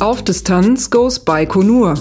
Auf 0.00 0.24
Distanz 0.24 0.90
goes 0.90 1.20
Baikonur. 1.20 1.94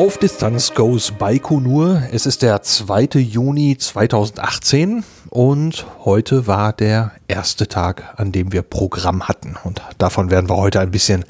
Auf 0.00 0.16
Distanz 0.16 0.72
goes 0.72 1.10
Baikonur. 1.10 2.04
Es 2.10 2.24
ist 2.24 2.40
der 2.40 2.62
2. 2.62 3.20
Juni 3.20 3.76
2018 3.76 5.04
und 5.28 5.84
heute 6.06 6.46
war 6.46 6.72
der 6.72 7.12
erste 7.28 7.68
Tag, 7.68 8.14
an 8.16 8.32
dem 8.32 8.50
wir 8.50 8.62
Programm 8.62 9.28
hatten. 9.28 9.58
Und 9.62 9.82
davon 9.98 10.30
werden 10.30 10.48
wir 10.48 10.56
heute 10.56 10.80
ein 10.80 10.90
bisschen 10.90 11.26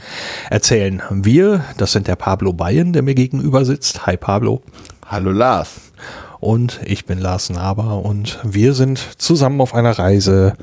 erzählen. 0.51 1.03
Wir, 1.11 1.65
das 1.79 1.91
sind 1.91 2.07
der 2.07 2.15
Pablo 2.15 2.53
Bayen, 2.53 2.93
der 2.93 3.03
mir 3.03 3.17
gegenüber 3.17 3.65
sitzt. 3.65 4.07
Hi 4.07 4.17
Pablo. 4.17 4.63
Hallo 5.05 5.33
Lars. 5.33 5.71
Und 6.39 6.79
ich 6.85 7.07
bin 7.07 7.19
Lars 7.19 7.51
Naber 7.51 8.05
und 8.05 8.39
wir 8.45 8.75
sind 8.75 9.01
zusammen 9.21 9.61
auf 9.61 9.75
einer 9.75 9.99
Reise 9.99 10.55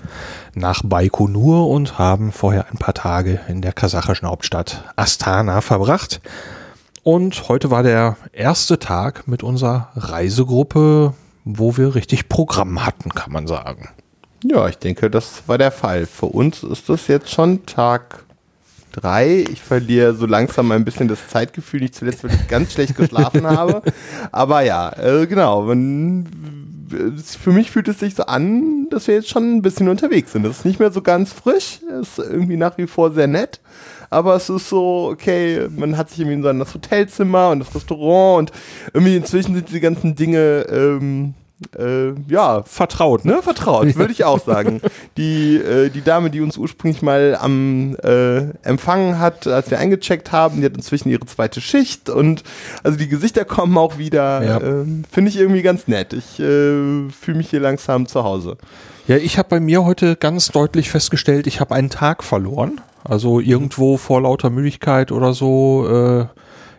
nach 0.53 0.81
Baikonur 0.81 1.67
und 1.67 1.99
haben 1.99 2.31
vorher 2.31 2.67
ein 2.71 2.77
paar 2.77 2.93
Tage 2.93 3.41
in 3.49 3.61
der 3.61 3.73
kasachischen 3.73 4.29
Hauptstadt 4.29 4.85
Astana 4.95 5.59
verbracht. 5.59 6.21
Und 7.07 7.47
heute 7.47 7.71
war 7.71 7.83
der 7.83 8.17
erste 8.33 8.79
Tag 8.79 9.29
mit 9.29 9.41
unserer 9.41 9.91
Reisegruppe, 9.95 11.13
wo 11.45 11.77
wir 11.77 11.95
richtig 11.95 12.27
Programm 12.27 12.85
hatten, 12.85 13.11
kann 13.11 13.31
man 13.31 13.47
sagen. 13.47 13.87
Ja, 14.43 14.67
ich 14.67 14.77
denke, 14.77 15.09
das 15.09 15.43
war 15.47 15.57
der 15.57 15.71
Fall. 15.71 16.05
Für 16.05 16.25
uns 16.25 16.63
ist 16.63 16.89
das 16.89 17.07
jetzt 17.07 17.31
schon 17.31 17.65
Tag 17.65 18.25
drei. 18.91 19.45
Ich 19.49 19.61
verliere 19.61 20.15
so 20.15 20.25
langsam 20.25 20.69
ein 20.73 20.83
bisschen 20.83 21.07
das 21.07 21.29
Zeitgefühl, 21.29 21.79
nicht 21.79 21.95
zuletzt, 21.95 22.25
weil 22.25 22.31
ich 22.31 22.49
ganz 22.49 22.73
schlecht 22.73 22.97
geschlafen 22.97 23.47
habe. 23.47 23.83
Aber 24.33 24.63
ja, 24.63 24.91
äh, 24.99 25.27
genau. 25.27 25.65
Für 25.65 27.51
mich 27.53 27.71
fühlt 27.71 27.87
es 27.87 27.99
sich 27.99 28.15
so 28.15 28.23
an, 28.23 28.89
dass 28.89 29.07
wir 29.07 29.15
jetzt 29.15 29.29
schon 29.29 29.55
ein 29.55 29.61
bisschen 29.61 29.87
unterwegs 29.87 30.33
sind. 30.33 30.43
Das 30.43 30.57
ist 30.57 30.65
nicht 30.65 30.81
mehr 30.81 30.91
so 30.91 31.01
ganz 31.01 31.31
frisch, 31.31 31.79
ist 32.01 32.19
irgendwie 32.19 32.57
nach 32.57 32.77
wie 32.77 32.87
vor 32.87 33.13
sehr 33.13 33.27
nett 33.27 33.61
aber 34.09 34.35
es 34.35 34.49
ist 34.49 34.69
so, 34.69 35.09
okay, 35.11 35.67
man 35.75 35.97
hat 35.97 36.09
sich 36.09 36.19
irgendwie 36.19 36.35
in 36.35 36.43
so 36.43 36.53
das 36.53 36.73
Hotelzimmer 36.73 37.49
und 37.49 37.59
das 37.59 37.73
Restaurant 37.73 38.51
und 38.51 38.57
irgendwie 38.93 39.15
inzwischen 39.15 39.55
sind 39.55 39.67
diese 39.69 39.81
ganzen 39.81 40.15
Dinge, 40.15 40.65
ähm, 40.69 41.33
äh, 41.75 42.13
ja, 42.27 42.61
vertraut, 42.63 43.25
ne? 43.25 43.41
Vertraut, 43.41 43.95
würde 43.95 44.13
ich 44.13 44.23
auch 44.23 44.43
sagen. 44.43 44.81
Die, 45.17 45.55
äh, 45.57 45.89
die 45.89 46.03
Dame, 46.03 46.29
die 46.29 46.41
uns 46.41 46.57
ursprünglich 46.57 47.01
mal 47.01 47.35
am 47.39 47.95
äh, 48.03 48.51
empfangen 48.61 49.17
hat, 49.17 49.47
als 49.47 49.71
wir 49.71 49.79
eingecheckt 49.79 50.31
haben, 50.31 50.59
die 50.59 50.65
hat 50.65 50.75
inzwischen 50.75 51.09
ihre 51.09 51.25
zweite 51.25 51.59
Schicht 51.59 52.11
und 52.11 52.43
also 52.83 52.99
die 52.99 53.07
Gesichter 53.07 53.43
kommen 53.45 53.75
auch 53.79 53.97
wieder. 53.97 54.43
Ja. 54.43 54.61
Ähm, 54.61 55.03
Finde 55.11 55.29
ich 55.29 55.37
irgendwie 55.37 55.63
ganz 55.63 55.87
nett. 55.87 56.13
Ich 56.13 56.39
äh, 56.39 57.09
fühle 57.09 57.37
mich 57.37 57.49
hier 57.49 57.59
langsam 57.59 58.05
zu 58.05 58.23
Hause. 58.23 58.57
Ja, 59.07 59.17
ich 59.17 59.39
habe 59.39 59.49
bei 59.49 59.59
mir 59.59 59.85
heute 59.85 60.15
ganz 60.17 60.49
deutlich 60.49 60.91
festgestellt, 60.91 61.47
ich 61.47 61.59
habe 61.59 61.73
einen 61.73 61.89
Tag 61.89 62.23
verloren. 62.23 62.81
Also 63.07 63.39
irgendwo 63.39 63.97
vor 63.97 64.21
lauter 64.21 64.49
Müdigkeit 64.49 65.11
oder 65.11 65.33
so 65.33 65.87
äh, 65.89 66.25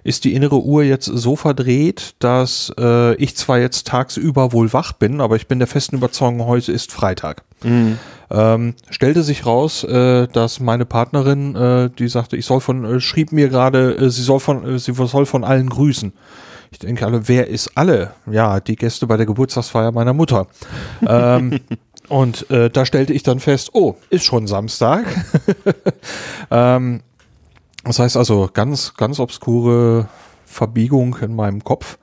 ist 0.04 0.24
die 0.24 0.34
innere 0.34 0.62
Uhr 0.62 0.82
jetzt 0.82 1.06
so 1.06 1.36
verdreht, 1.36 2.14
dass 2.18 2.72
äh, 2.78 3.14
ich 3.16 3.36
zwar 3.36 3.58
jetzt 3.58 3.86
tagsüber 3.86 4.52
wohl 4.52 4.72
wach 4.72 4.92
bin, 4.92 5.20
aber 5.20 5.36
ich 5.36 5.48
bin 5.48 5.58
der 5.58 5.68
festen 5.68 5.96
Überzeugung, 5.96 6.46
heute 6.46 6.72
ist 6.72 6.92
Freitag. 6.92 7.42
Mhm. 7.62 7.98
Ähm, 8.30 8.74
stellte 8.90 9.22
sich 9.22 9.46
raus, 9.46 9.84
äh, 9.84 10.28
dass 10.28 10.60
meine 10.60 10.84
Partnerin, 10.84 11.56
äh, 11.56 11.90
die 11.90 12.08
sagte, 12.08 12.36
ich 12.36 12.46
soll 12.46 12.60
von, 12.60 12.84
äh, 12.84 13.00
schrieb 13.00 13.32
mir 13.32 13.48
gerade, 13.48 13.96
äh, 13.96 14.10
sie 14.10 14.22
soll 14.22 14.40
von, 14.40 14.76
äh, 14.76 14.78
sie 14.78 14.92
soll 14.92 15.26
von 15.26 15.44
allen 15.44 15.68
grüßen. 15.68 16.12
Ich 16.70 16.78
denke 16.78 17.06
alle, 17.06 17.28
wer 17.28 17.46
ist 17.48 17.72
alle? 17.76 18.12
Ja, 18.30 18.60
die 18.60 18.76
Gäste 18.76 19.06
bei 19.06 19.16
der 19.16 19.26
Geburtstagsfeier 19.26 19.92
meiner 19.92 20.12
Mutter. 20.12 20.46
ähm, 21.06 21.60
und 22.08 22.50
äh, 22.50 22.70
da 22.70 22.86
stellte 22.86 23.12
ich 23.12 23.22
dann 23.22 23.40
fest, 23.40 23.70
oh, 23.72 23.96
ist 24.10 24.24
schon 24.24 24.46
Samstag. 24.46 25.04
ähm, 26.50 27.02
das 27.84 27.98
heißt 27.98 28.16
also 28.16 28.48
ganz, 28.52 28.94
ganz 28.94 29.20
obskure 29.20 30.08
Verbiegung 30.44 31.16
in 31.20 31.34
meinem 31.34 31.64
Kopf. 31.64 31.98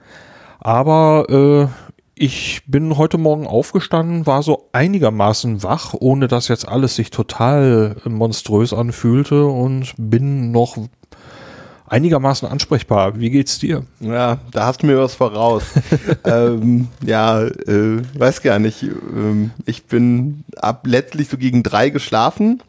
Aber 0.60 1.26
äh, 1.30 1.68
ich 2.16 2.62
bin 2.66 2.98
heute 2.98 3.18
Morgen 3.18 3.46
aufgestanden, 3.46 4.26
war 4.26 4.42
so 4.42 4.70
einigermaßen 4.72 5.64
wach, 5.64 5.94
ohne 5.94 6.28
dass 6.28 6.48
jetzt 6.48 6.68
alles 6.68 6.96
sich 6.96 7.10
total 7.10 7.98
monströs 8.06 8.72
anfühlte 8.74 9.46
und 9.46 9.94
bin 9.98 10.52
noch 10.52 10.78
einigermaßen 11.88 12.48
ansprechbar. 12.48 13.20
Wie 13.20 13.30
geht's 13.30 13.60
dir? 13.60 13.84
Ja, 14.00 14.40
da 14.52 14.66
hast 14.66 14.82
du 14.82 14.88
mir 14.88 15.00
was 15.00 15.16
voraus. 15.16 15.64
ähm, 16.26 16.88
ja, 17.06 17.42
äh, 17.44 18.02
weiß 18.18 18.42
gar 18.42 18.60
nicht. 18.60 18.84
Ähm, 18.84 19.52
ich 19.66 19.86
bin 19.86 20.44
ab 20.58 20.86
letztlich 20.86 21.30
so 21.30 21.38
gegen 21.38 21.64
drei 21.64 21.90
geschlafen 21.90 22.62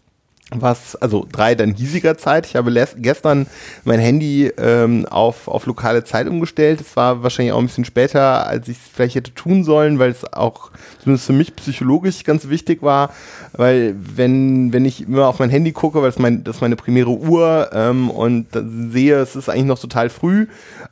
was, 0.51 0.95
also 0.95 1.27
drei 1.31 1.57
dann 1.57 1.75
hiesiger 1.75 2.17
Zeit. 2.17 2.47
Ich 2.47 2.55
habe 2.55 2.73
gestern 2.99 3.49
mein 3.85 3.99
Handy 3.99 4.53
ähm, 4.59 5.05
auf, 5.07 5.49
auf 5.49 5.67
lokale 5.67 6.05
Zeit 6.05 6.29
umgestellt. 6.29 6.81
Es 6.81 6.95
war 6.95 7.25
wahrscheinlich 7.25 7.53
auch 7.53 7.59
ein 7.59 7.67
bisschen 7.67 7.85
später, 7.85 8.47
als 8.47 8.69
ich 8.69 8.77
es 8.77 8.83
vielleicht 8.93 9.17
hätte 9.17 9.35
tun 9.35 9.65
sollen, 9.65 9.99
weil 9.99 10.11
es 10.11 10.33
auch 10.33 10.71
zumindest 11.03 11.27
für 11.27 11.33
mich 11.33 11.57
psychologisch 11.57 12.23
ganz 12.23 12.49
wichtig 12.49 12.83
war. 12.83 13.11
Weil 13.55 13.97
wenn, 13.99 14.73
wenn 14.73 14.85
ich 14.85 15.09
immer 15.09 15.27
auf 15.27 15.41
mein 15.41 15.51
Handy 15.51 15.73
gucke, 15.73 16.01
weil 16.01 16.11
es 16.11 16.19
mein, 16.21 16.45
das 16.45 16.57
ist 16.57 16.63
meine 16.63 16.77
primäre 16.77 17.11
Uhr 17.11 17.71
ähm, 17.73 18.09
und 18.09 18.47
sehe, 18.93 19.19
es 19.19 19.35
ist 19.35 19.49
eigentlich 19.49 19.65
noch 19.65 19.81
total 19.81 20.11
früh, 20.11 20.47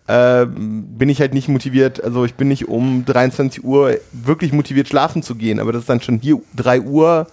äh, 0.09 0.47
bin 0.47 1.09
ich 1.09 1.21
halt 1.21 1.33
nicht 1.33 1.47
motiviert. 1.47 2.03
Also 2.03 2.25
ich 2.25 2.35
bin 2.35 2.49
nicht 2.49 2.67
um 2.67 3.05
23 3.05 3.63
Uhr 3.63 3.99
wirklich 4.11 4.53
motiviert 4.53 4.89
schlafen 4.89 5.23
zu 5.23 5.37
gehen, 5.37 5.61
aber 5.61 5.71
das 5.71 5.83
ist 5.83 5.89
dann 5.89 6.01
schon 6.01 6.19
hier 6.19 6.41
3 6.57 6.81
Uhr 6.81 7.29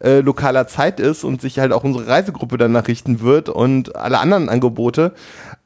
äh, 0.00 0.20
lokaler 0.20 0.66
Zeit 0.66 1.00
ist 1.00 1.24
und 1.24 1.40
sich 1.40 1.58
halt 1.58 1.72
auch 1.72 1.84
unsere 1.84 2.06
Reisegruppe 2.06 2.58
danach 2.58 2.88
richten 2.88 3.20
wird 3.20 3.48
und 3.48 3.96
alle 3.96 4.18
anderen 4.18 4.48
Angebote. 4.48 5.12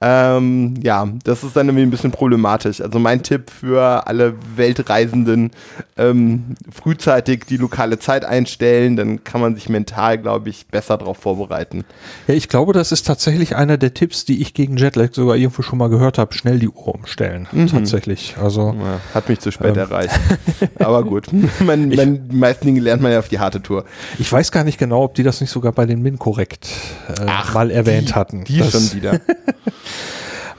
Ähm, 0.03 0.75
ja, 0.83 1.07
das 1.25 1.45
ist 1.45 1.57
dann 1.57 1.69
irgendwie 1.69 1.83
ein 1.83 1.91
bisschen 1.91 2.11
problematisch. 2.11 2.81
Also 2.81 2.99
mein 2.99 3.23
Tipp 3.23 3.51
für 3.51 4.07
alle 4.07 4.35
Weltreisenden, 4.57 5.51
ähm, 5.99 6.55
frühzeitig 6.73 7.45
die 7.45 7.59
lokale 7.59 7.99
Zeit 7.99 8.25
einstellen, 8.25 8.97
dann 8.97 9.25
kann 9.25 9.43
man 9.43 9.55
sich 9.55 9.69
mental, 9.69 10.17
glaube 10.17 10.49
ich, 10.49 10.69
besser 10.69 10.97
darauf 10.97 11.19
vorbereiten. 11.19 11.85
Ja, 12.29 12.35
ich 12.35 12.49
glaube, 12.49 12.73
das 12.73 12.93
ist 12.93 13.07
tatsächlich 13.07 13.57
einer 13.57 13.77
der 13.77 13.93
Tipps, 13.93 14.25
die 14.25 14.41
ich 14.41 14.55
gegen 14.55 14.79
Jetlag 14.79 15.11
sogar 15.13 15.37
irgendwo 15.37 15.61
schon 15.61 15.79
mal 15.79 15.91
gehört 15.91 16.17
habe. 16.17 16.33
Schnell 16.33 16.59
die 16.59 16.69
Uhr 16.69 16.95
umstellen. 16.95 17.47
Mhm. 17.53 17.67
Tatsächlich. 17.67 18.37
Also 18.41 18.75
ja, 18.81 19.01
hat 19.13 19.29
mich 19.29 19.41
zu 19.41 19.53
spät 19.53 19.77
ähm. 19.77 19.79
erreicht. 19.79 20.19
Aber 20.79 21.05
gut, 21.05 21.27
man, 21.61 21.91
man, 21.91 22.29
die 22.29 22.37
meisten 22.37 22.65
Dinge 22.65 22.81
lernt 22.81 23.03
man 23.03 23.13
ja 23.13 23.19
auf 23.19 23.29
die 23.29 23.39
harte 23.39 23.63
Tour. 23.63 23.85
Ich 24.21 24.31
weiß 24.31 24.53
gar 24.53 24.65
nicht 24.65 24.79
genau, 24.79 25.03
ob 25.03 25.15
die 25.15 25.23
das 25.23 25.41
nicht 25.41 25.51
sogar 25.51 25.73
bei 25.73 25.87
den 25.87 26.03
Min 26.03 26.19
korrekt 26.19 26.69
äh, 27.09 27.25
Ach, 27.27 27.55
mal 27.55 27.71
erwähnt 27.71 28.11
die, 28.11 28.15
hatten. 28.15 28.45
Die 28.45 28.63
schon 28.63 28.93
wieder. 28.93 29.19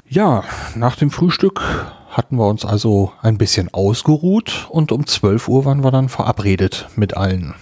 Ja, 0.09 0.43
nach 0.75 0.97
dem 0.97 1.09
Frühstück 1.09 1.61
hatten 2.09 2.35
wir 2.35 2.45
uns 2.45 2.65
also 2.65 3.13
ein 3.21 3.37
bisschen 3.37 3.73
ausgeruht 3.73 4.67
und 4.69 4.91
um 4.91 5.07
12 5.07 5.47
Uhr 5.47 5.63
waren 5.63 5.85
wir 5.85 5.91
dann 5.91 6.09
verabredet 6.09 6.89
mit 6.97 7.15
allen. 7.15 7.53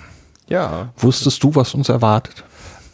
Ja. 0.48 0.90
Wusstest 0.98 1.44
du, 1.44 1.54
was 1.54 1.76
uns 1.76 1.90
erwartet? 1.90 2.44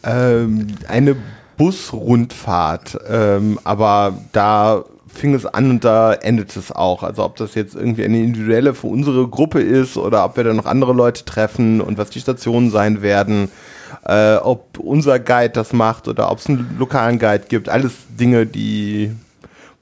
Ähm, 0.04 0.76
eine 0.90 1.16
Busrundfahrt, 1.56 2.98
ähm, 3.08 3.58
aber 3.64 4.18
da 4.34 4.84
fing 5.18 5.34
es 5.34 5.46
an 5.46 5.70
und 5.70 5.84
da 5.84 6.14
endet 6.14 6.56
es 6.56 6.72
auch. 6.72 7.04
Also 7.04 7.24
ob 7.24 7.36
das 7.36 7.56
jetzt 7.56 7.76
irgendwie 7.76 8.04
eine 8.04 8.20
individuelle 8.20 8.74
für 8.74 8.88
unsere 8.88 9.28
Gruppe 9.28 9.62
ist 9.62 9.98
oder 9.98 10.26
ob 10.26 10.38
wir 10.38 10.44
dann 10.44 10.58
noch 10.58 10.66
andere 10.66 10.94
Leute 10.94 11.26
treffen 11.26 11.82
und 11.82 11.98
was 11.98 12.10
die 12.10 12.20
Stationen 12.20 12.70
sein 12.70 13.02
werden, 13.02 13.50
äh, 14.06 14.36
ob 14.36 14.78
unser 14.80 15.20
Guide 15.20 15.50
das 15.50 15.74
macht 15.74 16.08
oder 16.08 16.32
ob 16.32 16.40
es 16.40 16.48
einen 16.48 16.76
lokalen 16.78 17.20
Guide 17.20 17.46
gibt. 17.48 17.70
Alles 17.70 17.94
Dinge, 18.18 18.46
die 18.46 19.12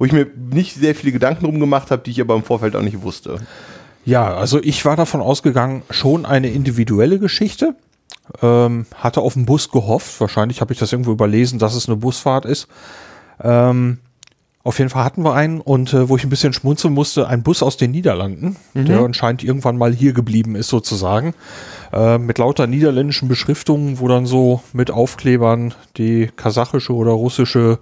wo 0.03 0.06
ich 0.06 0.12
mir 0.12 0.27
nicht 0.51 0.75
sehr 0.75 0.95
viele 0.95 1.13
Gedanken 1.13 1.45
drum 1.45 1.59
gemacht 1.62 1.91
habe, 1.91 2.01
die 2.03 2.12
ich 2.12 2.19
aber 2.19 2.36
im 2.36 2.44
Vorfeld 2.44 2.75
auch 2.75 2.81
nicht 2.81 3.03
wusste. 3.03 3.38
Ja, 4.03 4.36
also 4.36 4.62
ich 4.62 4.83
war 4.83 4.97
davon 4.97 5.21
ausgegangen, 5.21 5.83
schon 5.89 6.25
eine 6.25 6.50
individuelle 6.50 7.19
Geschichte. 7.19 7.75
Ähm, 8.41 8.86
hatte 8.95 9.21
auf 9.21 9.36
den 9.36 9.45
Bus 9.45 9.69
gehofft. 9.69 10.19
Wahrscheinlich 10.19 10.62
habe 10.62 10.74
ich 10.74 10.79
das 10.79 10.91
irgendwo 10.91 11.12
überlesen, 11.12 11.59
dass 11.59 11.75
es 11.75 11.88
eine 11.88 11.97
Busfahrt 11.97 12.45
ist. 12.45 12.68
Ähm, 13.41 14.00
auf 14.65 14.80
jeden 14.80 14.89
Fall 14.89 15.04
hatten 15.04 15.24
wir 15.24 15.33
einen 15.33 15.60
und 15.60 15.94
äh, 15.94 16.07
wo 16.07 16.15
ich 16.15 16.24
ein 16.24 16.30
bisschen 16.30 16.54
schmunzeln 16.54 16.94
musste, 16.94 17.27
ein 17.27 17.44
Bus 17.44 17.62
aus 17.62 17.75
den 17.75 17.92
Niederlanden, 17.92 18.56
mhm. 18.74 18.86
der 18.86 19.00
anscheinend 19.00 19.44
irgendwann 19.44 19.77
mal 19.77 19.94
hier 19.94 20.13
geblieben 20.13 20.56
ist 20.56 20.69
sozusagen, 20.69 21.33
äh, 21.92 22.18
mit 22.18 22.38
lauter 22.38 22.65
niederländischen 22.65 23.27
Beschriftungen, 23.27 24.00
wo 24.00 24.07
dann 24.07 24.25
so 24.25 24.62
mit 24.71 24.89
Aufklebern 24.89 25.74
die 25.98 26.30
kasachische 26.33 26.94
oder 26.94 27.12
russische 27.12 27.80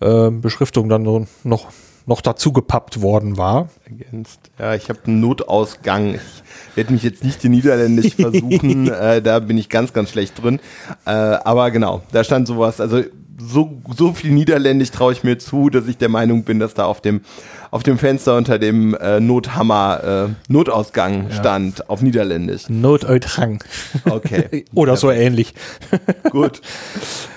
äh, 0.00 0.30
Beschriftung 0.30 0.88
dann 0.90 1.02
noch 1.44 1.68
noch 2.08 2.20
dazu 2.20 2.52
gepappt 2.52 3.02
worden 3.02 3.36
war. 3.36 3.68
Ergänzt. 3.84 4.38
Ja, 4.60 4.76
ich 4.76 4.88
habe 4.88 5.00
einen 5.06 5.20
Notausgang. 5.20 6.14
Ich 6.14 6.76
werde 6.76 6.92
mich 6.92 7.02
jetzt 7.02 7.24
nicht 7.24 7.44
in 7.44 7.50
Niederländisch 7.50 8.14
versuchen, 8.16 8.88
äh, 8.88 9.20
da 9.20 9.40
bin 9.40 9.58
ich 9.58 9.68
ganz, 9.68 9.92
ganz 9.92 10.10
schlecht 10.10 10.40
drin. 10.40 10.60
Äh, 11.04 11.10
aber 11.10 11.72
genau, 11.72 12.02
da 12.12 12.22
stand 12.22 12.46
sowas. 12.46 12.80
Also 12.80 13.02
so, 13.38 13.82
so 13.94 14.12
viel 14.12 14.32
Niederländisch 14.32 14.90
traue 14.90 15.12
ich 15.12 15.24
mir 15.24 15.38
zu, 15.38 15.70
dass 15.70 15.86
ich 15.86 15.98
der 15.98 16.08
Meinung 16.08 16.44
bin, 16.44 16.58
dass 16.58 16.74
da 16.74 16.84
auf 16.84 17.00
dem, 17.00 17.20
auf 17.70 17.82
dem 17.82 17.98
Fenster 17.98 18.36
unter 18.36 18.58
dem 18.58 18.94
äh, 18.94 19.20
Nothammer 19.20 20.28
äh, 20.28 20.52
Notausgang 20.52 21.30
stand, 21.30 21.88
auf 21.90 22.02
Niederländisch. 22.02 22.68
Notausgang. 22.68 23.62
Okay. 24.08 24.64
Oder 24.74 24.96
so 24.96 25.10
ähnlich. 25.10 25.54
Gut. 26.30 26.60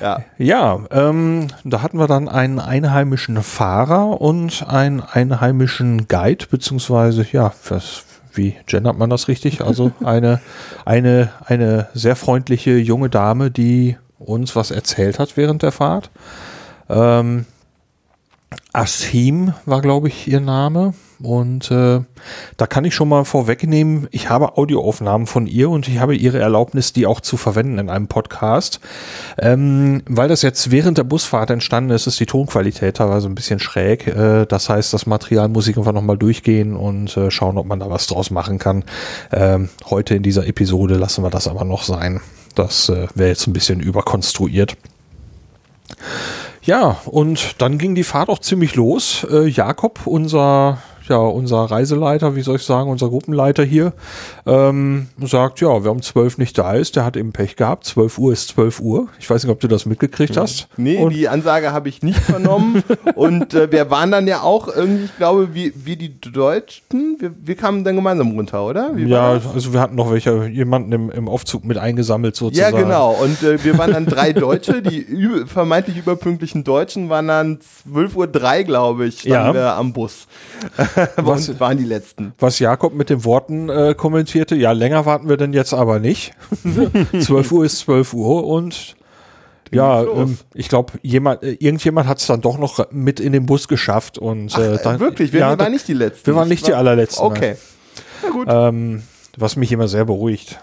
Ja. 0.02 0.24
Ja, 0.38 0.80
ähm, 0.92 1.48
da 1.64 1.82
hatten 1.82 2.00
wir 2.00 2.08
dann 2.08 2.30
einen 2.30 2.60
einheimischen 2.60 3.42
Fahrer 3.44 4.22
und 4.22 4.66
einen 4.68 5.02
einheimischen 5.02 6.08
Guide, 6.08 6.46
beziehungsweise, 6.50 7.26
ja, 7.32 7.54
was, 7.68 8.04
wie 8.34 8.56
gendert 8.66 8.98
man 8.98 9.10
das 9.10 9.28
richtig? 9.28 9.62
Also 9.62 9.92
eine, 10.04 10.40
eine, 10.86 11.32
eine 11.46 11.90
sehr 11.94 12.16
freundliche 12.16 12.78
junge 12.78 13.10
Dame, 13.10 13.52
die 13.52 13.98
uns 14.20 14.56
was 14.56 14.72
erzählt 14.72 15.20
hat 15.20 15.38
während 15.38 15.64
der 15.64 15.72
Fahrt. 15.72 16.10
Ähm, 16.90 17.46
Ashim 18.74 19.54
war, 19.66 19.82
glaube 19.82 20.08
ich, 20.08 20.28
ihr 20.28 20.40
Name. 20.40 20.94
Und 21.22 21.70
äh, 21.70 22.00
da 22.56 22.68
kann 22.68 22.86
ich 22.86 22.96
schon 22.96 23.10
mal 23.10 23.26
vorwegnehmen, 23.26 24.08
ich 24.12 24.30
habe 24.30 24.58
Audioaufnahmen 24.58 25.28
von 25.28 25.48
ihr 25.48 25.70
und 25.70 25.88
ich 25.90 26.00
habe 26.00 26.16
ihre 26.16 26.40
Erlaubnis, 26.40 26.94
die 26.94 27.06
auch 27.06 27.20
zu 27.20 27.36
verwenden 27.36 27.78
in 27.78 27.90
einem 27.90 28.08
Podcast. 28.08 28.80
Ähm, 29.38 30.02
weil 30.08 30.30
das 30.30 30.44
jetzt 30.44 30.72
während 30.72 30.98
der 30.98 31.04
Busfahrt 31.04 31.50
entstanden 31.50 31.90
ist, 31.90 32.08
ist 32.08 32.20
die 32.22 32.26
Tonqualität 32.26 32.98
teilweise 32.98 33.28
ein 33.28 33.36
bisschen 33.36 33.60
schräg. 33.60 34.08
Äh, 34.08 34.46
das 34.46 34.70
heißt, 34.70 34.94
das 34.94 35.06
Material 35.08 35.50
muss 35.50 35.68
ich 35.68 35.78
einfach 35.78 35.92
nochmal 35.92 36.18
durchgehen 36.18 36.76
und 36.76 37.18
äh, 37.18 37.30
schauen, 37.32 37.58
ob 37.58 37.66
man 37.66 37.82
da 37.82 37.90
was 37.90 38.08
draus 38.08 38.32
machen 38.32 38.58
kann. 38.58 38.86
Ähm, 39.34 39.68
heute 39.90 40.16
in 40.16 40.24
dieser 40.24 40.48
Episode 40.48 40.96
lassen 40.96 41.24
wir 41.24 41.30
das 41.30 41.50
aber 41.50 41.66
noch 41.66 41.84
sein. 41.84 42.22
Das 42.56 42.90
äh, 42.90 43.08
wäre 43.16 43.30
jetzt 43.30 43.48
ein 43.48 43.54
bisschen 43.54 43.80
überkonstruiert. 43.80 44.76
Ja, 46.62 46.98
und 47.06 47.62
dann 47.62 47.78
ging 47.78 47.96
die 47.96 48.04
Fahrt 48.04 48.30
auch 48.30 48.40
ziemlich 48.40 48.76
los. 48.76 49.26
Äh, 49.30 49.48
Jakob, 49.48 50.06
unser, 50.06 50.82
ja, 51.10 51.18
unser 51.18 51.58
Reiseleiter, 51.66 52.36
wie 52.36 52.42
soll 52.42 52.56
ich 52.58 52.64
sagen, 52.64 52.90
unser 52.90 53.10
Gruppenleiter 53.10 53.64
hier, 53.64 53.94
ähm, 54.46 55.08
sagt, 55.22 55.60
ja, 55.62 55.84
wer 55.84 55.92
um 55.92 56.02
12 56.02 56.38
nicht 56.38 56.58
da 56.58 56.74
ist, 56.74 56.96
der 56.96 57.06
hat 57.06 57.18
eben 57.18 57.32
Pech 57.32 57.56
gehabt. 57.56 57.86
12 57.86 58.18
Uhr 58.18 58.34
ist 58.34 58.50
12 58.50 58.80
Uhr. 58.80 59.08
Ich 59.20 59.30
weiß 59.30 59.44
nicht, 59.44 59.52
ob 59.52 59.60
du 59.60 59.68
das 59.68 59.86
mitgekriegt 59.86 60.38
hast. 60.38 60.68
Nee, 60.78 60.98
Und- 60.98 61.14
die 61.14 61.28
Ansage 61.28 61.72
habe 61.72 61.90
ich 61.90 62.02
nicht 62.04 62.20
vernommen. 62.20 62.84
und 63.16 63.54
äh, 63.54 63.72
wir 63.72 63.90
waren 63.92 64.12
dann 64.12 64.28
ja 64.28 64.42
auch 64.42 64.68
irgendwie, 64.68 65.06
ich 65.06 65.18
glaube, 65.18 65.50
wie, 65.54 65.74
wie 65.76 65.96
die 65.96 66.20
Deutschen, 66.20 67.18
wir, 67.20 67.32
wir 67.42 67.56
kamen 67.56 67.84
dann 67.84 67.96
gemeinsam 67.96 68.32
runter, 68.32 68.66
oder? 68.66 68.92
Wie 68.96 69.06
Ja, 69.06 69.32
also 69.32 69.74
wir 69.74 69.80
hatten 69.82 69.96
noch 69.96 70.12
welche, 70.12 70.46
jemanden 70.48 70.92
im, 70.92 71.10
im 71.12 71.28
Aufzug 71.28 71.66
mit 71.66 71.78
eingesammelt 71.78 72.36
Ja, 72.36 72.40
sozusagen. 72.40 72.78
genau. 72.78 73.12
Und 73.22 73.42
äh, 73.44 73.64
wir 73.64 73.78
waren 73.78 73.92
dann 73.94 74.06
drei 74.06 74.34
Deutsche, 74.34 74.82
die 74.82 75.00
üb 75.00 75.50
vermeintlich 75.50 75.98
überpünktlichen 75.98 76.64
Deutschen 76.64 77.10
waren 77.10 77.28
dann 77.28 77.60
12.03 77.94 78.16
Uhr, 78.16 78.64
glaube 78.64 79.06
ich, 79.08 79.22
standen 79.22 79.32
Ja. 79.32 79.54
wir 79.54 79.74
am 79.76 79.94
Bus. 79.94 80.28
Was- 81.18 81.60
waren 81.60 81.78
die 81.78 81.84
letzten. 81.86 82.34
Was 82.40 82.60
Jakob 82.60 82.94
mit 82.94 83.10
den 83.10 83.24
Worten 83.26 83.70
äh, 83.70 83.94
kommentierte, 83.96 84.56
ja, 84.56 84.72
länger 84.72 85.06
warten 85.06 85.30
wir 85.30 85.38
denn 85.38 85.54
jetzt 85.54 85.74
aber 85.74 86.00
nicht. 86.00 86.32
12 87.20 87.52
Uhr 87.52 87.66
ist 87.66 87.80
12 87.80 88.14
Uhr 88.14 88.46
und 88.46 88.96
ja, 89.72 90.02
ähm, 90.04 90.38
ich 90.56 90.68
glaube, 90.68 90.94
jemand, 91.04 91.44
äh, 91.44 91.52
irgendjemand 91.60 92.08
hat 92.08 92.18
es 92.20 92.26
dann 92.28 92.42
doch 92.42 92.58
noch 92.58 92.88
mit 92.92 93.20
in 93.20 93.34
den 93.34 93.46
Bus 93.46 93.68
geschafft 93.68 94.18
und 94.18 94.58
äh, 94.58 94.76
Ach, 94.78 94.82
dann, 94.82 95.00
wirklich, 95.00 95.32
wir 95.32 95.42
ja, 95.42 95.60
waren 95.60 95.72
nicht 95.72 95.88
die 95.88 95.94
Letzten. 95.94 96.26
wir 96.26 96.36
waren 96.36 96.48
Ich 96.48 96.50
nicht 96.62 96.68
die 96.68 96.74
allerletzten, 96.74 97.24
Okay. 97.24 97.56
Na 98.24 98.30
gut. 98.32 98.48
ähm, 98.50 99.04
was 99.40 99.56
mich 99.56 99.72
immer 99.72 99.88
sehr 99.88 100.06
beruhigt. 100.06 100.60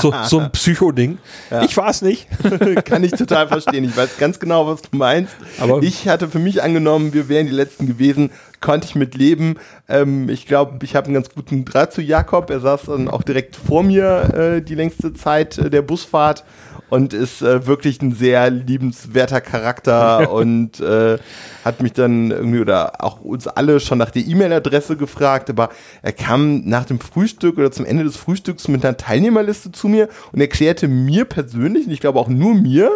So, 0.00 0.12
so 0.24 0.38
ein 0.38 0.52
Psycho-Ding. 0.52 1.18
Ich 1.64 1.76
war 1.76 1.88
es 1.90 2.02
nicht. 2.02 2.26
Kann 2.84 3.04
ich 3.04 3.12
total 3.12 3.48
verstehen. 3.48 3.84
Ich 3.84 3.96
weiß 3.96 4.18
ganz 4.18 4.38
genau, 4.38 4.66
was 4.66 4.82
du 4.82 4.96
meinst. 4.96 5.34
Aber- 5.60 5.82
ich 5.82 6.08
hatte 6.08 6.28
für 6.28 6.38
mich 6.38 6.62
angenommen, 6.62 7.12
wir 7.14 7.28
wären 7.28 7.46
die 7.46 7.52
Letzten 7.52 7.86
gewesen, 7.86 8.30
konnte 8.60 8.86
ich 8.86 8.94
mit 8.94 9.14
leben. 9.14 9.56
Ähm, 9.88 10.28
ich 10.28 10.46
glaube, 10.46 10.84
ich 10.84 10.96
habe 10.96 11.06
einen 11.06 11.14
ganz 11.14 11.28
guten 11.30 11.64
Draht 11.64 11.92
zu 11.92 12.00
Jakob. 12.02 12.50
Er 12.50 12.60
saß 12.60 12.82
dann 12.86 13.08
auch 13.08 13.22
direkt 13.22 13.56
vor 13.56 13.82
mir 13.82 14.34
äh, 14.34 14.62
die 14.62 14.74
längste 14.74 15.12
Zeit 15.14 15.58
äh, 15.58 15.70
der 15.70 15.82
Busfahrt 15.82 16.44
und 16.90 17.12
ist 17.12 17.42
äh, 17.42 17.66
wirklich 17.66 18.00
ein 18.02 18.12
sehr 18.12 18.50
liebenswerter 18.50 19.40
Charakter 19.40 20.32
und 20.32 20.80
äh, 20.80 21.18
hat 21.64 21.82
mich 21.82 21.92
dann 21.92 22.30
irgendwie 22.30 22.60
oder 22.60 23.04
auch 23.04 23.20
uns 23.20 23.46
alle 23.46 23.80
schon 23.80 23.98
nach 23.98 24.10
der 24.10 24.26
E-Mail-Adresse 24.26 24.96
gefragt, 24.96 25.50
aber 25.50 25.70
er 26.02 26.12
kam 26.12 26.62
nach 26.64 26.84
dem 26.84 27.00
Frühstück 27.00 27.58
oder 27.58 27.72
zum 27.72 27.86
Ende 27.86 28.04
des 28.04 28.16
Frühstücks 28.16 28.68
mit 28.68 28.84
einer 28.84 28.96
Teilnehmerliste 28.96 29.72
zu 29.72 29.88
mir 29.88 30.08
und 30.32 30.40
erklärte 30.40 30.88
mir 30.88 31.24
persönlich, 31.24 31.86
und 31.86 31.92
ich 31.92 32.00
glaube 32.00 32.18
auch 32.18 32.28
nur 32.28 32.54
mir, 32.54 32.90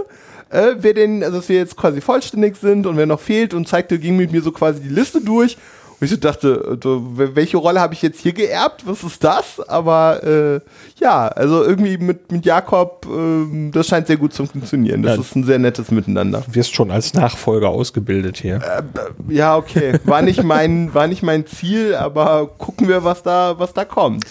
äh, 0.50 0.76
wer 0.78 0.94
denn, 0.94 1.22
also 1.22 1.38
dass 1.38 1.48
wir 1.48 1.56
jetzt 1.56 1.76
quasi 1.76 2.00
vollständig 2.00 2.56
sind 2.56 2.86
und 2.86 2.96
wer 2.96 3.06
noch 3.06 3.20
fehlt 3.20 3.54
und 3.54 3.68
zeigte, 3.68 3.98
ging 3.98 4.16
mit 4.16 4.32
mir 4.32 4.42
so 4.42 4.52
quasi 4.52 4.80
die 4.80 4.88
Liste 4.88 5.20
durch. 5.20 5.58
Und 6.00 6.04
ich 6.04 6.10
so 6.10 6.16
dachte, 6.16 6.78
äh, 6.82 7.34
welche 7.34 7.56
Rolle 7.56 7.80
habe 7.80 7.92
ich 7.94 8.02
jetzt 8.02 8.20
hier 8.20 8.32
geerbt? 8.32 8.82
Was 8.86 9.02
ist 9.02 9.24
das? 9.24 9.60
Aber 9.68 10.22
äh, 10.22 10.60
ja, 11.00 11.26
also 11.28 11.64
irgendwie 11.64 11.98
mit, 11.98 12.30
mit 12.30 12.44
Jakob, 12.44 13.06
ähm, 13.10 13.70
das 13.72 13.88
scheint 13.88 14.06
sehr 14.06 14.16
gut 14.16 14.32
zu 14.32 14.46
funktionieren. 14.46 15.02
Das 15.02 15.16
Ja. 15.16 15.20
ist 15.22 15.34
ein 15.34 15.44
sehr 15.44 15.58
nettes 15.58 15.90
Miteinander. 15.90 16.44
Du 16.46 16.54
wirst 16.54 16.72
schon 16.74 16.90
als 16.92 17.14
Nachfolger 17.14 17.68
ausgebildet 17.70 18.36
hier. 18.36 18.60
Ja, 19.28 19.56
okay. 19.56 19.98
War 20.04 20.22
nicht 20.22 20.42
mein, 20.44 20.94
war 20.94 21.08
nicht 21.08 21.22
mein 21.24 21.46
Ziel, 21.46 21.94
aber 21.96 22.48
gucken 22.58 22.86
wir, 22.88 23.02
was 23.02 23.22
da, 23.24 23.58
was 23.58 23.72
da 23.74 23.84
kommt. 23.84 24.24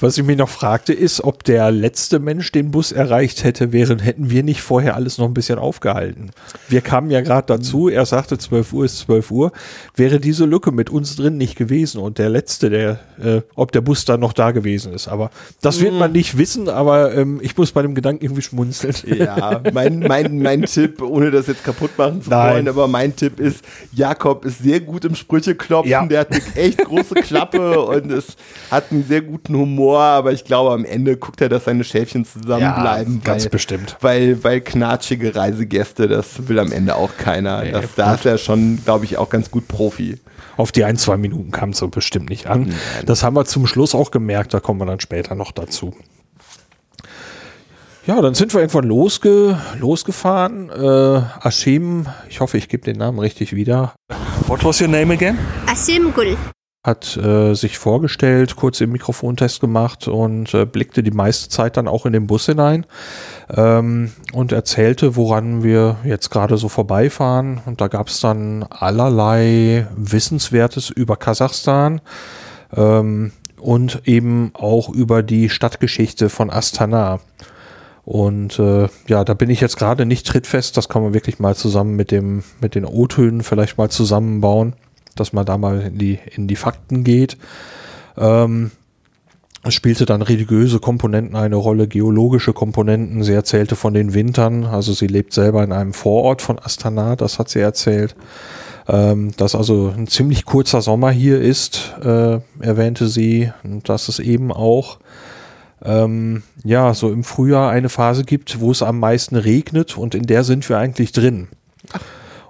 Was 0.00 0.18
ich 0.18 0.24
mich 0.24 0.36
noch 0.36 0.48
fragte, 0.50 0.92
ist, 0.92 1.22
ob 1.24 1.42
der 1.44 1.70
letzte 1.70 2.18
Mensch 2.18 2.52
den 2.52 2.70
Bus 2.70 2.92
erreicht 2.92 3.44
hätte, 3.44 3.72
wären, 3.72 3.98
hätten 3.98 4.28
wir 4.30 4.42
nicht 4.42 4.60
vorher 4.60 4.94
alles 4.94 5.16
noch 5.18 5.26
ein 5.26 5.34
bisschen 5.34 5.58
aufgehalten. 5.58 6.30
Wir 6.68 6.82
kamen 6.82 7.10
ja 7.10 7.22
gerade 7.22 7.46
dazu, 7.46 7.88
er 7.88 8.04
sagte 8.04 8.36
12 8.36 8.72
Uhr 8.74 8.84
ist 8.84 8.98
12 8.98 9.30
Uhr, 9.30 9.52
wäre 9.96 10.20
diese 10.20 10.44
Lücke 10.44 10.70
mit 10.70 10.90
uns 10.90 11.13
drin 11.16 11.36
nicht 11.36 11.56
gewesen 11.56 12.00
und 12.00 12.18
der 12.18 12.28
letzte, 12.28 12.70
der, 12.70 12.98
äh, 13.22 13.40
ob 13.54 13.72
der 13.72 13.80
Bus 13.80 14.04
dann 14.04 14.20
noch 14.20 14.32
da 14.32 14.50
gewesen 14.50 14.92
ist. 14.92 15.08
Aber 15.08 15.30
das 15.60 15.80
wird 15.80 15.94
man 15.94 16.12
nicht 16.12 16.36
wissen, 16.38 16.68
aber 16.68 17.14
ähm, 17.14 17.40
ich 17.42 17.56
muss 17.56 17.72
bei 17.72 17.82
dem 17.82 17.94
Gedanken 17.94 18.24
irgendwie 18.24 18.42
schmunzeln. 18.42 18.94
Ja, 19.06 19.60
mein, 19.72 20.00
mein, 20.00 20.38
mein 20.40 20.62
Tipp, 20.66 21.02
ohne 21.02 21.30
das 21.30 21.46
jetzt 21.46 21.64
kaputt 21.64 21.96
machen 21.96 22.22
zu 22.22 22.30
Nein. 22.30 22.54
wollen, 22.54 22.68
aber 22.68 22.88
mein 22.88 23.14
Tipp 23.14 23.40
ist, 23.40 23.64
Jakob 23.92 24.44
ist 24.44 24.58
sehr 24.58 24.80
gut 24.80 25.04
im 25.04 25.14
Sprücheklopfen, 25.14 25.90
Ja. 25.90 26.06
der 26.06 26.20
hat 26.20 26.32
eine 26.32 26.42
echt 26.56 26.78
große 26.84 27.14
Klappe 27.16 27.80
und 27.86 28.10
es 28.10 28.36
hat 28.70 28.90
einen 28.90 29.04
sehr 29.06 29.22
guten 29.22 29.54
Humor, 29.56 30.00
aber 30.00 30.32
ich 30.32 30.44
glaube, 30.44 30.72
am 30.72 30.84
Ende 30.84 31.16
guckt 31.16 31.40
er, 31.40 31.48
dass 31.48 31.64
seine 31.64 31.84
Schäfchen 31.84 32.24
zusammenbleiben. 32.24 33.14
Ja, 33.16 33.20
ganz 33.24 33.44
weil, 33.44 33.50
bestimmt. 33.50 33.96
Weil, 34.00 34.42
weil 34.42 34.60
knatschige 34.60 35.34
Reisegäste, 35.34 36.08
das 36.08 36.48
will 36.48 36.58
am 36.58 36.72
Ende 36.72 36.96
auch 36.96 37.16
keiner. 37.16 37.62
Nee, 37.62 37.72
das, 37.72 37.84
da 37.96 38.14
ist 38.14 38.26
er 38.26 38.38
schon, 38.38 38.78
glaube 38.84 39.04
ich, 39.04 39.16
auch 39.18 39.28
ganz 39.30 39.50
gut 39.50 39.68
Profi. 39.68 40.18
Auf 40.56 40.72
die 40.72 40.84
ein, 40.84 40.96
zwei 40.96 41.16
Minuten 41.16 41.50
kam 41.50 41.70
es 41.70 41.78
so 41.78 41.88
bestimmt 41.88 42.30
nicht 42.30 42.46
an. 42.46 42.74
Das 43.06 43.22
haben 43.22 43.34
wir 43.36 43.44
zum 43.44 43.66
Schluss 43.66 43.94
auch 43.94 44.10
gemerkt, 44.10 44.54
da 44.54 44.60
kommen 44.60 44.80
wir 44.80 44.86
dann 44.86 45.00
später 45.00 45.34
noch 45.34 45.52
dazu. 45.52 45.94
Ja, 48.06 48.20
dann 48.20 48.34
sind 48.34 48.52
wir 48.52 48.60
irgendwann 48.60 48.84
losge 48.84 49.58
losgefahren. 49.78 50.68
Äh, 50.68 51.22
Ashim, 51.46 52.06
ich 52.28 52.40
hoffe, 52.40 52.58
ich 52.58 52.68
gebe 52.68 52.84
den 52.84 52.98
Namen 52.98 53.18
richtig 53.18 53.54
wieder, 53.54 53.94
What 54.46 54.62
was 54.62 54.80
your 54.80 54.88
name 54.88 55.14
again? 55.14 55.38
Asim 55.66 56.12
Gul. 56.12 56.36
hat 56.86 57.16
äh, 57.16 57.54
sich 57.54 57.78
vorgestellt, 57.78 58.56
kurz 58.56 58.76
den 58.76 58.92
Mikrofontest 58.92 59.58
gemacht 59.60 60.06
und 60.06 60.52
äh, 60.52 60.66
blickte 60.66 61.02
die 61.02 61.12
meiste 61.12 61.48
Zeit 61.48 61.78
dann 61.78 61.88
auch 61.88 62.04
in 62.04 62.12
den 62.12 62.26
Bus 62.26 62.44
hinein 62.44 62.84
ähm, 63.54 64.12
und 64.32 64.52
erzählte, 64.52 65.16
woran 65.16 65.62
wir 65.62 65.96
jetzt 66.04 66.30
gerade 66.30 66.56
so 66.56 66.68
vorbeifahren. 66.68 67.60
Und 67.66 67.80
da 67.80 67.88
gab 67.88 68.08
es 68.08 68.20
dann 68.20 68.64
allerlei 68.64 69.86
Wissenswertes 69.96 70.90
über 70.90 71.16
Kasachstan 71.16 72.00
ähm, 72.76 73.32
und 73.58 74.02
eben 74.04 74.50
auch 74.54 74.88
über 74.88 75.22
die 75.22 75.48
Stadtgeschichte 75.48 76.28
von 76.28 76.50
Astana. 76.50 77.20
Und 78.04 78.58
äh, 78.58 78.88
ja, 79.08 79.24
da 79.24 79.34
bin 79.34 79.48
ich 79.48 79.60
jetzt 79.60 79.78
gerade 79.78 80.04
nicht 80.04 80.26
trittfest. 80.26 80.76
Das 80.76 80.88
kann 80.88 81.02
man 81.02 81.14
wirklich 81.14 81.38
mal 81.38 81.56
zusammen 81.56 81.96
mit 81.96 82.10
dem 82.10 82.44
mit 82.60 82.74
den 82.74 82.84
O-Tönen 82.84 83.42
vielleicht 83.42 83.78
mal 83.78 83.88
zusammenbauen, 83.88 84.74
dass 85.16 85.32
man 85.32 85.46
da 85.46 85.56
mal 85.56 85.80
in 85.80 85.98
die 85.98 86.18
in 86.34 86.46
die 86.46 86.56
Fakten 86.56 87.02
geht. 87.02 87.38
Ähm, 88.18 88.70
spielte 89.72 90.04
dann 90.04 90.22
religiöse 90.22 90.78
Komponenten 90.78 91.36
eine 91.36 91.56
Rolle, 91.56 91.88
geologische 91.88 92.52
Komponenten. 92.52 93.22
Sie 93.22 93.32
erzählte 93.32 93.76
von 93.76 93.94
den 93.94 94.12
Wintern, 94.12 94.64
also 94.64 94.92
sie 94.92 95.06
lebt 95.06 95.32
selber 95.32 95.64
in 95.64 95.72
einem 95.72 95.92
Vorort 95.92 96.42
von 96.42 96.58
Astana, 96.58 97.16
das 97.16 97.38
hat 97.38 97.48
sie 97.48 97.60
erzählt. 97.60 98.14
Ähm, 98.86 99.30
dass 99.38 99.54
also 99.54 99.94
ein 99.96 100.06
ziemlich 100.06 100.44
kurzer 100.44 100.82
Sommer 100.82 101.10
hier 101.10 101.40
ist, 101.40 101.94
äh, 102.02 102.38
erwähnte 102.60 103.08
sie, 103.08 103.50
und 103.62 103.88
dass 103.88 104.08
es 104.08 104.18
eben 104.18 104.52
auch 104.52 104.98
ähm, 105.82 106.42
ja, 106.64 106.92
so 106.92 107.10
im 107.10 107.24
Frühjahr 107.24 107.70
eine 107.70 107.88
Phase 107.88 108.24
gibt, 108.24 108.60
wo 108.60 108.70
es 108.70 108.82
am 108.82 108.98
meisten 108.98 109.36
regnet 109.36 109.96
und 109.96 110.14
in 110.14 110.24
der 110.24 110.44
sind 110.44 110.68
wir 110.68 110.78
eigentlich 110.78 111.12
drin. 111.12 111.48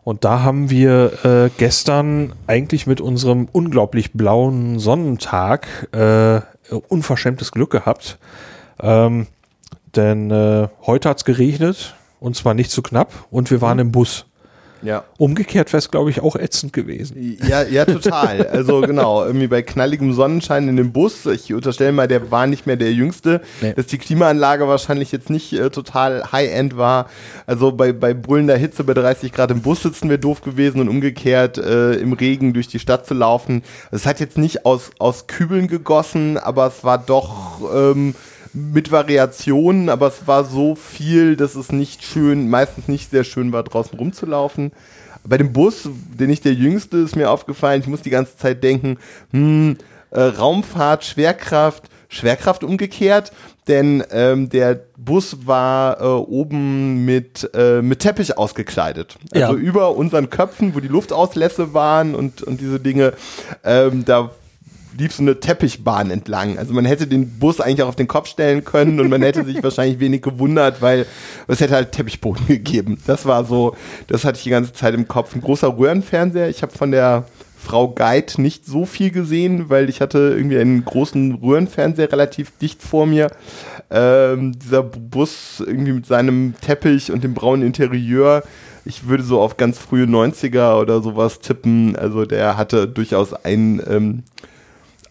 Und 0.03 0.25
da 0.25 0.43
haben 0.43 0.71
wir 0.71 1.25
äh, 1.25 1.51
gestern 1.57 2.35
eigentlich 2.47 2.87
mit 2.87 3.01
unserem 3.01 3.49
unglaublich 3.51 4.13
blauen 4.13 4.79
Sonnentag 4.79 5.89
äh, 5.93 6.41
unverschämtes 6.71 7.53
Glück 7.53 7.71
gehabt. 7.71 8.19
Ähm, 8.81 9.27
denn 9.97 10.31
äh, 10.31 10.69
heute 10.83 11.09
hat's 11.09 11.25
geregnet 11.25 11.95
und 12.21 12.37
zwar 12.37 12.55
nicht 12.55 12.71
zu 12.71 12.83
knapp 12.83 13.13
und 13.31 13.51
wir 13.51 13.61
waren 13.61 13.79
im 13.79 13.93
Bus. 13.93 14.27
Ja. 14.85 15.05
Umgekehrt 15.19 15.73
wäre 15.73 15.79
es, 15.79 15.91
glaube 15.91 16.11
ich, 16.11 16.21
auch 16.21 16.37
ätzend 16.37 16.73
gewesen. 16.73 17.39
Ja, 17.49 17.63
ja, 17.63 17.85
total. 17.85 18.47
Also 18.47 18.81
genau, 18.83 19.25
irgendwie 19.25 19.47
bei 19.49 19.63
knalligem 19.63 20.13
Sonnenschein 20.13 20.69
in 20.69 20.77
dem 20.77 20.93
Bus. 20.93 21.27
Ich 21.27 21.53
unterstelle 21.55 21.93
mal, 21.93 22.07
der 22.07 22.31
war 22.31 22.47
nicht 22.47 22.67
mehr 22.67 22.77
der 22.77 22.93
Jüngste, 22.93 23.41
Nee. 23.63 23.73
dass 23.75 23.87
die 23.87 23.99
Klimaanlage 23.99 24.69
wahrscheinlich 24.69 25.11
jetzt 25.13 25.31
nicht 25.31 25.53
äh, 25.53 25.71
total 25.71 26.31
High-End 26.33 26.77
war. 26.77 27.09
Also 27.47 27.73
bei, 27.73 27.93
bei 27.93 28.15
brüllender 28.15 28.57
Hitze 28.57 28.85
bei 28.85 28.95
30 28.95 29.33
Grad 29.33 29.51
im 29.51 29.63
Bus 29.63 29.83
sitzen 29.83 30.09
wäre 30.09 30.19
doof 30.19 30.43
gewesen 30.43 30.81
und 30.81 30.89
umgekehrt 30.89 31.59
äh, 31.59 31.95
im 31.95 32.13
Regen 32.13 32.53
durch 32.53 32.69
die 32.69 32.79
Stadt 32.79 33.07
zu 33.07 33.15
laufen. 33.15 33.63
Es 33.91 34.07
hat 34.07 34.21
jetzt 34.21 34.39
nicht 34.39 34.67
aus, 34.67 34.91
aus 34.99 35.27
Kübeln 35.27 35.69
gegossen, 35.69 36.39
aber 36.39 36.67
es 36.67 36.85
war 36.85 36.99
doch 36.99 37.61
ähm, 37.75 38.15
mit 38.55 38.93
Variationen, 38.93 39.89
aber 39.89 40.07
es 40.07 40.27
war 40.27 40.45
so 40.45 40.77
viel, 40.77 41.37
dass 41.37 41.57
es 41.57 41.73
nicht 41.73 42.05
schön, 42.05 42.49
meistens 42.49 42.89
nicht 42.89 43.11
sehr 43.11 43.25
schön 43.25 43.53
war, 43.53 43.65
draußen 43.65 43.99
rumzulaufen. 43.99 44.73
Bei 45.25 45.39
dem 45.39 45.53
Bus, 45.53 45.89
der 46.19 46.29
nicht 46.29 46.45
der 46.45 46.55
jüngste, 46.55 46.99
ist 46.99 47.17
mir 47.17 47.31
aufgefallen, 47.31 47.81
ich 47.81 47.89
muss 47.89 48.03
die 48.03 48.11
ganze 48.11 48.37
Zeit 48.37 48.63
denken, 48.63 48.99
hm, 49.33 49.77
äh, 50.11 50.21
Raumfahrt, 50.21 51.05
Schwerkraft, 51.05 51.85
Schwerkraft 52.09 52.63
umgekehrt, 52.63 53.33
denn 53.67 54.05
ähm, 54.13 54.51
der 54.51 54.79
Bus 54.97 55.47
war 55.47 56.01
äh, 56.01 56.05
oben 56.05 57.05
mit, 57.05 57.51
äh, 57.55 57.83
mit 57.83 58.01
Teppich 58.01 58.39
ausgekleidet. 58.39 59.17
Ja. 59.33 59.49
Also 59.49 59.59
über 59.59 59.97
unseren 59.97 60.31
Köpfen, 60.31 60.75
wo 60.75 60.81
die 60.81 60.89
Luftauslässe 60.89 61.75
waren 61.75 62.15
und, 62.15 62.43
und 62.43 62.61
diese 62.61 62.79
Dinge, 62.79 63.15
ähm, 63.65 64.05
da 64.05 64.31
lief 64.97 65.15
so 65.15 65.23
eine 65.23 65.41
Teppichbahn 65.41 66.11
entlang. 66.11 66.59
Also 66.59 66.73
man 66.73 66.85
hätte 66.85 67.07
den 67.07 67.39
Bus 67.39 67.61
eigentlich 67.61 67.83
auch 67.83 67.89
auf 67.89 67.97
den 67.97 68.09
Kopf 68.09 68.29
stellen 68.29 68.65
können 68.65 69.01
und 69.01 69.09
man 69.09 69.23
hätte 69.23 69.45
sich 69.45 69.63
wahrscheinlich 69.63 70.01
wenig 70.01 70.23
gewundert, 70.23 70.83
weil 70.83 71.07
es 71.49 71.61
hätte 71.61 71.75
halt 71.75 71.93
Teppichboden 71.93 72.47
gegeben. 72.49 72.99
Das 73.07 73.27
war 73.27 73.45
so, 73.45 73.77
das 74.07 74.25
hatte 74.25 74.39
ich 74.39 74.45
die 74.45 74.51
ganze 74.51 74.73
Zeit 74.73 74.95
im 74.95 75.09
Kopf. 75.09 75.35
Ein 75.35 75.41
großer 75.41 75.77
Röhrenfernseher. 75.77 76.49
Ich 76.49 76.63
habe 76.63 76.73
von 76.73 76.91
der 76.91 77.25
Frau 77.65 77.89
Guide 77.89 78.41
nicht 78.43 78.67
so 78.67 78.85
viel 78.85 79.11
gesehen, 79.11 79.71
weil 79.71 79.89
ich 79.89 80.01
hatte 80.01 80.35
irgendwie 80.37 80.59
einen 80.59 80.85
großen 80.85 81.35
Röhrenfernseher 81.37 82.13
relativ 82.13 82.53
dicht 82.59 82.83
vor 82.83 83.07
mir. 83.07 83.31
Ähm, 83.91 84.53
dieser 84.59 84.83
Bus 84.83 85.63
irgendwie 85.67 85.93
mit 85.93 86.07
seinem 86.07 86.55
Teppich 86.61 87.11
und 87.11 87.25
dem 87.25 87.33
braunen 87.33 87.67
Interieur. 87.67 88.43
Ich 88.85 89.09
würde 89.09 89.23
so 89.23 89.41
auf 89.41 89.57
ganz 89.57 89.79
frühe 89.79 90.05
90er 90.05 90.79
oder 90.79 91.01
sowas 91.01 91.41
tippen. 91.41 91.97
Also 91.97 92.27
der 92.27 92.59
hatte 92.59 92.87
durchaus 92.87 93.33
ein 93.33 93.83
ähm, 93.89 94.25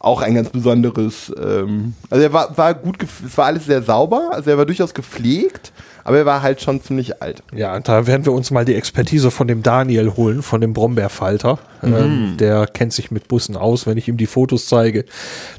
auch 0.04 0.22
ein 0.22 0.36
ganz 0.36 0.50
besonderes, 0.50 1.34
ähm, 1.42 1.94
also 2.10 2.24
er 2.24 2.34
war, 2.34 2.58
war 2.58 2.74
gut, 2.74 2.98
es 3.26 3.38
war 3.38 3.46
alles 3.46 3.66
sehr 3.66 3.82
sauber, 3.82 4.32
also 4.34 4.50
er 4.50 4.58
war 4.58 4.66
durchaus 4.66 4.94
gepflegt, 4.94 5.72
aber 6.04 6.18
er 6.18 6.26
war 6.26 6.42
halt 6.42 6.62
schon 6.62 6.82
ziemlich 6.82 7.22
alt. 7.22 7.42
Ja, 7.54 7.80
da 7.80 8.06
werden 8.06 8.26
wir 8.26 8.34
uns 8.34 8.52
mal 8.52 8.66
die 8.66 8.76
Expertise 8.76 9.32
von 9.32 9.48
dem 9.48 9.64
Daniel 9.64 10.12
holen, 10.18 10.44
von 10.44 10.60
dem 10.60 10.74
Brombeerfalter. 10.74 11.58
Mhm. 11.82 11.96
Ähm, 11.96 12.38
der 12.38 12.68
kennt 12.68 12.92
sich 12.92 13.12
mit 13.12 13.30
Bussen 13.30 13.56
aus. 13.56 13.88
Wenn 13.88 13.98
ich 13.98 14.10
ihm 14.10 14.18
die 14.18 14.26
Fotos 14.26 14.68
zeige, 14.68 15.06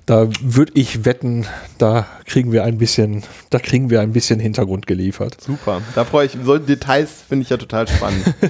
da 0.05 0.29
würde 0.43 0.73
ich 0.75 1.07
wetten, 1.07 1.47
da 1.79 2.07
kriegen 2.27 2.53
wir 2.53 2.65
ein 2.65 2.77
bisschen, 2.77 3.23
da 3.49 3.59
kriegen 3.59 3.89
wir 3.89 4.03
ein 4.03 4.13
bisschen 4.13 4.39
Hintergrund 4.41 4.87
geliefert. 4.87 5.41
Super, 5.41 5.81
da 5.95 6.05
freue 6.05 6.27
ich 6.27 6.35
mich. 6.35 6.45
Solche 6.45 6.67
Details 6.67 7.11
finde 7.27 7.45
ich 7.45 7.51
ja 7.51 7.57
total 7.57 7.89
spannend. 7.89 8.35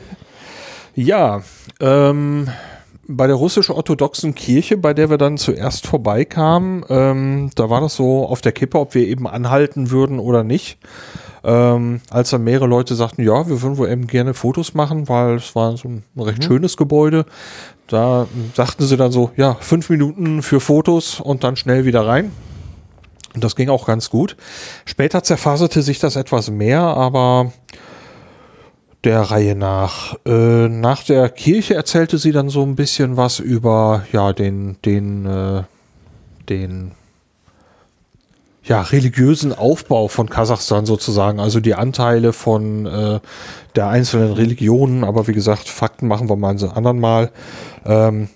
Ja, 0.97 1.43
ähm, 1.81 2.49
bei 3.06 3.26
der 3.26 3.37
russisch-orthodoxen 3.37 4.34
Kirche, 4.34 4.76
bei 4.76 4.94
der 4.94 5.11
wir 5.11 5.18
dann 5.18 5.38
zuerst 5.38 5.87
vorbeikamen, 5.87 6.84
ähm, 6.88 7.50
da 7.54 7.70
war 7.70 7.80
das 7.80 7.94
so 7.94 8.26
auf 8.26 8.40
der 8.40 8.52
Kippe, 8.52 8.78
ob 8.78 8.94
wir 8.94 9.06
eben 9.06 9.26
anhalten 9.26 9.90
würden 9.90 10.18
oder 10.18 10.44
nicht. 10.44 10.78
Ähm, 11.44 12.00
als 12.08 12.30
dann 12.30 12.44
mehrere 12.44 12.66
Leute 12.66 12.94
sagten, 12.94 13.23
ja, 13.23 13.46
wir 13.49 13.61
würden 13.61 13.76
wohl 13.76 13.90
eben 13.90 14.06
gerne 14.06 14.32
Fotos 14.32 14.73
machen, 14.73 15.08
weil 15.08 15.37
es 15.37 15.54
war 15.54 15.76
so 15.76 15.88
ein 15.88 16.04
recht 16.16 16.42
schönes 16.42 16.76
Gebäude. 16.76 17.26
Da 17.87 18.26
sagten 18.54 18.84
sie 18.84 18.96
dann 18.96 19.12
so, 19.12 19.30
ja, 19.37 19.54
fünf 19.61 19.90
Minuten 19.90 20.42
für 20.42 20.61
Fotos 20.61 21.20
und 21.20 21.44
dann 21.44 21.56
schnell 21.56 21.84
wieder 21.84 22.06
rein. 22.06 22.32
Und 23.34 23.44
das 23.44 23.56
ging 23.56 23.68
auch 23.68 23.84
ganz 23.87 24.08
gut. 24.08 24.37
Später 24.87 25.23
zerfaserte 25.23 25.82
sich 25.82 25.99
das 25.99 26.16
etwas 26.16 26.50
mehr, 26.50 26.80
aber 26.80 27.52
der 29.04 29.20
Reihe 29.20 29.54
nach. 29.54 30.16
Äh, 30.26 30.68
nach 30.68 31.02
der 31.04 31.28
Kirche 31.28 31.75
erzählte 31.75 32.18
sie 32.18 32.32
dann 32.32 32.49
so 32.49 32.62
ein 32.62 32.76
bisschen 32.76 33.16
was 33.16 33.38
über 33.38 34.06
ja 34.12 34.32
den 34.32 34.76
den 34.84 35.26
äh, 35.26 35.62
den 36.49 36.92
ja 38.64 38.80
religiösen 38.80 39.52
Aufbau 39.52 40.08
von 40.08 40.30
Kasachstan 40.30 40.87
sozusagen, 40.87 41.38
also 41.38 41.61
die 41.61 41.75
Anteile 41.75 42.32
von 42.32 42.87
äh, 42.87 43.20
der 43.76 43.88
einzelnen 43.88 44.32
Religionen. 44.32 45.04
Aber 45.04 45.28
wie 45.28 45.34
gesagt, 45.34 45.68
Fakten 45.68 46.08
machen 46.08 46.28
wir 46.28 46.37
mal 46.37 46.54
ein 46.54 46.70
anderen 46.70 47.00
Mal. 47.00 47.30
Ähm, 47.84 48.28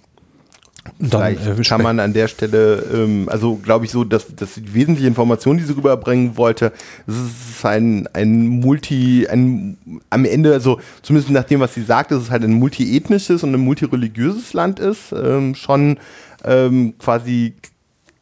dann 0.98 1.36
äh, 1.36 1.62
kann 1.62 1.82
man 1.82 2.00
an 2.00 2.12
der 2.12 2.26
Stelle, 2.26 2.84
ähm, 2.92 3.28
also 3.28 3.56
glaube 3.56 3.84
ich 3.84 3.90
so, 3.90 4.04
dass, 4.04 4.34
dass 4.34 4.54
die 4.54 4.74
wesentliche 4.74 5.06
Information, 5.06 5.56
die 5.56 5.64
sie 5.64 5.76
rüberbringen 5.76 6.36
wollte, 6.36 6.72
es 7.06 7.14
ist 7.14 7.64
ein, 7.64 8.08
ein 8.12 8.48
Multi, 8.48 9.26
ein, 9.28 9.78
am 10.10 10.24
Ende, 10.24 10.52
also 10.52 10.80
zumindest 11.02 11.30
nach 11.30 11.44
dem, 11.44 11.60
was 11.60 11.74
sie 11.74 11.82
sagt, 11.82 12.10
dass 12.10 12.22
es 12.22 12.30
halt 12.30 12.42
ein 12.42 12.52
multiethnisches 12.52 13.44
und 13.44 13.54
ein 13.54 13.60
multireligiöses 13.60 14.52
Land 14.54 14.80
ist, 14.80 15.12
ähm, 15.12 15.54
schon 15.54 15.98
ähm, 16.44 16.94
quasi 16.98 17.54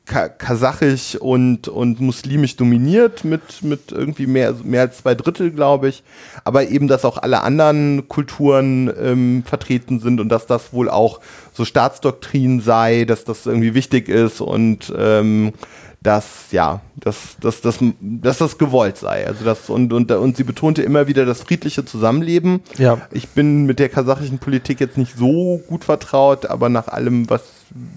kasachisch 0.06 1.16
und, 1.16 1.66
und 1.66 2.00
muslimisch 2.00 2.56
dominiert 2.56 3.24
mit, 3.24 3.62
mit 3.62 3.90
irgendwie 3.90 4.26
mehr, 4.26 4.54
mehr 4.62 4.82
als 4.82 4.98
zwei 4.98 5.16
Drittel, 5.16 5.50
glaube 5.50 5.88
ich. 5.88 6.04
Aber 6.44 6.68
eben, 6.68 6.86
dass 6.86 7.04
auch 7.04 7.18
alle 7.18 7.42
anderen 7.42 8.08
Kulturen 8.08 8.92
ähm, 9.00 9.42
vertreten 9.44 9.98
sind 9.98 10.20
und 10.20 10.28
dass 10.28 10.46
das 10.46 10.72
wohl 10.72 10.88
auch 10.88 11.20
so 11.52 11.64
Staatsdoktrin 11.64 12.60
sei, 12.60 13.04
dass 13.04 13.24
das 13.24 13.46
irgendwie 13.46 13.74
wichtig 13.74 14.08
ist 14.08 14.40
und 14.40 14.92
ähm, 14.96 15.52
dass, 16.02 16.52
ja, 16.52 16.82
dass, 16.94 17.36
dass, 17.40 17.60
dass, 17.62 17.78
dass 18.00 18.38
das 18.38 18.58
gewollt 18.58 18.96
sei. 18.96 19.26
Also 19.26 19.44
das, 19.44 19.68
und, 19.68 19.92
und, 19.92 20.12
und 20.12 20.36
sie 20.36 20.44
betonte 20.44 20.82
immer 20.82 21.08
wieder 21.08 21.26
das 21.26 21.42
friedliche 21.42 21.84
Zusammenleben. 21.84 22.60
Ja. 22.78 22.98
Ich 23.10 23.28
bin 23.30 23.66
mit 23.66 23.80
der 23.80 23.88
kasachischen 23.88 24.38
Politik 24.38 24.78
jetzt 24.78 24.98
nicht 24.98 25.16
so 25.18 25.60
gut 25.66 25.82
vertraut, 25.84 26.46
aber 26.46 26.68
nach 26.68 26.86
allem, 26.86 27.28
was 27.28 27.42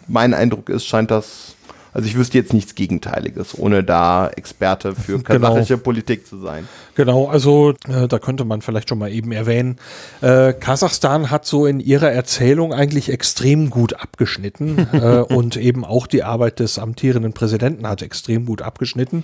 mein 0.08 0.34
Eindruck 0.34 0.70
ist, 0.70 0.88
scheint 0.88 1.12
das 1.12 1.56
also 1.94 2.08
ich 2.08 2.16
wüsste 2.16 2.38
jetzt 2.38 2.54
nichts 2.54 2.76
Gegenteiliges, 2.76 3.58
ohne 3.58 3.84
da 3.84 4.28
Experte 4.28 4.96
für 4.96 5.20
Genau. 5.24 5.48
kasachische 5.48 5.78
Politik 5.78 6.26
zu 6.28 6.40
sein. 6.40 6.68
Genau, 6.96 7.28
also 7.28 7.74
äh, 7.88 8.08
da 8.08 8.20
könnte 8.20 8.46
man 8.46 8.62
vielleicht 8.62 8.90
schon 8.90 9.00
mal 9.00 9.12
eben 9.12 9.32
erwähnen. 9.32 9.78
Äh, 10.22 10.54
Kasachstan 10.54 11.30
hat 11.32 11.46
so 11.46 11.66
in 11.66 11.80
ihrer 11.80 12.12
Erzählung 12.12 12.74
eigentlich 12.74 13.12
extrem 13.12 13.70
gut 13.70 13.94
abgeschnitten 13.94 14.88
äh, 14.94 15.20
und 15.20 15.58
eben 15.58 15.86
auch 15.86 16.08
die 16.08 16.24
Arbeit 16.24 16.60
des 16.60 16.80
amtierenden 16.80 17.34
Präsidenten 17.34 17.88
hat 17.88 18.02
extrem 18.02 18.46
gut 18.46 18.62
abgeschnitten. 18.62 19.24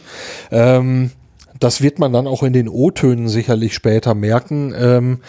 Ähm, 0.51 1.11
das 1.59 1.81
wird 1.81 1.99
man 1.99 2.11
dann 2.11 2.27
auch 2.27 2.43
in 2.43 2.53
den 2.53 2.67
O-Tönen 2.67 3.27
sicherlich 3.27 3.73
später 3.73 4.13
merken. 4.13 4.73
Ähm, 4.77 5.19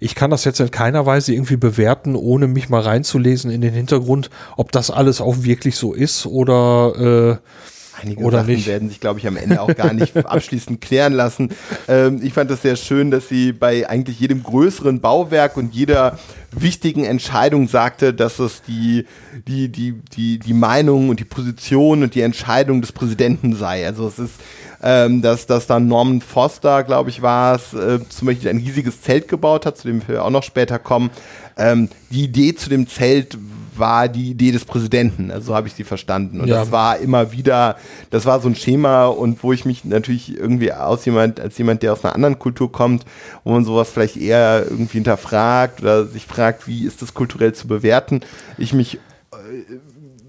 ich 0.00 0.14
kann 0.14 0.30
das 0.30 0.44
jetzt 0.44 0.60
in 0.60 0.70
keiner 0.70 1.06
Weise 1.06 1.32
irgendwie 1.32 1.56
bewerten, 1.56 2.16
ohne 2.16 2.48
mich 2.48 2.68
mal 2.68 2.82
reinzulesen 2.82 3.50
in 3.50 3.60
den 3.60 3.74
Hintergrund, 3.74 4.30
ob 4.56 4.72
das 4.72 4.90
alles 4.90 5.20
auch 5.20 5.42
wirklich 5.42 5.76
so 5.76 5.92
ist 5.92 6.26
oder 6.26 7.40
äh, 7.40 7.66
Einige 8.02 8.22
Oder 8.24 8.40
Sachen 8.40 8.54
nicht. 8.54 8.66
werden 8.66 8.88
sich, 8.88 9.00
glaube 9.00 9.20
ich, 9.20 9.26
am 9.26 9.36
Ende 9.36 9.60
auch 9.60 9.74
gar 9.74 9.92
nicht 9.94 10.16
abschließend 10.26 10.80
klären 10.80 11.14
lassen. 11.14 11.50
Ähm, 11.88 12.20
ich 12.22 12.34
fand 12.34 12.50
das 12.50 12.62
sehr 12.62 12.76
schön, 12.76 13.10
dass 13.10 13.28
sie 13.28 13.52
bei 13.52 13.88
eigentlich 13.88 14.20
jedem 14.20 14.42
größeren 14.42 15.00
Bauwerk 15.00 15.56
und 15.56 15.74
jeder 15.74 16.18
wichtigen 16.52 17.04
Entscheidung 17.04 17.68
sagte, 17.68 18.12
dass 18.12 18.38
es 18.38 18.62
die, 18.62 19.06
die, 19.48 19.68
die, 19.68 19.94
die, 20.14 20.38
die 20.38 20.52
Meinung 20.52 21.08
und 21.08 21.20
die 21.20 21.24
Position 21.24 22.02
und 22.02 22.14
die 22.14 22.20
Entscheidung 22.20 22.82
des 22.82 22.92
Präsidenten 22.92 23.56
sei. 23.56 23.86
Also 23.86 24.08
es 24.08 24.18
ist, 24.18 24.34
ähm, 24.82 25.22
dass, 25.22 25.46
dass 25.46 25.66
dann 25.66 25.88
Norman 25.88 26.20
Foster, 26.20 26.84
glaube 26.84 27.10
ich, 27.10 27.22
war 27.22 27.56
es, 27.56 27.72
äh, 27.74 27.98
zum 28.08 28.26
Beispiel 28.26 28.48
ein 28.50 28.58
riesiges 28.58 29.00
Zelt 29.02 29.28
gebaut 29.28 29.66
hat, 29.66 29.78
zu 29.78 29.88
dem 29.88 30.02
wir 30.06 30.24
auch 30.24 30.30
noch 30.30 30.42
später 30.42 30.78
kommen. 30.78 31.10
Ähm, 31.56 31.88
die 32.10 32.24
Idee 32.24 32.54
zu 32.54 32.68
dem 32.68 32.86
Zelt 32.86 33.36
war 33.78 34.08
die 34.08 34.30
Idee 34.30 34.52
des 34.52 34.64
Präsidenten, 34.64 35.30
also 35.30 35.48
so 35.48 35.54
habe 35.54 35.68
ich 35.68 35.74
sie 35.74 35.84
verstanden. 35.84 36.40
Und 36.40 36.48
Ja. 36.48 36.56
das 36.60 36.72
war 36.72 36.98
immer 36.98 37.32
wieder, 37.32 37.76
das 38.10 38.24
war 38.24 38.40
so 38.40 38.48
ein 38.48 38.54
Schema 38.54 39.06
und 39.06 39.42
wo 39.42 39.52
ich 39.52 39.64
mich 39.64 39.84
natürlich 39.84 40.34
irgendwie 40.36 40.72
aus 40.72 41.04
jemand, 41.04 41.40
als 41.40 41.58
jemand, 41.58 41.82
der 41.82 41.92
aus 41.92 42.04
einer 42.04 42.14
anderen 42.14 42.38
Kultur 42.38 42.72
kommt, 42.72 43.04
wo 43.44 43.52
man 43.52 43.64
sowas 43.64 43.90
vielleicht 43.90 44.16
eher 44.16 44.64
irgendwie 44.68 44.94
hinterfragt 44.98 45.80
oder 45.82 46.06
sich 46.06 46.26
fragt, 46.26 46.66
wie 46.66 46.86
ist 46.86 47.02
das 47.02 47.14
kulturell 47.14 47.52
zu 47.52 47.68
bewerten, 47.68 48.20
ich 48.58 48.72
mich 48.72 48.94
äh, 49.32 49.36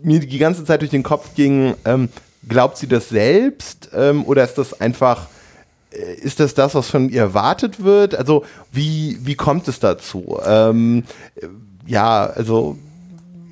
mir 0.04 0.20
die 0.20 0.38
ganze 0.38 0.63
Zeit 0.66 0.82
durch 0.82 0.92
den 0.92 1.04
Kopf 1.04 1.34
ging, 1.36 1.74
ähm, 1.86 2.10
glaubt 2.48 2.77
sie 2.77 2.88
das 2.88 3.10
selbst 3.10 3.89
ähm, 3.94 4.25
oder 4.25 4.44
ist 4.44 4.58
das 4.58 4.80
einfach 4.80 5.27
ist 6.22 6.39
das 6.39 6.54
das, 6.54 6.75
was 6.75 6.89
von 6.89 7.10
ihr 7.10 7.22
erwartet 7.22 7.84
wird? 7.84 8.13
Also 8.13 8.46
wie, 8.72 9.18
wie 9.22 9.36
kommt 9.36 9.68
es 9.68 9.80
dazu? 9.80 10.38
Ähm, 10.46 11.04
ja, 11.86 12.25
also 12.25 12.77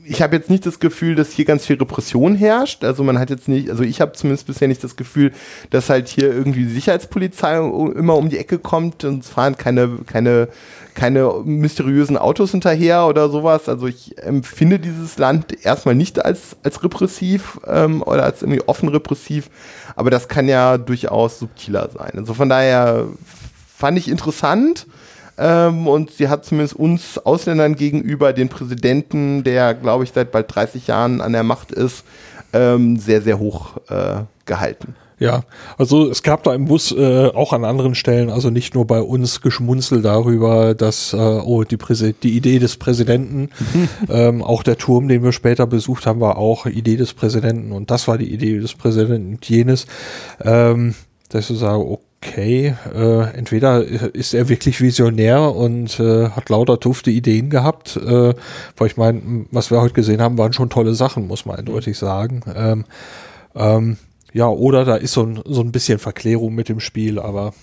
ich 0.05 0.21
habe 0.21 0.35
jetzt 0.35 0.49
nicht 0.49 0.65
das 0.65 0.79
Gefühl, 0.79 1.15
dass 1.15 1.31
hier 1.31 1.45
ganz 1.45 1.65
viel 1.65 1.77
Repression 1.77 2.35
herrscht. 2.35 2.83
Also 2.83 3.03
man 3.03 3.17
hat 3.17 3.29
jetzt 3.29 3.47
nicht, 3.47 3.69
also 3.69 3.83
ich 3.83 4.01
habe 4.01 4.11
zumindest 4.13 4.45
bisher 4.47 4.67
nicht 4.67 4.83
das 4.83 4.95
Gefühl, 4.95 5.31
dass 5.71 5.89
halt 5.89 6.07
hier 6.07 6.31
irgendwie 6.31 6.65
die 6.65 6.73
Sicherheitspolizei 6.73 7.57
immer 7.57 8.15
um 8.15 8.29
die 8.29 8.37
Ecke 8.37 8.59
kommt 8.59 9.03
und 9.03 9.23
es 9.23 9.29
fahren 9.29 9.57
keine, 9.57 9.99
keine, 10.05 10.47
keine 10.95 11.31
mysteriösen 11.43 12.17
Autos 12.17 12.51
hinterher 12.51 13.05
oder 13.05 13.29
sowas. 13.29 13.69
Also 13.69 13.87
ich 13.87 14.17
empfinde 14.17 14.79
dieses 14.79 15.17
Land 15.17 15.65
erstmal 15.65 15.93
nicht 15.93 16.23
als, 16.23 16.55
als 16.63 16.83
repressiv 16.83 17.59
ähm, 17.67 18.01
oder 18.01 18.23
als 18.23 18.41
irgendwie 18.41 18.63
offen 18.65 18.89
repressiv, 18.89 19.49
aber 19.95 20.09
das 20.09 20.27
kann 20.27 20.47
ja 20.47 20.77
durchaus 20.77 21.39
subtiler 21.39 21.89
sein. 21.95 22.13
Also 22.15 22.33
von 22.33 22.49
daher 22.49 23.05
fand 23.77 23.97
ich 23.97 24.09
interessant. 24.09 24.87
Ähm, 25.37 25.87
und 25.87 26.11
sie 26.11 26.29
hat 26.29 26.45
zumindest 26.45 26.77
uns 26.77 27.17
Ausländern 27.17 27.75
gegenüber 27.75 28.31
den 28.31 28.47
Präsidenten, 28.47 29.43
der, 29.43 29.73
glaube 29.73 30.05
ich, 30.05 30.13
seit 30.13 30.31
bald 30.31 30.53
30 30.55 30.87
Jahren 30.87 31.19
an 31.19 31.33
der 31.33 31.43
Macht 31.43 31.71
ist, 31.71 32.05
ähm, 32.53 32.97
sehr, 32.97 33.21
sehr 33.21 33.37
hoch 33.37 33.75
äh, 33.89 34.21
gehalten. 34.45 34.95
Ja, 35.17 35.43
also 35.77 36.09
es 36.09 36.23
gab 36.23 36.43
da 36.43 36.53
im 36.53 36.65
Bus 36.65 36.91
äh, 36.91 37.27
auch 37.27 37.53
an 37.53 37.63
anderen 37.63 37.95
Stellen, 37.95 38.29
also 38.29 38.49
nicht 38.49 38.75
nur 38.75 38.85
bei 38.85 39.01
uns, 39.01 39.41
Geschmunzel 39.41 40.01
darüber, 40.01 40.73
dass 40.75 41.13
äh, 41.13 41.17
oh, 41.17 41.63
die, 41.63 41.77
die 42.21 42.35
Idee 42.35 42.59
des 42.59 42.75
Präsidenten, 42.75 43.49
ähm, 44.09 44.43
auch 44.43 44.61
der 44.61 44.77
Turm, 44.77 45.07
den 45.07 45.23
wir 45.23 45.31
später 45.31 45.67
besucht 45.67 46.05
haben, 46.05 46.19
war 46.19 46.37
auch 46.37 46.65
Idee 46.65 46.97
des 46.97 47.13
Präsidenten 47.13 47.71
und 47.71 47.91
das 47.91 48.07
war 48.09 48.17
die 48.17 48.33
Idee 48.33 48.59
des 48.59 48.73
Präsidenten 48.73 49.35
und 49.35 49.49
jenes. 49.49 49.87
Ähm, 50.43 50.95
dass 51.29 51.49
ich 51.49 51.59
sage, 51.59 51.97
okay, 52.25 52.75
äh, 52.93 53.37
entweder 53.37 53.83
ist 53.83 54.33
er 54.33 54.49
wirklich 54.49 54.81
visionär 54.81 55.55
und 55.55 55.99
äh, 55.99 56.29
hat 56.29 56.49
lauter 56.49 56.77
dufte 56.77 57.11
Ideen 57.11 57.49
gehabt, 57.49 57.97
äh, 57.97 58.33
weil 58.77 58.87
ich 58.87 58.97
meine, 58.97 59.45
was 59.51 59.71
wir 59.71 59.81
heute 59.81 59.93
gesehen 59.93 60.21
haben, 60.21 60.37
waren 60.37 60.53
schon 60.53 60.69
tolle 60.69 60.93
Sachen, 60.93 61.27
muss 61.27 61.45
man 61.45 61.57
eindeutig 61.57 61.97
sagen. 61.97 62.41
Ähm, 62.55 62.85
ähm, 63.55 63.97
ja, 64.35 64.49
oder 64.49 64.83
da 64.83 64.97
ist 64.97 65.13
so 65.13 65.23
ein, 65.23 65.39
so 65.45 65.61
ein 65.61 65.71
bisschen 65.71 65.97
Verklärung 65.97 66.53
mit 66.53 66.67
dem 66.67 66.81
Spiel, 66.81 67.19
aber 67.19 67.53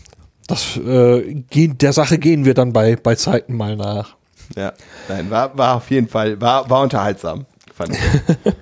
das 0.47 0.79
äh, 0.79 1.35
gehen, 1.50 1.76
der 1.76 1.93
Sache 1.93 2.17
gehen 2.17 2.47
wir 2.47 2.55
dann 2.55 2.73
bei, 2.73 2.97
bei 2.97 3.14
Zeiten 3.14 3.55
mal 3.55 3.76
nach. 3.76 4.17
Ja, 4.57 4.73
nein, 5.07 5.31
war, 5.31 5.57
war 5.57 5.76
auf 5.76 5.91
jeden 5.91 6.09
Fall, 6.09 6.41
war, 6.41 6.71
war 6.71 6.83
unterhaltsam, 6.83 7.45
fand 7.75 7.93
ich. 7.93 7.99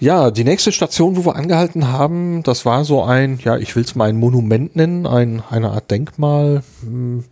Ja, 0.00 0.30
die 0.30 0.44
nächste 0.44 0.70
Station, 0.70 1.16
wo 1.16 1.24
wir 1.24 1.36
angehalten 1.36 1.90
haben, 1.90 2.42
das 2.42 2.66
war 2.66 2.84
so 2.84 3.02
ein, 3.04 3.38
ja, 3.42 3.56
ich 3.56 3.74
will 3.74 3.84
es 3.84 3.94
mal 3.94 4.10
ein 4.10 4.18
Monument 4.18 4.76
nennen, 4.76 5.06
ein, 5.06 5.42
eine 5.48 5.70
Art 5.70 5.90
Denkmal. 5.90 6.62
Hm, 6.82 7.24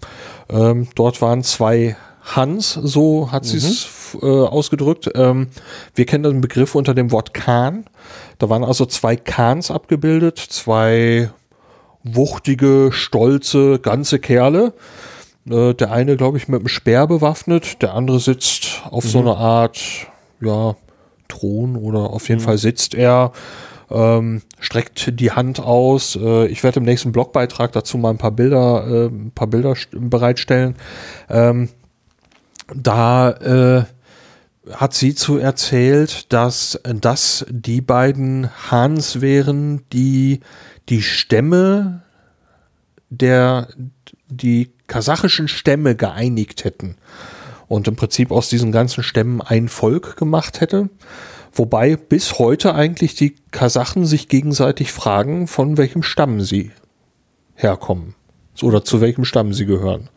ähm, 0.49 0.88
dort 0.94 1.20
waren 1.20 1.42
zwei 1.42 1.96
Hans, 2.22 2.72
so 2.72 3.30
hat 3.30 3.44
sie 3.44 3.58
es 3.58 4.14
mhm. 4.14 4.26
äh, 4.26 4.46
ausgedrückt. 4.46 5.11
Ähm, 5.14 5.49
wir 5.94 6.06
kennen 6.06 6.25
den 6.25 6.40
Begriff 6.40 6.75
unter 6.75 6.94
dem 6.94 7.11
Wort 7.11 7.34
Kahn. 7.34 7.84
Da 8.42 8.49
waren 8.49 8.64
also 8.64 8.87
zwei 8.87 9.14
Kahns 9.14 9.70
abgebildet, 9.70 10.37
zwei 10.37 11.30
wuchtige, 12.02 12.90
stolze, 12.90 13.78
ganze 13.78 14.18
Kerle. 14.18 14.72
Äh, 15.49 15.75
der 15.75 15.92
eine, 15.92 16.16
glaube 16.16 16.38
ich, 16.38 16.49
mit 16.49 16.58
einem 16.58 16.66
Speer 16.66 17.06
bewaffnet, 17.06 17.80
der 17.82 17.94
andere 17.94 18.18
sitzt 18.18 18.82
auf 18.90 19.04
mhm. 19.04 19.08
so 19.08 19.20
eine 19.20 19.37
Art, 19.37 19.78
ja, 20.40 20.75
Thron 21.28 21.76
oder 21.76 22.11
auf 22.11 22.28
jeden 22.28 22.40
mhm. 22.40 22.46
Fall 22.46 22.58
sitzt 22.58 22.96
er, 22.96 23.30
ähm, 23.92 24.42
streckt 24.58 25.20
die 25.20 25.30
Hand 25.30 25.61
aus. 25.61 26.18
Äh, 26.20 26.46
ich 26.49 26.64
werde 26.64 26.80
im 26.80 26.84
nächsten 26.84 27.12
Blogbeitrag 27.12 27.70
dazu 27.70 27.96
mal 27.96 28.11
ein 28.11 28.18
paar 28.18 28.32
Bilder, 28.32 28.84
äh, 28.88 29.06
ein 29.06 29.30
paar 29.32 29.46
Bilder 29.46 29.76
bereitstellen. 29.92 30.75
Ähm, 31.30 31.68
da 32.75 33.30
äh, 33.30 33.84
hat 34.71 34.95
sie 34.95 35.14
zu 35.14 35.38
erzählt, 35.38 36.33
dass 36.33 36.81
das 36.85 37.45
die 37.49 37.81
beiden 37.81 38.50
Hans 38.71 39.21
wären, 39.21 39.83
die 39.92 40.40
die 40.88 41.02
Stämme 41.02 42.02
der 43.11 43.69
die 44.28 44.73
kasachischen 44.87 45.47
Stämme 45.47 45.95
geeinigt 45.95 46.65
hätten 46.65 46.97
und 47.69 47.89
im 47.89 47.97
Prinzip 47.97 48.30
aus 48.30 48.49
diesen 48.49 48.73
ganzen 48.73 49.02
Stämmen 49.02 49.43
ein 49.43 49.69
Volk 49.69 50.17
gemacht 50.17 50.60
hätte. 50.60 50.89
Wobei 51.52 51.97
bis 51.97 52.39
heute 52.39 52.75
eigentlich 52.75 53.15
die 53.15 53.34
Kasachen 53.50 54.06
sich 54.06 54.28
gegenseitig 54.28 54.93
fragen, 54.93 55.47
von 55.47 55.76
welchem 55.76 56.02
Stamm 56.02 56.41
sie 56.41 56.71
herkommen 57.54 58.15
oder 58.63 58.84
zu 58.84 59.02
welchem 59.02 59.26
Stamm 59.26 59.52
sie 59.52 59.67
gehören. 59.67 60.08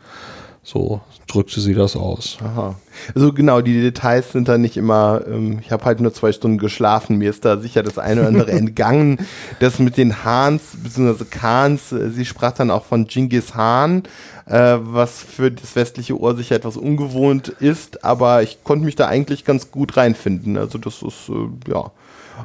So 0.64 1.02
drückte 1.28 1.60
sie 1.60 1.74
das 1.74 1.96
aus. 1.96 2.38
Aha. 2.42 2.76
Also 3.14 3.34
genau, 3.34 3.62
die 3.62 3.82
Details 3.82 4.32
sind 4.32 4.48
da 4.48 4.58
nicht 4.58 4.78
immer, 4.78 5.22
ähm, 5.28 5.60
ich 5.62 5.72
habe 5.72 5.86
halt 5.86 6.00
nur 6.00 6.14
zwei 6.14 6.32
Stunden 6.32 6.58
geschlafen, 6.58 7.18
mir 7.18 7.30
ist 7.30 7.46
da 7.46 7.58
sicher 7.58 7.84
das 7.84 7.98
eine 7.98 8.22
oder 8.22 8.30
andere 8.30 8.52
entgangen. 8.54 9.20
Das 9.60 9.80
mit 9.80 9.98
den 9.98 10.24
Hans, 10.24 10.62
beziehungsweise 10.82 11.26
Khans, 11.26 11.92
äh, 11.92 12.10
sie 12.10 12.26
sprach 12.26 12.52
dann 12.52 12.72
auch 12.72 12.86
von 12.86 13.08
Genghis 13.08 13.54
Khan, 13.54 14.04
äh, 14.46 14.78
was 14.80 15.24
für 15.24 15.52
das 15.52 15.76
westliche 15.76 16.20
Ohr 16.20 16.36
sicher 16.36 16.56
etwas 16.56 16.78
ungewohnt 16.78 17.50
ist, 17.50 18.04
aber 18.04 18.44
ich 18.44 18.64
konnte 18.64 18.86
mich 18.86 18.96
da 18.96 19.08
eigentlich 19.08 19.46
ganz 19.46 19.72
gut 19.72 19.98
reinfinden. 19.98 20.58
Also 20.58 20.78
das 20.78 21.02
ist, 21.02 21.30
äh, 21.30 21.72
ja. 21.72 21.92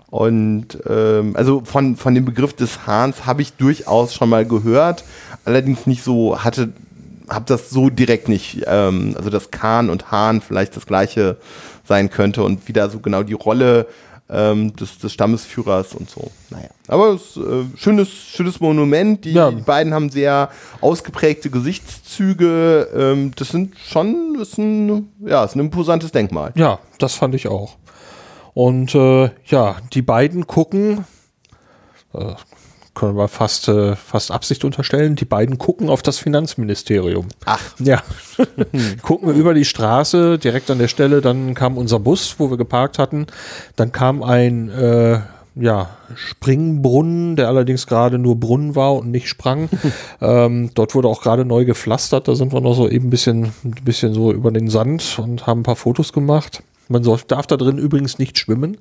Und 0.09 0.79
ähm, 0.89 1.35
also 1.35 1.63
von, 1.65 1.97
von 1.97 2.15
dem 2.15 2.25
Begriff 2.25 2.55
des 2.55 2.87
Hahns 2.87 3.27
habe 3.27 3.43
ich 3.43 3.55
durchaus 3.55 4.15
schon 4.15 4.29
mal 4.29 4.47
gehört, 4.47 5.05
allerdings 5.45 5.87
nicht 5.87 6.05
so, 6.05 6.45
hatte 6.45 6.73
habe 7.31 7.45
das 7.47 7.71
so 7.71 7.91
direkt 7.91 8.29
nicht, 8.29 8.63
ähm, 8.67 9.15
also 9.17 9.31
dass 9.31 9.51
Kahn 9.51 9.89
und 9.89 10.11
Hahn 10.11 10.41
vielleicht 10.41 10.77
das 10.77 10.87
gleiche 10.87 11.37
sein 11.85 12.11
könnte 12.11 12.43
und 12.43 12.69
wieder 12.69 12.91
so 12.91 13.01
genau 13.01 13.23
die 13.23 13.33
Rolle 13.33 13.87
ähm, 14.29 14.75
des, 14.77 14.99
des 14.99 15.13
Stammesführers 15.13 15.95
und 15.95 16.09
so. 16.09 16.31
Naja, 16.51 16.69
aber 16.89 17.15
es 17.15 17.37
ist 17.37 17.37
äh, 17.39 17.65
schönes, 17.77 18.09
schönes 18.09 18.61
Monument. 18.61 19.25
Die, 19.25 19.33
ja. 19.33 19.51
die, 19.51 19.63
beiden 19.63 19.93
haben 19.93 20.11
sehr 20.11 20.51
ausgeprägte 20.81 21.51
Gesichtszüge. 21.51 22.89
Ähm, 22.95 23.33
das 23.37 23.49
sind 23.49 23.75
schon, 23.79 24.37
ist 24.41 24.59
ein, 24.59 25.09
ja, 25.25 25.45
ist 25.45 25.57
ein 25.57 25.61
imposantes 25.61 26.13
Denkmal. 26.13 26.53
Ja, 26.55 26.79
das 26.99 27.15
fand 27.15 27.35
ich 27.35 27.49
auch. 27.49 27.77
Und 28.55 28.95
äh, 28.95 29.31
ja, 29.47 29.77
die 29.93 30.03
beiden 30.03 30.47
gucken, 30.47 31.05
äh, 32.15 32.35
können 33.01 33.17
wir 33.17 33.29
fast, 33.29 33.67
äh, 33.69 33.97
fast 33.97 34.31
Absicht 34.31 34.63
unterstellen. 34.63 35.17
Die 35.17 35.25
beiden 35.25 35.57
gucken 35.57 35.89
auf 35.89 36.03
das 36.03 36.19
Finanzministerium. 36.19 37.29
Ach. 37.47 37.59
Ja. 37.79 38.03
gucken 39.03 39.29
wir 39.29 39.35
über 39.35 39.55
die 39.55 39.65
Straße, 39.65 40.39
direkt 40.39 40.71
an 40.71 40.79
der 40.79 40.89
Stelle, 40.89 41.23
dann 41.23 41.55
kam 41.55 41.79
unser 41.79 41.99
Bus, 41.99 42.35
wo 42.37 42.51
wir 42.51 42.59
geparkt 42.59 42.99
hatten. 42.99 43.27
Dann 43.77 43.91
kam 43.91 44.23
ein, 44.23 44.69
äh, 44.69 45.21
ja, 45.55 45.89
Springbrunnen, 46.15 47.37
der 47.37 47.49
allerdings 47.49 47.87
gerade 47.87 48.19
nur 48.19 48.39
Brunnen 48.39 48.77
war 48.77 48.95
und 48.95 49.11
nicht 49.11 49.31
sprang. 49.31 49.71
ähm, 50.21 50.71
dort 50.75 50.95
wurde 50.95 51.09
auch 51.09 51.23
gerade 51.23 51.47
neu 51.47 51.65
gepflastert. 51.65 52.29
Da 52.29 52.35
sind 52.35 52.53
wir 52.53 52.61
noch 52.61 52.75
so 52.75 52.87
eben 52.87 53.07
ein 53.07 53.11
bisschen, 53.11 53.45
ein 53.65 53.75
bisschen 53.83 54.13
so 54.13 54.31
über 54.31 54.51
den 54.51 54.69
Sand 54.69 55.19
und 55.19 55.47
haben 55.47 55.61
ein 55.61 55.65
paar 55.65 55.77
Fotos 55.77 56.13
gemacht. 56.13 56.63
Man 56.91 57.03
darf 57.03 57.47
da 57.47 57.57
drin 57.57 57.79
übrigens 57.79 58.19
nicht 58.19 58.39
schwimmen 58.39 58.77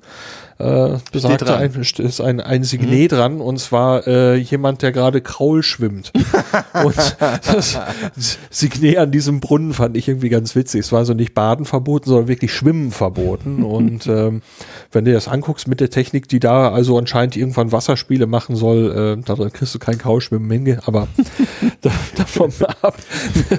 äh, 0.60 0.98
besagte 1.14 1.56
ein, 1.56 1.72
ist 1.74 2.22
ein, 2.22 2.42
ein 2.42 2.64
Signet 2.66 3.12
mhm. 3.12 3.16
dran 3.16 3.42
und 3.42 3.60
zwar 3.60 4.06
äh, 4.08 4.36
jemand, 4.36 4.82
der 4.82 4.92
gerade 4.92 5.22
Kraul 5.22 5.64
schwimmt. 5.64 6.12
und 6.84 6.96
das 7.46 7.80
Signet 8.50 8.98
an 8.98 9.12
diesem 9.12 9.40
Brunnen 9.40 9.74
fand 9.74 9.96
ich 9.96 10.10
irgendwie 10.10 10.28
ganz 10.28 10.56
witzig. 10.56 10.82
Es 10.82 10.92
war 10.92 11.06
so 11.06 11.14
nicht 11.14 11.34
Baden 11.34 11.66
verboten, 11.66 12.10
sondern 12.10 12.28
wirklich 12.28 12.54
Schwimmen 12.54 12.92
verboten. 12.92 13.64
und 13.70 14.08
ähm, 14.08 14.42
wenn 14.92 15.06
du 15.06 15.14
das 15.14 15.30
anguckst 15.30 15.70
mit 15.70 15.80
der 15.80 15.90
Technik, 15.90 16.28
die 16.28 16.42
da 16.42 16.72
also 16.72 16.98
anscheinend 16.98 17.38
irgendwann 17.38 17.72
Wasserspiele 17.72 18.28
machen 18.28 18.58
soll, 18.58 19.18
äh, 19.20 19.24
da 19.24 19.36
kriegst 19.50 19.74
du 19.76 19.80
kein 19.80 19.98
Kraulschwimmen 19.98 20.52
hinge, 20.52 20.82
aber 20.86 21.08
da, 21.82 21.92
davon 22.18 22.52
ab. 22.82 22.98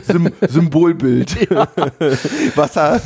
Sym 0.07 0.31
Symbolbild. 0.47 1.51
Ja. 1.51 1.67
Wasser, 2.57 3.01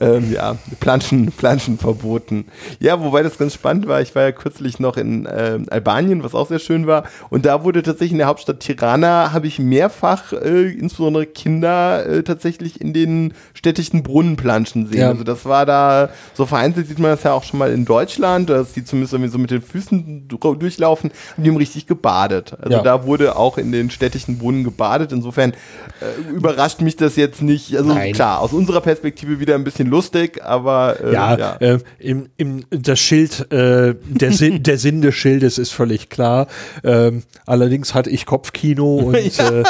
ähm, 0.00 0.25
ja, 0.32 0.56
Planschen, 0.80 1.32
Planschen 1.32 1.78
verboten. 1.78 2.46
Ja, 2.80 3.00
wobei 3.00 3.22
das 3.22 3.38
ganz 3.38 3.54
spannend 3.54 3.86
war. 3.86 4.00
Ich 4.00 4.14
war 4.14 4.22
ja 4.22 4.32
kürzlich 4.32 4.78
noch 4.80 4.96
in 4.96 5.26
äh, 5.26 5.58
Albanien, 5.70 6.22
was 6.22 6.34
auch 6.34 6.48
sehr 6.48 6.58
schön 6.58 6.86
war. 6.86 7.04
Und 7.30 7.46
da 7.46 7.64
wurde 7.64 7.82
tatsächlich 7.82 8.12
in 8.12 8.18
der 8.18 8.26
Hauptstadt 8.26 8.60
Tirana, 8.60 9.32
habe 9.32 9.46
ich 9.46 9.58
mehrfach, 9.58 10.32
äh, 10.32 10.70
insbesondere 10.70 11.26
Kinder, 11.26 12.06
äh, 12.06 12.22
tatsächlich 12.22 12.80
in 12.80 12.92
den 12.92 13.34
städtischen 13.54 14.02
Brunnen 14.02 14.36
planschen 14.36 14.86
sehen. 14.86 15.00
Ja. 15.00 15.08
Also 15.08 15.24
das 15.24 15.44
war 15.44 15.66
da, 15.66 16.10
so 16.34 16.46
vereinzelt 16.46 16.88
sieht 16.88 16.98
man 16.98 17.10
das 17.10 17.22
ja 17.22 17.32
auch 17.32 17.44
schon 17.44 17.58
mal 17.58 17.72
in 17.72 17.84
Deutschland, 17.84 18.50
dass 18.50 18.72
die 18.72 18.84
zumindest 18.84 19.14
irgendwie 19.14 19.30
so 19.30 19.38
mit 19.38 19.50
den 19.50 19.62
Füßen 19.62 20.28
durchlaufen, 20.28 21.10
und 21.36 21.44
die 21.44 21.50
haben 21.50 21.56
richtig 21.56 21.86
gebadet. 21.86 22.54
Also 22.60 22.78
ja. 22.78 22.82
da 22.82 23.04
wurde 23.04 23.36
auch 23.36 23.58
in 23.58 23.72
den 23.72 23.90
städtischen 23.90 24.38
Brunnen 24.38 24.64
gebadet. 24.64 25.12
Insofern 25.12 25.52
äh, 25.52 26.30
überrascht 26.30 26.80
mich 26.80 26.96
das 26.96 27.16
jetzt 27.16 27.42
nicht. 27.42 27.76
Also 27.76 27.92
Nein. 27.92 28.12
klar, 28.12 28.40
aus 28.40 28.52
unserer 28.52 28.80
Perspektive 28.80 29.40
wieder 29.40 29.54
ein 29.54 29.64
bisschen 29.64 29.88
lustig 29.88 30.15
lustig, 30.16 30.44
aber 30.44 30.96
äh, 31.02 31.12
ja, 31.12 31.38
ja. 31.38 31.56
Äh, 31.56 31.78
im, 31.98 32.28
im, 32.36 32.64
das 32.70 32.98
Schild, 32.98 33.50
äh, 33.52 33.94
der, 34.04 34.32
Sinn, 34.32 34.62
der 34.62 34.78
Sinn 34.78 35.02
des 35.02 35.14
Schildes 35.14 35.58
ist 35.58 35.72
völlig 35.72 36.08
klar. 36.08 36.46
Ähm, 36.84 37.22
allerdings 37.46 37.94
hatte 37.94 38.10
ich 38.10 38.26
Kopfkino 38.26 38.96
und 38.96 39.36
ja. 39.36 39.60
äh, 39.60 39.64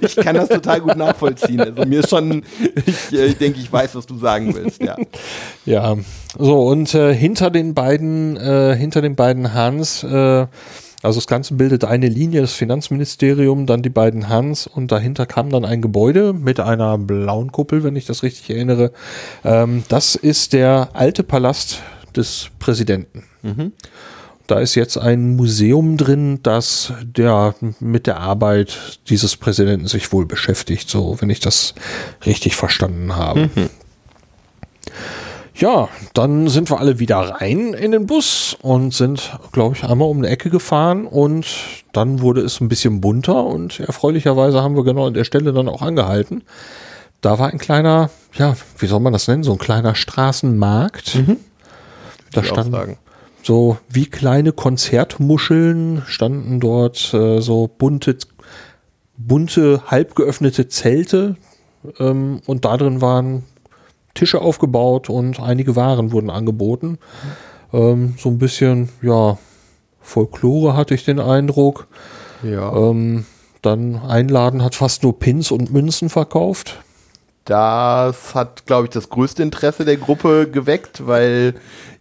ich 0.02 0.16
kann 0.16 0.36
das 0.36 0.48
total 0.48 0.80
gut 0.80 0.96
nachvollziehen. 0.96 1.60
Also 1.60 1.84
mir 1.84 2.00
ist 2.00 2.10
schon, 2.10 2.42
ich, 2.86 3.18
äh, 3.18 3.26
ich 3.26 3.36
denke, 3.36 3.60
ich 3.60 3.72
weiß, 3.72 3.94
was 3.94 4.06
du 4.06 4.18
sagen 4.18 4.54
willst. 4.54 4.82
Ja, 4.82 4.96
ja. 5.64 5.96
So 6.38 6.66
und 6.66 6.94
äh, 6.94 7.14
hinter 7.14 7.50
den 7.50 7.74
beiden, 7.74 8.36
äh, 8.36 8.74
hinter 8.76 9.02
den 9.02 9.16
beiden 9.16 9.52
Hans 9.52 10.02
also 11.02 11.18
das 11.18 11.26
Ganze 11.26 11.54
bildet 11.54 11.84
eine 11.84 12.08
Linie, 12.08 12.40
das 12.40 12.52
Finanzministerium, 12.52 13.66
dann 13.66 13.82
die 13.82 13.90
beiden 13.90 14.28
Hans 14.28 14.66
und 14.66 14.92
dahinter 14.92 15.26
kam 15.26 15.50
dann 15.50 15.64
ein 15.64 15.82
Gebäude 15.82 16.32
mit 16.32 16.60
einer 16.60 16.96
blauen 16.96 17.50
Kuppel, 17.50 17.82
wenn 17.82 17.96
ich 17.96 18.06
das 18.06 18.22
richtig 18.22 18.50
erinnere. 18.50 18.92
Ähm, 19.44 19.82
das 19.88 20.14
ist 20.14 20.52
der 20.52 20.90
alte 20.92 21.24
Palast 21.24 21.80
des 22.16 22.50
Präsidenten. 22.58 23.24
Mhm. 23.42 23.72
Da 24.46 24.60
ist 24.60 24.74
jetzt 24.74 24.98
ein 24.98 25.36
Museum 25.36 25.96
drin, 25.96 26.40
das 26.42 26.92
der 27.02 27.54
mit 27.80 28.06
der 28.06 28.18
Arbeit 28.18 29.00
dieses 29.08 29.36
Präsidenten 29.36 29.86
sich 29.86 30.12
wohl 30.12 30.26
beschäftigt, 30.26 30.90
so 30.90 31.16
wenn 31.20 31.30
ich 31.30 31.40
das 31.40 31.74
richtig 32.26 32.54
verstanden 32.56 33.16
habe. 33.16 33.50
Mhm. 33.54 33.70
Ja, 35.54 35.88
dann 36.14 36.48
sind 36.48 36.70
wir 36.70 36.80
alle 36.80 36.98
wieder 36.98 37.18
rein 37.18 37.74
in 37.74 37.92
den 37.92 38.06
Bus 38.06 38.56
und 38.62 38.94
sind, 38.94 39.38
glaube 39.52 39.76
ich, 39.76 39.84
einmal 39.84 40.08
um 40.08 40.18
eine 40.18 40.28
Ecke 40.28 40.48
gefahren 40.48 41.06
und 41.06 41.46
dann 41.92 42.20
wurde 42.20 42.40
es 42.40 42.60
ein 42.60 42.68
bisschen 42.68 43.00
bunter 43.00 43.44
und 43.44 43.80
erfreulicherweise 43.80 44.62
haben 44.62 44.76
wir 44.76 44.84
genau 44.84 45.06
an 45.06 45.14
der 45.14 45.24
Stelle 45.24 45.52
dann 45.52 45.68
auch 45.68 45.82
angehalten. 45.82 46.42
Da 47.20 47.38
war 47.38 47.50
ein 47.50 47.58
kleiner, 47.58 48.10
ja, 48.34 48.56
wie 48.78 48.86
soll 48.86 49.00
man 49.00 49.12
das 49.12 49.28
nennen, 49.28 49.44
so 49.44 49.52
ein 49.52 49.58
kleiner 49.58 49.94
Straßenmarkt. 49.94 51.16
Mhm. 51.16 51.36
Da 52.32 52.42
standen 52.42 52.96
so 53.42 53.76
wie 53.88 54.06
kleine 54.06 54.52
Konzertmuscheln 54.52 56.02
standen 56.06 56.60
dort 56.60 57.12
äh, 57.12 57.40
so 57.40 57.68
bunte, 57.68 58.16
bunte, 59.16 59.82
halb 59.86 60.14
geöffnete 60.14 60.68
Zelte 60.68 61.36
ähm, 61.98 62.40
und 62.46 62.64
da 62.64 62.76
drin 62.76 63.00
waren 63.00 63.44
Tische 64.14 64.40
aufgebaut 64.40 65.08
und 65.08 65.40
einige 65.40 65.76
Waren 65.76 66.12
wurden 66.12 66.30
angeboten. 66.30 66.98
Ähm, 67.72 68.14
so 68.18 68.28
ein 68.28 68.38
bisschen, 68.38 68.88
ja, 69.00 69.38
Folklore 70.00 70.76
hatte 70.76 70.94
ich 70.94 71.04
den 71.04 71.20
Eindruck. 71.20 71.86
Ja. 72.42 72.74
Ähm, 72.74 73.24
dann 73.62 73.96
Einladen 73.96 74.62
hat 74.62 74.74
fast 74.74 75.02
nur 75.04 75.18
Pins 75.18 75.50
und 75.50 75.72
Münzen 75.72 76.08
verkauft. 76.08 76.80
Das 77.44 78.34
hat, 78.34 78.66
glaube 78.66 78.84
ich, 78.84 78.90
das 78.90 79.08
größte 79.08 79.42
Interesse 79.42 79.84
der 79.84 79.96
Gruppe 79.96 80.48
geweckt, 80.48 81.06
weil 81.06 81.54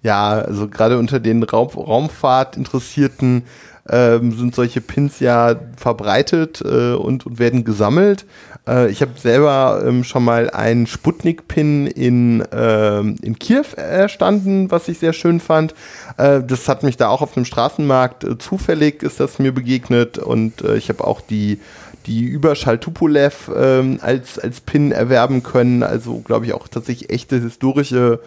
ja, 0.04 0.30
also 0.32 0.67
gerade 0.67 0.97
unter 0.97 1.19
den 1.19 1.43
Raum 1.43 1.69
Raumfahrt-Interessierten 1.69 3.43
ähm, 3.89 4.38
sind 4.38 4.54
solche 4.54 4.82
Pins 4.82 5.19
ja 5.19 5.56
verbreitet 5.76 6.62
äh, 6.63 6.93
und, 6.93 7.26
und 7.26 7.39
werden 7.39 7.63
gesammelt. 7.63 8.26
Äh, 8.67 8.91
ich 8.91 9.02
habe 9.02 9.12
selber 9.17 9.84
ähm, 9.86 10.04
schon 10.04 10.24
mal 10.24 10.50
einen 10.50 10.88
Sputnik-Pin 10.88 11.88
in, 11.88 12.43
ähm, 12.52 13.15
in 13.21 13.39
Kiew 13.39 13.65
erstanden, 13.76 14.71
was 14.71 14.88
ich 14.88 15.00
sehr 15.00 15.13
schön 15.13 15.39
fand. 15.39 15.74
Äh, 16.17 16.41
das 16.41 16.67
hat 16.67 16.84
mich 16.84 16.97
da 16.97 17.10
auch 17.10 17.21
auf 17.21 17.36
einem 17.36 17.45
Straßenmarkt 17.45 18.24
äh, 18.24 18.38
zufällig 18.38 19.04
ist 19.04 19.19
das 19.19 19.39
mir 19.39 19.54
begegnet 19.54 20.17
und 20.17 20.62
äh, 20.62 20.76
ich 20.76 20.89
habe 20.89 21.06
auch 21.06 21.21
die 21.21 21.60
die 22.08 22.24
Überschall 22.24 22.80
Tupolev 22.80 23.52
ähm, 23.56 24.00
als, 24.02 24.39
als 24.39 24.62
Pin 24.62 24.91
erwerben 24.91 25.43
können. 25.43 25.84
Also, 25.84 26.19
glaube 26.19 26.45
ich, 26.45 26.54
auch 26.54 26.67
tatsächlich 26.67 27.12
echte 27.12 27.39
historische 27.39 28.19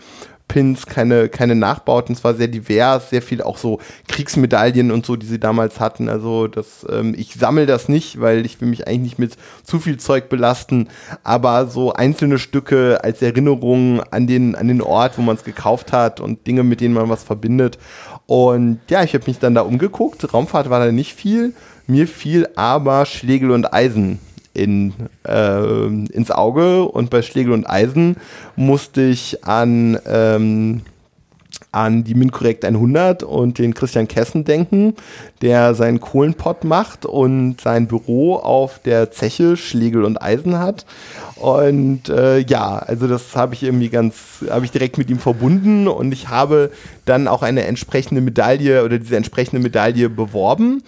Pins, 0.49 0.87
keine, 0.87 1.29
keine 1.29 1.55
Nachbauten. 1.55 2.15
Es 2.15 2.23
war 2.23 2.35
sehr 2.35 2.49
divers, 2.49 3.11
sehr 3.11 3.23
viel 3.23 3.43
auch 3.43 3.57
so 3.57 3.81
Kriegsmedaillen 4.09 4.91
und 4.91 5.07
so, 5.07 5.17
die 5.17 5.27
sie 5.27 5.41
damals 5.41 5.81
hatten. 5.81 6.09
Also 6.09 6.47
das, 6.49 6.87
ähm, 6.91 7.15
ich 7.17 7.35
sammle 7.35 7.67
das 7.67 7.89
nicht, 7.89 8.21
weil 8.21 8.45
ich 8.45 8.61
will 8.61 8.69
mich 8.69 8.87
eigentlich 8.87 9.03
nicht 9.03 9.19
mit 9.19 9.37
zu 9.65 9.81
viel 9.81 9.99
Zeug 9.99 10.29
belasten. 10.29 10.89
Aber 11.23 11.67
so 11.67 11.93
einzelne 11.93 12.39
Stücke 12.39 13.03
als 13.03 13.23
Erinnerung 13.23 14.03
an 14.11 14.27
den, 14.27 14.55
an 14.55 14.69
den 14.69 14.83
Ort, 14.83 15.19
wo 15.19 15.23
man 15.23 15.37
es 15.37 15.45
gekauft 15.45 15.93
hat 15.93 16.21
und 16.21 16.47
Dinge, 16.47 16.63
mit 16.63 16.81
denen 16.81 16.95
man 16.95 17.09
was 17.09 17.25
verbindet. 17.25 17.79
Und 18.27 18.81
ja, 18.89 19.03
ich 19.03 19.15
habe 19.15 19.25
mich 19.27 19.39
dann 19.39 19.55
da 19.55 19.63
umgeguckt. 19.63 20.33
Raumfahrt 20.33 20.71
war 20.71 20.85
da 20.85 20.93
nicht 20.93 21.15
viel. 21.15 21.55
Mir 21.87 22.07
fiel 22.07 22.49
aber 22.55 23.07
Schlegel 23.07 23.51
und 23.51 23.73
Eisen 23.73 24.19
in, 24.55 24.95
äh, 25.27 25.87
ins 25.87 26.31
Auge 26.31 26.85
und 26.85 27.11
bei 27.11 27.23
Schlegel 27.23 27.53
und 27.53 27.69
Eisen 27.69 28.17
musste 28.57 29.03
ich 29.03 29.45
an, 29.45 29.99
ähm, 30.07 30.83
an 31.73 32.05
die 32.05 32.15
MinCorrect 32.15 32.65
100 32.65 33.25
und 33.25 33.59
den 33.59 33.75
Christian 33.75 34.07
Kessen 34.07 34.45
denken, 34.45 34.95
der 35.43 35.75
seinen 35.75 36.01
Kohlenpott 36.01 36.65
macht 36.65 37.05
und 37.05 37.61
sein 37.61 37.89
Büro 37.89 38.37
auf 38.37 38.79
der 38.79 39.11
Zeche 39.11 39.57
Schlegel 39.57 40.05
und 40.05 40.23
Eisen 40.23 40.59
hat. 40.59 40.87
Und 41.37 42.09
äh, 42.09 42.39
ja, 42.39 42.79
also 42.79 43.09
das 43.09 43.35
habe 43.35 43.55
ich 43.55 43.65
irgendwie 43.65 43.89
ganz, 43.89 44.45
habe 44.49 44.65
ich 44.65 44.71
direkt 44.71 44.99
mit 44.99 45.11
ihm 45.11 45.19
verbunden 45.19 45.89
und 45.89 46.13
ich 46.13 46.29
habe 46.29 46.71
dann 47.05 47.27
auch 47.27 47.43
eine 47.43 47.65
entsprechende 47.65 48.21
Medaille 48.21 48.85
oder 48.85 48.99
diese 48.99 49.17
entsprechende 49.17 49.61
Medaille 49.61 50.09
beworben 50.09 50.83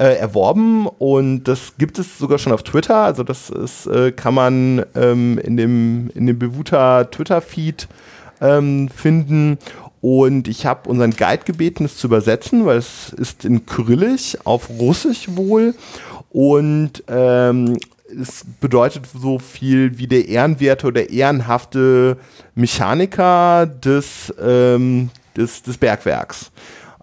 äh, 0.00 0.16
erworben 0.16 0.86
und 0.86 1.44
das 1.44 1.74
gibt 1.76 1.98
es 1.98 2.16
sogar 2.16 2.38
schon 2.38 2.54
auf 2.54 2.62
Twitter. 2.62 2.96
Also 2.96 3.22
das 3.22 3.50
ist, 3.50 3.86
äh, 3.86 4.12
kann 4.12 4.32
man 4.32 4.86
ähm, 4.94 5.38
in 5.38 5.58
dem, 5.58 6.10
in 6.14 6.26
dem 6.26 6.38
Bewuta 6.38 7.04
Twitter-Feed 7.04 7.86
ähm, 8.40 8.88
finden. 8.88 9.58
Und 10.00 10.48
ich 10.48 10.64
habe 10.64 10.88
unseren 10.88 11.10
Guide 11.10 11.44
gebeten, 11.44 11.84
es 11.84 11.98
zu 11.98 12.06
übersetzen, 12.06 12.64
weil 12.64 12.78
es 12.78 13.12
ist 13.12 13.44
in 13.44 13.66
Kyrillisch, 13.66 14.38
auf 14.44 14.70
Russisch 14.70 15.26
wohl. 15.36 15.74
Und 16.30 17.04
ähm, 17.08 17.76
es 18.10 18.44
bedeutet 18.58 19.04
so 19.06 19.38
viel 19.38 19.98
wie 19.98 20.06
der 20.06 20.28
ehrenwerte 20.28 20.86
oder 20.86 21.10
ehrenhafte 21.10 22.16
Mechaniker 22.54 23.66
des, 23.66 24.32
ähm, 24.42 25.10
des, 25.36 25.62
des 25.62 25.76
Bergwerks. 25.76 26.50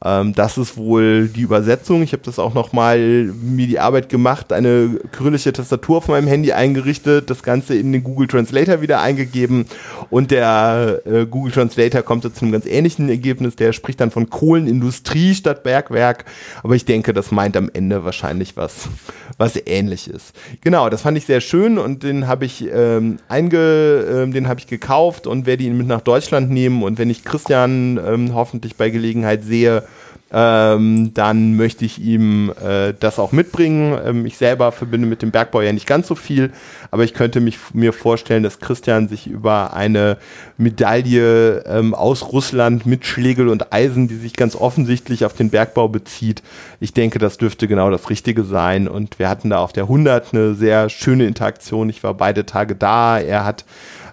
Ähm, 0.03 0.33
das 0.33 0.57
ist 0.57 0.77
wohl 0.77 1.27
die 1.27 1.41
Übersetzung. 1.41 2.03
Ich 2.03 2.13
habe 2.13 2.23
das 2.23 2.37
auch 2.37 2.53
nochmal 2.53 2.99
mir 2.99 3.67
die 3.67 3.79
Arbeit 3.79 4.09
gemacht, 4.09 4.53
eine 4.53 4.99
kyrillische 5.11 5.53
Tastatur 5.53 5.97
auf 5.97 6.07
meinem 6.07 6.27
Handy 6.27 6.51
eingerichtet, 6.51 7.29
das 7.29 7.41
Ganze 7.41 7.75
in 7.75 7.91
den 7.91 8.03
Google 8.03 8.27
Translator 8.27 8.81
wieder 8.81 9.01
eingegeben 9.01 9.65
und 10.09 10.31
der 10.31 11.01
äh, 11.05 11.25
Google 11.25 11.51
Translator 11.51 12.03
kommt 12.03 12.23
zu 12.23 12.41
einem 12.41 12.51
ganz 12.51 12.65
ähnlichen 12.65 13.09
Ergebnis. 13.09 13.55
Der 13.55 13.73
spricht 13.73 13.99
dann 13.99 14.11
von 14.11 14.29
Kohlenindustrie 14.29 15.33
statt 15.33 15.63
Bergwerk, 15.63 16.25
aber 16.63 16.75
ich 16.75 16.85
denke, 16.85 17.13
das 17.13 17.31
meint 17.31 17.57
am 17.57 17.69
Ende 17.73 18.05
wahrscheinlich 18.05 18.55
was, 18.55 18.89
was 19.37 19.59
ähnliches. 19.65 20.33
Genau, 20.61 20.89
das 20.89 21.01
fand 21.01 21.17
ich 21.17 21.25
sehr 21.25 21.41
schön 21.41 21.77
und 21.77 22.03
den 22.03 22.27
habe 22.27 22.45
ich 22.45 22.67
ähm, 22.71 23.17
einge, 23.27 24.27
äh, 24.27 24.31
den 24.31 24.47
habe 24.47 24.59
ich 24.59 24.67
gekauft 24.67 25.27
und 25.27 25.45
werde 25.45 25.63
ihn 25.63 25.77
mit 25.77 25.87
nach 25.87 26.01
Deutschland 26.01 26.49
nehmen 26.49 26.83
und 26.83 26.97
wenn 26.97 27.09
ich 27.09 27.23
Christian 27.23 27.99
ähm, 28.03 28.33
hoffentlich 28.33 28.75
bei 28.75 28.89
Gelegenheit 28.89 29.43
sehe, 29.43 29.83
ähm, 30.31 31.13
dann 31.13 31.55
möchte 31.55 31.85
ich 31.85 31.99
ihm 31.99 32.51
äh, 32.61 32.93
das 32.99 33.17
auch 33.17 33.31
mitbringen. 33.31 33.97
Ähm, 34.05 34.25
ich 34.25 34.37
selber 34.37 34.73
verbinde 34.73 35.07
mit 35.07 35.21
dem 35.21 35.31
Bergbau 35.31 35.61
ja 35.61 35.71
nicht 35.71 35.87
ganz 35.87 36.07
so 36.07 36.15
viel, 36.15 36.51
aber 36.91 37.05
ich 37.05 37.13
könnte 37.13 37.39
mich 37.39 37.57
mir 37.73 37.93
vorstellen, 37.93 38.43
dass 38.43 38.59
Christian 38.59 39.07
sich 39.07 39.27
über 39.27 39.73
eine 39.73 40.17
Medaille 40.57 41.63
ähm, 41.65 41.93
aus 41.93 42.33
Russland 42.33 42.85
mit 42.85 43.05
Schlegel 43.05 43.47
und 43.47 43.71
Eisen, 43.71 44.09
die 44.09 44.17
sich 44.17 44.33
ganz 44.33 44.55
offensichtlich 44.55 45.23
auf 45.23 45.33
den 45.33 45.49
Bergbau 45.49 45.87
bezieht, 45.87 46.43
ich 46.79 46.93
denke, 46.93 47.19
das 47.19 47.37
dürfte 47.37 47.67
genau 47.67 47.89
das 47.89 48.09
Richtige 48.09 48.43
sein. 48.43 48.87
Und 48.87 49.19
wir 49.19 49.29
hatten 49.29 49.49
da 49.49 49.59
auf 49.59 49.71
der 49.71 49.83
100 49.83 50.33
eine 50.33 50.55
sehr 50.55 50.89
schöne 50.89 51.25
Interaktion. 51.25 51.89
Ich 51.89 52.03
war 52.03 52.13
beide 52.13 52.45
Tage 52.45 52.75
da. 52.75 53.17
Er 53.17 53.45
hat 53.45 53.65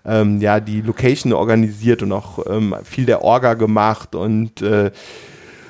ähm, 0.07 0.41
ja 0.41 0.61
die 0.61 0.81
Location 0.81 1.33
organisiert 1.33 2.03
und 2.03 2.13
auch 2.13 2.39
ähm, 2.49 2.75
viel 2.85 3.07
der 3.07 3.23
Orga 3.23 3.55
gemacht 3.55 4.15
und 4.15 4.63
äh, 4.63 4.91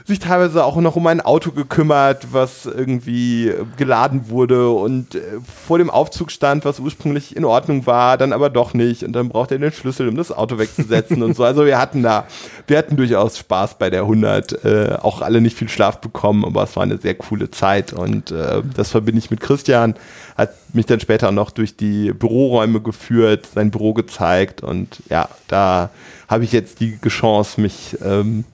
sich 0.06 0.18
teilweise 0.18 0.64
auch 0.64 0.76
noch 0.76 0.96
um 0.96 1.06
ein 1.06 1.22
Auto 1.22 1.50
gekümmert, 1.50 2.26
was 2.32 2.66
irgendwie 2.66 3.50
geladen 3.78 4.28
wurde 4.28 4.68
und 4.68 5.14
äh, 5.14 5.22
vor 5.66 5.78
dem 5.78 5.88
Aufzug 5.88 6.30
stand, 6.30 6.66
was 6.66 6.78
ursprünglich 6.78 7.34
in 7.34 7.46
Ordnung 7.46 7.86
war, 7.86 8.18
dann 8.18 8.34
aber 8.34 8.50
doch 8.50 8.74
nicht. 8.74 9.02
Und 9.02 9.14
dann 9.14 9.30
braucht 9.30 9.50
er 9.50 9.58
den 9.58 9.72
Schlüssel, 9.72 10.08
um 10.08 10.16
das 10.16 10.30
Auto 10.30 10.58
wegzusetzen 10.58 11.22
und 11.22 11.34
so. 11.34 11.44
Also 11.44 11.64
wir 11.64 11.78
hatten 11.78 12.02
da, 12.02 12.26
wir 12.66 12.76
hatten 12.76 12.96
durchaus 12.96 13.38
Spaß 13.38 13.78
bei 13.78 13.88
der 13.88 14.02
100. 14.02 14.64
Äh, 14.64 14.98
auch 15.00 15.22
alle 15.22 15.40
nicht 15.40 15.56
viel 15.56 15.70
Schlaf 15.70 16.02
bekommen, 16.02 16.44
aber 16.44 16.64
es 16.64 16.76
war 16.76 16.82
eine 16.82 16.98
sehr 16.98 17.14
coole 17.14 17.50
Zeit 17.50 17.94
und 17.94 18.30
äh, 18.30 18.62
das 18.76 18.90
verbinde 18.90 19.20
ich 19.20 19.30
mit 19.30 19.40
Christian. 19.40 19.94
Hat 20.36 20.50
mich 20.74 20.84
dann 20.84 21.00
später 21.00 21.32
noch 21.32 21.50
durch 21.50 21.78
die 21.78 22.12
Büroräume 22.12 22.82
geführt, 22.82 23.48
sein 23.54 23.70
Büro 23.70 23.94
gezeigt 23.94 24.62
und 24.62 25.02
ja, 25.08 25.30
da 25.48 25.88
habe 26.28 26.44
ich 26.44 26.52
jetzt 26.52 26.80
die 26.80 26.98
Chance, 27.08 27.58
mich, 27.58 27.96
ähm, 28.04 28.44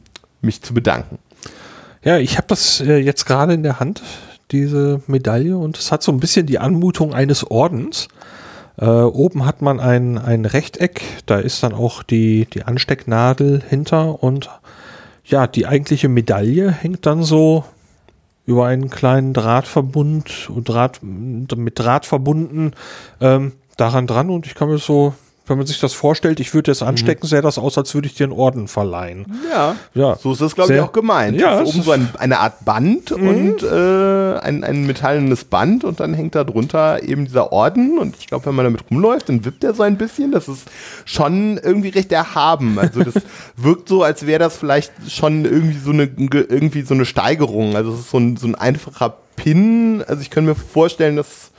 mich 0.43 0.63
zu 0.63 0.75
bedanken. 0.75 1.19
Ja, 2.03 2.17
ich 2.19 2.39
habe 2.39 2.47
das 2.49 2.81
äh, 2.81 2.97
jetzt 2.97 3.27
gerade 3.27 3.53
in 3.53 3.63
der 3.63 3.79
Hand, 3.79 4.03
diese 4.53 5.03
Medaille, 5.07 5.59
und 5.59 5.79
es 5.79 5.93
hat 5.93 6.03
so 6.03 6.11
ein 6.11 6.21
bisschen 6.21 6.47
die 6.47 6.59
Anmutung 6.59 7.13
eines 7.13 7.51
Ordens. 7.51 8.09
Äh, 8.79 8.87
oben 8.87 9.45
hat 9.45 9.61
man 9.61 9.81
ein, 9.81 10.17
ein 10.17 10.47
Rechteck, 10.47 11.03
da 11.27 11.39
ist 11.39 11.63
dann 11.63 11.75
auch 11.75 12.03
die, 12.03 12.47
die 12.47 12.63
Anstecknadel 12.63 13.63
hinter 13.69 14.23
und 14.23 14.49
ja, 15.27 15.47
die 15.47 15.67
eigentliche 15.67 16.09
Medaille 16.09 16.71
hängt 16.71 17.05
dann 17.05 17.23
so 17.23 17.65
über 18.47 18.67
einen 18.67 18.89
kleinen 18.89 19.35
Drahtverbund 19.35 20.49
und 20.49 20.69
Draht, 20.69 21.01
mit 21.03 21.79
Draht 21.79 22.07
verbunden 22.07 22.73
ähm, 23.21 23.53
daran 23.77 24.07
dran 24.07 24.31
und 24.31 24.47
ich 24.47 24.55
kann 24.55 24.71
mir 24.71 24.79
so 24.79 25.15
wenn 25.51 25.59
man 25.59 25.67
sich 25.67 25.81
das 25.81 25.93
vorstellt, 25.93 26.41
ich 26.41 26.55
würde 26.55 26.71
es 26.71 26.83
anstecken, 26.83 27.27
sähe 27.27 27.43
das 27.43 27.59
aus, 27.59 27.77
als 27.77 27.93
würde 27.95 28.07
ich 28.07 28.15
dir 28.15 28.25
einen 28.25 28.33
Orden 28.33 28.69
verleihen. 28.69 29.27
Ja, 29.53 29.77
Ja. 29.95 30.17
so 30.17 30.33
ist 30.33 30.41
das, 30.41 30.55
glaube 30.55 30.75
ich, 30.75 30.81
auch 30.81 30.93
gemeint. 30.93 31.39
Ja, 31.39 31.57
Ja, 31.57 31.61
es 31.63 31.69
oben 31.69 31.79
ist- 31.81 31.85
so 31.85 31.91
ein, 31.93 32.09
eine 32.19 32.39
Art 32.39 32.65
Band 32.65 33.11
Mhm. 33.17 33.29
und 33.29 33.63
äh, 33.63 34.39
ein, 34.39 34.65
ein 34.65 34.87
metallenes 34.87 35.45
Band 35.45 35.85
und 35.85 36.01
dann 36.01 36.15
hängt 36.15 36.35
da 36.35 36.45
drunter 36.45 37.03
eben 37.03 37.25
dieser 37.27 37.53
Orden 37.53 37.99
und 37.99 38.17
ich 38.19 38.27
glaube, 38.29 38.47
wenn 38.47 38.55
man 38.55 38.65
damit 38.65 38.83
rumläuft, 38.91 39.29
dann 39.29 39.45
wippt 39.45 39.65
er 39.65 39.75
so 39.75 39.83
ein 39.83 39.99
bisschen. 39.99 40.33
Das 40.33 40.49
ist 40.49 40.69
schon 41.05 41.59
irgendwie 41.59 41.89
recht 41.91 42.13
erhaben. 42.13 42.79
Also 42.79 43.03
das 43.03 43.15
wirkt 43.57 43.89
so, 43.89 44.03
als 44.03 44.25
wäre 44.27 44.39
das 44.39 44.57
vielleicht 44.57 44.93
schon 45.09 45.45
irgendwie 45.45 45.79
so 45.79 45.91
eine 45.91 46.05
irgendwie 46.05 46.83
so 46.83 46.95
eine 46.95 47.05
Steigerung. 47.05 47.77
Also 47.77 47.93
es 47.93 48.01
ist 48.01 48.11
so 48.11 48.19
ein, 48.19 48.37
so 48.37 48.47
ein 48.47 48.55
einfacher 48.55 49.15
Pin. 49.37 50.05
Also 50.07 50.23
ich 50.23 50.31
könnte 50.31 50.51
mir 50.51 50.55
vorstellen, 50.55 51.17
dass 51.17 51.50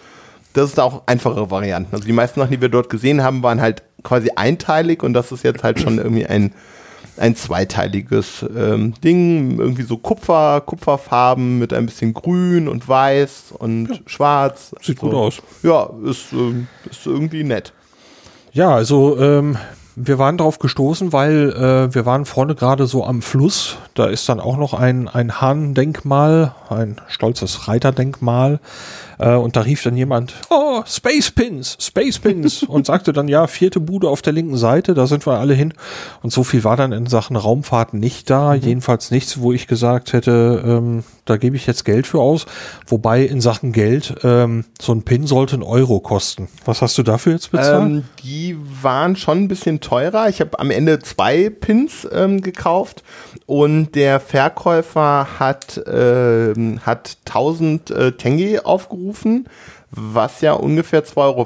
dass 0.54 0.70
es 0.70 0.76
da 0.76 0.84
auch 0.84 1.04
einfachere 1.06 1.50
Varianten. 1.52 1.94
Also 1.94 2.06
die 2.06 2.14
meisten 2.14 2.40
Sachen, 2.40 2.52
die 2.52 2.62
wir 2.62 2.70
dort 2.70 2.90
gesehen 2.90 3.24
haben, 3.24 3.44
waren 3.44 3.62
halt 3.62 3.84
quasi 4.04 4.32
einteilig 4.36 5.04
und 5.04 5.14
das 5.14 5.32
ist 5.32 5.44
jetzt 5.44 5.64
halt 5.64 5.80
schon 5.80 5.98
irgendwie 5.98 6.26
ein, 6.26 6.54
ein 7.18 7.36
zweiteiliges 7.36 8.46
ähm, 8.56 8.94
Ding. 9.04 9.60
Irgendwie 9.60 9.84
so 9.84 9.98
Kupfer, 9.98 10.62
Kupferfarben 10.62 11.60
mit 11.60 11.74
ein 11.74 11.86
bisschen 11.86 12.14
Grün 12.14 12.68
und 12.68 12.88
Weiß 12.88 13.54
und 13.58 14.02
Schwarz. 14.06 14.76
Sieht 14.82 15.00
so. 15.00 15.08
gut 15.08 15.16
aus. 15.16 15.42
Ja, 15.64 15.90
ist, 16.06 16.34
ähm, 16.34 16.68
ist 16.90 17.06
irgendwie 17.06 17.44
nett. 17.44 17.74
Ja, 18.54 18.76
also 18.76 19.18
ähm, 19.20 19.58
wir 19.96 20.18
waren 20.18 20.38
darauf 20.38 20.60
gestoßen, 20.60 21.12
weil 21.12 21.52
äh, 21.52 21.94
wir 21.94 22.06
waren 22.06 22.26
vorne 22.26 22.56
gerade 22.56 22.88
so 22.88 23.06
am 23.06 23.22
Fluss. 23.22 23.78
Da 23.94 24.06
ist 24.06 24.28
dann 24.30 24.40
auch 24.40 24.58
noch 24.58 24.74
ein, 24.74 25.08
ein 25.08 25.42
Hahndenkmal, 25.42 26.56
ein 26.70 27.02
stolzes 27.08 27.68
Reiterdenkmal. 27.68 28.60
Äh, 29.20 29.36
und 29.36 29.56
da 29.56 29.62
rief 29.62 29.84
dann 29.84 29.98
jemand, 29.98 30.34
oh, 30.50 30.82
Space 30.86 31.32
Pins, 31.32 31.78
Space 31.80 32.20
Pins. 32.20 32.64
und 32.68 32.86
sagte 32.86 33.14
dann, 33.14 33.28
ja, 33.28 33.48
vierte 33.48 33.80
Bude 33.80 34.10
auf 34.10 34.22
der 34.22 34.34
linken 34.34 34.58
Seite, 34.58 34.94
da 34.94 35.08
sind 35.08 35.26
wir 35.26 35.40
alle 35.40 35.54
hin. 35.54 35.74
Und 36.24 36.32
so 36.32 36.44
viel 36.44 36.64
war 36.64 36.78
dann 36.78 36.92
in 36.92 37.08
Sachen 37.08 37.36
Raumfahrt 37.36 37.94
nicht 37.94 38.30
da. 38.30 38.54
Jedenfalls 38.54 39.12
nichts, 39.12 39.40
wo 39.40 39.52
ich 39.52 39.68
gesagt 39.68 40.14
hätte, 40.14 40.64
ähm, 40.66 41.04
da 41.26 41.38
gebe 41.38 41.56
ich 41.56 41.68
jetzt 41.68 41.86
Geld 41.86 42.08
für 42.08 42.20
aus. 42.20 42.46
Wobei 42.88 43.24
in 43.24 43.42
Sachen 43.42 43.72
Geld, 43.72 44.16
ähm, 44.24 44.66
so 44.80 44.94
ein 44.94 45.04
Pin 45.04 45.28
sollte 45.28 45.56
ein 45.56 45.64
Euro 45.64 46.00
kosten. 46.00 46.48
Was 46.66 46.82
hast 46.82 46.98
du 46.98 47.04
dafür 47.04 47.34
jetzt 47.34 47.52
bezahlt? 47.52 47.84
Ähm, 47.84 48.04
die 48.24 48.58
waren 48.82 49.16
schon 49.16 49.40
ein 49.40 49.48
bisschen 49.48 49.80
teurer. 49.82 50.30
Ich 50.30 50.42
habe 50.42 50.60
am 50.60 50.72
Ende 50.72 51.00
zwei 51.00 51.50
Pins 51.50 52.08
ähm, 52.12 52.42
gekauft 52.42 53.04
und 53.46 53.96
der 53.96 54.20
Verkäufer 54.20 55.28
hat, 55.40 55.82
ähm, 55.88 56.80
hat 56.86 57.18
1000 57.28 57.92
äh, 57.92 58.12
Tenge 58.14 58.66
aufgerufen, 58.66 59.48
was 59.92 60.42
ja 60.42 60.54
ungefähr 60.54 61.04
2,50 61.06 61.18
Euro 61.18 61.46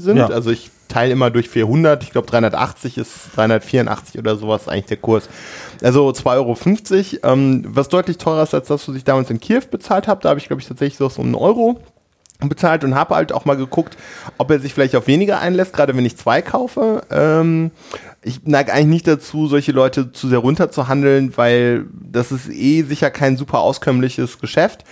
sind. 0.00 0.16
Ja. 0.16 0.26
Also 0.28 0.50
ich 0.50 0.70
teile 0.88 1.12
immer 1.12 1.30
durch 1.30 1.48
400. 1.48 2.02
Ich 2.02 2.10
glaube 2.10 2.26
380 2.26 2.98
ist 2.98 3.36
384 3.36 4.18
oder 4.18 4.36
sowas 4.36 4.68
eigentlich 4.68 4.86
der 4.86 4.96
Kurs. 4.98 5.28
Also 5.82 6.08
2,50 6.10 6.34
Euro, 7.22 7.32
ähm, 7.32 7.64
was 7.68 7.88
deutlich 7.88 8.18
teurer 8.18 8.42
ist 8.42 8.54
als 8.54 8.68
das, 8.68 8.88
was 8.88 8.94
ich 8.96 9.04
damals 9.04 9.30
in 9.30 9.40
Kiew 9.40 9.62
bezahlt 9.70 10.08
habe. 10.08 10.22
Da 10.22 10.30
habe 10.30 10.40
ich 10.40 10.46
glaube 10.46 10.62
ich 10.62 10.68
tatsächlich 10.68 10.98
so 10.98 11.10
um 11.20 11.26
einen 11.26 11.34
Euro 11.34 11.80
bezahlt 12.40 12.84
und 12.84 12.94
habe 12.94 13.14
halt 13.14 13.32
auch 13.32 13.44
mal 13.44 13.56
geguckt, 13.56 13.96
ob 14.38 14.50
er 14.50 14.60
sich 14.60 14.74
vielleicht 14.74 14.94
auf 14.94 15.06
weniger 15.06 15.40
einlässt, 15.40 15.72
gerade 15.72 15.96
wenn 15.96 16.04
ich 16.04 16.16
zwei 16.16 16.42
kaufe. 16.42 17.02
Ähm, 17.10 17.70
ich 18.22 18.40
neige 18.44 18.72
eigentlich 18.72 18.86
nicht 18.86 19.08
dazu, 19.08 19.46
solche 19.46 19.72
Leute 19.72 20.12
zu 20.12 20.28
sehr 20.28 20.38
runterzuhandeln, 20.38 21.36
weil 21.36 21.86
das 21.92 22.32
ist 22.32 22.48
eh 22.50 22.82
sicher 22.82 23.10
kein 23.10 23.36
super 23.36 23.60
auskömmliches 23.60 24.38
Geschäft. 24.38 24.84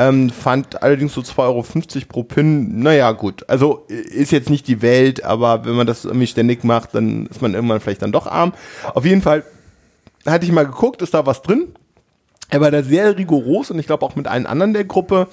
Ähm, 0.00 0.30
fand 0.30 0.80
allerdings 0.80 1.12
so 1.12 1.22
2,50 1.22 1.38
Euro 1.38 1.64
pro 2.08 2.22
Pin, 2.22 2.78
naja, 2.78 3.10
gut. 3.10 3.44
Also 3.48 3.84
ist 3.88 4.30
jetzt 4.30 4.48
nicht 4.48 4.68
die 4.68 4.80
Welt, 4.80 5.24
aber 5.24 5.64
wenn 5.64 5.74
man 5.74 5.88
das 5.88 6.04
irgendwie 6.04 6.28
ständig 6.28 6.62
macht, 6.62 6.94
dann 6.94 7.26
ist 7.26 7.42
man 7.42 7.52
irgendwann 7.52 7.80
vielleicht 7.80 8.02
dann 8.02 8.12
doch 8.12 8.28
arm. 8.28 8.52
Auf 8.94 9.04
jeden 9.04 9.22
Fall 9.22 9.42
hatte 10.24 10.44
ich 10.44 10.52
mal 10.52 10.66
geguckt, 10.66 11.02
ist 11.02 11.14
da 11.14 11.26
was 11.26 11.42
drin. 11.42 11.74
Er 12.48 12.60
war 12.60 12.70
da 12.70 12.84
sehr 12.84 13.18
rigoros 13.18 13.72
und 13.72 13.80
ich 13.80 13.86
glaube 13.86 14.06
auch 14.06 14.14
mit 14.14 14.28
allen 14.28 14.46
anderen 14.46 14.72
der 14.72 14.84
Gruppe 14.84 15.26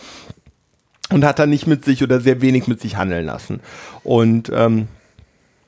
und 1.12 1.24
hat 1.24 1.38
dann 1.38 1.52
nicht 1.52 1.68
mit 1.68 1.86
sich 1.86 2.02
oder 2.02 2.20
sehr 2.20 2.42
wenig 2.42 2.68
mit 2.68 2.82
sich 2.82 2.98
handeln 2.98 3.28
lassen. 3.28 3.60
Und 4.04 4.52
ähm, 4.52 4.88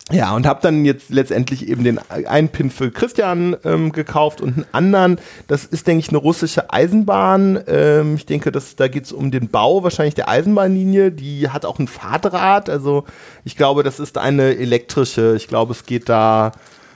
ja, 0.10 0.34
und 0.34 0.48
habe 0.48 0.62
dann 0.62 0.86
jetzt 0.86 1.10
letztendlich 1.10 1.68
eben 1.68 1.84
den 1.84 2.00
einen 2.10 2.48
Pin 2.48 2.72
für 2.72 2.92
Christian 2.92 3.58
ähm, 3.66 3.92
gekauft 3.92 4.40
und 4.40 4.54
einen 4.54 4.66
anderen. 4.72 5.20
Das 5.48 5.66
ist, 5.66 5.86
denke 5.86 6.00
ich, 6.00 6.10
eine 6.10 6.18
russische 6.18 6.72
Eisenbahn. 6.72 7.60
Ähm, 7.68 8.16
ich 8.16 8.26
denke, 8.26 8.54
dass, 8.54 8.78
da 8.78 8.88
geht 8.88 9.04
es 9.04 9.12
um 9.12 9.32
den 9.32 9.50
Bau 9.50 9.84
wahrscheinlich 9.84 10.16
der 10.16 10.30
Eisenbahnlinie. 10.30 11.12
Die 11.12 11.50
hat 11.50 11.66
auch 11.66 11.78
ein 11.78 11.90
Fahrdraht. 11.90 12.70
Also 12.70 13.04
ich 13.44 13.58
glaube, 13.58 13.84
das 13.84 14.00
ist 14.00 14.18
eine 14.18 14.58
elektrische. 14.58 15.36
Ich 15.36 15.50
glaube, 15.50 15.74
es 15.74 15.86
geht 15.86 16.08
da. 16.08 16.54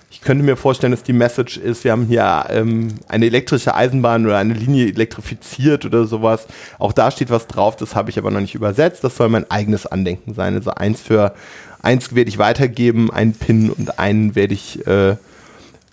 Ich 0.10 0.20
könnte 0.20 0.44
mir 0.44 0.58
vorstellen, 0.58 0.92
dass 0.92 1.04
die 1.04 1.14
Message 1.14 1.58
ist, 1.58 1.86
wir 1.86 1.94
haben 1.94 2.06
hier 2.06 2.46
ähm, 2.50 2.96
eine 3.08 3.28
elektrische 3.28 3.76
Eisenbahn 3.76 4.26
oder 4.26 4.38
eine 4.38 4.54
Linie 4.54 4.88
elektrifiziert 4.88 5.86
oder 5.86 6.06
sowas. 6.06 6.48
Auch 6.80 6.92
da 6.92 7.12
steht 7.12 7.30
was 7.30 7.48
drauf, 7.48 7.78
das 7.78 7.96
habe 7.96 8.10
ich 8.10 8.18
aber 8.18 8.30
noch 8.30 8.42
nicht 8.42 8.54
übersetzt. 8.54 9.06
Das 9.06 9.16
soll 9.16 9.30
mein 9.30 9.50
eigenes 9.50 9.86
Andenken 9.86 10.34
sein. 10.34 10.56
Also 10.56 10.72
eins 10.72 11.00
für 11.00 11.34
eins 11.82 12.14
werde 12.16 12.30
ich 12.30 12.38
weitergeben, 12.38 13.12
einen 13.12 13.34
Pin 13.34 13.70
und 13.70 14.00
einen 14.00 14.36
werde 14.36 14.54
ich, 14.54 14.86
äh, 14.88 15.12
äh, 15.12 15.16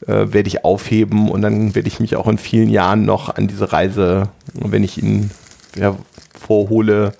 werde 0.07 0.49
ich 0.49 0.65
aufheben 0.65 1.31
und 1.31 1.43
dann 1.43 1.75
werde 1.75 1.89
ich 1.89 2.01
mich 2.01 2.17
auch 2.17 2.29
in 2.29 2.39
vielen 2.39 2.69
Jahren 2.69 3.05
noch 3.05 3.35
an 3.35 3.49
diese 3.49 3.73
Reise, 3.73 4.29
wenn 4.55 4.85
ich 4.85 5.03
ihn 5.03 5.31
ja, 5.77 5.97
vorhole, 6.39 7.13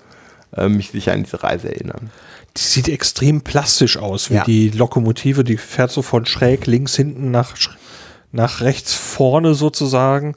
äh, 0.55 0.67
mich 0.69 0.91
sicher 0.91 1.13
an 1.13 1.23
diese 1.23 1.43
Reise 1.43 1.69
erinnern. 1.69 2.09
Die 2.57 2.61
sieht 2.61 2.89
extrem 2.89 3.41
plastisch 3.41 3.97
aus, 3.97 4.29
wie 4.31 4.35
Ja. 4.35 4.43
die 4.43 4.69
Lokomotive. 4.69 5.43
Die 5.43 5.57
fährt 5.57 5.91
so 5.91 6.01
von 6.01 6.25
schräg 6.25 6.65
links 6.65 6.95
hinten 6.95 7.31
nach, 7.31 7.55
nach 8.31 8.61
rechts 8.61 8.93
vorne 8.93 9.53
sozusagen. 9.53 10.35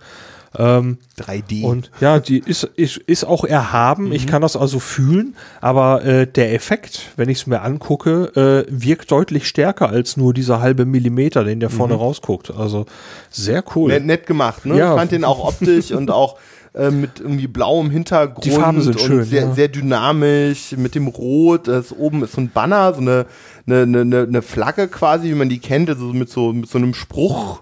Ähm, 0.59 0.99
3D. 1.19 1.65
und 1.65 1.91
ja, 2.01 2.19
die 2.19 2.39
ist, 2.39 2.65
ist, 2.65 2.99
ist 2.99 3.25
auch 3.25 3.45
erhaben. 3.45 4.13
Ich 4.13 4.27
kann 4.27 4.43
das 4.43 4.57
also 4.57 4.81
fühlen. 4.81 5.35
Aber 5.61 6.05
äh, 6.05 6.27
der 6.27 6.53
Effekt, 6.53 7.13
wenn 7.17 7.29
ich 7.29 7.39
es 7.39 7.47
mir 7.47 7.63
angucke, 7.63 8.67
äh, 8.69 8.71
wirkt 8.71 9.11
deutlich 9.11 9.49
stärker 9.49 9.89
als 9.89 10.17
nur 10.17 10.35
dieser 10.35 10.61
halbe 10.61 10.85
Millimeter, 10.85 11.45
den 11.45 11.61
der 11.61 11.71
vorne 11.71 11.95
rausguckt. 11.95 12.51
Also 12.51 12.87
sehr 13.31 13.65
cool. 13.75 13.91
Nett, 13.93 14.05
nett 14.05 14.27
gemacht, 14.27 14.67
ne? 14.67 14.77
Ja. 14.77 14.93
Ich 14.93 14.99
fand 14.99 15.13
den 15.13 15.25
auch 15.25 15.43
optisch 15.43 15.91
und 15.93 16.11
auch 16.11 16.37
äh, 16.75 16.91
mit 16.91 17.21
irgendwie 17.21 17.49
blauem 17.49 17.91
Hintergrund 17.91 18.45
Die 18.45 18.51
Farben 18.51 18.81
sind 18.81 18.97
und 18.97 19.03
schön, 19.03 19.25
sehr, 19.25 19.43
ja. 19.43 19.53
sehr 19.53 19.69
dynamisch 19.69 20.73
mit 20.77 20.95
dem 20.95 21.07
Rot. 21.07 21.69
Das 21.69 21.93
oben 21.93 22.23
ist 22.23 22.33
so 22.33 22.41
ein 22.41 22.51
Banner, 22.51 22.95
so 22.95 23.01
eine, 23.01 23.27
eine, 23.67 23.83
eine, 23.83 24.23
eine 24.23 24.43
Flagge 24.43 24.89
quasi, 24.89 25.29
wie 25.29 25.35
man 25.35 25.51
die 25.51 25.59
kennt, 25.59 25.91
also 25.91 26.07
mit 26.07 26.31
so, 26.31 26.53
mit 26.53 26.71
so 26.71 26.79
einem 26.79 26.95
Spruch. 26.95 27.61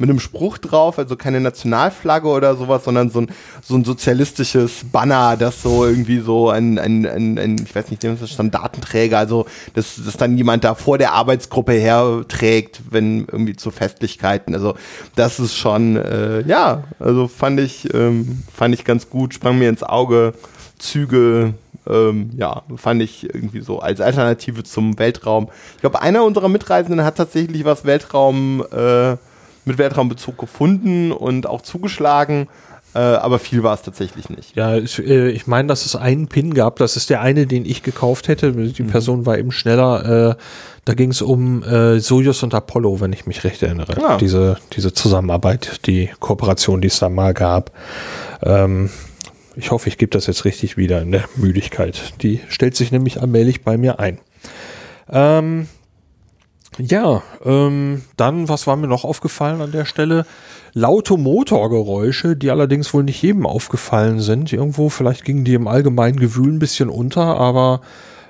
Mit 0.00 0.08
einem 0.08 0.18
Spruch 0.18 0.58
drauf, 0.58 0.98
also 0.98 1.14
keine 1.14 1.40
Nationalflagge 1.40 2.26
oder 2.26 2.56
sowas, 2.56 2.84
sondern 2.84 3.10
so 3.10 3.20
ein, 3.20 3.30
so 3.62 3.76
ein 3.76 3.84
sozialistisches 3.84 4.84
Banner, 4.90 5.36
das 5.36 5.62
so 5.62 5.84
irgendwie 5.84 6.20
so 6.20 6.48
ein, 6.48 6.78
ein, 6.78 7.04
ein, 7.06 7.38
ein 7.38 7.56
ich 7.62 7.74
weiß 7.74 7.90
nicht, 7.90 8.02
das 8.02 8.22
ist 8.22 8.30
Standartenträger, 8.30 9.18
also 9.18 9.44
das, 9.74 10.00
das 10.04 10.16
dann 10.16 10.38
jemand 10.38 10.64
da 10.64 10.74
vor 10.74 10.96
der 10.96 11.12
Arbeitsgruppe 11.12 11.72
herträgt, 11.72 12.80
wenn 12.90 13.26
irgendwie 13.30 13.56
zu 13.56 13.70
Festlichkeiten. 13.70 14.54
Also 14.54 14.74
das 15.16 15.38
ist 15.38 15.56
schon, 15.56 15.96
äh, 15.96 16.40
ja, 16.48 16.84
also 16.98 17.28
fand 17.28 17.60
ich, 17.60 17.92
ähm, 17.92 18.42
fand 18.52 18.74
ich 18.74 18.84
ganz 18.84 19.10
gut, 19.10 19.34
sprang 19.34 19.58
mir 19.58 19.68
ins 19.68 19.82
Auge, 19.82 20.32
Züge, 20.78 21.54
ähm, 21.88 22.30
ja, 22.36 22.62
fand 22.76 23.02
ich 23.02 23.24
irgendwie 23.24 23.60
so 23.60 23.80
als 23.80 24.00
Alternative 24.00 24.62
zum 24.64 24.98
Weltraum. 24.98 25.48
Ich 25.74 25.80
glaube, 25.80 26.02
einer 26.02 26.24
unserer 26.24 26.48
Mitreisenden 26.48 27.04
hat 27.04 27.16
tatsächlich 27.16 27.64
was 27.64 27.84
Weltraum, 27.84 28.64
äh, 28.72 29.16
mit 29.64 29.78
Weltraumbezug 29.78 30.38
gefunden 30.38 31.12
und 31.12 31.46
auch 31.46 31.62
zugeschlagen, 31.62 32.48
äh, 32.92 32.98
aber 32.98 33.38
viel 33.38 33.62
war 33.62 33.74
es 33.74 33.82
tatsächlich 33.82 34.30
nicht. 34.30 34.56
Ja, 34.56 34.76
ich, 34.76 34.98
äh, 34.98 35.30
ich 35.30 35.46
meine, 35.46 35.68
dass 35.68 35.86
es 35.86 35.94
einen 35.94 36.26
Pin 36.26 36.54
gab. 36.54 36.76
Das 36.76 36.96
ist 36.96 37.08
der 37.08 37.20
eine, 37.20 37.46
den 37.46 37.64
ich 37.64 37.82
gekauft 37.82 38.26
hätte. 38.26 38.52
Die 38.52 38.82
Person 38.82 39.26
war 39.26 39.38
eben 39.38 39.52
schneller. 39.52 40.30
Äh, 40.30 40.42
da 40.84 40.94
ging 40.94 41.10
es 41.10 41.22
um 41.22 41.62
äh, 41.62 42.00
Soyuz 42.00 42.42
und 42.42 42.52
Apollo, 42.52 43.00
wenn 43.00 43.12
ich 43.12 43.26
mich 43.26 43.44
recht 43.44 43.62
erinnere. 43.62 44.02
Ah. 44.02 44.16
Diese, 44.16 44.56
diese 44.72 44.92
Zusammenarbeit, 44.92 45.86
die 45.86 46.10
Kooperation, 46.18 46.80
die 46.80 46.88
es 46.88 46.98
da 46.98 47.08
mal 47.08 47.32
gab. 47.32 47.70
Ähm, 48.42 48.90
ich 49.54 49.70
hoffe, 49.70 49.88
ich 49.88 49.98
gebe 49.98 50.10
das 50.10 50.26
jetzt 50.26 50.44
richtig 50.44 50.76
wieder 50.76 51.00
in 51.00 51.12
der 51.12 51.24
Müdigkeit. 51.36 52.14
Die 52.22 52.40
stellt 52.48 52.74
sich 52.74 52.90
nämlich 52.90 53.20
allmählich 53.20 53.62
bei 53.62 53.76
mir 53.76 54.00
ein. 54.00 54.18
Ähm, 55.12 55.68
ja, 56.78 57.22
ähm, 57.44 58.02
dann, 58.16 58.48
was 58.48 58.66
war 58.66 58.76
mir 58.76 58.86
noch 58.86 59.04
aufgefallen 59.04 59.60
an 59.60 59.72
der 59.72 59.84
Stelle? 59.84 60.24
Laute 60.72 61.16
Motorgeräusche, 61.16 62.36
die 62.36 62.50
allerdings 62.50 62.94
wohl 62.94 63.02
nicht 63.02 63.22
jedem 63.22 63.46
aufgefallen 63.46 64.20
sind. 64.20 64.52
Irgendwo, 64.52 64.88
vielleicht 64.88 65.24
gingen 65.24 65.44
die 65.44 65.54
im 65.54 65.66
allgemeinen 65.68 66.18
Gewühl 66.18 66.52
ein 66.52 66.60
bisschen 66.60 66.88
unter, 66.88 67.36
aber 67.36 67.80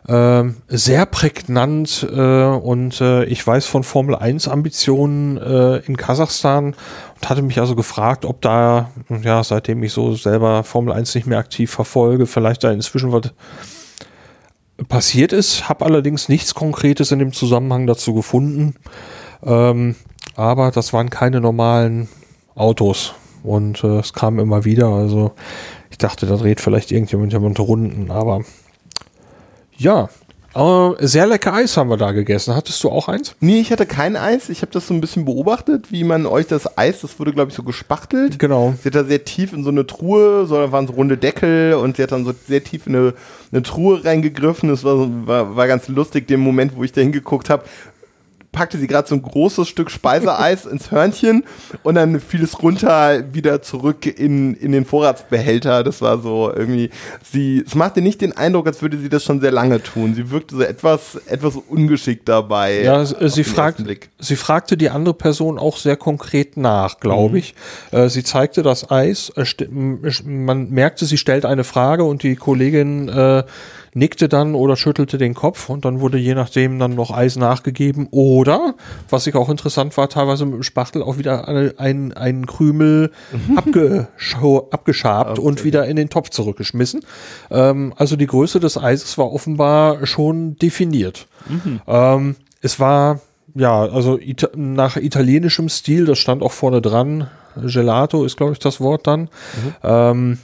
Ähm, 0.08 0.56
sehr 0.66 1.04
prägnant 1.04 2.06
äh, 2.10 2.44
und 2.44 3.00
äh, 3.00 3.24
ich 3.24 3.46
weiß 3.46 3.66
von 3.66 3.84
Formel 3.84 4.16
1 4.16 4.48
Ambitionen 4.48 5.36
äh, 5.36 5.76
in 5.86 5.96
Kasachstan 5.96 6.74
und 7.14 7.28
hatte 7.28 7.42
mich 7.42 7.60
also 7.60 7.76
gefragt, 7.76 8.24
ob 8.24 8.40
da, 8.40 8.90
ja, 9.22 9.44
seitdem 9.44 9.82
ich 9.82 9.92
so 9.92 10.14
selber 10.14 10.64
Formel 10.64 10.94
1 10.94 11.14
nicht 11.14 11.26
mehr 11.26 11.38
aktiv 11.38 11.70
verfolge, 11.70 12.26
vielleicht 12.26 12.64
da 12.64 12.72
inzwischen 12.72 13.12
was 13.12 13.30
passiert 14.88 15.32
ist. 15.32 15.68
Habe 15.68 15.84
allerdings 15.84 16.28
nichts 16.28 16.54
Konkretes 16.54 17.12
in 17.12 17.18
dem 17.18 17.32
Zusammenhang 17.32 17.86
dazu 17.86 18.14
gefunden. 18.14 18.74
Ähm, 19.44 19.96
aber 20.36 20.70
das 20.70 20.92
waren 20.92 21.10
keine 21.10 21.40
normalen 21.40 22.08
Autos 22.54 23.14
und 23.42 23.82
äh, 23.84 23.98
es 23.98 24.12
kam 24.12 24.38
immer 24.38 24.64
wieder. 24.64 24.88
Also 24.88 25.32
ich 25.90 25.98
dachte, 25.98 26.26
da 26.26 26.36
dreht 26.36 26.60
vielleicht 26.60 26.92
irgendjemand 26.92 27.32
jemand 27.32 27.58
Runden, 27.60 28.10
aber 28.10 28.42
ja, 29.76 30.08
äh, 30.54 31.06
sehr 31.06 31.26
lecker 31.26 31.52
Eis 31.54 31.76
haben 31.76 31.90
wir 31.90 31.96
da 31.96 32.12
gegessen. 32.12 32.54
Hattest 32.54 32.82
du 32.82 32.90
auch 32.90 33.08
eins? 33.08 33.36
Nee, 33.40 33.60
ich 33.60 33.70
hatte 33.70 33.86
kein 33.86 34.16
Eis. 34.16 34.48
Ich 34.48 34.62
habe 34.62 34.72
das 34.72 34.86
so 34.86 34.94
ein 34.94 35.00
bisschen 35.00 35.24
beobachtet, 35.24 35.92
wie 35.92 36.04
man 36.04 36.26
euch 36.26 36.46
das 36.46 36.76
Eis, 36.76 37.02
das 37.02 37.18
wurde, 37.18 37.32
glaube 37.32 37.50
ich, 37.50 37.56
so 37.56 37.62
gespachtelt. 37.62 38.38
Genau. 38.38 38.74
Sie 38.82 38.88
hat 38.88 38.94
da 38.94 39.04
sehr 39.04 39.24
tief 39.24 39.52
in 39.52 39.62
so 39.62 39.70
eine 39.70 39.86
Truhe, 39.86 40.46
so 40.46 40.56
da 40.56 40.72
waren 40.72 40.86
so 40.86 40.94
runde 40.94 41.16
Deckel 41.16 41.74
und 41.74 41.96
sie 41.96 42.02
hat 42.02 42.12
dann 42.12 42.24
so 42.24 42.32
sehr 42.46 42.64
tief 42.64 42.86
in 42.86 42.96
eine, 42.96 43.14
eine 43.52 43.62
Truhe 43.62 44.04
reingegriffen. 44.04 44.68
Das 44.68 44.82
war, 44.84 44.96
so, 44.96 45.08
war, 45.26 45.56
war 45.56 45.66
ganz 45.66 45.88
lustig, 45.88 46.26
dem 46.26 46.40
Moment, 46.40 46.76
wo 46.76 46.84
ich 46.84 46.92
da 46.92 47.00
hingeguckt 47.00 47.50
habe 47.50 47.64
packte 48.52 48.78
sie 48.78 48.86
gerade 48.86 49.08
so 49.08 49.14
ein 49.14 49.22
großes 49.22 49.68
Stück 49.68 49.90
Speiseeis 49.90 50.66
ins 50.66 50.90
Hörnchen 50.90 51.44
und 51.82 51.94
dann 51.94 52.20
fiel 52.20 52.42
es 52.42 52.60
runter 52.62 53.32
wieder 53.32 53.62
zurück 53.62 54.06
in, 54.06 54.54
in 54.54 54.72
den 54.72 54.84
Vorratsbehälter. 54.84 55.84
Das 55.84 56.02
war 56.02 56.18
so 56.18 56.52
irgendwie, 56.54 56.90
sie, 57.30 57.62
es 57.64 57.74
machte 57.74 58.00
nicht 58.02 58.20
den 58.20 58.36
Eindruck, 58.36 58.66
als 58.66 58.82
würde 58.82 58.98
sie 58.98 59.08
das 59.08 59.24
schon 59.24 59.40
sehr 59.40 59.52
lange 59.52 59.82
tun. 59.82 60.14
Sie 60.14 60.30
wirkte 60.30 60.56
so 60.56 60.62
etwas, 60.62 61.14
etwas 61.26 61.56
ungeschickt 61.56 62.28
dabei. 62.28 62.82
Ja, 62.82 63.04
sie, 63.04 63.44
fragt, 63.44 63.82
sie 64.18 64.36
fragte 64.36 64.76
die 64.76 64.90
andere 64.90 65.14
Person 65.14 65.58
auch 65.58 65.76
sehr 65.76 65.96
konkret 65.96 66.56
nach, 66.56 66.98
glaube 66.98 67.30
mhm. 67.30 67.36
ich. 67.36 67.54
Äh, 67.92 68.08
sie 68.08 68.24
zeigte 68.24 68.62
das 68.62 68.90
Eis, 68.90 69.32
äh, 69.36 69.44
man 70.24 70.70
merkte, 70.70 71.06
sie 71.06 71.18
stellt 71.18 71.44
eine 71.44 71.64
Frage 71.64 72.04
und 72.04 72.22
die 72.22 72.36
Kollegin 72.36 73.08
äh, 73.08 73.44
nickte 73.94 74.28
dann 74.28 74.54
oder 74.54 74.76
schüttelte 74.76 75.18
den 75.18 75.34
Kopf 75.34 75.68
und 75.68 75.84
dann 75.84 76.00
wurde 76.00 76.18
je 76.18 76.34
nachdem 76.34 76.78
dann 76.78 76.94
noch 76.94 77.10
Eis 77.10 77.36
nachgegeben 77.36 78.08
oder, 78.10 78.74
was 79.08 79.26
ich 79.26 79.34
auch 79.34 79.48
interessant 79.48 79.96
war, 79.96 80.08
teilweise 80.08 80.46
mit 80.46 80.54
dem 80.54 80.62
Spachtel 80.62 81.02
auch 81.02 81.18
wieder 81.18 81.48
ein, 81.78 82.12
ein 82.12 82.46
Krümel 82.46 83.10
mhm. 83.32 83.58
abgeschabt 84.70 85.38
okay. 85.38 85.40
und 85.40 85.64
wieder 85.64 85.86
in 85.86 85.96
den 85.96 86.08
Topf 86.08 86.30
zurückgeschmissen. 86.30 87.00
Ähm, 87.50 87.92
also 87.96 88.16
die 88.16 88.26
Größe 88.26 88.60
des 88.60 88.78
Eises 88.78 89.18
war 89.18 89.32
offenbar 89.32 90.06
schon 90.06 90.56
definiert. 90.56 91.26
Mhm. 91.48 91.80
Ähm, 91.86 92.36
es 92.62 92.78
war 92.78 93.20
ja, 93.54 93.80
also 93.80 94.18
Ita 94.18 94.48
nach 94.54 94.96
italienischem 94.96 95.68
Stil, 95.68 96.04
das 96.04 96.18
stand 96.18 96.42
auch 96.42 96.52
vorne 96.52 96.80
dran. 96.80 97.28
Gelato 97.56 98.24
ist, 98.24 98.36
glaube 98.36 98.52
ich, 98.52 98.58
das 98.60 98.80
Wort 98.80 99.06
dann. 99.06 99.22
Mhm. 99.22 99.28
Ähm, 99.82 100.38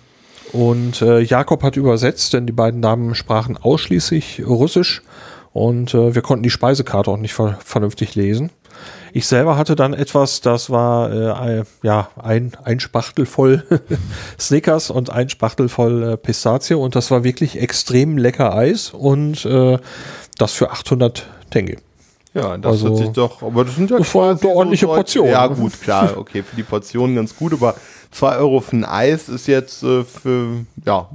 und 0.57 1.03
äh, 1.03 1.21
Jakob 1.21 1.63
hat 1.63 1.77
übersetzt, 1.77 2.33
denn 2.33 2.47
die 2.47 2.53
beiden 2.53 2.81
Damen 2.81 3.15
sprachen 3.15 3.59
ausschließlich 3.59 4.43
Russisch 4.47 5.03
und 5.53 5.93
äh, 5.93 6.15
wir 6.15 6.23
konnten 6.23 6.43
die 6.43 6.51
Speisekarte 6.51 7.11
auch 7.11 7.19
nicht 7.19 7.35
ver 7.35 7.59
vernünftig 7.63 8.15
lesen. 8.15 8.51
Ich 9.13 9.27
selber 9.27 9.59
hatte 9.59 9.77
dann 9.77 9.93
etwas, 9.93 10.41
das 10.41 10.71
war 10.71 11.13
äh, 11.13 11.65
ja 11.83 12.09
ein, 12.17 12.53
ein 12.65 12.81
Spachtel 12.81 13.27
voll 13.27 13.65
Snickers 14.41 14.91
und 14.91 15.11
ein 15.11 15.29
Spachtel 15.29 15.69
voll 15.69 16.03
äh, 16.03 16.17
Pistazie 16.17 16.75
und 16.75 16.97
das 16.97 17.11
war 17.11 17.23
wirklich 17.23 17.61
extrem 17.61 18.17
lecker 18.17 18.55
Eis 18.55 18.91
und 18.91 19.45
äh, 19.45 19.79
das 20.39 20.53
für 20.53 20.71
800 20.71 21.27
Tenge. 21.51 21.77
Ja, 22.37 22.59
das 22.59 22.73
also, 22.73 22.89
hört 22.89 22.99
sich 22.99 23.09
doch, 23.11 23.43
aber 23.43 23.65
das 23.65 23.77
sind 23.77 23.91
ja 23.91 23.97
das 23.97 24.15
war 24.15 24.39
eine 24.39 24.49
ordentliche 24.49 24.87
so 24.87 24.93
Portion. 24.93 25.29
Ja, 25.29 25.47
gut, 25.47 25.81
klar, 25.81 26.19
okay, 26.19 26.43
für 26.43 26.55
die 26.55 26.65
Portion 26.65 27.15
ganz 27.15 27.35
gut, 27.35 27.55
aber 27.55 27.75
2 28.11 28.37
Euro 28.37 28.61
für 28.61 28.77
ein 28.77 28.85
Eis 28.85 29.31
ist 29.31 29.47
jetzt 29.47 29.83
äh, 29.83 30.05
für, 30.05 30.67
ja, 30.85 31.09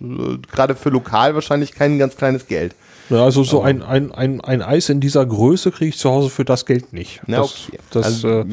äh, 0.00 0.38
gerade 0.50 0.74
für 0.74 0.90
lokal 0.90 1.36
wahrscheinlich 1.36 1.76
kein 1.76 1.98
ganz 1.98 2.16
kleines 2.16 2.48
Geld. 2.48 2.74
Ja, 3.08 3.22
also 3.22 3.44
so 3.44 3.60
ein, 3.60 3.82
ein, 3.82 4.10
ein, 4.12 4.40
ein 4.40 4.62
Eis 4.62 4.88
in 4.88 4.98
dieser 4.98 5.24
Größe 5.24 5.70
kriege 5.70 5.90
ich 5.90 5.98
zu 5.98 6.10
Hause 6.10 6.28
für 6.28 6.44
das 6.44 6.66
Geld 6.66 6.92
nicht. 6.92 7.20
Ja, 7.28 7.42
okay. 7.42 7.78
Das, 7.90 8.06
also, 8.06 8.28
äh 8.28 8.46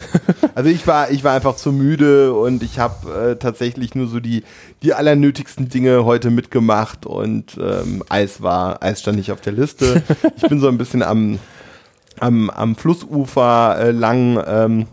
also, 0.54 0.70
ich 0.70 0.86
war 0.86 1.10
ich 1.10 1.24
war 1.24 1.34
einfach 1.34 1.56
zu 1.56 1.72
müde 1.72 2.32
und 2.32 2.62
ich 2.62 2.78
habe 2.78 3.32
äh, 3.32 3.36
tatsächlich 3.36 3.94
nur 3.94 4.06
so 4.06 4.20
die 4.20 4.44
die 4.82 4.94
allernötigsten 4.94 5.68
Dinge 5.68 6.04
heute 6.06 6.30
mitgemacht 6.30 7.04
und 7.04 7.58
ähm, 7.60 8.04
Eis 8.08 8.40
war 8.40 8.82
Eis 8.82 9.00
stand 9.00 9.18
nicht 9.18 9.32
auf 9.32 9.40
der 9.40 9.52
Liste. 9.52 10.02
ich 10.36 10.48
bin 10.48 10.60
so 10.60 10.68
ein 10.68 10.78
bisschen 10.78 11.02
am 11.02 11.40
am, 12.20 12.50
am 12.50 12.76
Flussufer 12.76 13.76
äh, 13.78 13.90
lang 13.90 14.42
ähm, 14.46 14.86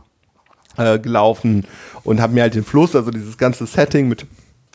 äh, 0.78 1.00
gelaufen 1.00 1.66
und 2.04 2.22
habe 2.22 2.34
mir 2.34 2.44
halt 2.44 2.56
den 2.56 2.64
Fluss, 2.64 2.96
also 2.96 3.12
dieses 3.12 3.38
ganze 3.38 3.66
Setting 3.66 4.08
mit 4.08 4.26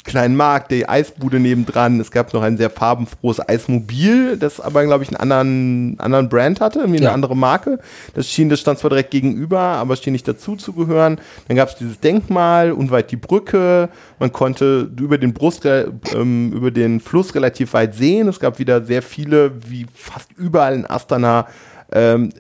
kleinen 0.05 0.37
Markt, 0.37 0.71
die 0.71 0.89
Eisbude 0.89 1.41
nebendran. 1.41 2.01
Es 2.01 2.11
gab 2.11 2.33
noch 2.33 2.43
ein 2.43 2.57
sehr 2.57 2.71
farbenfrohes 2.71 3.47
Eismobil, 3.47 4.37
das 4.37 4.61
aber, 4.61 4.85
glaube 4.85 5.05
ich, 5.05 5.11
einen 5.11 5.19
anderen, 5.19 6.01
anderen 6.01 6.29
Brand 6.29 6.61
hatte, 6.61 6.81
irgendwie 6.81 6.99
eine 6.99 7.07
ja. 7.07 7.13
andere 7.13 7.37
Marke. 7.37 7.79
Das 8.15 8.29
schien, 8.29 8.49
das 8.49 8.61
stand 8.61 8.79
zwar 8.79 8.91
direkt 8.91 9.11
gegenüber, 9.11 9.61
aber 9.61 9.97
schien 9.97 10.13
nicht 10.13 10.27
dazu 10.27 10.57
zu 10.57 10.73
gehören. 10.73 11.21
Dann 11.49 11.57
gab 11.57 11.69
es 11.69 11.77
dieses 11.77 12.01
Denkmal, 12.01 12.73
unweit 12.73 13.11
die 13.11 13.17
Brücke. 13.17 13.89
Man 14.19 14.33
konnte 14.33 14.91
über 14.99 15.19
den 15.19 15.35
Brust, 15.35 15.65
äh, 15.65 15.87
über 16.13 16.71
den 16.71 17.01
Fluss 17.01 17.35
relativ 17.35 17.73
weit 17.75 17.95
sehen. 17.95 18.29
Es 18.29 18.41
gab 18.41 18.59
wieder 18.59 18.85
sehr 18.85 19.03
viele, 19.03 19.53
wie 19.69 19.87
fast 19.95 20.31
überall 20.37 20.75
in 20.75 20.89
Astana, 20.89 21.47
ähm, 21.93 22.31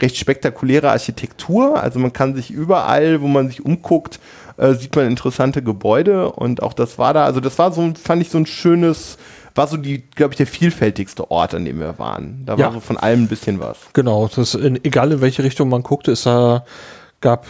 recht 0.00 0.16
spektakuläre 0.16 0.90
Architektur. 0.90 1.80
Also 1.80 1.98
man 1.98 2.12
kann 2.12 2.34
sich 2.34 2.50
überall, 2.50 3.20
wo 3.20 3.26
man 3.26 3.48
sich 3.48 3.64
umguckt, 3.64 4.18
äh, 4.56 4.74
sieht 4.74 4.94
man 4.96 5.06
interessante 5.06 5.62
Gebäude 5.62 6.32
und 6.32 6.62
auch 6.62 6.72
das 6.72 6.98
war 6.98 7.14
da, 7.14 7.24
also 7.24 7.40
das 7.40 7.58
war 7.58 7.72
so, 7.72 7.92
fand 8.02 8.22
ich 8.22 8.30
so 8.30 8.38
ein 8.38 8.46
schönes, 8.46 9.18
war 9.54 9.68
so 9.68 9.76
die, 9.76 10.02
glaube 10.14 10.34
ich, 10.34 10.36
der 10.36 10.46
vielfältigste 10.46 11.30
Ort, 11.30 11.54
an 11.54 11.64
dem 11.64 11.78
wir 11.78 11.98
waren. 11.98 12.42
Da 12.44 12.56
ja. 12.56 12.66
war 12.66 12.72
so 12.72 12.80
von 12.80 12.96
allem 12.96 13.24
ein 13.24 13.28
bisschen 13.28 13.60
was. 13.60 13.78
Genau, 13.92 14.28
das 14.34 14.54
in, 14.54 14.84
egal 14.84 15.12
in 15.12 15.20
welche 15.20 15.44
Richtung 15.44 15.68
man 15.68 15.82
guckte, 15.82 16.10
ist 16.10 16.26
da 16.26 16.64
gab 17.20 17.46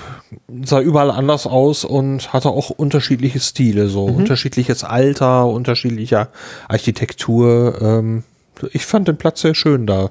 sah 0.65 0.81
überall 0.81 1.11
anders 1.11 1.47
aus 1.47 1.85
und 1.85 2.33
hatte 2.33 2.49
auch 2.49 2.71
unterschiedliche 2.71 3.41
Stile, 3.41 3.89
so 3.89 4.09
mhm. 4.09 4.17
unterschiedliches 4.17 4.83
Alter, 4.85 5.47
unterschiedlicher 5.47 6.29
Architektur. 6.69 7.79
Ähm, 7.81 8.25
ich 8.73 8.87
fand 8.87 9.09
den 9.09 9.19
Platz 9.19 9.43
sehr 9.43 9.55
schön 9.55 9.87
da. 9.87 10.11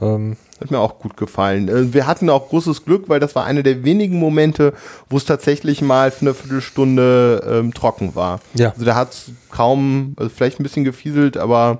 Ähm, 0.00 0.36
hat 0.60 0.70
mir 0.70 0.78
auch 0.78 0.98
gut 0.98 1.16
gefallen. 1.16 1.68
Äh, 1.68 1.92
wir 1.92 2.06
hatten 2.06 2.28
auch 2.30 2.48
großes 2.48 2.84
Glück, 2.84 3.08
weil 3.08 3.20
das 3.20 3.34
war 3.34 3.44
einer 3.44 3.62
der 3.62 3.84
wenigen 3.84 4.18
Momente, 4.18 4.72
wo 5.08 5.16
es 5.16 5.24
tatsächlich 5.24 5.82
mal 5.82 6.10
für 6.10 6.22
eine 6.22 6.34
Viertelstunde 6.34 7.44
ähm, 7.48 7.74
trocken 7.74 8.14
war. 8.14 8.40
Ja. 8.54 8.70
Also 8.70 8.84
da 8.84 8.96
hat 8.96 9.12
es 9.12 9.30
kaum, 9.50 10.14
also 10.16 10.30
vielleicht 10.30 10.58
ein 10.58 10.64
bisschen 10.64 10.84
gefieselt, 10.84 11.36
aber 11.36 11.78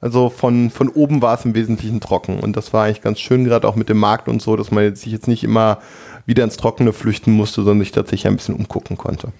also 0.00 0.30
von, 0.30 0.70
von 0.70 0.88
oben 0.88 1.20
war 1.20 1.38
es 1.38 1.44
im 1.44 1.54
Wesentlichen 1.54 2.00
trocken. 2.00 2.40
Und 2.40 2.56
das 2.56 2.72
war 2.72 2.84
eigentlich 2.84 3.02
ganz 3.02 3.20
schön, 3.20 3.44
gerade 3.44 3.68
auch 3.68 3.76
mit 3.76 3.90
dem 3.90 3.98
Markt 3.98 4.28
und 4.28 4.40
so, 4.40 4.56
dass 4.56 4.70
man 4.70 4.94
sich 4.94 5.12
jetzt 5.12 5.28
nicht 5.28 5.44
immer 5.44 5.78
wieder 6.24 6.44
ins 6.44 6.56
Trockene 6.56 6.92
flüchten 6.92 7.32
musste, 7.32 7.62
sondern 7.62 7.80
sich 7.80 7.92
tatsächlich 7.92 8.26
ein 8.26 8.36
bisschen 8.36 8.54
umgucken 8.54 8.96
konnte. 8.96 9.32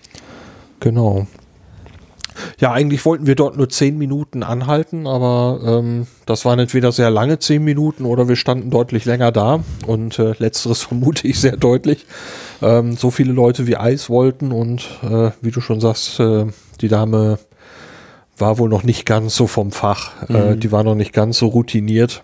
Genau. 0.81 1.27
Ja, 2.59 2.73
eigentlich 2.73 3.05
wollten 3.05 3.27
wir 3.27 3.35
dort 3.35 3.57
nur 3.57 3.69
zehn 3.69 3.99
Minuten 3.99 4.43
anhalten, 4.43 5.07
aber 5.07 5.61
ähm, 5.65 6.07
das 6.27 6.45
waren 6.45 6.59
entweder 6.59 6.93
sehr 6.93 7.11
lange 7.11 7.39
zehn 7.39 7.63
Minuten 7.65 8.05
oder 8.05 8.29
wir 8.29 8.37
standen 8.37 8.71
deutlich 8.71 9.05
länger 9.05 9.33
da 9.33 9.65
und 9.87 10.19
äh, 10.19 10.35
letzteres 10.39 10.83
vermute 10.85 11.27
ich 11.27 11.41
sehr 11.41 11.57
deutlich. 11.57 12.07
Ähm, 12.63 12.97
so 12.97 13.11
viele 13.11 13.33
Leute 13.33 13.67
wie 13.67 13.77
Eis 13.77 14.11
wollten 14.11 14.53
und 14.53 14.89
äh, 15.03 15.31
wie 15.41 15.51
du 15.51 15.61
schon 15.61 15.81
sagst, 15.81 16.21
äh, 16.21 16.47
die 16.81 16.89
Dame 16.89 17.39
war 18.37 18.59
wohl 18.59 18.69
noch 18.69 18.83
nicht 18.83 19.07
ganz 19.07 19.37
so 19.37 19.47
vom 19.47 19.73
Fach. 19.73 20.13
Äh, 20.29 20.55
mhm. 20.55 20.61
Die 20.61 20.73
war 20.73 20.83
noch 20.83 20.95
nicht 20.95 21.13
ganz 21.13 21.39
so 21.39 21.49
routiniert, 21.49 22.23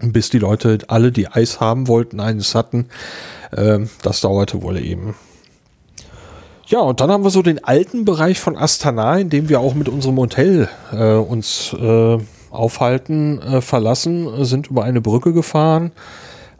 bis 0.00 0.30
die 0.30 0.38
Leute 0.38 0.78
alle, 0.88 1.12
die 1.12 1.28
Eis 1.28 1.60
haben 1.60 1.88
wollten, 1.88 2.20
eines 2.20 2.54
hatten. 2.54 2.88
Äh, 3.52 3.80
das 4.02 4.20
dauerte 4.20 4.62
wohl 4.62 4.78
eben. 4.78 5.14
Ja, 6.68 6.80
und 6.80 7.00
dann 7.00 7.10
haben 7.10 7.24
wir 7.24 7.30
so 7.30 7.40
den 7.40 7.64
alten 7.64 8.04
Bereich 8.04 8.40
von 8.40 8.54
Astana, 8.54 9.16
in 9.18 9.30
dem 9.30 9.48
wir 9.48 9.58
auch 9.58 9.74
mit 9.74 9.88
unserem 9.88 10.18
Hotel 10.18 10.68
äh, 10.92 11.14
uns 11.14 11.72
äh, 11.72 12.18
aufhalten, 12.50 13.40
äh, 13.40 13.62
verlassen, 13.62 14.44
sind 14.44 14.66
über 14.66 14.84
eine 14.84 15.00
Brücke 15.00 15.32
gefahren 15.32 15.92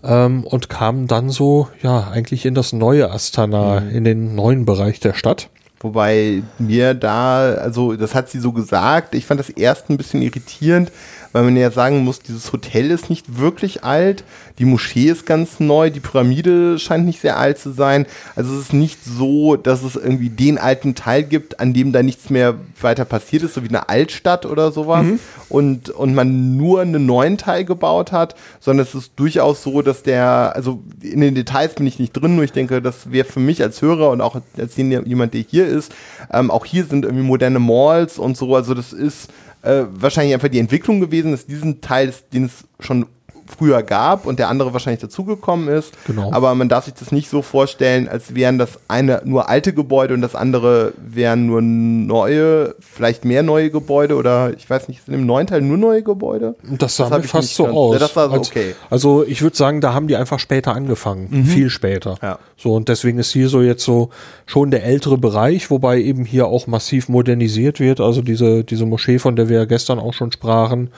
ähm, 0.02 0.44
und 0.44 0.70
kamen 0.70 1.08
dann 1.08 1.28
so, 1.28 1.68
ja, 1.82 2.08
eigentlich 2.10 2.46
in 2.46 2.54
das 2.54 2.72
neue 2.72 3.10
Astana, 3.10 3.80
mhm. 3.80 3.90
in 3.90 4.04
den 4.04 4.34
neuen 4.34 4.64
Bereich 4.64 4.98
der 4.98 5.12
Stadt. 5.12 5.50
Wobei 5.80 6.42
mir 6.58 6.94
da, 6.94 7.52
also 7.52 7.94
das 7.94 8.14
hat 8.14 8.30
sie 8.30 8.40
so 8.40 8.52
gesagt, 8.52 9.14
ich 9.14 9.26
fand 9.26 9.38
das 9.40 9.50
erst 9.50 9.90
ein 9.90 9.98
bisschen 9.98 10.22
irritierend, 10.22 10.90
weil 11.32 11.44
man 11.44 11.56
ja 11.56 11.70
sagen 11.70 12.04
muss, 12.04 12.20
dieses 12.20 12.52
Hotel 12.52 12.90
ist 12.90 13.10
nicht 13.10 13.38
wirklich 13.38 13.84
alt, 13.84 14.24
die 14.58 14.64
Moschee 14.64 15.08
ist 15.08 15.24
ganz 15.24 15.60
neu, 15.60 15.90
die 15.90 16.00
Pyramide 16.00 16.78
scheint 16.78 17.06
nicht 17.06 17.20
sehr 17.20 17.36
alt 17.38 17.58
zu 17.58 17.70
sein. 17.70 18.06
Also 18.34 18.54
es 18.54 18.62
ist 18.62 18.72
nicht 18.72 19.04
so, 19.04 19.56
dass 19.56 19.82
es 19.82 19.94
irgendwie 19.94 20.30
den 20.30 20.58
alten 20.58 20.94
Teil 20.94 21.22
gibt, 21.22 21.60
an 21.60 21.72
dem 21.72 21.92
da 21.92 22.02
nichts 22.02 22.28
mehr 22.28 22.54
weiter 22.80 23.04
passiert 23.04 23.44
ist, 23.44 23.54
so 23.54 23.62
wie 23.62 23.68
eine 23.68 23.88
Altstadt 23.88 24.46
oder 24.46 24.72
sowas 24.72 25.04
mhm. 25.04 25.20
und, 25.48 25.90
und 25.90 26.14
man 26.14 26.56
nur 26.56 26.80
einen 26.80 27.06
neuen 27.06 27.38
Teil 27.38 27.64
gebaut 27.64 28.10
hat, 28.10 28.34
sondern 28.60 28.84
es 28.84 28.94
ist 28.94 29.12
durchaus 29.16 29.62
so, 29.62 29.82
dass 29.82 30.02
der, 30.02 30.52
also 30.56 30.82
in 31.00 31.20
den 31.20 31.34
Details 31.34 31.74
bin 31.74 31.86
ich 31.86 31.98
nicht 31.98 32.12
drin, 32.12 32.34
nur 32.34 32.44
ich 32.44 32.52
denke, 32.52 32.82
das 32.82 33.12
wäre 33.12 33.26
für 33.26 33.40
mich 33.40 33.62
als 33.62 33.80
Hörer 33.80 34.10
und 34.10 34.20
auch 34.20 34.40
als 34.56 34.76
jemand, 34.76 35.34
der 35.34 35.40
hier 35.40 35.66
ist, 35.66 35.94
ähm, 36.32 36.50
auch 36.50 36.64
hier 36.64 36.84
sind 36.84 37.04
irgendwie 37.04 37.24
moderne 37.24 37.60
Malls 37.60 38.18
und 38.18 38.36
so, 38.36 38.56
also 38.56 38.74
das 38.74 38.92
ist 38.92 39.28
äh, 39.62 39.84
wahrscheinlich 39.88 40.34
einfach 40.34 40.48
die 40.48 40.58
Entwicklung 40.58 41.00
gewesen, 41.00 41.32
dass 41.32 41.46
diesen 41.46 41.80
Teil, 41.80 42.12
den 42.32 42.44
es 42.44 42.64
schon 42.80 43.06
früher 43.48 43.82
gab 43.82 44.26
und 44.26 44.38
der 44.38 44.48
andere 44.48 44.72
wahrscheinlich 44.72 45.00
dazugekommen 45.00 45.68
ist. 45.68 45.92
Genau. 46.06 46.32
Aber 46.32 46.54
man 46.54 46.68
darf 46.68 46.84
sich 46.84 46.94
das 46.94 47.12
nicht 47.12 47.28
so 47.28 47.42
vorstellen, 47.42 48.08
als 48.08 48.34
wären 48.34 48.58
das 48.58 48.78
eine 48.88 49.22
nur 49.24 49.48
alte 49.48 49.72
Gebäude 49.72 50.14
und 50.14 50.20
das 50.20 50.34
andere 50.34 50.92
wären 50.96 51.46
nur 51.46 51.62
neue, 51.62 52.74
vielleicht 52.78 53.24
mehr 53.24 53.42
neue 53.42 53.70
Gebäude 53.70 54.16
oder 54.16 54.52
ich 54.56 54.68
weiß 54.68 54.88
nicht, 54.88 55.04
sind 55.04 55.14
im 55.14 55.26
neuen 55.26 55.46
Teil 55.46 55.62
nur 55.62 55.76
neue 55.76 56.02
Gebäude? 56.02 56.54
Das 56.62 56.96
sah 56.96 57.08
das 57.08 57.22
mir 57.22 57.28
fast 57.28 57.54
so 57.54 57.66
aus. 57.66 57.94
Ja, 57.94 57.98
das 58.00 58.14
sah 58.14 58.28
so 58.28 58.34
als, 58.34 58.48
okay. 58.50 58.74
Also 58.90 59.24
ich 59.24 59.42
würde 59.42 59.56
sagen, 59.56 59.80
da 59.80 59.94
haben 59.94 60.08
die 60.08 60.16
einfach 60.16 60.38
später 60.38 60.74
angefangen, 60.74 61.28
mhm. 61.30 61.44
viel 61.44 61.70
später. 61.70 62.16
Ja. 62.22 62.38
So 62.56 62.74
und 62.74 62.88
deswegen 62.88 63.18
ist 63.18 63.32
hier 63.32 63.48
so 63.48 63.62
jetzt 63.62 63.84
so 63.84 64.10
schon 64.46 64.70
der 64.70 64.84
ältere 64.84 65.18
Bereich, 65.18 65.70
wobei 65.70 66.00
eben 66.00 66.24
hier 66.24 66.46
auch 66.46 66.66
massiv 66.66 67.08
modernisiert 67.08 67.80
wird. 67.80 68.00
Also 68.00 68.22
diese 68.22 68.64
diese 68.64 68.86
Moschee, 68.86 69.18
von 69.18 69.36
der 69.36 69.48
wir 69.48 69.58
ja 69.58 69.64
gestern 69.64 69.98
auch 69.98 70.12
schon 70.12 70.32
sprachen 70.32 70.90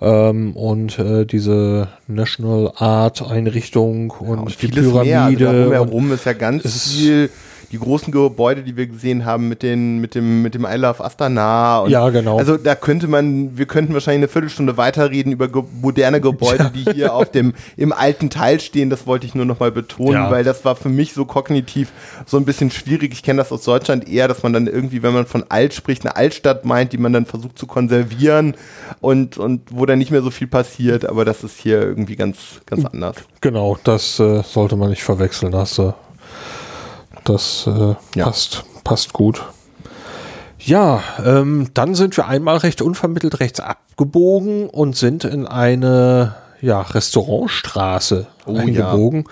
ähm, 0.00 0.52
und 0.56 0.98
äh, 0.98 1.24
diese 1.26 1.88
National 2.06 2.72
Art 2.76 3.22
Einrichtung 3.22 4.10
und, 4.10 4.36
ja, 4.36 4.42
und 4.42 4.62
die 4.62 4.68
Pyramide. 4.68 5.44
Mehr. 5.44 5.48
Also 5.48 5.72
herum 5.72 6.12
ist 6.12 6.24
ja 6.24 6.32
ganz 6.32 6.90
viel 6.90 7.30
die 7.72 7.78
großen 7.78 8.12
Gebäude, 8.12 8.62
die 8.62 8.76
wir 8.76 8.88
gesehen 8.88 9.24
haben 9.24 9.48
mit 9.48 9.62
den, 9.62 10.00
mit 10.00 10.16
dem, 10.16 10.42
mit 10.42 10.54
dem 10.54 10.64
I 10.64 10.74
Love 10.74 11.04
Astana. 11.04 11.86
Ja, 11.86 12.10
genau. 12.10 12.36
Also 12.36 12.56
da 12.56 12.74
könnte 12.74 13.06
man, 13.06 13.56
wir 13.56 13.66
könnten 13.66 13.94
wahrscheinlich 13.94 14.20
eine 14.20 14.28
Viertelstunde 14.28 14.76
weiterreden 14.76 15.30
über 15.30 15.46
ge 15.46 15.62
moderne 15.80 16.20
Gebäude, 16.20 16.64
ja. 16.64 16.70
die 16.70 16.92
hier 16.92 17.14
auf 17.14 17.30
dem, 17.30 17.54
im 17.76 17.92
alten 17.92 18.28
Teil 18.28 18.58
stehen. 18.58 18.90
Das 18.90 19.06
wollte 19.06 19.26
ich 19.26 19.36
nur 19.36 19.44
nochmal 19.44 19.70
betonen, 19.70 20.14
ja. 20.14 20.30
weil 20.32 20.42
das 20.42 20.64
war 20.64 20.74
für 20.74 20.88
mich 20.88 21.12
so 21.12 21.24
kognitiv 21.24 21.92
so 22.26 22.38
ein 22.38 22.44
bisschen 22.44 22.72
schwierig. 22.72 23.12
Ich 23.12 23.22
kenne 23.22 23.38
das 23.38 23.52
aus 23.52 23.62
Deutschland 23.62 24.08
eher, 24.08 24.26
dass 24.26 24.42
man 24.42 24.52
dann 24.52 24.66
irgendwie, 24.66 25.04
wenn 25.04 25.14
man 25.14 25.26
von 25.26 25.44
alt 25.48 25.72
spricht, 25.72 26.04
eine 26.04 26.16
Altstadt 26.16 26.64
meint, 26.64 26.92
die 26.92 26.98
man 26.98 27.12
dann 27.12 27.24
versucht 27.24 27.56
zu 27.56 27.68
konservieren 27.68 28.54
und, 29.00 29.38
und 29.38 29.62
wo 29.70 29.86
dann 29.86 30.00
nicht 30.00 30.10
mehr 30.10 30.22
so 30.22 30.30
viel 30.30 30.48
passiert. 30.48 31.06
Aber 31.06 31.24
das 31.24 31.44
ist 31.44 31.58
hier 31.58 31.80
irgendwie 31.80 32.16
ganz, 32.16 32.60
ganz 32.66 32.84
anders. 32.84 33.16
Genau, 33.40 33.78
das 33.84 34.18
äh, 34.18 34.42
sollte 34.42 34.74
man 34.74 34.90
nicht 34.90 35.04
verwechseln. 35.04 35.54
Hast 35.54 35.78
du 35.78 35.94
das 37.24 37.66
äh, 37.66 37.94
ja. 38.14 38.24
passt, 38.24 38.64
passt 38.84 39.12
gut. 39.12 39.42
Ja, 40.62 41.02
ähm, 41.24 41.68
dann 41.74 41.94
sind 41.94 42.16
wir 42.16 42.26
einmal 42.26 42.58
recht 42.58 42.82
unvermittelt 42.82 43.40
rechts 43.40 43.60
abgebogen 43.60 44.68
und 44.68 44.94
sind 44.94 45.24
in 45.24 45.46
eine 45.46 46.34
ja, 46.60 46.82
Restaurantstraße 46.82 48.26
oh, 48.44 48.56
eingebogen. 48.56 49.24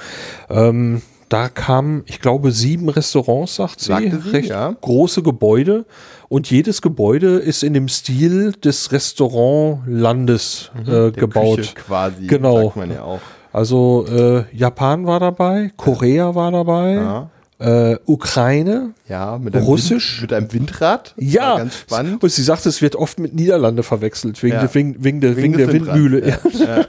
Ja. 0.49 0.69
Ähm, 0.69 1.03
da 1.29 1.51
kamen, 1.51 2.05
ich 2.07 2.21
glaube, 2.21 2.53
sieben 2.53 2.89
Restaurants, 2.89 3.57
sagt 3.57 3.81
sie. 3.81 3.89
Sagte 3.89 4.21
sie 4.23 4.31
recht 4.31 4.49
ja. 4.49 4.75
große 4.81 5.23
Gebäude. 5.23 5.85
Und 6.31 6.51
jedes 6.51 6.81
Gebäude 6.81 7.37
ist 7.37 7.63
in 7.63 7.75
dem 7.75 7.89
Stil 7.89 8.53
des 8.53 8.93
Restaurantlandes 8.93 10.71
mhm, 10.75 10.93
äh, 10.93 11.11
gebaut. 11.11 11.59
Küche 11.59 11.75
quasi, 11.75 12.27
genau. 12.27 12.65
sagt 12.65 12.77
man 12.77 12.91
ja 12.91 13.03
auch. 13.03 13.21
Also 13.53 14.07
äh, 14.09 14.45
Japan 14.57 15.07
war 15.07 15.21
dabei, 15.21 15.73
Korea 15.77 16.35
war 16.35 16.53
dabei. 16.53 16.95
Ja 16.95 17.31
äh, 17.59 17.97
Ukraine, 18.07 18.95
ja, 19.09 19.39
mit 19.39 19.55
einem 19.55 19.65
Russisch. 19.65 20.21
Wind, 20.21 20.31
mit 20.31 20.33
einem 20.33 20.53
Windrad. 20.53 21.15
Ja, 21.17 21.59
ganz 21.59 21.77
spannend. 21.77 22.23
Und 22.23 22.31
sie 22.31 22.43
sagt, 22.43 22.67
es 22.67 22.81
wird 22.83 22.97
oft 22.97 23.19
mit 23.19 23.35
Niederlande 23.35 23.83
verwechselt, 23.83 24.43
wegen, 24.43 24.55
ja. 24.55 24.61
der, 24.61 24.75
wegen, 24.75 25.03
wegen, 25.03 25.21
der, 25.21 25.37
wegen, 25.37 25.57
wegen 25.57 25.59
der 25.59 25.73
Windmühle. 25.73 26.29
Ja. 26.29 26.39
Ja. 26.59 26.85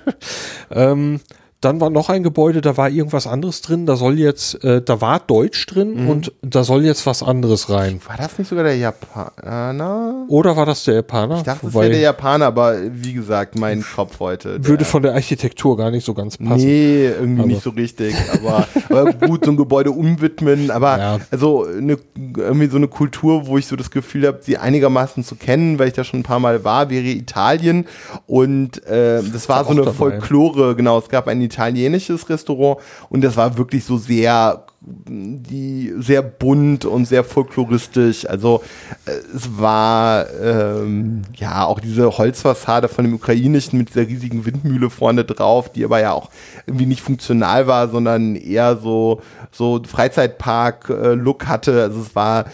ähm, 0.71 1.19
dann 1.61 1.81
war 1.81 1.89
noch 1.89 2.09
ein 2.09 2.23
Gebäude, 2.23 2.61
da 2.61 2.77
war 2.77 2.89
irgendwas 2.89 3.27
anderes 3.27 3.61
drin, 3.61 3.85
da 3.85 3.97
soll 3.97 4.17
jetzt, 4.17 4.63
äh, 4.63 4.81
da 4.81 5.01
war 5.01 5.19
Deutsch 5.19 5.65
drin 5.65 6.03
mhm. 6.03 6.09
und 6.09 6.31
da 6.41 6.63
soll 6.63 6.85
jetzt 6.85 7.05
was 7.05 7.21
anderes 7.21 7.69
rein. 7.69 7.99
War 8.07 8.15
das 8.15 8.37
nicht 8.37 8.47
sogar 8.47 8.63
der 8.63 8.77
Japaner? 8.77 10.25
Oder 10.29 10.55
war 10.55 10.65
das 10.65 10.85
der 10.85 10.95
Japaner? 10.95 11.37
Ich 11.37 11.43
dachte, 11.43 11.65
das 11.65 11.73
wäre 11.73 11.89
der 11.89 11.99
Japaner, 11.99 12.45
aber 12.45 12.77
wie 12.91 13.11
gesagt, 13.11 13.59
mein 13.59 13.83
Kopf 13.83 14.21
heute. 14.21 14.65
Würde 14.65 14.85
von 14.85 15.03
der 15.03 15.13
Architektur 15.13 15.75
gar 15.75 15.91
nicht 15.91 16.05
so 16.05 16.13
ganz 16.13 16.37
passen. 16.37 16.65
Nee, 16.65 17.07
irgendwie 17.07 17.41
aber. 17.41 17.47
nicht 17.49 17.61
so 17.61 17.71
richtig, 17.71 18.15
aber, 18.31 18.65
aber 18.89 19.13
gut, 19.13 19.43
so 19.43 19.51
ein 19.51 19.57
Gebäude 19.57 19.91
umwidmen, 19.91 20.71
aber 20.71 20.97
ja. 20.97 21.19
also 21.29 21.65
eine, 21.65 21.97
irgendwie 22.37 22.67
so 22.67 22.77
eine 22.77 22.87
Kultur, 22.87 23.47
wo 23.47 23.57
ich 23.57 23.67
so 23.67 23.75
das 23.75 23.91
Gefühl 23.91 24.27
habe, 24.27 24.39
sie 24.41 24.57
einigermaßen 24.57 25.25
zu 25.25 25.35
kennen, 25.35 25.77
weil 25.77 25.89
ich 25.89 25.93
da 25.93 26.05
schon 26.05 26.21
ein 26.21 26.23
paar 26.23 26.39
Mal 26.39 26.63
war, 26.63 26.89
wäre 26.89 27.03
Italien 27.03 27.85
und 28.27 28.85
äh, 28.87 29.21
das 29.21 29.49
war 29.49 29.65
so 29.65 29.71
eine 29.71 29.81
dabei. 29.81 29.93
Folklore, 29.93 30.77
genau, 30.77 30.99
es 30.99 31.09
gab 31.09 31.27
eine 31.27 31.48
italienisches 31.49 32.29
Restaurant 32.29 32.79
und 33.09 33.21
das 33.21 33.35
war 33.35 33.57
wirklich 33.57 33.83
so 33.85 33.97
sehr 33.97 34.65
die 34.81 35.93
sehr 35.97 36.21
bunt 36.21 36.85
und 36.85 37.05
sehr 37.05 37.25
folkloristisch. 37.25 38.25
Also 38.27 38.63
äh, 39.05 39.11
es 39.35 39.59
war 39.59 40.25
ähm, 40.41 41.23
ja 41.35 41.65
auch 41.65 41.81
diese 41.81 42.17
Holzfassade 42.17 42.87
von 42.87 43.03
dem 43.03 43.13
ukrainischen 43.13 43.77
mit 43.77 43.89
dieser 43.89 44.07
riesigen 44.07 44.45
Windmühle 44.45 44.89
vorne 44.89 45.25
drauf, 45.25 45.69
die 45.69 45.83
aber 45.83 45.99
ja 45.99 46.13
auch 46.13 46.29
irgendwie 46.65 46.85
nicht 46.85 47.01
funktional 47.01 47.67
war, 47.67 47.89
sondern 47.89 48.35
eher 48.35 48.77
so 48.77 49.21
so 49.51 49.81
Freizeitpark-Look 49.85 51.47
hatte. 51.47 51.83
Also 51.83 51.99
es 52.01 52.15
war 52.15 52.45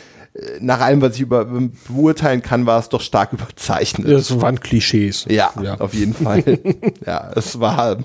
nach 0.60 0.82
allem, 0.82 1.02
was 1.02 1.16
ich 1.16 1.22
über, 1.22 1.46
beurteilen 1.88 2.42
kann, 2.42 2.66
war 2.66 2.80
es 2.80 2.90
doch 2.90 3.02
stark 3.02 3.32
überzeichnet. 3.32 4.12
Das 4.12 4.42
waren 4.42 4.60
Klischees. 4.60 5.26
Ja, 5.30 5.52
ja. 5.62 5.80
auf 5.80 5.94
jeden 5.94 6.14
Fall. 6.14 6.44
ja, 7.06 7.32
es 7.36 7.60
war 7.60 7.98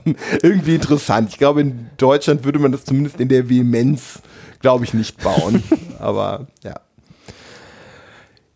irgendwie 0.42 0.76
interessant. 0.76 1.30
Ich 1.30 1.38
glaube, 1.38 1.62
in 1.62 1.90
Deutschland 1.96 2.44
würde 2.44 2.60
man 2.60 2.72
das 2.72 2.84
zumindest 2.84 3.18
in 3.20 3.28
der 3.28 3.48
Vehemenz, 3.48 4.20
glaube 4.60 4.84
ich, 4.84 4.94
nicht 4.94 5.20
bauen. 5.22 5.62
Aber 5.98 6.46
ja. 6.62 6.74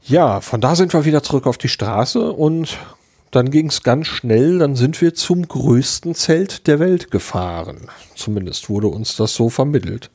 Ja, 0.02 0.40
von 0.40 0.60
da 0.60 0.76
sind 0.76 0.92
wir 0.92 1.04
wieder 1.04 1.22
zurück 1.22 1.46
auf 1.46 1.58
die 1.58 1.68
Straße 1.68 2.30
und 2.30 2.78
dann 3.34 3.50
ging 3.50 3.68
es 3.68 3.82
ganz 3.82 4.06
schnell, 4.06 4.58
dann 4.58 4.76
sind 4.76 5.00
wir 5.00 5.14
zum 5.14 5.46
größten 5.46 6.14
Zelt 6.14 6.66
der 6.66 6.78
Welt 6.78 7.10
gefahren. 7.10 7.88
Zumindest 8.14 8.70
wurde 8.70 8.88
uns 8.88 9.16
das 9.16 9.34
so 9.34 9.48
vermittelt. 9.48 10.10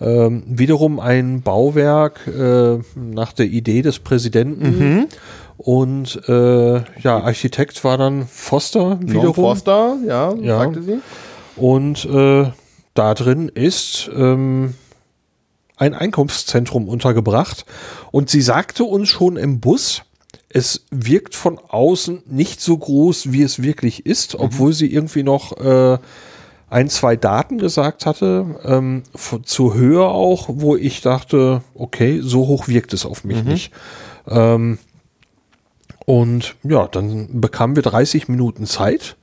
Ähm, 0.00 0.42
wiederum 0.46 1.00
ein 1.00 1.42
Bauwerk 1.42 2.26
äh, 2.26 2.78
nach 2.94 3.32
der 3.32 3.46
Idee 3.46 3.82
des 3.82 4.00
Präsidenten. 4.00 4.78
Mhm. 4.78 5.06
Und 5.56 6.20
äh, 6.28 6.74
ja, 7.00 7.18
Architekt 7.18 7.82
war 7.84 7.96
dann 7.96 8.26
Foster 8.28 9.00
wiederum. 9.00 9.24
Norm 9.24 9.34
Foster, 9.34 9.96
ja, 10.06 10.34
ja, 10.34 10.58
sagte 10.58 10.82
sie. 10.82 10.98
Und 11.56 12.04
äh, 12.04 12.50
da 12.94 13.14
drin 13.14 13.48
ist 13.48 14.10
ähm, 14.14 14.74
ein 15.76 15.94
Einkunftszentrum 15.94 16.88
untergebracht. 16.88 17.64
Und 18.10 18.30
sie 18.30 18.42
sagte 18.42 18.84
uns 18.84 19.08
schon 19.08 19.36
im 19.36 19.60
Bus, 19.60 20.02
es 20.48 20.84
wirkt 20.90 21.34
von 21.34 21.58
außen 21.58 22.22
nicht 22.26 22.60
so 22.60 22.76
groß, 22.76 23.32
wie 23.32 23.42
es 23.42 23.62
wirklich 23.62 24.06
ist, 24.06 24.34
mhm. 24.34 24.40
obwohl 24.44 24.72
sie 24.72 24.92
irgendwie 24.92 25.22
noch 25.22 25.56
äh, 25.58 25.98
ein, 26.70 26.88
zwei 26.88 27.16
Daten 27.16 27.58
gesagt 27.58 28.06
hatte, 28.06 28.60
ähm, 28.64 29.02
zu 29.44 29.74
Höhe 29.74 30.04
auch, 30.04 30.48
wo 30.50 30.76
ich 30.76 31.00
dachte, 31.00 31.62
okay, 31.74 32.20
so 32.22 32.46
hoch 32.46 32.68
wirkt 32.68 32.92
es 32.92 33.06
auf 33.06 33.24
mich 33.24 33.42
mhm. 33.42 33.50
nicht. 33.50 33.72
Ähm, 34.26 34.78
und 36.04 36.56
ja, 36.62 36.88
dann 36.88 37.40
bekamen 37.40 37.76
wir 37.76 37.82
30 37.82 38.28
Minuten 38.28 38.66
Zeit, 38.66 39.16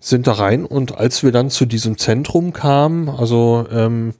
sind 0.00 0.26
da 0.26 0.32
rein 0.32 0.64
und 0.64 0.96
als 0.96 1.22
wir 1.22 1.32
dann 1.32 1.50
zu 1.50 1.66
diesem 1.66 1.98
Zentrum 1.98 2.52
kamen, 2.52 3.08
also 3.08 3.66
ähm, 3.70 4.14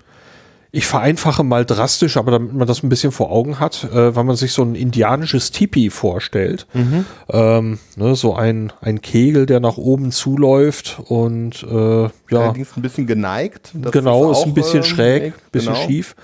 ich 0.76 0.86
vereinfache 0.86 1.42
mal 1.42 1.64
drastisch, 1.64 2.18
aber 2.18 2.32
damit 2.32 2.52
man 2.52 2.66
das 2.66 2.82
ein 2.82 2.90
bisschen 2.90 3.10
vor 3.10 3.32
Augen 3.32 3.60
hat, 3.60 3.84
äh, 3.94 4.14
weil 4.14 4.24
man 4.24 4.36
sich 4.36 4.52
so 4.52 4.62
ein 4.62 4.74
indianisches 4.74 5.50
Tipi 5.50 5.88
vorstellt. 5.88 6.66
Mhm. 6.74 7.06
Ähm, 7.30 7.78
ne, 7.96 8.14
so 8.14 8.34
ein, 8.34 8.74
ein 8.82 9.00
Kegel, 9.00 9.46
der 9.46 9.60
nach 9.60 9.78
oben 9.78 10.12
zuläuft 10.12 11.00
und 11.06 11.62
äh, 11.62 12.02
ja. 12.02 12.10
Allerdings 12.30 12.76
ein 12.76 12.82
bisschen 12.82 13.06
geneigt. 13.06 13.72
genau, 13.90 14.30
ist, 14.30 14.40
ist, 14.40 14.44
ein 14.44 14.52
bisschen 14.52 14.76
ähm, 14.80 14.84
schräg, 14.84 15.22
ein 15.24 15.32
bisschen 15.50 15.72
genau. 15.72 15.86
schief. 15.86 16.14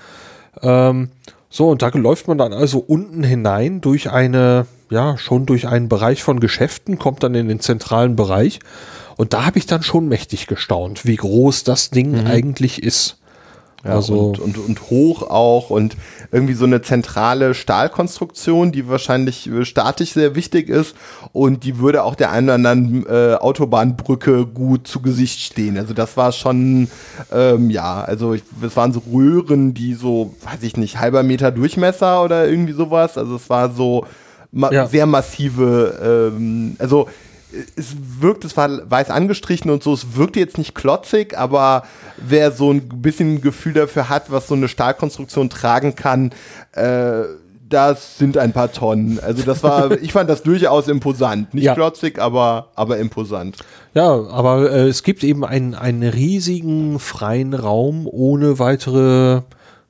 Ähm, 0.61 1.09
so, 1.49 1.69
und 1.69 1.81
da 1.81 1.87
läuft 1.87 2.27
man 2.27 2.37
dann 2.37 2.53
also 2.53 2.77
unten 2.77 3.23
hinein 3.23 3.81
durch 3.81 4.11
eine, 4.11 4.67
ja, 4.91 5.17
schon 5.17 5.47
durch 5.47 5.67
einen 5.67 5.89
Bereich 5.89 6.21
von 6.21 6.39
Geschäften, 6.39 6.99
kommt 6.99 7.23
dann 7.23 7.33
in 7.33 7.47
den 7.47 7.59
zentralen 7.59 8.15
Bereich. 8.15 8.59
Und 9.17 9.33
da 9.33 9.47
habe 9.47 9.57
ich 9.57 9.65
dann 9.65 9.81
schon 9.81 10.07
mächtig 10.07 10.45
gestaunt, 10.45 11.07
wie 11.07 11.15
groß 11.15 11.63
das 11.63 11.89
Ding 11.89 12.11
mhm. 12.11 12.27
eigentlich 12.27 12.83
ist. 12.83 13.17
Ja, 13.83 13.95
also 13.95 14.27
und, 14.27 14.39
und, 14.39 14.57
und 14.57 14.89
hoch 14.89 15.23
auch 15.23 15.69
und 15.69 15.97
irgendwie 16.31 16.53
so 16.53 16.63
eine 16.63 16.81
zentrale 16.81 17.53
Stahlkonstruktion, 17.53 18.71
die 18.71 18.87
wahrscheinlich 18.87 19.49
äh, 19.49 19.65
statisch 19.65 20.13
sehr 20.13 20.35
wichtig 20.35 20.69
ist 20.69 20.95
und 21.33 21.65
die 21.65 21.79
würde 21.79 22.03
auch 22.03 22.15
der 22.15 22.31
einen 22.31 22.47
oder 22.47 22.55
anderen 22.55 23.05
äh, 23.07 23.35
Autobahnbrücke 23.35 24.45
gut 24.45 24.87
zu 24.87 25.01
Gesicht 25.01 25.41
stehen. 25.41 25.77
Also 25.77 25.93
das 25.93 26.15
war 26.15 26.31
schon, 26.31 26.87
ähm, 27.33 27.69
ja, 27.69 28.01
also 28.01 28.33
es 28.33 28.75
waren 28.77 28.93
so 28.93 29.01
Röhren, 29.11 29.73
die 29.73 29.95
so, 29.95 30.33
weiß 30.43 30.63
ich 30.63 30.77
nicht, 30.77 30.99
halber 30.99 31.23
Meter 31.23 31.51
Durchmesser 31.51 32.23
oder 32.23 32.47
irgendwie 32.47 32.73
sowas. 32.73 33.17
Also 33.17 33.35
es 33.35 33.49
war 33.49 33.69
so 33.69 34.05
ma 34.53 34.71
ja. 34.71 34.87
sehr 34.87 35.05
massive, 35.05 36.31
ähm, 36.33 36.77
also 36.79 37.09
es 37.75 37.95
wirkt, 38.19 38.45
es 38.45 38.57
war 38.57 38.89
weiß 38.89 39.09
angestrichen 39.09 39.69
und 39.69 39.83
so, 39.83 39.93
es 39.93 40.15
wirkt 40.15 40.35
jetzt 40.35 40.57
nicht 40.57 40.75
klotzig, 40.75 41.37
aber 41.37 41.83
wer 42.17 42.51
so 42.51 42.71
ein 42.71 42.87
bisschen 43.01 43.41
Gefühl 43.41 43.73
dafür 43.73 44.09
hat, 44.09 44.31
was 44.31 44.47
so 44.47 44.55
eine 44.55 44.67
Stahlkonstruktion 44.67 45.49
tragen 45.49 45.95
kann, 45.95 46.31
äh, 46.73 47.23
das 47.69 48.17
sind 48.17 48.37
ein 48.37 48.53
paar 48.53 48.71
Tonnen. 48.71 49.19
Also 49.19 49.43
das 49.43 49.63
war, 49.63 49.91
ich 50.01 50.13
fand 50.13 50.29
das 50.29 50.43
durchaus 50.43 50.87
imposant. 50.87 51.53
Nicht 51.53 51.63
ja. 51.65 51.73
klotzig, 51.73 52.19
aber, 52.19 52.69
aber 52.75 52.97
imposant. 52.97 53.57
Ja, 53.93 54.11
aber 54.11 54.71
äh, 54.71 54.87
es 54.87 55.03
gibt 55.03 55.23
eben 55.23 55.43
einen, 55.43 55.73
einen 55.73 56.03
riesigen 56.03 56.99
freien 56.99 57.53
Raum 57.53 58.07
ohne 58.09 58.59
weitere 58.59 59.41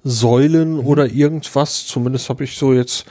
Säulen 0.03 0.75
mhm. 0.75 0.87
oder 0.87 1.07
irgendwas. 1.07 1.85
Zumindest 1.85 2.29
habe 2.29 2.43
ich 2.43 2.57
so 2.57 2.73
jetzt 2.73 3.05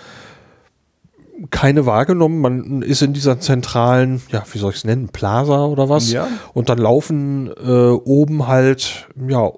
keine 1.50 1.86
wahrgenommen. 1.86 2.40
Man 2.40 2.82
ist 2.82 3.02
in 3.02 3.12
dieser 3.12 3.40
zentralen, 3.40 4.22
ja, 4.30 4.44
wie 4.52 4.58
soll 4.58 4.70
ich 4.70 4.78
es 4.78 4.84
nennen, 4.84 5.08
Plaza 5.08 5.66
oder 5.66 5.88
was. 5.88 6.12
Ja. 6.12 6.28
Und 6.54 6.68
dann 6.68 6.78
laufen 6.78 7.50
äh, 7.64 7.90
oben 7.90 8.46
halt, 8.46 9.08
ja, 9.28 9.50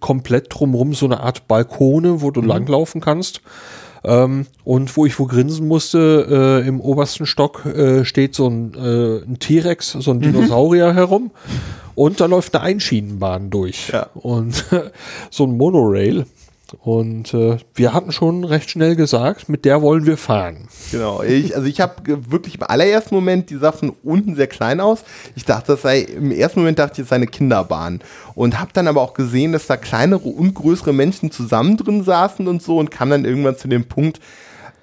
komplett 0.00 0.46
drumrum 0.50 0.94
so 0.94 1.06
eine 1.06 1.20
Art 1.20 1.46
Balkone, 1.46 2.20
wo 2.20 2.30
du 2.30 2.42
mhm. 2.42 2.48
langlaufen 2.48 3.00
kannst. 3.00 3.40
Ähm, 4.04 4.46
und 4.64 4.94
wo 4.96 5.06
ich 5.06 5.18
wo 5.18 5.26
grinsen 5.26 5.66
musste, 5.66 6.62
äh, 6.62 6.68
im 6.68 6.80
obersten 6.80 7.24
Stock 7.24 7.64
äh, 7.64 8.04
steht 8.04 8.34
so 8.34 8.48
ein, 8.48 8.74
äh, 8.74 9.24
ein 9.24 9.38
T-Rex, 9.38 9.92
so 9.92 10.10
ein 10.10 10.18
mhm. 10.18 10.22
Dinosaurier 10.22 10.92
mhm. 10.92 10.96
herum. 10.96 11.30
Und 11.94 12.20
da 12.20 12.26
läuft 12.26 12.54
eine 12.54 12.64
Einschienenbahn 12.64 13.50
durch. 13.50 13.88
Ja. 13.88 14.08
Und 14.14 14.64
so 15.30 15.44
ein 15.44 15.56
Monorail. 15.56 16.26
Und 16.82 17.34
äh, 17.34 17.58
wir 17.74 17.92
hatten 17.92 18.12
schon 18.12 18.44
recht 18.44 18.70
schnell 18.70 18.96
gesagt, 18.96 19.48
mit 19.48 19.64
der 19.64 19.82
wollen 19.82 20.06
wir 20.06 20.16
fahren. 20.16 20.68
Genau. 20.90 21.22
Ich, 21.22 21.54
also 21.54 21.66
ich 21.68 21.80
habe 21.80 21.94
wirklich 22.06 22.56
im 22.56 22.62
allerersten 22.62 23.14
Moment, 23.14 23.50
die 23.50 23.56
sah 23.56 23.72
von 23.72 23.94
unten 24.02 24.36
sehr 24.36 24.46
klein 24.46 24.80
aus. 24.80 25.04
Ich 25.36 25.44
dachte, 25.44 25.72
das 25.72 25.82
sei, 25.82 26.00
im 26.00 26.30
ersten 26.30 26.60
Moment 26.60 26.78
dachte 26.78 26.94
ich, 26.94 27.04
es 27.04 27.08
sei 27.08 27.16
eine 27.16 27.26
Kinderbahn. 27.26 28.00
Und 28.34 28.58
habe 28.60 28.70
dann 28.72 28.88
aber 28.88 29.00
auch 29.00 29.14
gesehen, 29.14 29.52
dass 29.52 29.66
da 29.66 29.76
kleinere 29.76 30.28
und 30.28 30.54
größere 30.54 30.92
Menschen 30.92 31.30
zusammen 31.30 31.76
drin 31.76 32.02
saßen 32.02 32.48
und 32.48 32.62
so 32.62 32.78
und 32.78 32.90
kam 32.90 33.10
dann 33.10 33.24
irgendwann 33.24 33.56
zu 33.56 33.68
dem 33.68 33.84
Punkt, 33.84 34.20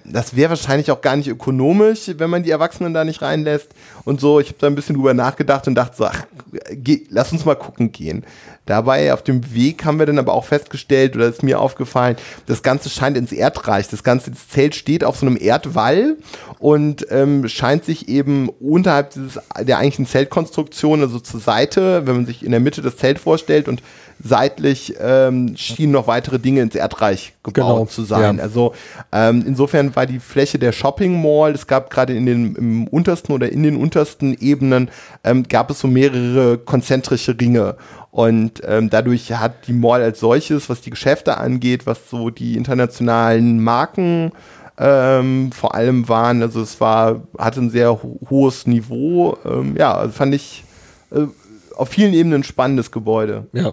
das 0.04 0.34
wäre 0.34 0.50
wahrscheinlich 0.50 0.90
auch 0.90 1.00
gar 1.00 1.16
nicht 1.16 1.28
ökonomisch, 1.28 2.10
wenn 2.16 2.30
man 2.30 2.42
die 2.42 2.50
Erwachsenen 2.50 2.94
da 2.94 3.04
nicht 3.04 3.22
reinlässt 3.22 3.68
und 4.04 4.20
so. 4.20 4.40
Ich 4.40 4.48
habe 4.48 4.58
da 4.58 4.66
ein 4.66 4.74
bisschen 4.74 4.96
drüber 4.96 5.14
nachgedacht 5.14 5.66
und 5.68 5.74
dachte 5.74 5.96
so, 5.96 6.06
ach, 6.06 6.26
geh, 6.72 7.02
lass 7.08 7.32
uns 7.32 7.44
mal 7.44 7.54
gucken 7.54 7.92
gehen. 7.92 8.24
Dabei 8.66 9.12
auf 9.12 9.22
dem 9.22 9.54
Weg 9.54 9.84
haben 9.84 9.98
wir 9.98 10.06
dann 10.06 10.20
aber 10.20 10.34
auch 10.34 10.44
festgestellt, 10.44 11.16
oder 11.16 11.26
ist 11.26 11.42
mir 11.42 11.60
aufgefallen, 11.60 12.16
das 12.46 12.62
Ganze 12.62 12.90
scheint 12.90 13.16
ins 13.16 13.32
Erdreich. 13.32 13.88
Das 13.88 14.04
ganze 14.04 14.30
das 14.30 14.48
Zelt 14.48 14.76
steht 14.76 15.02
auf 15.02 15.16
so 15.16 15.26
einem 15.26 15.36
Erdwall 15.40 16.16
und 16.60 17.06
ähm, 17.10 17.48
scheint 17.48 17.84
sich 17.84 18.08
eben 18.08 18.48
unterhalb 18.48 19.10
dieses, 19.10 19.40
der 19.60 19.78
eigentlichen 19.78 20.06
Zeltkonstruktion, 20.06 21.00
also 21.00 21.18
zur 21.18 21.40
Seite, 21.40 22.06
wenn 22.06 22.16
man 22.16 22.26
sich 22.26 22.44
in 22.44 22.52
der 22.52 22.60
Mitte 22.60 22.82
das 22.82 22.96
Zelt 22.96 23.18
vorstellt 23.18 23.66
und 23.66 23.82
seitlich 24.24 24.94
ähm, 25.00 25.56
schienen 25.56 25.92
noch 25.92 26.06
weitere 26.06 26.38
Dinge 26.38 26.60
ins 26.60 26.74
Erdreich 26.74 27.34
gebaut 27.42 27.54
genau, 27.54 27.84
zu 27.86 28.04
sein. 28.04 28.38
Ja. 28.38 28.42
Also 28.42 28.74
ähm, 29.10 29.44
insofern 29.46 29.94
war 29.96 30.06
die 30.06 30.20
Fläche 30.20 30.58
der 30.58 30.72
Shopping 30.72 31.20
Mall, 31.20 31.52
es 31.52 31.66
gab 31.66 31.90
gerade 31.90 32.14
in 32.14 32.26
den 32.26 32.54
im 32.56 32.86
untersten 32.88 33.34
oder 33.34 33.50
in 33.50 33.62
den 33.62 33.76
untersten 33.76 34.36
Ebenen 34.40 34.90
ähm, 35.24 35.44
gab 35.48 35.70
es 35.70 35.80
so 35.80 35.88
mehrere 35.88 36.58
konzentrische 36.58 37.38
Ringe. 37.38 37.76
Und 38.10 38.60
ähm, 38.66 38.90
dadurch 38.90 39.32
hat 39.32 39.66
die 39.66 39.72
Mall 39.72 40.02
als 40.02 40.20
solches, 40.20 40.68
was 40.68 40.82
die 40.82 40.90
Geschäfte 40.90 41.38
angeht, 41.38 41.86
was 41.86 42.10
so 42.10 42.28
die 42.28 42.56
internationalen 42.56 43.62
Marken 43.62 44.32
ähm, 44.78 45.50
vor 45.52 45.74
allem 45.74 46.08
waren, 46.08 46.42
also 46.42 46.60
es 46.60 46.80
war, 46.80 47.22
hatte 47.38 47.60
ein 47.60 47.70
sehr 47.70 47.90
ho 48.02 48.18
hohes 48.28 48.66
Niveau. 48.66 49.36
Ähm, 49.44 49.76
ja, 49.78 49.94
also 49.94 50.12
fand 50.12 50.34
ich 50.34 50.64
äh, 51.10 51.26
auf 51.76 51.88
vielen 51.88 52.12
Ebenen 52.14 52.40
ein 52.40 52.44
spannendes 52.44 52.90
Gebäude. 52.90 53.46
Ja. 53.52 53.72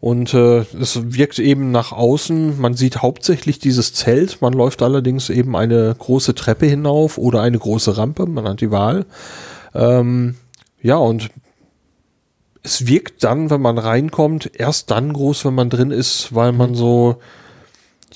Und 0.00 0.32
äh, 0.32 0.60
es 0.80 1.12
wirkt 1.12 1.40
eben 1.40 1.72
nach 1.72 1.90
außen, 1.90 2.60
man 2.60 2.74
sieht 2.74 3.02
hauptsächlich 3.02 3.58
dieses 3.58 3.94
Zelt, 3.94 4.40
man 4.40 4.52
läuft 4.52 4.80
allerdings 4.82 5.28
eben 5.28 5.56
eine 5.56 5.94
große 5.98 6.36
Treppe 6.36 6.66
hinauf 6.66 7.18
oder 7.18 7.42
eine 7.42 7.58
große 7.58 7.96
Rampe, 7.96 8.26
man 8.26 8.46
hat 8.46 8.60
die 8.60 8.70
Wahl. 8.70 9.06
Ähm, 9.74 10.36
ja, 10.80 10.96
und 10.96 11.30
es 12.62 12.86
wirkt 12.86 13.24
dann, 13.24 13.50
wenn 13.50 13.60
man 13.60 13.78
reinkommt, 13.78 14.50
erst 14.54 14.90
dann 14.92 15.12
groß, 15.12 15.44
wenn 15.46 15.54
man 15.54 15.70
drin 15.70 15.90
ist, 15.90 16.34
weil 16.34 16.52
man 16.52 16.74
so 16.74 17.16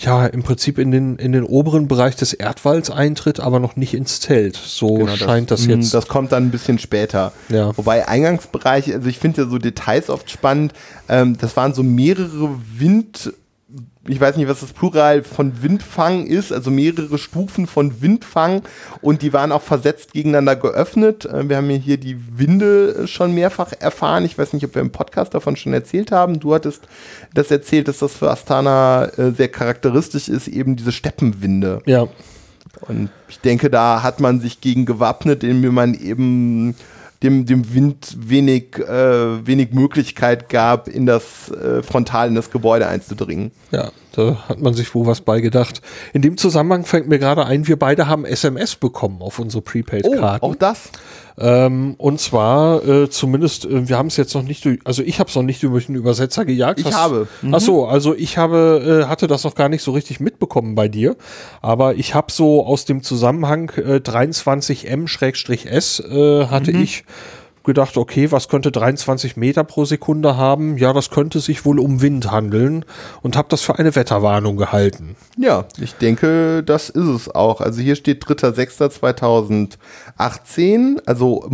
ja, 0.05 0.27
im 0.27 0.43
Prinzip 0.43 0.79
in 0.79 0.91
den, 0.91 1.17
in 1.17 1.33
den 1.33 1.45
oberen 1.45 1.89
Bereich 1.89 2.17
des 2.17 2.33
Erdwalls 2.33 2.91
eintritt, 2.91 3.41
aber 3.41 3.61
noch 3.61 3.77
nicht 3.77 3.95
ins 3.95 4.21
Zelt. 4.21 4.57
So 4.57 4.95
genau, 4.95 5.17
scheint 5.17 5.51
das, 5.51 5.61
das, 5.61 5.69
mm, 5.69 5.71
jetzt. 5.71 5.95
Das 5.95 6.09
kommt 6.09 6.33
dann 6.33 6.47
ein 6.47 6.51
bisschen 6.51 6.79
später. 6.79 7.33
Ja. 7.49 7.77
Wobei 7.77 8.09
Eingangsbereich, 8.09 8.93
also 8.93 9.09
ich 9.09 9.19
finde 9.19 9.43
ja 9.43 9.49
so 9.49 9.59
Details 9.59 10.11
oft 10.11 10.31
spannend. 10.31 10.73
Ähm, 11.09 11.37
das 11.39 11.57
waren 11.57 11.75
so 11.75 11.83
mehrere 11.83 12.51
Wind, 12.77 13.33
ich 14.09 14.21
weiß 14.21 14.37
nicht, 14.37 14.49
was 14.49 14.61
das 14.61 14.73
Plural 14.73 15.23
von 15.23 15.63
Windfang 15.63 16.27
ist, 16.27 16.53
also 16.53 16.71
mehrere 16.71 17.19
Stufen 17.19 17.69
von 17.69 18.03
Windfang 18.03 18.63
und 19.01 19.23
die 19.23 19.33
waren 19.33 19.53
auch 19.53 19.63
versetzt 19.63 20.13
gegeneinander 20.13 20.57
geöffnet. 20.57 21.25
Äh, 21.25 21.49
wir 21.49 21.57
haben 21.57 21.71
hier 21.71 21.99
die 21.99 22.17
Winde 22.37 23.07
schon 23.07 23.33
mehrfach 23.33 23.73
erfahren. 23.79 24.25
Ich 24.25 24.37
weiß 24.37 24.55
nicht, 24.55 24.65
ob 24.65 24.75
wir 24.75 24.83
im 24.83 24.91
Podcast 24.91 25.35
davon 25.35 25.57
schon 25.57 25.73
erzählt 25.73 26.11
haben. 26.11 26.41
Du 26.41 26.53
hattest 26.55 26.83
das 27.33 27.51
erzählt, 27.51 27.87
dass 27.87 27.99
das 27.99 28.15
für 28.15 28.31
Astana 28.31 29.05
äh, 29.17 29.31
sehr 29.31 29.49
charakteristisch 29.49 30.29
ist, 30.29 30.49
eben 30.49 30.75
diese 30.75 30.93
Steppenwinde. 30.93 31.81
Ja. 31.87 32.09
Und 32.81 33.11
ich 33.29 33.39
denke, 33.39 33.71
da 33.71 34.03
hat 34.03 34.19
man 34.19 34.41
sich 34.41 34.61
gegen 34.61 34.85
gewappnet, 34.85 35.45
indem 35.45 35.75
man 35.75 35.95
eben 35.95 36.75
dem, 37.23 37.47
dem 37.47 37.75
Wind 37.75 38.17
wenig, 38.19 38.79
äh, 38.79 39.47
wenig 39.47 39.73
Möglichkeit 39.73 40.49
gab, 40.49 40.89
in 40.89 41.07
das 41.07 41.51
äh, 41.51 41.83
Frontal 41.83 42.29
in 42.29 42.35
das 42.35 42.51
Gebäude 42.51 42.87
einzudringen. 42.89 43.53
Ja, 43.71 43.91
da 44.13 44.49
hat 44.49 44.61
man 44.61 44.75
sich 44.75 44.95
wohl 44.95 45.07
was 45.07 45.21
beigedacht. 45.21 45.81
In 46.13 46.23
dem 46.23 46.37
Zusammenhang 46.37 46.85
fängt 46.85 47.09
mir 47.09 47.19
gerade 47.19 47.47
ein, 47.47 47.67
wir 47.67 47.79
beide 47.79 48.09
haben 48.09 48.25
SMS 48.25 48.77
bekommen 48.77 49.23
auf 49.23 49.39
unsere 49.39 49.63
Prepaid-Karten. 49.63 50.45
Oh, 50.45 50.51
auch 50.51 50.55
das? 50.57 50.91
Ähm, 51.39 51.95
und 51.99 52.21
zwar 52.21 52.87
äh, 52.87 53.11
zumindest, 53.11 53.65
äh, 53.65 53.89
wir 53.89 53.99
haben 53.99 54.09
es 54.09 54.17
jetzt 54.17 54.35
noch 54.35 54.43
nicht 54.43 54.65
durch, 54.65 54.81
also 54.85 55.03
ich 55.03 55.19
habe 55.19 55.31
es 55.31 55.37
noch 55.37 55.43
nicht 55.43 55.63
durch 55.63 55.87
den 55.87 55.95
Übersetzer 55.95 56.45
gejagt. 56.45 56.81
Ich 56.81 56.87
Hast, 56.87 56.95
habe. 56.95 57.29
Mhm. 57.41 57.55
Ach 57.55 57.61
so, 57.61 57.87
also 57.87 58.15
ich 58.15 58.39
habe, 58.39 59.05
äh, 59.05 59.09
hatte 59.09 59.27
das 59.27 59.45
noch 59.45 59.55
gar 59.55 59.69
nicht 59.69 59.83
so 59.83 59.93
richtig 59.93 60.21
mitbekommen 60.21 60.75
bei 60.75 60.89
dir, 60.89 61.17
aber 61.61 61.95
ich 61.95 62.15
habe 62.15 62.31
so 62.31 62.67
aus 62.67 62.85
dem 62.85 63.03
Zusammenhang 63.03 63.71
äh, 63.77 63.97
23M-S 63.97 66.01
äh, 66.01 66.47
hatte 66.47 66.73
mhm. 66.73 66.83
ich 66.83 67.05
gedacht, 67.65 67.97
okay, 67.97 68.31
was 68.33 68.49
könnte 68.49 68.73
23 68.73 69.37
Meter 69.37 69.63
pro 69.65 69.85
Sekunde 69.85 70.37
haben? 70.37 70.79
Ja, 70.79 70.93
das 70.93 71.11
könnte 71.11 71.41
sich 71.41 71.65
wohl 71.65 71.79
um 71.79 72.03
Wind 72.03 72.29
handeln 72.31 72.85
und 73.23 73.37
habe 73.37 73.49
das 73.49 73.63
für 73.63 73.79
eine 73.79 73.95
Wetterwarnung 73.95 74.57
gehalten. 74.57 75.15
Ja, 75.37 75.67
ich 75.81 75.95
denke, 75.95 76.65
das 76.65 76.91
ist 76.91 77.07
es 77.07 77.33
auch. 77.35 77.61
Also 77.61 77.81
hier 77.81 77.97
steht 77.97 78.25
3.6.2018, 78.25 81.01
also, 81.07 81.49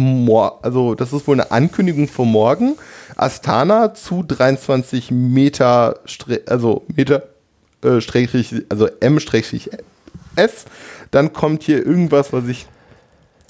also 0.62 0.94
das 0.94 1.12
ist 1.12 1.26
wohl 1.26 1.40
eine 1.40 1.50
Ankündigung 1.50 2.08
für 2.08 2.24
morgen. 2.24 2.76
Astana 3.16 3.94
zu 3.94 4.22
23 4.22 5.10
Meter, 5.10 6.00
also 6.46 6.84
Meter, 6.94 7.22
äh, 7.84 8.00
also 8.68 8.88
M-S. 9.00 10.64
Dann 11.10 11.32
kommt 11.32 11.62
hier 11.62 11.86
irgendwas, 11.86 12.32
was 12.32 12.46
ich 12.46 12.66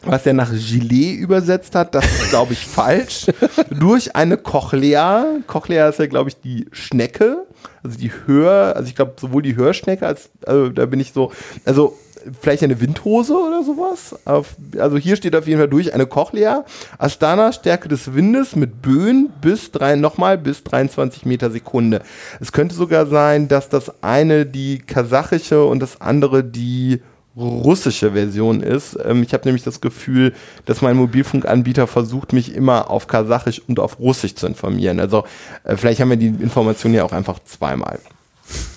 was 0.05 0.27
er 0.27 0.33
nach 0.33 0.53
Gilet 0.53 1.17
übersetzt 1.19 1.75
hat, 1.75 1.95
das 1.95 2.05
ist, 2.05 2.31
glaube 2.31 2.53
ich, 2.53 2.67
falsch, 2.67 3.27
durch 3.71 4.15
eine 4.15 4.37
Cochlea. 4.37 5.25
Cochlea 5.47 5.89
ist 5.89 5.99
ja, 5.99 6.07
glaube 6.07 6.31
ich, 6.31 6.41
die 6.41 6.67
Schnecke, 6.73 7.47
also 7.83 7.99
die 7.99 8.13
Hör, 8.27 8.77
also 8.77 8.89
ich 8.89 8.95
glaube, 8.95 9.15
sowohl 9.21 9.43
die 9.43 9.57
Hörschnecke 9.57 10.07
als, 10.07 10.31
also 10.47 10.69
da 10.69 10.87
bin 10.87 11.01
ich 11.01 11.13
so, 11.13 11.33
also 11.65 11.97
vielleicht 12.41 12.63
eine 12.63 12.81
Windhose 12.81 13.35
oder 13.35 13.63
sowas. 13.63 14.15
Auf, 14.25 14.57
also 14.79 14.97
hier 14.97 15.17
steht 15.17 15.35
auf 15.35 15.47
jeden 15.47 15.59
Fall 15.59 15.69
durch 15.69 15.95
eine 15.95 16.07
Cochlea. 16.07 16.65
Astana, 16.99 17.53
Stärke 17.53 17.89
des 17.89 18.15
Windes 18.15 18.57
mit 18.57 18.83
Böen 18.83 19.31
bis 19.41 19.71
drei, 19.71 19.97
nochmal 19.97 20.39
bis 20.39 20.65
23 20.65 21.27
Meter 21.27 21.51
Sekunde. 21.51 22.03
Es 22.41 22.53
könnte 22.53 22.75
sogar 22.75 23.07
sein, 23.07 23.49
dass 23.49 23.69
das 23.69 24.03
eine 24.03 24.47
die 24.47 24.79
kasachische 24.79 25.65
und 25.65 25.81
das 25.81 26.01
andere 26.01 26.45
die 26.45 27.01
russische 27.37 28.13
Version 28.13 28.63
ist. 28.63 28.99
Ähm, 29.05 29.23
ich 29.23 29.33
habe 29.33 29.45
nämlich 29.47 29.63
das 29.63 29.81
Gefühl, 29.81 30.35
dass 30.67 30.83
mein 30.83 30.97
Mobilfunkanbieter 30.97 31.87
versucht, 31.87 32.33
mich 32.33 32.55
immer 32.55 32.91
auf 32.91 33.07
Kasachisch 33.07 33.63
und 33.67 33.81
auf 33.81 33.99
Russisch 33.99 34.35
zu 34.35 34.47
informieren. 34.47 35.01
Also 35.01 35.25
äh, 35.65 35.77
vielleicht 35.77 36.01
haben 36.01 36.11
wir 36.11 36.17
die 36.17 36.27
Information 36.27 36.95
ja 36.95 37.05
auch 37.05 37.13
einfach 37.13 37.39
zweimal. 37.45 38.01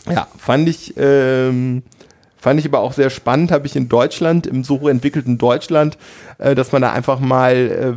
Ja, 0.09 0.27
fand 0.37 0.67
ich, 0.67 0.93
ähm, 0.97 1.83
fand 2.41 2.59
ich 2.59 2.65
aber 2.65 2.79
auch 2.79 2.91
sehr 2.93 3.09
spannend, 3.11 3.51
habe 3.51 3.67
ich 3.67 3.75
in 3.75 3.87
Deutschland, 3.87 4.47
im 4.47 4.63
so 4.63 4.89
entwickelten 4.89 5.37
Deutschland, 5.37 5.97
äh, 6.39 6.55
dass 6.55 6.71
man 6.71 6.81
da 6.81 6.91
einfach 6.91 7.19
mal 7.19 7.95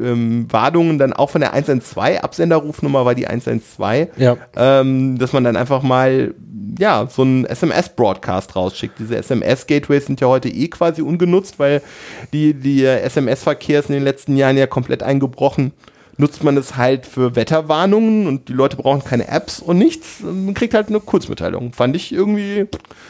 äh, 0.00 0.02
ähm, 0.04 0.46
Warnungen 0.50 0.98
dann 0.98 1.14
auch 1.14 1.30
von 1.30 1.40
der 1.40 1.54
112, 1.54 2.20
Absenderrufnummer 2.20 3.04
war 3.06 3.14
die 3.14 3.26
112, 3.26 4.10
Ja. 4.18 4.36
ähm, 4.54 5.18
dass 5.18 5.32
man 5.32 5.44
dann 5.44 5.56
einfach 5.56 5.82
mal 5.82 6.34
ja, 6.78 7.06
so 7.10 7.22
einen 7.22 7.46
SMS-Broadcast 7.46 8.54
rausschickt. 8.54 8.98
Diese 8.98 9.16
SMS-Gateways 9.16 10.04
sind 10.06 10.20
ja 10.20 10.28
heute 10.28 10.50
eh 10.50 10.68
quasi 10.68 11.00
ungenutzt, 11.00 11.58
weil 11.58 11.80
die, 12.34 12.52
die 12.52 12.84
SMS-Verkehr 12.84 13.80
ist 13.80 13.88
in 13.88 13.94
den 13.94 14.04
letzten 14.04 14.36
Jahren 14.36 14.58
ja 14.58 14.66
komplett 14.66 15.02
eingebrochen. 15.02 15.72
Nutzt 16.18 16.42
man 16.42 16.56
es 16.56 16.76
halt 16.76 17.04
für 17.06 17.36
Wetterwarnungen 17.36 18.26
und 18.26 18.48
die 18.48 18.52
Leute 18.54 18.76
brauchen 18.76 19.04
keine 19.04 19.28
Apps 19.28 19.60
und 19.60 19.78
nichts. 19.78 20.20
Man 20.20 20.54
kriegt 20.54 20.72
halt 20.74 20.88
eine 20.88 21.00
Kurzmitteilung. 21.00 21.72
Fand 21.72 21.94
ich 21.94 22.12
irgendwie 22.12 22.66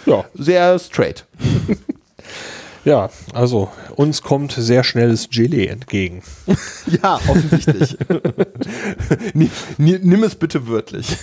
Ja. 0.06 0.24
sehr 0.34 0.78
straight. 0.78 1.24
Ja, 2.84 3.10
also 3.34 3.68
uns 3.96 4.22
kommt 4.22 4.52
sehr 4.52 4.84
schnelles 4.84 5.28
Gelee 5.28 5.66
entgegen. 5.66 6.22
Ja, 7.02 7.16
offensichtlich. 7.16 7.96
nimm, 9.78 10.22
es 10.22 10.36
bitte 10.36 10.68
wörtlich. 10.68 11.16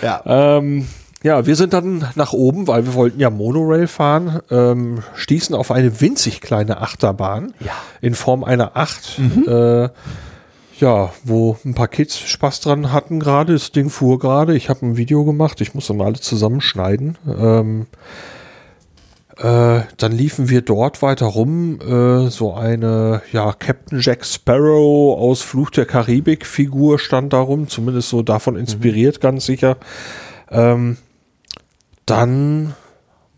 ja. 0.00 0.22
Ähm, 0.24 0.86
ja, 1.24 1.44
wir 1.46 1.56
sind 1.56 1.72
dann 1.72 2.06
nach 2.14 2.32
oben, 2.32 2.68
weil 2.68 2.86
wir 2.86 2.94
wollten 2.94 3.18
ja 3.18 3.30
Monorail 3.30 3.88
fahren, 3.88 4.40
ähm, 4.50 5.02
stießen 5.16 5.56
auf 5.56 5.72
eine 5.72 6.00
winzig 6.00 6.40
kleine 6.40 6.80
Achterbahn 6.82 7.52
Ja. 7.58 7.72
in 8.00 8.14
Form 8.14 8.44
einer 8.44 8.76
Acht. 8.76 9.18
Äh, 9.48 9.88
ja, 10.78 11.12
wo 11.24 11.56
ein 11.64 11.74
paar 11.74 11.88
Kids 11.88 12.18
Spaß 12.18 12.60
dran 12.60 12.92
hatten 12.92 13.20
gerade. 13.20 13.52
Das 13.52 13.72
Ding 13.72 13.90
fuhr 13.90 14.18
gerade. 14.18 14.56
Ich 14.56 14.68
habe 14.68 14.86
ein 14.86 14.96
Video 14.96 15.24
gemacht. 15.24 15.60
Ich 15.60 15.74
muss 15.74 15.86
dann 15.86 15.98
mal 15.98 16.06
alle 16.06 16.20
zusammenschneiden. 16.20 17.18
Ähm, 17.26 17.86
äh, 19.36 19.80
dann 19.96 20.12
liefen 20.12 20.48
wir 20.48 20.62
dort 20.62 21.02
weiter 21.02 21.26
rum. 21.26 21.80
Äh, 21.80 22.28
so 22.28 22.54
eine, 22.54 23.22
ja, 23.32 23.52
Captain 23.52 24.00
Jack 24.00 24.24
Sparrow 24.24 25.18
aus 25.18 25.42
Fluch 25.42 25.70
der 25.70 25.86
Karibik 25.86 26.46
Figur 26.46 26.98
stand 26.98 27.32
da 27.32 27.40
rum. 27.40 27.68
Zumindest 27.68 28.10
so 28.10 28.22
davon 28.22 28.56
inspiriert, 28.56 29.20
ganz 29.20 29.46
sicher. 29.46 29.76
Ähm, 30.50 30.98
dann 32.06 32.74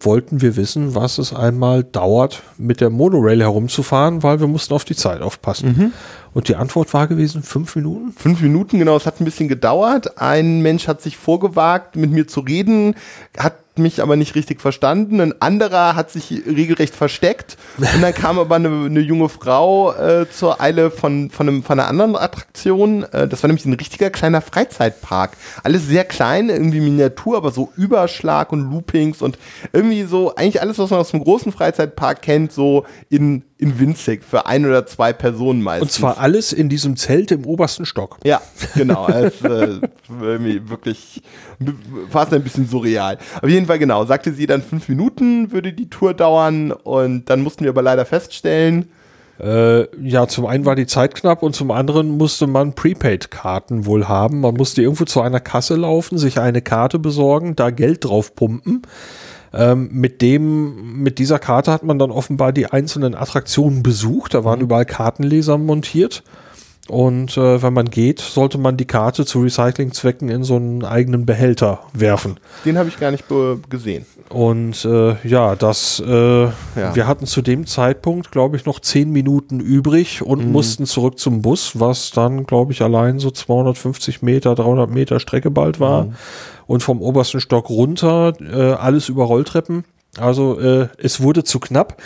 wollten 0.07 0.40
wir 0.40 0.57
wissen, 0.57 0.94
was 0.94 1.18
es 1.18 1.34
einmal 1.34 1.84
dauert, 1.84 2.42
mit 2.57 2.80
der 2.80 2.88
Monorail 2.88 3.40
herumzufahren, 3.40 4.22
weil 4.22 4.40
wir 4.40 4.46
mussten 4.46 4.72
auf 4.72 4.84
die 4.84 4.96
Zeit 4.96 5.20
aufpassen. 5.20 5.92
Und 6.32 6.48
die 6.48 6.57
Antwort 6.57 6.94
war 6.94 7.07
gewesen, 7.07 7.42
fünf 7.42 7.76
Minuten? 7.76 8.12
Fünf 8.16 8.40
Minuten, 8.40 8.78
genau, 8.78 8.96
es 8.96 9.04
hat 9.04 9.20
ein 9.20 9.24
bisschen 9.24 9.48
gedauert. 9.48 10.18
Ein 10.18 10.62
Mensch 10.62 10.88
hat 10.88 11.02
sich 11.02 11.18
vorgewagt, 11.18 11.96
mit 11.96 12.11
mir 12.11 12.26
zu 12.26 12.40
reden, 12.40 12.94
hat 13.36 13.54
mich 13.79 14.03
aber 14.03 14.16
nicht 14.16 14.35
richtig 14.35 14.61
verstanden. 14.61 15.20
Ein 15.20 15.41
anderer 15.41 15.95
hat 15.95 16.11
sich 16.11 16.31
regelrecht 16.47 16.95
versteckt. 16.95 17.57
Und 17.79 18.03
dann 18.03 18.14
kam 18.14 18.39
aber 18.39 18.57
eine, 18.57 18.68
eine 18.68 19.01
junge 19.01 19.29
Frau 19.29 19.93
äh, 19.93 20.27
zur 20.31 20.61
Eile 20.61 20.91
von, 20.91 21.31
von, 21.31 21.49
einem, 21.49 21.62
von 21.62 21.79
einer 21.79 21.89
anderen 21.89 22.16
Attraktion. 22.16 23.05
Äh, 23.12 23.29
das 23.29 23.43
war 23.43 23.49
nämlich 23.49 23.66
ein 23.66 23.74
richtiger 23.74 24.11
kleiner 24.11 24.41
Freizeitpark. 24.41 25.37
Alles 25.62 25.87
sehr 25.87 26.05
klein, 26.05 26.49
irgendwie 26.49 26.81
Miniatur, 26.81 27.37
aber 27.37 27.51
so 27.51 27.72
Überschlag 27.77 28.53
und 28.53 28.70
Loopings 28.70 29.22
und 29.22 29.39
irgendwie 29.72 30.05
so, 30.05 30.35
eigentlich 30.35 30.61
alles, 30.61 30.79
was 30.79 30.91
man 30.91 31.01
aus 31.01 31.12
einem 31.12 31.24
großen 31.24 31.53
Freizeitpark 31.53 32.22
kennt, 32.22 32.53
so 32.53 32.85
in, 33.09 33.43
in 33.59 33.78
winzig 33.80 34.22
für 34.22 34.46
ein 34.46 34.66
oder 34.66 34.84
zwei 34.86 35.12
Personen 35.12 35.62
meistens. 35.62 35.88
Und 35.88 36.00
zwar 36.00 36.18
alles 36.18 36.52
in 36.52 36.68
diesem 36.68 36.96
Zelt 36.96 37.30
im 37.30 37.46
obersten 37.46 37.86
Stock. 37.86 38.18
Ja, 38.24 38.42
genau. 38.74 39.09
Es, 39.09 39.40
äh, 39.40 39.80
irgendwie 40.20 40.68
wirklich 40.68 41.22
fast 42.11 42.34
ein 42.34 42.42
bisschen 42.42 42.68
surreal. 42.68 43.18
Auf 43.40 43.48
jeden 43.48 43.66
Fall 43.66 43.78
genau. 43.78 44.04
Sagte 44.04 44.32
sie 44.34 44.46
dann 44.46 44.62
fünf 44.62 44.88
Minuten 44.88 45.52
würde 45.52 45.72
die 45.72 45.88
Tour 45.88 46.12
dauern 46.12 46.70
und 46.70 47.30
dann 47.30 47.42
mussten 47.42 47.64
wir 47.64 47.70
aber 47.70 47.82
leider 47.82 48.04
feststellen, 48.04 48.88
Äh, 49.38 49.86
ja, 50.02 50.26
zum 50.28 50.46
einen 50.46 50.64
war 50.64 50.76
die 50.76 50.86
Zeit 50.86 51.14
knapp 51.14 51.42
und 51.42 51.54
zum 51.54 51.70
anderen 51.70 52.16
musste 52.16 52.46
man 52.46 52.74
Prepaid-Karten 52.74 53.84
wohl 53.84 54.09
haben. 54.09 54.40
Man 54.40 54.54
musste 54.54 54.82
irgendwo 54.82 55.04
zu 55.04 55.20
einer 55.20 55.40
Kasse 55.40 55.76
laufen, 55.76 56.16
sich 56.16 56.40
eine 56.40 56.62
Karte 56.62 56.98
besorgen, 56.98 57.54
da 57.54 57.70
Geld 57.70 58.04
drauf 58.04 58.34
pumpen. 58.34 58.82
Ähm, 59.53 59.88
mit 59.92 60.22
dem, 60.22 61.03
mit 61.03 61.18
dieser 61.18 61.38
Karte 61.38 61.72
hat 61.72 61.82
man 61.82 61.99
dann 61.99 62.11
offenbar 62.11 62.53
die 62.53 62.66
einzelnen 62.66 63.14
Attraktionen 63.14 63.82
besucht. 63.82 64.34
Da 64.34 64.44
waren 64.44 64.61
überall 64.61 64.84
Kartenleser 64.84 65.59
montiert. 65.59 66.22
Und 66.88 67.36
äh, 67.36 67.62
wenn 67.62 67.72
man 67.72 67.86
geht, 67.86 68.20
sollte 68.20 68.59
man 68.59 68.76
die 68.76 68.84
Karte 68.84 69.26
zu 69.26 69.40
Recyclingzwecken 69.40 70.28
in 70.28 70.44
so 70.44 70.57
einen 70.57 70.84
eigenen 70.84 71.26
Behälter 71.26 71.80
werfen. 71.92 72.38
den 72.64 72.78
habe 72.78 72.88
ich 72.88 73.01
gar 73.01 73.11
nicht 73.11 73.24
gesehen. 73.68 74.07
Und 74.28 74.84
äh, 74.84 75.16
ja, 75.26 75.57
das, 75.57 76.01
äh, 76.01 76.05
wir 76.07 77.07
hatten 77.07 77.26
zu 77.26 77.42
dem 77.42 77.66
Zeitpunkt, 77.66 78.30
glaube 78.30 78.57
ich, 78.57 78.66
noch 78.66 78.80
zehn 78.80 79.11
Minuten 79.11 79.61
übrig 79.61 80.22
und 80.22 80.51
mussten 80.51 80.86
zurück 80.86 81.18
zum 81.18 81.42
Bus, 81.42 81.78
was 81.78 82.11
dann, 82.11 82.44
glaube 82.44 82.72
ich, 82.72 82.82
allein 82.82 83.18
so 83.18 83.30
250 83.30 84.22
Meter, 84.22 84.55
300 84.55 84.90
Meter 84.90 85.20
Strecke 85.20 85.51
bald 85.51 85.80
war. 85.80 86.09
Und 86.67 86.83
vom 86.83 87.01
obersten 87.01 87.41
Stock 87.41 87.71
runter, 87.71 88.33
äh, 88.41 88.73
alles 88.73 89.09
über 89.09 89.25
Rolltreppen. 89.25 89.85
Also 90.19 90.59
äh, 90.59 90.89
es 90.99 91.21
wurde 91.21 91.45
zu 91.45 91.61
knapp. 91.61 92.01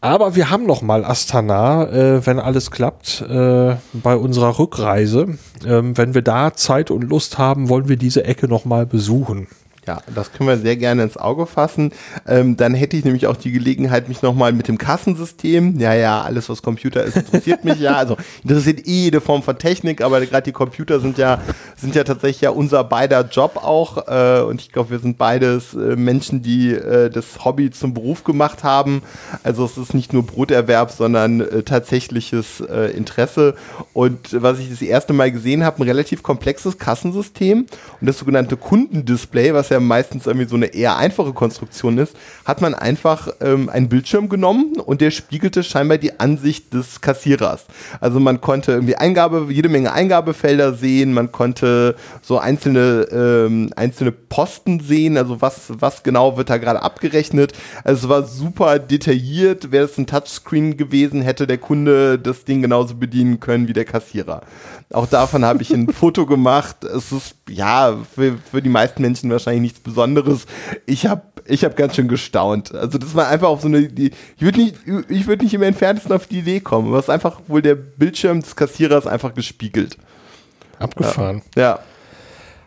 Aber 0.00 0.36
wir 0.36 0.50
haben 0.50 0.66
noch 0.66 0.82
mal 0.82 1.04
Astana, 1.04 1.88
äh, 1.88 2.26
wenn 2.26 2.38
alles 2.38 2.70
klappt, 2.70 3.22
äh, 3.22 3.76
bei 3.92 4.16
unserer 4.16 4.58
Rückreise. 4.58 5.38
Ähm, 5.66 5.96
wenn 5.96 6.14
wir 6.14 6.22
da 6.22 6.52
Zeit 6.54 6.90
und 6.90 7.02
Lust 7.02 7.38
haben, 7.38 7.68
wollen 7.68 7.88
wir 7.88 7.96
diese 7.96 8.24
Ecke 8.24 8.46
noch 8.46 8.64
mal 8.64 8.86
besuchen. 8.86 9.48
Ja, 9.86 10.00
das 10.12 10.32
können 10.32 10.48
wir 10.48 10.56
sehr 10.56 10.76
gerne 10.76 11.04
ins 11.04 11.16
Auge 11.16 11.46
fassen. 11.46 11.92
Ähm, 12.26 12.56
dann 12.56 12.74
hätte 12.74 12.96
ich 12.96 13.04
nämlich 13.04 13.28
auch 13.28 13.36
die 13.36 13.52
Gelegenheit, 13.52 14.08
mich 14.08 14.20
nochmal 14.20 14.52
mit 14.52 14.66
dem 14.66 14.78
Kassensystem, 14.78 15.78
ja, 15.78 15.94
ja, 15.94 16.22
alles 16.22 16.48
was 16.48 16.60
Computer 16.60 17.04
ist, 17.04 17.16
interessiert 17.16 17.64
mich 17.64 17.78
ja. 17.78 17.94
Also 17.94 18.16
interessiert 18.42 18.80
eh 18.80 19.04
jede 19.04 19.20
Form 19.20 19.44
von 19.44 19.58
Technik, 19.58 20.00
aber 20.00 20.20
gerade 20.26 20.42
die 20.42 20.52
Computer 20.52 20.98
sind 20.98 21.18
ja, 21.18 21.40
sind 21.76 21.94
ja 21.94 22.02
tatsächlich 22.02 22.40
ja 22.40 22.50
unser 22.50 22.82
beider 22.82 23.28
Job 23.30 23.60
auch. 23.62 24.08
Äh, 24.08 24.42
und 24.42 24.60
ich 24.60 24.72
glaube, 24.72 24.90
wir 24.90 24.98
sind 24.98 25.18
beides 25.18 25.74
äh, 25.74 25.94
Menschen, 25.94 26.42
die 26.42 26.72
äh, 26.72 27.08
das 27.08 27.44
Hobby 27.44 27.70
zum 27.70 27.94
Beruf 27.94 28.24
gemacht 28.24 28.64
haben. 28.64 29.02
Also 29.44 29.64
es 29.64 29.78
ist 29.78 29.94
nicht 29.94 30.12
nur 30.12 30.24
Broterwerb, 30.24 30.90
sondern 30.90 31.42
äh, 31.42 31.62
tatsächliches 31.62 32.60
äh, 32.60 32.90
Interesse. 32.90 33.54
Und 33.92 34.42
was 34.42 34.58
ich 34.58 34.68
das 34.68 34.82
erste 34.82 35.12
Mal 35.12 35.30
gesehen 35.30 35.64
habe, 35.64 35.80
ein 35.80 35.88
relativ 35.88 36.24
komplexes 36.24 36.76
Kassensystem 36.76 37.66
und 38.00 38.06
das 38.06 38.18
sogenannte 38.18 38.56
Kundendisplay, 38.56 39.54
was 39.54 39.68
ja 39.68 39.75
meistens 39.80 40.26
irgendwie 40.26 40.48
so 40.48 40.56
eine 40.56 40.66
eher 40.66 40.96
einfache 40.96 41.32
Konstruktion 41.32 41.98
ist, 41.98 42.16
hat 42.44 42.60
man 42.60 42.74
einfach 42.74 43.28
ähm, 43.40 43.68
einen 43.68 43.88
Bildschirm 43.88 44.28
genommen 44.28 44.74
und 44.84 45.00
der 45.00 45.10
spiegelte 45.10 45.62
scheinbar 45.62 45.98
die 45.98 46.18
Ansicht 46.20 46.72
des 46.72 47.00
Kassierers. 47.00 47.66
Also 48.00 48.20
man 48.20 48.40
konnte 48.40 48.72
irgendwie 48.72 48.96
Eingabe, 48.96 49.46
jede 49.50 49.68
Menge 49.68 49.92
Eingabefelder 49.92 50.74
sehen, 50.74 51.12
man 51.12 51.32
konnte 51.32 51.96
so 52.22 52.38
einzelne, 52.38 53.06
ähm, 53.10 53.70
einzelne 53.76 54.12
Posten 54.12 54.80
sehen, 54.80 55.16
also 55.16 55.40
was, 55.40 55.72
was 55.78 56.02
genau 56.02 56.36
wird 56.36 56.50
da 56.50 56.58
gerade 56.58 56.82
abgerechnet. 56.82 57.52
Also 57.84 58.06
es 58.06 58.08
war 58.08 58.22
super 58.24 58.78
detailliert. 58.78 59.72
Wäre 59.72 59.84
es 59.84 59.98
ein 59.98 60.06
Touchscreen 60.06 60.76
gewesen, 60.76 61.22
hätte 61.22 61.46
der 61.46 61.58
Kunde 61.58 62.18
das 62.18 62.44
Ding 62.44 62.62
genauso 62.62 62.94
bedienen 62.94 63.40
können 63.40 63.68
wie 63.68 63.72
der 63.72 63.84
Kassierer. 63.84 64.42
Auch 64.92 65.06
davon 65.06 65.44
habe 65.44 65.62
ich 65.62 65.72
ein 65.72 65.88
Foto 65.92 66.26
gemacht. 66.26 66.84
Es 66.84 67.12
ist 67.12 67.35
ja 67.48 67.96
für, 68.14 68.38
für 68.38 68.62
die 68.62 68.68
meisten 68.68 69.02
Menschen 69.02 69.30
wahrscheinlich 69.30 69.62
nichts 69.62 69.80
Besonderes. 69.80 70.46
Ich 70.86 71.06
habe 71.06 71.22
ich 71.46 71.64
hab 71.64 71.76
ganz 71.76 71.94
schön 71.94 72.08
gestaunt. 72.08 72.74
Also 72.74 72.98
das 72.98 73.14
war 73.14 73.28
einfach 73.28 73.48
auf 73.48 73.62
so 73.62 73.68
eine, 73.68 73.88
die, 73.88 74.10
ich 74.36 74.42
würde 74.42 74.60
nicht, 74.60 74.76
ich 75.08 75.26
würde 75.26 75.44
nicht 75.44 75.54
im 75.54 75.62
Entferntesten 75.62 76.12
auf 76.12 76.26
die 76.26 76.40
Idee 76.40 76.60
kommen. 76.60 76.92
Was 76.92 77.08
einfach 77.08 77.40
wohl 77.46 77.62
der 77.62 77.76
Bildschirm 77.76 78.40
des 78.40 78.56
Kassierers 78.56 79.06
einfach 79.06 79.34
gespiegelt. 79.34 79.96
Abgefahren. 80.78 81.42
Ja, 81.56 81.80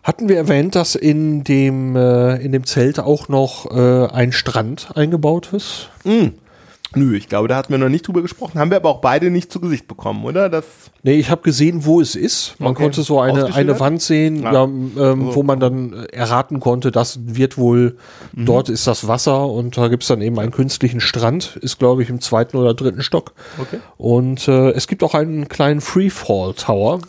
Hatten 0.03 0.29
wir 0.29 0.37
erwähnt, 0.37 0.75
dass 0.75 0.95
in 0.95 1.43
dem, 1.43 1.95
äh, 1.95 2.37
in 2.37 2.51
dem 2.51 2.65
Zelt 2.65 2.99
auch 2.99 3.27
noch 3.27 3.69
äh, 3.69 4.07
ein 4.07 4.31
Strand 4.31 4.89
eingebaut 4.95 5.51
ist? 5.53 5.89
Nö, 6.95 7.15
ich 7.15 7.29
glaube, 7.29 7.47
da 7.47 7.55
hatten 7.55 7.71
wir 7.71 7.77
noch 7.77 7.89
nicht 7.89 8.07
drüber 8.07 8.21
gesprochen. 8.21 8.59
Haben 8.59 8.71
wir 8.71 8.77
aber 8.77 8.89
auch 8.89 9.01
beide 9.01 9.29
nicht 9.29 9.51
zu 9.51 9.59
Gesicht 9.59 9.87
bekommen, 9.87 10.23
oder? 10.25 10.49
Das 10.49 10.65
Nee, 11.03 11.13
ich 11.15 11.29
habe 11.29 11.41
gesehen, 11.43 11.85
wo 11.85 12.01
es 12.01 12.15
ist. 12.15 12.55
Man 12.59 12.71
Okay. 12.71 12.83
konnte 12.83 13.03
so 13.03 13.19
eine, 13.19 13.53
eine 13.53 13.79
Wand 13.79 14.01
sehen, 14.01 14.45
Ah. 14.45 14.53
ja, 14.53 14.63
ähm, 14.63 14.91
wo 15.33 15.43
man 15.43 15.59
dann 15.59 15.93
äh, 15.93 16.05
erraten 16.15 16.59
konnte, 16.59 16.91
das 16.91 17.19
wird 17.23 17.57
wohl, 17.57 17.95
Mhm. 18.33 18.45
dort 18.45 18.69
ist 18.69 18.85
das 18.87 19.07
Wasser 19.07 19.45
und 19.47 19.77
da 19.77 19.87
gibt's 19.87 20.07
dann 20.07 20.21
eben 20.21 20.37
einen 20.39 20.51
künstlichen 20.51 20.99
Strand, 20.99 21.57
ist 21.61 21.79
glaube 21.79 22.03
ich 22.03 22.09
im 22.09 22.19
zweiten 22.21 22.57
oder 22.57 22.73
dritten 22.73 23.01
Stock. 23.01 23.31
Okay. 23.59 23.79
Und 23.97 24.47
äh, 24.47 24.71
es 24.71 24.87
gibt 24.87 25.03
auch 25.03 25.13
einen 25.15 25.47
kleinen 25.47 25.81
Freefall 25.81 26.53
Tower. 26.55 26.99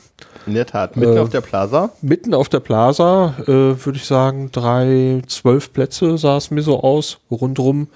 in 0.47 0.55
der 0.55 0.67
Tat, 0.67 0.97
mitten 0.97 1.17
Äh, 1.17 1.21
auf 1.21 1.29
der 1.31 1.41
Plaza. 1.43 1.91
Mitten 2.01 2.33
auf 2.35 2.49
der 2.49 2.61
Plaza, 2.61 3.35
äh, 3.43 3.47
würde 3.49 3.97
ich 3.97 4.05
sagen, 4.07 4.51
drei, 4.53 5.23
zwölf 5.27 5.73
Plätze 5.73 6.17
sah 6.17 6.37
es 6.39 6.51
mir 6.51 6.63
so 6.63 6.81
aus, 6.83 7.19
rundrum. 7.31 7.89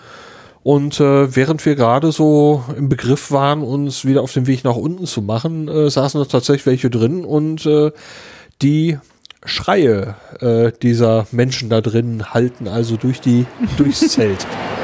Und 0.65 0.99
äh, 0.99 1.37
während 1.37 1.65
wir 1.67 1.77
gerade 1.77 2.11
so 2.11 2.65
im 2.75 2.89
Begriff 2.89 3.31
waren, 3.31 3.63
uns 3.63 4.07
wieder 4.07 4.23
auf 4.23 4.33
den 4.33 4.47
Weg 4.47 4.65
nach 4.65 4.77
unten 4.77 5.05
zu 5.05 5.21
machen, 5.21 5.69
äh, 5.69 5.91
saßen 5.91 6.19
da 6.19 6.27
tatsächlich 6.27 6.65
welche 6.65 6.89
drin 6.89 7.27
und 7.27 7.67
äh, 7.67 7.93
die 8.63 8.99
Schreie 9.45 10.17
äh, 10.41 10.73
dieser 10.81 11.27
Menschen 11.33 11.69
da 11.69 11.83
drin 11.83 12.33
halten 12.33 12.67
also 12.67 12.97
durch 12.97 13.21
die 13.21 13.45
durchs 13.77 14.09
Zelt. 14.09 14.47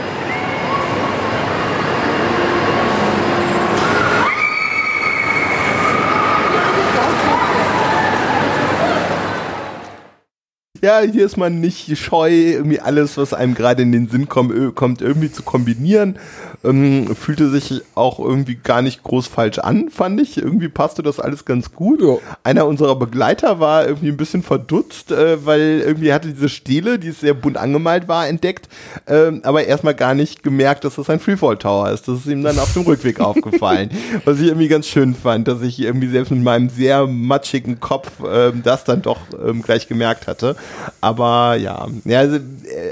Ja, 10.82 11.00
hier 11.00 11.26
ist 11.26 11.36
man 11.36 11.60
nicht 11.60 11.98
scheu, 11.98 12.30
irgendwie 12.30 12.80
alles, 12.80 13.18
was 13.18 13.34
einem 13.34 13.54
gerade 13.54 13.82
in 13.82 13.92
den 13.92 14.08
Sinn 14.08 14.30
kommt, 14.30 14.74
kommt 14.74 15.02
irgendwie 15.02 15.30
zu 15.30 15.42
kombinieren. 15.42 16.18
Ähm, 16.64 17.14
fühlte 17.14 17.50
sich 17.50 17.82
auch 17.94 18.18
irgendwie 18.18 18.54
gar 18.54 18.80
nicht 18.80 19.02
groß 19.02 19.26
falsch 19.26 19.58
an, 19.58 19.90
fand 19.90 20.20
ich. 20.20 20.38
Irgendwie 20.38 20.68
passte 20.68 21.02
das 21.02 21.20
alles 21.20 21.44
ganz 21.44 21.72
gut. 21.72 22.00
Ja. 22.02 22.16
Einer 22.44 22.66
unserer 22.66 22.96
Begleiter 22.96 23.60
war 23.60 23.86
irgendwie 23.86 24.08
ein 24.08 24.16
bisschen 24.16 24.42
verdutzt, 24.42 25.10
äh, 25.10 25.44
weil 25.44 25.82
irgendwie 25.84 26.12
hatte 26.12 26.28
diese 26.28 26.48
Stele, 26.48 26.98
die 26.98 27.10
sehr 27.10 27.34
bunt 27.34 27.58
angemalt 27.58 28.08
war, 28.08 28.26
entdeckt, 28.26 28.68
ähm, 29.06 29.40
aber 29.44 29.64
erstmal 29.64 29.94
gar 29.94 30.14
nicht 30.14 30.42
gemerkt, 30.42 30.84
dass 30.84 30.96
das 30.96 31.10
ein 31.10 31.20
Freefall 31.20 31.58
Tower 31.58 31.90
ist. 31.90 32.08
Das 32.08 32.20
ist 32.20 32.26
ihm 32.26 32.42
dann 32.42 32.58
auf 32.58 32.72
dem 32.72 32.82
Rückweg 32.82 33.20
aufgefallen. 33.20 33.90
Was 34.24 34.40
ich 34.40 34.48
irgendwie 34.48 34.68
ganz 34.68 34.86
schön 34.86 35.14
fand, 35.14 35.46
dass 35.46 35.60
ich 35.60 35.78
irgendwie 35.78 36.08
selbst 36.08 36.30
mit 36.30 36.42
meinem 36.42 36.70
sehr 36.70 37.06
matschigen 37.06 37.80
Kopf 37.80 38.10
ähm, 38.26 38.62
das 38.64 38.84
dann 38.84 39.02
doch 39.02 39.20
ähm, 39.46 39.62
gleich 39.62 39.88
gemerkt 39.88 40.26
hatte. 40.26 40.56
Aber 41.00 41.56
ja, 41.56 41.86
ja 42.04 42.18
also, 42.20 42.36
äh, 42.36 42.40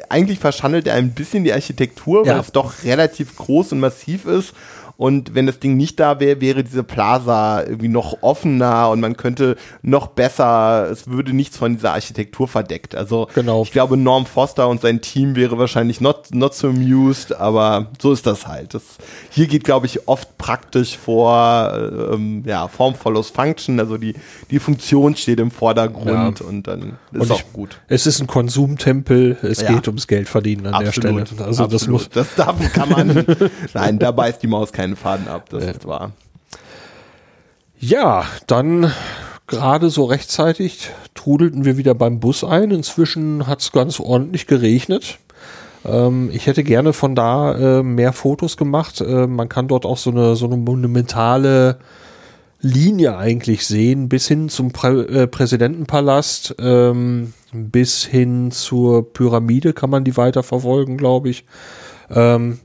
eigentlich 0.08 0.38
verschandelt 0.38 0.86
er 0.86 0.94
ein 0.94 1.10
bisschen 1.12 1.44
die 1.44 1.52
Architektur, 1.52 2.22
weil 2.22 2.34
Ja. 2.34 2.40
es 2.40 2.52
doch 2.52 2.72
relativ 2.84 3.36
groß 3.36 3.72
und 3.72 3.80
massiv 3.80 4.24
ist. 4.24 4.52
Und 5.00 5.36
wenn 5.36 5.46
das 5.46 5.60
Ding 5.60 5.76
nicht 5.76 6.00
da 6.00 6.18
wäre, 6.18 6.40
wäre 6.40 6.64
diese 6.64 6.82
Plaza 6.82 7.62
irgendwie 7.62 7.86
noch 7.86 8.18
offener 8.22 8.90
und 8.90 8.98
man 8.98 9.16
könnte 9.16 9.56
noch 9.80 10.08
besser, 10.08 10.88
es 10.90 11.06
würde 11.08 11.32
nichts 11.32 11.56
von 11.56 11.74
dieser 11.76 11.92
Architektur 11.92 12.48
verdeckt. 12.48 12.96
Also 12.96 13.28
Genau. 13.32 13.62
ich 13.62 13.70
glaube, 13.70 13.96
Norm 13.96 14.26
Foster 14.26 14.66
und 14.68 14.80
sein 14.80 15.00
Team 15.00 15.36
wäre 15.36 15.56
wahrscheinlich 15.56 16.00
not, 16.00 16.34
not 16.34 16.52
so 16.52 16.70
amused, 16.70 17.32
aber 17.36 17.86
so 18.02 18.12
ist 18.12 18.26
das 18.26 18.48
halt. 18.48 18.74
Das, 18.74 18.82
hier 19.30 19.46
geht, 19.46 19.62
glaube 19.62 19.86
ich, 19.86 20.08
oft 20.08 20.36
praktisch 20.36 20.98
vor, 20.98 21.72
äh, 21.74 22.14
ähm, 22.14 22.42
ja, 22.44 22.66
Form 22.66 22.96
follows 22.96 23.30
Function, 23.30 23.78
also 23.78 23.98
die, 23.98 24.14
die 24.50 24.58
Funktion 24.58 25.14
steht 25.14 25.38
im 25.38 25.52
Vordergrund 25.52 26.40
Ja. 26.40 26.46
und 26.46 26.66
dann 26.66 26.98
ist 27.12 27.20
Und 27.22 27.30
auch 27.30 27.38
ich- 27.38 27.52
gut. 27.52 27.78
Es 27.86 28.04
ist 28.08 28.20
ein 28.20 28.26
Konsumtempel, 28.26 29.36
es 29.42 29.60
Ja. 29.60 29.72
geht 29.74 29.86
ums 29.86 30.08
Geld 30.08 30.28
verdienen 30.28 30.66
an 30.66 30.84
der 30.84 30.90
Stelle. 30.90 31.20
Also 31.20 31.36
das 31.36 31.60
absolut. 31.84 31.88
muss, 32.00 32.08
das 32.08 32.34
darf, 32.34 32.56
kann 32.72 32.88
man, 32.88 33.24
nein, 33.74 34.00
da 34.00 34.10
beißt 34.10 34.42
die 34.42 34.48
Maus 34.48 34.72
keinen 34.88 34.96
Faden 34.96 35.28
ab, 35.28 35.48
das 35.50 35.64
ist 35.64 35.86
wahr. 35.86 36.12
Ja, 37.78 38.24
dann 38.46 38.92
gerade 39.46 39.90
so 39.90 40.04
rechtzeitig 40.04 40.90
trudelten 41.14 41.64
wir 41.64 41.76
wieder 41.76 41.94
beim 41.94 42.20
Bus 42.20 42.44
ein. 42.44 42.70
Inzwischen 42.70 43.46
hat 43.46 43.60
es 43.60 43.72
ganz 43.72 44.00
ordentlich 44.00 44.46
geregnet. 44.46 45.18
Ähm, 45.84 46.30
ich 46.32 46.46
hätte 46.46 46.64
gerne 46.64 46.92
von 46.92 47.14
da 47.14 47.78
äh, 47.78 47.82
mehr 47.82 48.12
Fotos 48.12 48.56
gemacht. 48.56 49.00
Äh, 49.00 49.26
man 49.26 49.48
kann 49.48 49.68
dort 49.68 49.86
auch 49.86 49.96
so 49.96 50.10
eine, 50.10 50.36
so 50.36 50.46
eine 50.46 50.56
monumentale 50.56 51.78
Linie 52.60 53.16
eigentlich 53.16 53.64
sehen, 53.66 54.08
bis 54.08 54.26
hin 54.26 54.48
zum 54.48 54.72
Prä 54.72 55.02
äh, 55.02 55.26
Präsidentenpalast, 55.28 56.56
ähm, 56.58 57.32
bis 57.52 58.04
hin 58.04 58.50
zur 58.50 59.12
Pyramide 59.12 59.72
kann 59.72 59.90
man 59.90 60.02
die 60.02 60.16
weiterverfolgen, 60.16 60.96
glaube 60.96 61.30
ich. 61.30 61.44
Ähm, 62.10 62.58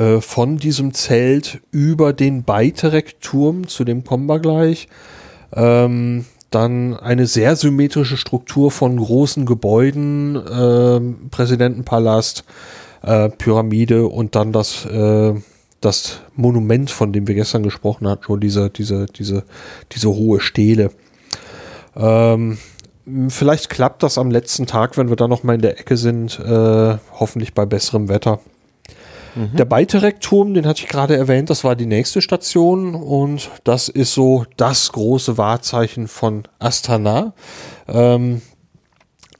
äh, 0.00 0.22
von 0.22 0.56
diesem 0.56 0.94
Zelt 0.94 1.60
über 1.72 2.14
den 2.14 2.42
Beiterekturm, 2.42 3.68
zu 3.68 3.84
dem 3.84 4.02
kommen 4.02 4.26
wir 4.26 4.38
gleich. 4.38 4.88
Ähm, 5.54 6.24
dann 6.50 6.96
eine 6.96 7.26
sehr 7.26 7.54
symmetrische 7.54 8.16
Struktur 8.16 8.70
von 8.70 8.96
großen 8.96 9.44
Gebäuden, 9.44 10.40
ähm, 10.50 11.28
Präsidentenpalast, 11.30 12.44
äh, 13.02 13.28
Pyramide 13.28 14.06
und 14.06 14.34
dann 14.34 14.52
das, 14.52 14.86
äh, 14.86 15.34
das 15.82 16.20
Monument, 16.34 16.90
von 16.90 17.12
dem 17.12 17.28
wir 17.28 17.34
gestern 17.34 17.62
gesprochen 17.62 18.08
hatten, 18.08 18.24
schon 18.24 18.40
diese, 18.40 18.70
diese, 18.70 19.04
diese, 19.06 19.44
diese 19.92 20.08
hohe 20.08 20.40
Stele. 20.40 20.92
Ähm, 21.94 22.56
vielleicht 23.28 23.68
klappt 23.68 24.02
das 24.02 24.16
am 24.16 24.30
letzten 24.30 24.66
Tag, 24.66 24.96
wenn 24.96 25.10
wir 25.10 25.16
da 25.16 25.28
noch 25.28 25.42
mal 25.42 25.54
in 25.54 25.62
der 25.62 25.78
Ecke 25.78 25.98
sind, 25.98 26.40
äh, 26.40 26.96
hoffentlich 27.18 27.52
bei 27.52 27.66
besserem 27.66 28.08
Wetter. 28.08 28.40
Der 29.34 29.64
Beiterekturm, 29.64 30.54
den 30.54 30.66
hatte 30.66 30.82
ich 30.82 30.88
gerade 30.88 31.16
erwähnt, 31.16 31.50
das 31.50 31.64
war 31.64 31.76
die 31.76 31.86
nächste 31.86 32.20
Station 32.20 32.94
und 32.94 33.50
das 33.64 33.88
ist 33.88 34.12
so 34.14 34.44
das 34.56 34.92
große 34.92 35.38
Wahrzeichen 35.38 36.08
von 36.08 36.44
Astana. 36.58 37.32
Ähm, 37.88 38.42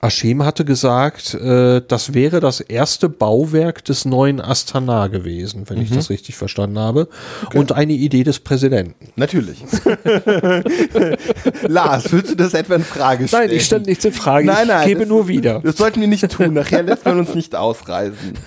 Aschem 0.03 0.44
hatte 0.44 0.64
gesagt, 0.64 1.34
äh, 1.34 1.82
das 1.86 2.14
wäre 2.14 2.40
das 2.40 2.61
erste 2.61 3.11
Bauwerk 3.11 3.84
des 3.84 4.07
neuen 4.07 4.40
Astana 4.40 5.09
gewesen, 5.09 5.64
wenn 5.68 5.80
ich 5.80 5.90
das 5.90 6.09
richtig 6.09 6.36
verstanden 6.36 6.78
habe. 6.78 7.09
Und 7.53 7.72
eine 7.72 7.92
Idee 7.92 8.24
des 8.24 8.38
Präsidenten. 8.38 9.12
Natürlich. 9.16 9.62
Lars, 11.68 12.11
willst 12.12 12.30
du 12.30 12.36
das 12.36 12.55
etwa 12.55 12.76
in 12.76 12.84
Frage 12.84 13.28
stellen? 13.28 13.48
Nein, 13.48 13.57
ich 13.57 13.64
stelle 13.66 13.82
nichts 13.82 14.05
in 14.07 14.14
Frage, 14.14 14.46
Nein, 14.46 14.68
nein, 14.68 14.80
ich 14.80 14.86
gebe 14.86 15.05
nur 15.05 15.28
wieder. 15.28 15.61
Das 15.61 15.76
sollten 15.76 16.01
wir 16.01 16.09
nicht 16.09 16.26
tun. 16.30 16.55
Nachher 16.55 16.82
lässt 16.82 17.05
man 17.05 17.18
uns 17.18 17.34
nicht 17.34 17.55
ausreisen. 17.55 18.38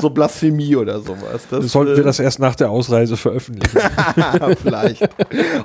So 0.00 0.10
Blasphemie 0.10 0.76
oder 0.76 1.00
sowas. 1.00 1.42
Das, 1.50 1.72
Sollten 1.72 1.96
wir 1.96 2.02
äh, 2.02 2.04
das 2.04 2.20
erst 2.20 2.38
nach 2.38 2.54
der 2.54 2.70
Ausreise 2.70 3.16
veröffentlichen. 3.16 3.80
vielleicht. 4.62 5.08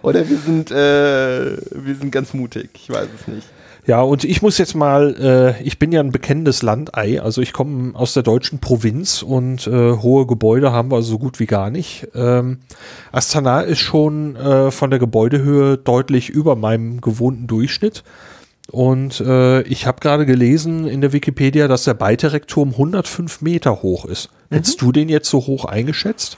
Oder 0.02 0.28
wir 0.28 0.38
sind, 0.38 0.72
äh, 0.72 0.76
wir 0.76 1.96
sind 1.96 2.12
ganz 2.12 2.34
mutig. 2.34 2.70
Ich 2.74 2.90
weiß 2.90 3.08
es 3.22 3.28
nicht. 3.28 3.48
Ja, 3.88 4.02
und 4.02 4.24
ich 4.24 4.42
muss 4.42 4.58
jetzt 4.58 4.74
mal, 4.74 5.16
äh, 5.60 5.64
ich 5.64 5.78
bin 5.78 5.92
ja 5.92 6.00
ein 6.00 6.12
bekennendes 6.12 6.64
Landei, 6.64 7.22
also 7.22 7.42
ich 7.42 7.54
komme 7.54 7.94
aus 7.94 8.14
der 8.14 8.24
deutschen 8.24 8.60
Provinz 8.60 9.22
und 9.22 9.68
äh, 9.68 9.92
hohe 9.98 10.26
Gebäude 10.26 10.72
haben 10.72 10.90
wir 10.90 11.04
so 11.04 11.20
gut 11.20 11.40
wie 11.40 11.46
gar 11.46 11.70
nicht. 11.70 12.08
Ähm, 12.16 12.60
Astana 13.12 13.62
ist 13.62 13.80
schon 13.80 14.36
äh, 14.38 14.72
von 14.72 14.90
der 14.90 14.98
Gebäudehöhe 14.98 15.78
deutlich 15.78 16.30
über 16.30 16.56
meinem 16.56 17.00
gewohnten 17.00 17.46
Durchschnitt. 17.46 18.04
Und 18.72 19.22
äh, 19.22 19.62
ich 19.62 19.86
habe 19.86 20.00
gerade 20.00 20.26
gelesen 20.26 20.88
in 20.88 21.02
der 21.02 21.14
Wikipedia, 21.14 21.68
dass 21.68 21.84
der 21.84 21.94
Beiterekturm 21.94 22.72
105 22.72 23.42
Meter 23.42 23.84
hoch 23.84 24.06
ist. 24.06 24.30
Hättest 24.50 24.82
du 24.82 24.92
den 24.92 25.10
jetzt 25.10 25.30
so 25.30 25.46
hoch 25.46 25.66
eingeschätzt? 25.66 26.38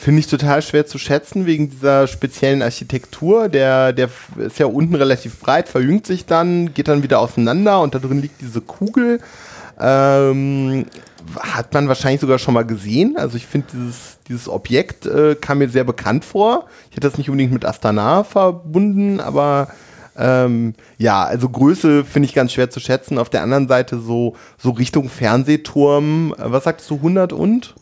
Finde 0.00 0.20
ich 0.20 0.28
total 0.28 0.62
schwer 0.62 0.86
zu 0.86 0.96
schätzen 0.96 1.44
wegen 1.44 1.68
dieser 1.68 2.06
speziellen 2.06 2.62
Architektur. 2.62 3.50
Der, 3.50 3.92
der 3.92 4.08
ist 4.38 4.58
ja 4.58 4.64
unten 4.64 4.94
relativ 4.94 5.38
breit, 5.38 5.68
verjüngt 5.68 6.06
sich 6.06 6.24
dann, 6.24 6.72
geht 6.72 6.88
dann 6.88 7.02
wieder 7.02 7.20
auseinander 7.20 7.82
und 7.82 7.94
da 7.94 7.98
drin 7.98 8.22
liegt 8.22 8.40
diese 8.40 8.62
Kugel. 8.62 9.20
Ähm, 9.78 10.86
hat 11.38 11.74
man 11.74 11.86
wahrscheinlich 11.86 12.22
sogar 12.22 12.38
schon 12.38 12.54
mal 12.54 12.64
gesehen. 12.64 13.18
Also 13.18 13.36
ich 13.36 13.46
finde 13.46 13.66
dieses, 13.74 14.16
dieses 14.26 14.48
Objekt 14.48 15.04
äh, 15.04 15.34
kam 15.34 15.58
mir 15.58 15.68
sehr 15.68 15.84
bekannt 15.84 16.24
vor. 16.24 16.64
Ich 16.88 16.96
hätte 16.96 17.06
das 17.06 17.18
nicht 17.18 17.28
unbedingt 17.28 17.52
mit 17.52 17.66
Astana 17.66 18.24
verbunden, 18.24 19.20
aber 19.20 19.68
ähm, 20.16 20.76
ja, 20.96 21.24
also 21.24 21.46
Größe 21.50 22.06
finde 22.06 22.26
ich 22.26 22.34
ganz 22.34 22.54
schwer 22.54 22.70
zu 22.70 22.80
schätzen. 22.80 23.18
Auf 23.18 23.28
der 23.28 23.42
anderen 23.42 23.68
Seite 23.68 24.00
so, 24.00 24.34
so 24.56 24.70
Richtung 24.70 25.10
Fernsehturm, 25.10 26.34
äh, 26.38 26.50
was 26.50 26.64
sagst 26.64 26.88
du, 26.88 26.94
100 26.94 27.34
und? 27.34 27.74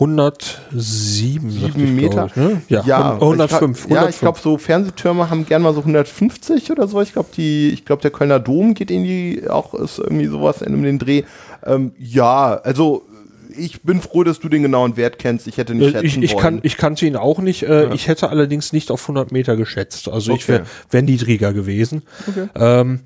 107 0.00 1.50
sagte 1.50 1.72
Sieben 1.78 1.94
Meter? 1.96 2.26
Ich, 2.26 2.36
ne? 2.36 2.62
Ja, 2.68 2.82
ja, 2.84 3.12
105. 3.14 3.78
Ich 3.80 3.86
glaub, 3.88 4.02
ja, 4.02 4.08
ich 4.08 4.18
glaube, 4.20 4.38
so 4.40 4.56
Fernsehtürme 4.58 5.28
haben 5.30 5.44
gern 5.46 5.62
mal 5.62 5.74
so 5.74 5.80
150 5.80 6.70
oder 6.70 6.86
so. 6.88 7.00
Ich 7.02 7.12
glaube, 7.12 7.28
die, 7.36 7.70
ich 7.70 7.84
glaube, 7.84 8.02
der 8.02 8.10
Kölner 8.10 8.38
Dom 8.38 8.74
geht 8.74 8.90
in 8.90 9.04
die, 9.04 9.42
auch 9.48 9.74
ist 9.74 9.98
irgendwie 9.98 10.26
sowas 10.26 10.62
in 10.62 10.80
den 10.82 10.98
Dreh. 10.98 11.22
Ähm, 11.64 11.92
ja, 11.98 12.54
also 12.62 13.02
ich 13.56 13.82
bin 13.82 14.00
froh, 14.00 14.22
dass 14.22 14.38
du 14.38 14.48
den 14.48 14.62
genauen 14.62 14.96
Wert 14.96 15.18
kennst. 15.18 15.48
Ich 15.48 15.56
hätte 15.56 15.74
nicht 15.74 15.90
schätzen 15.90 16.04
Ich, 16.06 16.18
ich, 16.22 16.32
wollen. 16.34 16.42
kann, 16.42 16.60
ich 16.62 16.76
kannte 16.76 17.04
ihn 17.06 17.16
auch 17.16 17.40
nicht. 17.40 17.64
Äh, 17.64 17.92
Ich 17.92 18.06
hätte 18.06 18.30
allerdings 18.30 18.72
nicht 18.72 18.92
auf 18.92 19.02
100 19.02 19.32
Meter 19.32 19.56
geschätzt. 19.56 20.08
Also 20.08 20.32
ich 20.32 20.46
wäre 20.46 20.60
Okay. 20.60 20.68
wär 20.90 21.02
niedriger 21.02 21.52
gewesen. 21.52 22.02
Okay. 22.28 22.46
Ähm, 22.54 23.00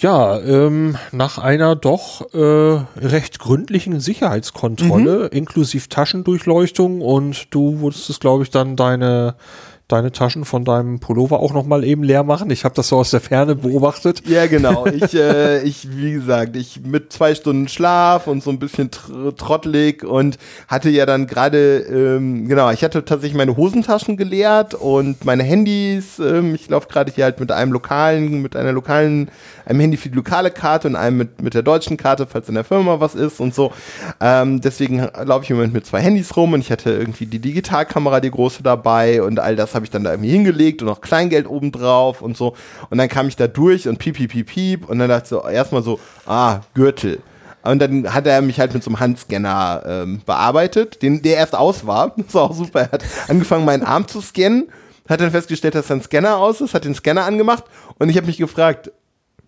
ja, 0.00 0.38
ähm, 0.40 0.96
nach 1.12 1.38
einer 1.38 1.74
doch 1.74 2.32
äh, 2.32 2.80
recht 3.00 3.38
gründlichen 3.40 3.98
Sicherheitskontrolle, 4.00 5.24
Mhm. 5.24 5.36
inklusive 5.36 5.88
Taschendurchleuchtung 5.88 7.00
und 7.00 7.52
du 7.52 7.80
wusstest, 7.80 8.20
glaube 8.20 8.44
ich, 8.44 8.50
dann 8.50 8.76
deine 8.76 9.34
deine 9.88 10.12
Taschen 10.12 10.44
von 10.44 10.66
deinem 10.66 11.00
Pullover 11.00 11.40
auch 11.40 11.54
nochmal 11.54 11.82
eben 11.82 12.02
leer 12.02 12.22
machen? 12.22 12.50
Ich 12.50 12.64
habe 12.64 12.74
das 12.74 12.88
so 12.88 12.98
aus 12.98 13.10
der 13.10 13.20
Ferne 13.20 13.54
beobachtet. 13.54 14.22
Ja, 14.28 14.46
genau. 14.46 14.86
Ich, 14.86 15.14
äh, 15.14 15.62
ich, 15.62 15.96
wie 15.96 16.12
gesagt, 16.12 16.56
ich 16.56 16.82
mit 16.84 17.10
zwei 17.12 17.34
Stunden 17.34 17.68
Schlaf 17.68 18.26
und 18.26 18.42
so 18.42 18.50
ein 18.50 18.58
bisschen 18.58 18.90
tr 18.90 19.34
trottelig 19.36 20.04
und 20.04 20.38
hatte 20.68 20.90
ja 20.90 21.06
dann 21.06 21.26
gerade, 21.26 21.78
ähm, 21.80 22.46
genau, 22.48 22.70
ich 22.70 22.84
hatte 22.84 23.04
tatsächlich 23.04 23.36
meine 23.36 23.56
Hosentaschen 23.56 24.16
geleert 24.18 24.74
und 24.74 25.24
meine 25.24 25.42
Handys. 25.42 26.18
Ähm, 26.18 26.54
ich 26.54 26.68
laufe 26.68 26.88
gerade 26.88 27.10
hier 27.10 27.24
halt 27.24 27.40
mit 27.40 27.50
einem 27.50 27.72
lokalen, 27.72 28.42
mit 28.42 28.56
einer 28.56 28.72
lokalen, 28.72 29.30
einem 29.64 29.80
Handy 29.80 29.96
für 29.96 30.10
die 30.10 30.16
lokale 30.16 30.50
Karte 30.50 30.88
und 30.88 30.96
einem 30.96 31.16
mit, 31.16 31.40
mit 31.40 31.54
der 31.54 31.62
deutschen 31.62 31.96
Karte, 31.96 32.26
falls 32.26 32.48
in 32.48 32.56
der 32.56 32.64
Firma 32.64 33.00
was 33.00 33.14
ist 33.14 33.40
und 33.40 33.54
so. 33.54 33.72
Ähm, 34.20 34.60
deswegen 34.60 35.08
laufe 35.24 35.44
ich 35.44 35.50
im 35.50 35.56
Moment 35.56 35.72
mit 35.72 35.86
zwei 35.86 36.00
Handys 36.00 36.36
rum 36.36 36.52
und 36.52 36.60
ich 36.60 36.70
hatte 36.70 36.90
irgendwie 36.90 37.24
die 37.24 37.38
Digitalkamera, 37.38 38.20
die 38.20 38.30
große 38.30 38.62
dabei 38.62 39.22
und 39.22 39.40
all 39.40 39.56
das 39.56 39.77
habe 39.78 39.86
ich 39.86 39.90
dann 39.90 40.04
da 40.04 40.10
irgendwie 40.10 40.30
hingelegt 40.30 40.82
und 40.82 40.88
noch 40.88 41.00
Kleingeld 41.00 41.48
obendrauf 41.48 42.20
und 42.20 42.36
so. 42.36 42.54
Und 42.90 42.98
dann 42.98 43.08
kam 43.08 43.28
ich 43.28 43.36
da 43.36 43.46
durch 43.46 43.88
und 43.88 43.98
piep, 43.98 44.16
piep, 44.16 44.32
piep, 44.32 44.46
piep 44.46 44.88
und 44.88 44.98
dann 44.98 45.08
dachte 45.08 45.22
ich 45.24 45.28
so, 45.30 45.48
erstmal 45.48 45.82
so, 45.82 46.00
ah, 46.26 46.60
Gürtel. 46.74 47.20
Und 47.62 47.80
dann 47.80 48.12
hat 48.12 48.26
er 48.26 48.40
mich 48.40 48.60
halt 48.60 48.74
mit 48.74 48.82
so 48.82 48.90
einem 48.90 49.00
Handscanner 49.00 49.82
ähm, 49.86 50.20
bearbeitet, 50.24 51.02
den, 51.02 51.22
der 51.22 51.36
erst 51.36 51.54
aus 51.54 51.86
war. 51.86 52.14
Das 52.16 52.34
war 52.34 52.42
auch 52.42 52.54
super. 52.54 52.80
Er 52.80 52.90
hat 52.90 53.04
angefangen, 53.28 53.64
meinen 53.64 53.82
Arm 53.82 54.08
zu 54.08 54.20
scannen, 54.20 54.68
hat 55.08 55.20
dann 55.20 55.30
festgestellt, 55.30 55.74
dass 55.74 55.90
ein 55.90 56.02
Scanner 56.02 56.36
aus 56.36 56.60
ist, 56.60 56.74
hat 56.74 56.84
den 56.84 56.94
Scanner 56.94 57.24
angemacht 57.24 57.64
und 57.98 58.08
ich 58.08 58.16
habe 58.16 58.26
mich 58.26 58.38
gefragt, 58.38 58.90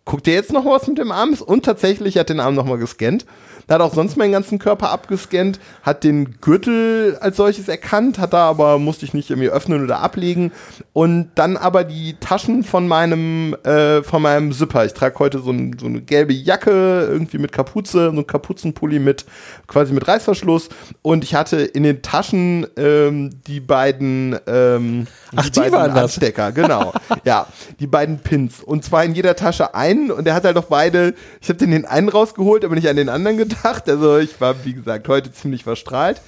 guckt 0.05 0.26
der 0.26 0.35
jetzt 0.35 0.53
noch 0.53 0.64
was 0.64 0.87
mit 0.87 0.99
dem 0.99 1.12
Arm? 1.12 1.35
Und 1.35 1.64
tatsächlich 1.64 2.18
hat 2.18 2.31
den 2.31 2.41
Arm 2.41 2.55
nochmal 2.55 2.78
gescannt. 2.78 3.26
Da 3.67 3.75
hat 3.75 3.83
auch 3.83 3.95
sonst 3.95 4.17
meinen 4.17 4.33
ganzen 4.33 4.59
Körper 4.59 4.91
abgescannt, 4.91 5.61
hat 5.83 6.05
den 6.05 6.41
Gürtel 6.41 7.19
als 7.21 7.37
solches 7.37 7.69
erkannt, 7.69 8.19
hat 8.19 8.33
da 8.33 8.49
aber, 8.49 8.79
musste 8.79 9.05
ich 9.05 9.15
nicht 9.15 9.31
irgendwie 9.31 9.49
öffnen 9.49 9.85
oder 9.85 10.01
ablegen. 10.01 10.53
Und 10.93 11.31
dann 11.35 11.57
aber 11.57 11.85
die 11.85 12.17
Taschen 12.21 12.65
von 12.65 12.89
meinem, 12.89 13.55
äh, 13.65 14.03
von 14.03 14.23
meinem 14.23 14.53
Zipper. 14.53 14.85
Ich 14.85 14.95
trage 14.95 15.19
heute 15.19 15.41
so, 15.41 15.51
ein, 15.51 15.77
so, 15.79 15.87
eine 15.87 16.01
gelbe 16.01 16.33
Jacke, 16.33 17.09
irgendwie 17.11 17.39
mit 17.39 17.53
Kapuze, 17.53 18.11
so 18.13 18.21
ein 18.21 18.27
Kapuzenpulli 18.27 18.99
mit, 18.99 19.25
quasi 19.67 19.93
mit 19.93 20.09
Reißverschluss. 20.09 20.69
Und 21.03 21.25
ich 21.25 21.35
hatte 21.35 21.59
in 21.59 21.83
den 21.83 22.03
Taschen 22.03 22.67
ähm, 22.77 23.31
die 23.47 23.61
beiden, 23.61 24.39
ähm, 24.47 25.07
Ach, 25.37 25.45
die, 25.45 25.51
die 25.51 25.61
beiden 25.61 25.73
waren 25.73 25.95
das. 25.95 26.05
Anstecker, 26.05 26.53
genau. 26.53 26.93
ja, 27.25 27.47
die 27.79 27.87
beiden 27.87 28.19
Pins. 28.19 28.63
Und 28.63 28.85
zwar 28.85 29.05
in 29.05 29.15
jeder 29.15 29.37
Tasche 29.37 29.75
einen. 29.75 30.11
Und 30.11 30.27
er 30.27 30.35
hat 30.35 30.45
halt 30.45 30.57
auch 30.57 30.65
beide, 30.65 31.15
ich 31.41 31.49
habe 31.49 31.59
den, 31.59 31.71
den 31.71 31.85
einen 31.85 32.09
rausgeholt, 32.09 32.65
aber 32.65 32.75
nicht 32.75 32.89
an 32.89 32.97
den 32.97 33.09
anderen 33.09 33.37
gedacht. 33.37 33.49
Also 33.62 34.18
ich 34.18 34.40
war, 34.40 34.64
wie 34.64 34.74
gesagt, 34.74 35.09
heute 35.09 35.32
ziemlich 35.32 35.64
verstrahlt. 35.64 36.20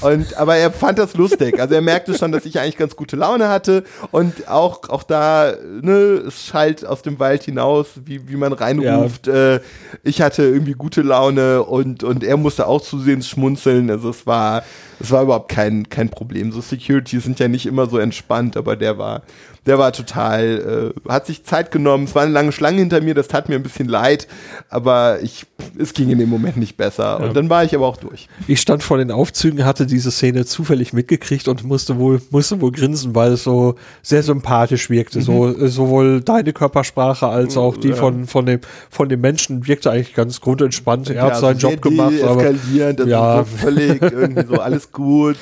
Und, 0.00 0.36
aber 0.36 0.56
er 0.56 0.70
fand 0.70 0.98
das 0.98 1.14
lustig. 1.14 1.60
Also 1.60 1.74
er 1.74 1.80
merkte 1.80 2.16
schon, 2.16 2.32
dass 2.32 2.44
ich 2.44 2.58
eigentlich 2.58 2.76
ganz 2.76 2.96
gute 2.96 3.16
Laune 3.16 3.48
hatte. 3.48 3.84
Und 4.10 4.48
auch, 4.48 4.88
auch 4.88 5.02
da, 5.02 5.54
ne, 5.82 6.22
es 6.26 6.46
schallt 6.46 6.86
aus 6.86 7.02
dem 7.02 7.18
Wald 7.18 7.42
hinaus, 7.44 7.88
wie, 8.04 8.28
wie 8.28 8.36
man 8.36 8.52
reinruft. 8.52 9.28
Äh, 9.28 9.60
ich 10.02 10.22
hatte 10.22 10.42
irgendwie 10.42 10.72
gute 10.72 11.02
Laune 11.02 11.62
und, 11.62 12.04
und 12.04 12.24
er 12.24 12.36
musste 12.36 12.66
auch 12.66 12.80
zusehends 12.80 13.28
schmunzeln. 13.28 13.90
Also 13.90 14.10
es 14.10 14.26
war, 14.26 14.62
es 15.00 15.10
war 15.10 15.22
überhaupt 15.22 15.50
kein, 15.50 15.88
kein 15.88 16.08
Problem. 16.08 16.52
So 16.52 16.60
Securities 16.60 17.24
sind 17.24 17.40
ja 17.40 17.48
nicht 17.48 17.66
immer 17.66 17.86
so 17.86 17.98
entspannt, 17.98 18.56
aber 18.56 18.76
der 18.76 18.98
war, 18.98 19.22
der 19.66 19.78
war 19.78 19.92
total, 19.92 20.92
äh, 21.06 21.10
hat 21.10 21.26
sich 21.26 21.44
Zeit 21.44 21.70
genommen. 21.70 22.04
Es 22.04 22.14
war 22.14 22.22
eine 22.22 22.32
lange 22.32 22.50
Schlange 22.52 22.78
hinter 22.78 23.00
mir, 23.02 23.14
das 23.14 23.28
tat 23.28 23.48
mir 23.50 23.56
ein 23.56 23.62
bisschen 23.62 23.88
leid, 23.88 24.26
aber 24.70 25.18
ich, 25.22 25.44
es 25.78 25.92
ging 25.92 26.08
in 26.10 26.18
dem 26.18 26.30
Moment 26.30 26.56
nicht 26.56 26.76
besser. 26.78 27.20
Und 27.20 27.36
dann 27.36 27.50
war 27.50 27.62
ich 27.62 27.74
aber 27.74 27.86
auch 27.86 27.98
durch. 27.98 28.28
Ich 28.48 28.60
stand 28.60 28.82
vor 28.82 28.96
den 28.96 29.10
Aufzügen, 29.10 29.64
hatte 29.66 29.84
diese 29.86 30.10
Szene 30.10 30.46
zufällig 30.46 30.92
mitgekriegt 30.94 31.46
und 31.46 31.62
musste 31.64 31.98
wohl, 31.98 32.22
musste 32.30 32.60
wohl 32.60 32.72
grinsen, 32.72 33.14
weil 33.14 33.32
es 33.32 33.44
so 33.44 33.74
sehr 34.02 34.22
sympathisch 34.22 34.88
wirkte. 34.88 35.20
So, 35.20 35.48
äh, 35.54 35.68
sowohl 35.68 36.22
deine 36.22 36.52
Körpersprache 36.54 37.26
als 37.26 37.56
auch 37.58 37.76
die 37.76 37.88
Ja. 37.90 37.96
von, 37.96 38.26
von 38.26 38.46
dem, 38.46 38.60
von 38.88 39.08
dem 39.10 39.20
Menschen 39.20 39.66
wirkte 39.68 39.90
eigentlich 39.90 40.14
ganz 40.14 40.40
grundentspannt. 40.40 41.10
Er 41.10 41.22
hat 41.22 41.32
Ja, 41.34 41.38
seinen 41.38 41.58
sehr 41.58 41.70
Job 41.72 41.82
gemacht, 41.82 42.14
aber 42.22 42.44
eskalierend, 42.46 43.00
das 43.00 43.08
Ja. 43.08 43.40
ist 43.40 43.50
so 43.50 43.56
völlig 43.58 44.00
irgendwie 44.02 44.46
so 44.46 44.54
alles 44.60 44.90
gut, 44.90 45.36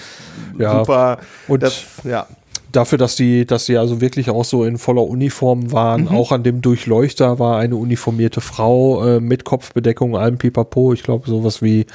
Ja. 0.59 0.79
super. 0.81 1.19
Und- 1.47 1.63
das, 1.63 1.85
ja. 2.03 2.27
Dafür, 2.73 2.99
dass 2.99 3.17
die, 3.17 3.47
dass 3.47 3.67
die 3.67 3.77
also 3.77 4.01
wirklich 4.01 4.31
auch 4.31 4.45
so 4.45 4.65
in 4.65 4.79
voller 4.79 5.03
Uniform 5.05 5.73
waren, 5.73 6.03
Mhm. 6.03 6.09
auch 6.09 6.33
an 6.33 6.43
dem 6.43 6.61
Durchleuchter 6.61 7.39
war 7.39 7.59
eine 7.59 7.77
uniformierte 7.77 8.41
Frau 8.41 9.05
äh, 9.05 9.21
mit 9.21 9.45
Kopfbedeckung, 9.45 10.17
allem 10.17 10.39
Pipapo. 10.39 10.93
Ich 10.93 11.03
glaube, 11.03 11.29
sowas 11.29 11.63
wie, 11.63 11.87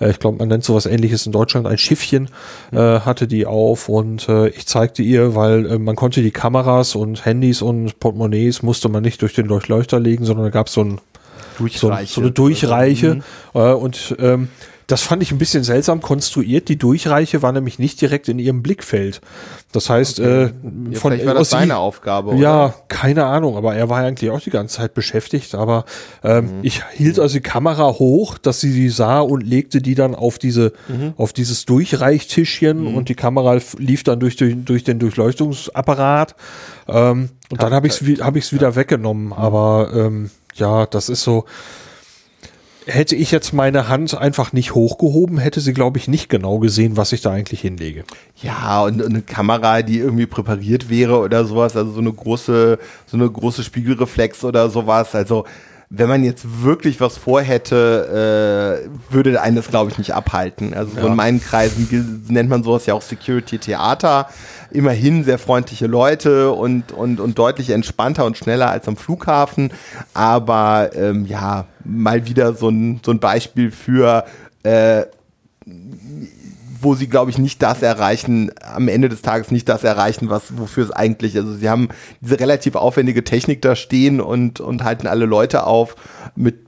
äh, 0.00 0.10
ich 0.10 0.18
glaube, 0.18 0.38
man 0.38 0.48
nennt 0.48 0.64
sowas 0.64 0.86
ähnliches 0.86 1.26
in 1.26 1.32
Deutschland, 1.32 1.66
ein 1.66 1.78
Schiffchen, 1.78 2.28
Mhm. 2.70 2.78
äh, 2.78 3.00
hatte 3.00 3.26
die 3.26 3.46
auf 3.46 3.88
und 3.88 4.28
äh, 4.28 4.48
ich 4.48 4.66
zeigte 4.66 5.02
ihr, 5.02 5.34
weil 5.34 5.66
äh, 5.66 5.78
man 5.78 5.96
konnte 5.96 6.22
die 6.22 6.30
Kameras 6.30 6.94
und 6.94 7.24
Handys 7.24 7.62
und 7.62 7.98
Portemonnaies 8.00 8.62
musste 8.62 8.88
man 8.88 9.02
nicht 9.02 9.22
durch 9.22 9.34
den 9.34 9.48
Durchleuchter 9.48 9.98
legen, 9.98 10.24
sondern 10.24 10.44
da 10.46 10.50
gab 10.50 10.66
es 10.68 10.74
so 10.74 10.82
ein 10.82 11.00
so, 11.72 11.90
so 12.06 12.20
eine 12.20 12.30
Durchreiche. 12.30 13.16
Mhm. 13.16 13.22
Äh, 13.54 13.72
und 13.72 14.16
ähm, 14.20 14.48
das 14.88 15.02
fand 15.02 15.22
ich 15.22 15.30
ein 15.32 15.38
bisschen 15.38 15.62
seltsam 15.64 16.00
konstruiert. 16.00 16.68
Die 16.68 16.76
Durchreiche 16.78 17.42
war 17.42 17.52
nämlich 17.52 17.78
nicht 17.78 18.00
direkt 18.00 18.26
in 18.28 18.38
ihrem 18.38 18.62
Blickfeld. 18.62 19.20
Das 19.70 19.90
heißt, 19.90 20.18
äh, 20.18 20.44
Ja, 20.44 20.48
von 20.94 21.12
vielleicht 21.12 21.26
war 21.26 21.34
das 21.34 21.50
seine 21.50 21.76
Aufgabe. 21.76 22.30
oder? 22.30 22.38
Ja, 22.38 22.74
keine 22.88 23.26
Ahnung, 23.26 23.56
aber 23.58 23.74
er 23.76 23.90
war 23.90 23.98
eigentlich 23.98 24.30
auch 24.30 24.40
die 24.40 24.48
ganze 24.48 24.78
Zeit 24.78 24.94
beschäftigt. 24.94 25.54
Aber 25.54 25.84
ähm, 26.24 26.44
Mhm. 26.46 26.50
ich 26.62 26.82
hielt 26.94 27.20
also 27.20 27.34
die 27.34 27.42
Kamera 27.42 27.86
hoch, 27.98 28.38
dass 28.38 28.60
sie 28.60 28.72
die 28.72 28.88
sah 28.88 29.20
und 29.20 29.42
legte 29.42 29.82
die 29.82 29.94
dann 29.94 30.14
auf 30.14 30.38
diese, 30.38 30.72
Mhm. 30.88 31.12
auf 31.18 31.34
dieses 31.34 31.66
Durchreichtischchen 31.66 32.86
und 32.94 33.10
die 33.10 33.14
Kamera 33.14 33.58
lief 33.76 34.04
dann 34.04 34.20
durch, 34.20 34.36
durch, 34.36 34.54
durch 34.64 34.84
den 34.84 34.98
Durchleuchtungsapparat. 34.98 36.34
Ähm, 36.88 37.28
und 37.50 37.62
dann 37.62 37.74
habe 37.74 37.86
ich 37.88 38.00
es 38.00 38.20
hab 38.22 38.36
ich's 38.36 38.52
wieder 38.54 38.74
weggenommen. 38.74 39.34
Aber 39.34 39.90
ähm, 39.94 40.30
ja, 40.54 40.86
das 40.86 41.10
ist 41.10 41.22
so. 41.22 41.44
Hätte 42.90 43.16
ich 43.16 43.30
jetzt 43.30 43.52
meine 43.52 43.88
Hand 43.88 44.16
einfach 44.16 44.54
nicht 44.54 44.74
hochgehoben, 44.74 45.36
hätte 45.36 45.60
sie, 45.60 45.74
glaube 45.74 45.98
ich, 45.98 46.08
nicht 46.08 46.30
genau 46.30 46.58
gesehen, 46.58 46.96
was 46.96 47.12
ich 47.12 47.20
da 47.20 47.30
eigentlich 47.32 47.60
hinlege. 47.60 48.04
Ja, 48.42 48.82
und 48.82 49.04
eine 49.04 49.20
Kamera, 49.20 49.82
die 49.82 49.98
irgendwie 49.98 50.24
präpariert 50.24 50.88
wäre 50.88 51.18
oder 51.18 51.44
sowas, 51.44 51.76
also 51.76 51.92
so 51.92 52.00
eine 52.00 52.12
große, 52.12 52.78
so 53.06 53.16
eine 53.16 53.30
große 53.30 53.62
Spiegelreflex 53.62 54.42
oder 54.42 54.70
sowas. 54.70 55.14
Also 55.14 55.44
wenn 55.90 56.08
man 56.08 56.22
jetzt 56.22 56.62
wirklich 56.62 57.00
was 57.00 57.16
vorhätte, 57.16 58.84
äh, 59.10 59.12
würde 59.14 59.40
einen 59.40 59.56
das, 59.56 59.68
glaube 59.68 59.90
ich, 59.90 59.96
nicht 59.96 60.12
abhalten. 60.14 60.74
Also 60.74 60.92
so 60.94 61.00
Ja. 61.00 61.06
in 61.06 61.16
meinen 61.16 61.40
Kreisen 61.40 62.24
nennt 62.28 62.50
man 62.50 62.62
sowas 62.62 62.84
ja 62.84 62.92
auch 62.92 63.00
Security 63.00 63.58
Theater. 63.58 64.28
Immerhin 64.70 65.24
sehr 65.24 65.38
freundliche 65.38 65.86
Leute 65.86 66.50
und, 66.52 66.92
und, 66.92 67.20
und 67.20 67.38
deutlich 67.38 67.70
entspannter 67.70 68.26
und 68.26 68.36
schneller 68.36 68.70
als 68.70 68.86
am 68.86 68.98
Flughafen. 68.98 69.72
Aber 70.12 70.90
ähm, 70.94 71.24
ja, 71.24 71.64
mal 71.84 72.26
wieder 72.26 72.52
so 72.52 72.68
ein, 72.68 73.00
so 73.02 73.10
ein 73.12 73.18
Beispiel 73.18 73.70
für 73.70 74.24
äh, 74.64 75.04
wo 76.80 76.94
sie, 76.94 77.08
glaube 77.08 77.30
ich, 77.30 77.38
nicht 77.38 77.62
das 77.62 77.82
erreichen, 77.82 78.50
am 78.62 78.88
Ende 78.88 79.08
des 79.08 79.22
Tages 79.22 79.50
nicht 79.50 79.68
das 79.68 79.84
erreichen, 79.84 80.30
was, 80.30 80.58
wofür 80.58 80.84
es 80.84 80.90
eigentlich, 80.90 81.36
also 81.36 81.54
sie 81.54 81.68
haben 81.68 81.88
diese 82.20 82.38
relativ 82.40 82.74
aufwendige 82.74 83.24
Technik 83.24 83.62
da 83.62 83.76
stehen 83.76 84.20
und, 84.20 84.60
und 84.60 84.84
halten 84.84 85.06
alle 85.06 85.26
Leute 85.26 85.64
auf 85.64 85.96
mit, 86.36 86.67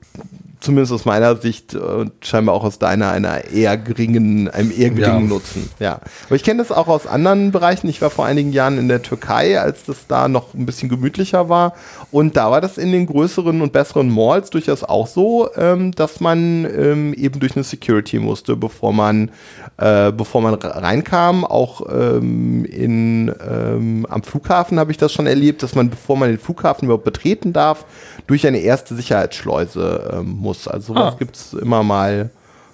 zumindest 0.61 0.93
aus 0.93 1.05
meiner 1.05 1.35
Sicht 1.35 1.75
und 1.75 2.11
scheinbar 2.21 2.55
auch 2.55 2.63
aus 2.63 2.79
deiner, 2.79 3.09
einer 3.11 3.45
eher 3.51 3.77
geringen, 3.77 4.47
einem 4.47 4.71
eher 4.71 4.91
geringen 4.91 5.23
Ja. 5.23 5.27
Nutzen. 5.27 5.69
Ja. 5.79 5.99
Aber 6.27 6.35
ich 6.35 6.43
kenne 6.43 6.59
das 6.61 6.71
auch 6.71 6.87
aus 6.87 7.07
anderen 7.07 7.51
Bereichen. 7.51 7.87
Ich 7.89 8.01
war 8.01 8.11
vor 8.11 8.25
einigen 8.25 8.51
Jahren 8.53 8.77
in 8.77 8.87
der 8.87 9.01
Türkei, 9.01 9.59
als 9.59 9.83
das 9.85 10.07
da 10.07 10.27
noch 10.27 10.53
ein 10.53 10.65
bisschen 10.67 10.87
gemütlicher 10.87 11.49
war. 11.49 11.73
Und 12.11 12.37
da 12.37 12.51
war 12.51 12.61
das 12.61 12.77
in 12.77 12.91
den 12.91 13.07
größeren 13.07 13.61
und 13.61 13.73
besseren 13.73 14.09
Malls 14.13 14.51
durchaus 14.51 14.83
auch 14.83 15.07
so, 15.07 15.49
ähm, 15.57 15.91
dass 15.93 16.19
man 16.19 16.65
ähm, 16.65 17.13
eben 17.15 17.39
durch 17.39 17.55
eine 17.55 17.63
Security 17.63 18.19
musste, 18.19 18.55
bevor 18.55 18.93
man, 18.93 19.31
äh, 19.77 20.11
bevor 20.11 20.41
man 20.41 20.53
re- 20.53 20.75
reinkam. 20.83 21.43
Auch 21.43 21.81
ähm, 21.91 22.65
in, 22.65 23.33
ähm, 23.49 24.05
am 24.09 24.21
Flughafen 24.21 24.77
habe 24.79 24.91
ich 24.91 24.97
das 24.97 25.11
schon 25.11 25.25
erlebt, 25.25 25.63
dass 25.63 25.73
man, 25.73 25.89
bevor 25.89 26.17
man 26.17 26.29
den 26.29 26.37
Flughafen 26.39 26.85
überhaupt 26.85 27.05
betreten 27.05 27.51
darf, 27.51 27.85
durch 28.27 28.45
eine 28.45 28.59
erste 28.59 28.93
Sicherheitsschleuse 28.93 30.11
ähm, 30.19 30.37
muss. 30.39 30.50
Also 30.67 30.93
sowas 30.93 31.13
Ah. 31.13 31.17
gibt 31.17 31.35
es 31.35 31.53
immer 31.53 31.83
mal, 31.83 32.29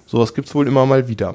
sowas 0.06 0.34
gibt 0.34 0.48
es 0.48 0.54
wohl 0.54 0.66
immer 0.66 0.86
mal 0.86 1.08
wieder. 1.08 1.34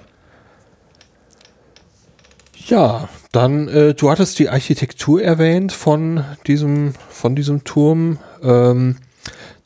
Ja, 2.68 3.10
dann, 3.32 3.68
äh, 3.68 3.94
du 3.94 4.10
hattest 4.10 4.40
die 4.40 4.50
Architektur 4.50 5.22
erwähnt 5.22 5.74
von 5.74 6.24
diesem, 6.48 6.94
von 7.10 7.36
diesem 7.36 7.64
Turm. 7.64 8.20
Ähm, 8.42 8.98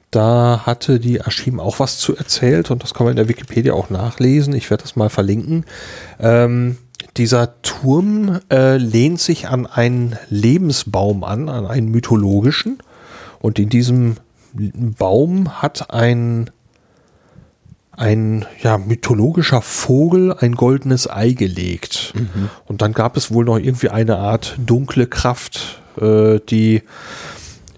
da 0.10 0.62
hatte 0.66 1.00
die 1.00 1.22
Aschim 1.22 1.60
auch 1.60 1.80
was 1.80 2.00
zu 2.00 2.16
erzählt 2.16 2.72
und 2.72 2.82
das 2.82 2.94
kann 2.94 3.06
man 3.06 3.12
in 3.12 3.18
der 3.18 3.30
Wikipedia 3.30 3.74
auch 3.74 3.90
nachlesen. 3.90 4.56
Ich 4.56 4.70
werde 4.72 4.84
das 4.84 4.96
mal 4.96 5.10
verlinken. 5.10 5.66
Ähm, 6.20 6.78
dieser 7.18 7.62
Turm 7.62 8.40
äh, 8.52 8.78
lehnt 8.78 9.20
sich 9.20 9.48
an 9.48 9.68
einen 9.68 10.18
Lebensbaum 10.30 11.24
an, 11.24 11.50
an 11.50 11.68
einen 11.68 11.90
mythologischen. 11.90 12.80
Und 13.40 13.60
in 13.60 13.70
diesem 13.70 14.16
Baum 14.54 15.62
hat 15.62 15.92
ein 15.94 16.50
ein 17.98 18.46
ja, 18.62 18.78
mythologischer 18.78 19.62
Vogel 19.62 20.34
ein 20.34 20.56
goldenes 20.56 21.10
Ei 21.10 21.32
gelegt. 21.32 22.14
Mhm. 22.16 22.50
Und 22.66 22.82
dann 22.82 22.94
gab 22.94 23.18
es 23.18 23.32
wohl 23.32 23.44
noch 23.44 23.58
irgendwie 23.58 23.90
eine 23.90 24.18
Art 24.18 24.56
dunkle 24.64 25.08
Kraft, 25.08 25.82
äh, 26.00 26.40
die 26.48 26.84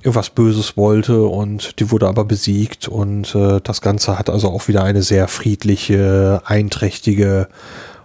irgendwas 0.02 0.30
Böses 0.30 0.78
wollte 0.78 1.24
und 1.24 1.80
die 1.80 1.92
wurde 1.92 2.08
aber 2.08 2.24
besiegt 2.24 2.88
und 2.88 3.36
äh, 3.36 3.60
das 3.62 3.82
Ganze 3.82 4.18
hat 4.18 4.30
also 4.30 4.50
auch 4.50 4.68
wieder 4.70 4.84
eine 4.84 5.04
sehr 5.04 5.28
friedliche, 5.28 6.42
einträchtige 6.46 7.50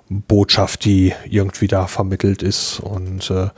Botschaft, 0.08 0.84
die 0.84 1.14
irgendwie 1.28 1.68
da 1.68 1.86
vermittelt 1.86 2.42
ist 2.42 2.80
und 2.80 3.30
äh, 3.30 3.48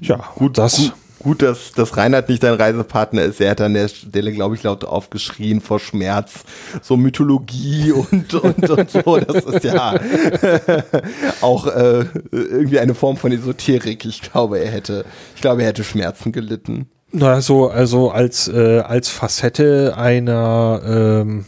ja, 0.00 0.16
gut, 0.36 0.58
das. 0.58 0.76
Gut, 0.76 0.92
gut, 1.24 1.42
dass, 1.42 1.72
dass 1.72 1.96
Reinhard 1.96 2.28
nicht 2.28 2.42
dein 2.42 2.54
Reisepartner 2.54 3.22
ist. 3.22 3.40
Er 3.40 3.50
hat 3.50 3.60
an 3.60 3.74
der 3.74 3.88
Stelle, 3.88 4.32
glaube 4.32 4.54
ich, 4.54 4.62
laut 4.62 4.84
aufgeschrien 4.84 5.60
vor 5.60 5.80
Schmerz. 5.80 6.44
So 6.82 6.96
Mythologie 6.96 7.92
und, 8.10 8.32
und, 8.34 8.70
und 8.70 8.90
so. 8.90 9.18
Das 9.18 9.44
ist 9.44 9.64
ja 9.64 9.94
auch 11.40 11.66
äh, 11.66 12.04
irgendwie 12.30 12.78
eine 12.78 12.94
Form 12.94 13.16
von 13.16 13.32
Esoterik. 13.32 14.04
Ich 14.04 14.22
glaube, 14.22 14.60
er 14.60 14.70
hätte, 14.70 15.04
ich 15.34 15.40
glaube, 15.40 15.62
er 15.62 15.68
hätte 15.68 15.82
Schmerzen 15.82 16.30
gelitten. 16.30 16.86
Na, 17.10 17.40
so, 17.40 17.68
also 17.68 18.10
als, 18.10 18.48
äh, 18.48 18.80
als 18.80 19.08
Facette 19.08 19.94
einer, 19.96 20.82
ähm, 20.84 21.46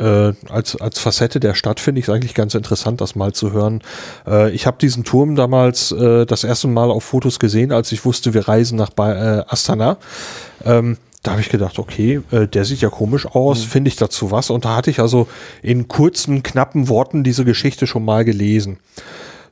äh, 0.00 0.32
als, 0.48 0.76
als 0.80 0.98
Facette 0.98 1.40
der 1.40 1.54
Stadt 1.54 1.78
finde 1.78 2.00
ich 2.00 2.08
es 2.08 2.14
eigentlich 2.14 2.34
ganz 2.34 2.54
interessant, 2.54 3.00
das 3.00 3.14
mal 3.14 3.32
zu 3.32 3.52
hören. 3.52 3.82
Äh, 4.26 4.50
ich 4.52 4.66
habe 4.66 4.78
diesen 4.78 5.04
Turm 5.04 5.36
damals 5.36 5.92
äh, 5.92 6.26
das 6.26 6.44
erste 6.44 6.68
Mal 6.68 6.90
auf 6.90 7.04
Fotos 7.04 7.38
gesehen, 7.38 7.70
als 7.70 7.92
ich 7.92 8.04
wusste, 8.04 8.34
wir 8.34 8.48
reisen 8.48 8.76
nach 8.76 8.90
ba 8.90 9.40
äh, 9.40 9.44
Astana. 9.46 9.98
Ähm, 10.64 10.96
da 11.22 11.32
habe 11.32 11.42
ich 11.42 11.50
gedacht, 11.50 11.78
okay, 11.78 12.22
äh, 12.30 12.48
der 12.48 12.64
sieht 12.64 12.80
ja 12.80 12.88
komisch 12.88 13.26
aus, 13.26 13.60
mhm. 13.60 13.68
finde 13.68 13.88
ich 13.88 13.96
dazu 13.96 14.30
was? 14.30 14.48
Und 14.48 14.64
da 14.64 14.76
hatte 14.76 14.90
ich 14.90 15.00
also 15.00 15.28
in 15.62 15.86
kurzen, 15.86 16.42
knappen 16.42 16.88
Worten 16.88 17.22
diese 17.22 17.44
Geschichte 17.44 17.86
schon 17.86 18.04
mal 18.04 18.24
gelesen. 18.24 18.78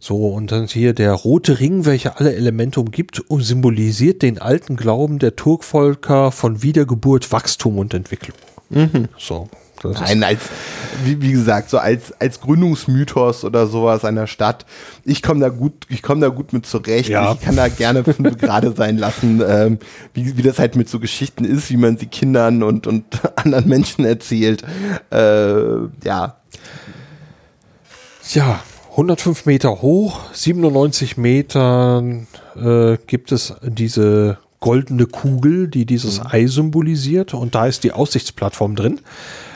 So, 0.01 0.29
und 0.29 0.53
dann 0.53 0.67
hier 0.69 0.95
der 0.95 1.13
rote 1.13 1.59
Ring, 1.61 1.85
welcher 1.85 2.21
alle 2.21 2.35
Elemente 2.35 2.81
umgibt, 2.81 3.23
symbolisiert 3.29 4.23
den 4.23 4.39
alten 4.39 4.77
Glauben 4.77 5.19
der 5.19 5.35
Turkvölker 5.37 6.31
von 6.31 6.63
Wiedergeburt, 6.63 7.33
Wachstum 7.33 7.79
und 7.79 7.93
Entwicklung. 7.95 8.37
Mhm. 8.71 9.09
So. 9.19 9.49
Nein, 9.85 10.23
als, 10.23 10.41
wie, 11.05 11.21
wie, 11.23 11.33
gesagt, 11.33 11.71
so 11.71 11.79
als, 11.79 12.13
als 12.21 12.41
Gründungsmythos 12.41 13.45
oder 13.45 13.67
sowas 13.67 14.05
einer 14.05 14.27
Stadt. 14.27 14.67
Ich 15.05 15.23
komme 15.23 15.41
da 15.41 15.49
gut, 15.49 15.87
ich 15.89 16.03
komme 16.03 16.21
da 16.21 16.29
gut 16.29 16.53
mit 16.53 16.67
zurecht. 16.67 17.09
Ja. 17.09 17.33
Ich 17.33 17.41
kann 17.41 17.57
da 17.57 17.69
gerne 17.69 18.03
gerade 18.39 18.73
sein 18.73 18.99
lassen, 18.99 19.43
ähm, 19.47 19.79
wie, 20.15 20.37
wie 20.37 20.43
das 20.43 20.59
halt 20.59 20.77
mit 20.77 20.89
so 20.89 20.99
Geschichten 21.01 21.45
ist, 21.45 21.71
wie 21.71 21.77
man 21.77 21.97
sie 21.97 22.07
Kindern 22.07 22.63
und, 22.63 22.87
und 22.87 23.05
anderen 23.37 23.69
Menschen 23.69 24.05
erzählt. 24.05 24.63
Äh, 25.11 25.87
ja. 26.05 26.37
Ja, 28.31 28.61
105 28.91 29.47
Meter 29.47 29.81
hoch, 29.81 30.21
97 30.33 31.17
Metern 31.17 32.27
äh, 32.57 32.99
gibt 33.07 33.33
es 33.33 33.55
diese 33.63 34.39
goldene 34.61 35.07
Kugel, 35.07 35.69
die 35.69 35.87
dieses 35.87 36.21
mhm. 36.21 36.27
Ei 36.31 36.47
symbolisiert 36.47 37.35
und 37.35 37.55
da 37.55 37.67
ist 37.67 37.85
die 37.85 37.93
Aussichtsplattform 37.93 38.77
drin. 38.77 39.01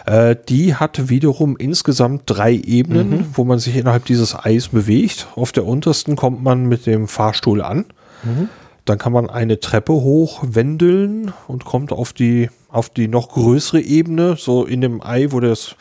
Äh, 0.07 0.37
die 0.49 0.75
hat 0.75 1.09
wiederum 1.09 1.57
insgesamt 1.57 2.23
drei 2.27 2.55
Ebenen, 2.55 3.11
mhm. 3.11 3.27
wo 3.35 3.45
man 3.45 3.59
sich 3.59 3.77
innerhalb 3.77 4.05
dieses 4.05 4.35
Eis 4.35 4.69
bewegt. 4.69 5.29
Auf 5.37 5.53
der 5.53 5.67
untersten 5.67 6.17
kommt 6.17 6.43
man 6.43 6.67
mit 6.67 6.87
dem 6.87 7.09
Fahrstuhl 7.09 7.63
an. 7.63 7.87
Mhm. 8.25 8.49
Dann 8.85 8.99
kann 8.99 9.13
man 9.13 9.31
eine 9.31 9.61
Treppe 9.61 9.93
hochwendeln 9.93 11.33
und 11.47 11.65
kommt 11.65 11.93
auf 11.93 12.13
die, 12.13 12.51
auf 12.69 12.89
die 12.89 13.07
noch 13.07 13.29
größere 13.29 13.81
Ebene, 13.81 14.37
so 14.37 14.65
in 14.65 14.81
dem 14.81 15.01
Ei, 15.01 15.29
wo 15.31 15.39
das, 15.39 15.77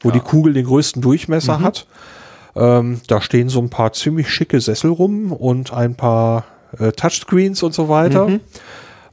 wo 0.00 0.08
ja. 0.08 0.14
die 0.14 0.20
Kugel 0.20 0.54
den 0.54 0.64
größten 0.64 1.02
Durchmesser 1.02 1.58
mhm. 1.58 1.62
hat. 1.62 1.86
Ähm, 2.56 3.02
da 3.06 3.20
stehen 3.20 3.50
so 3.50 3.60
ein 3.60 3.68
paar 3.68 3.92
ziemlich 3.92 4.30
schicke 4.30 4.60
Sessel 4.60 4.90
rum 4.90 5.30
und 5.30 5.74
ein 5.74 5.94
paar 5.94 6.44
äh, 6.78 6.92
Touchscreens 6.92 7.62
und 7.62 7.74
so 7.74 7.90
weiter. 7.90 8.28
Mhm. 8.28 8.40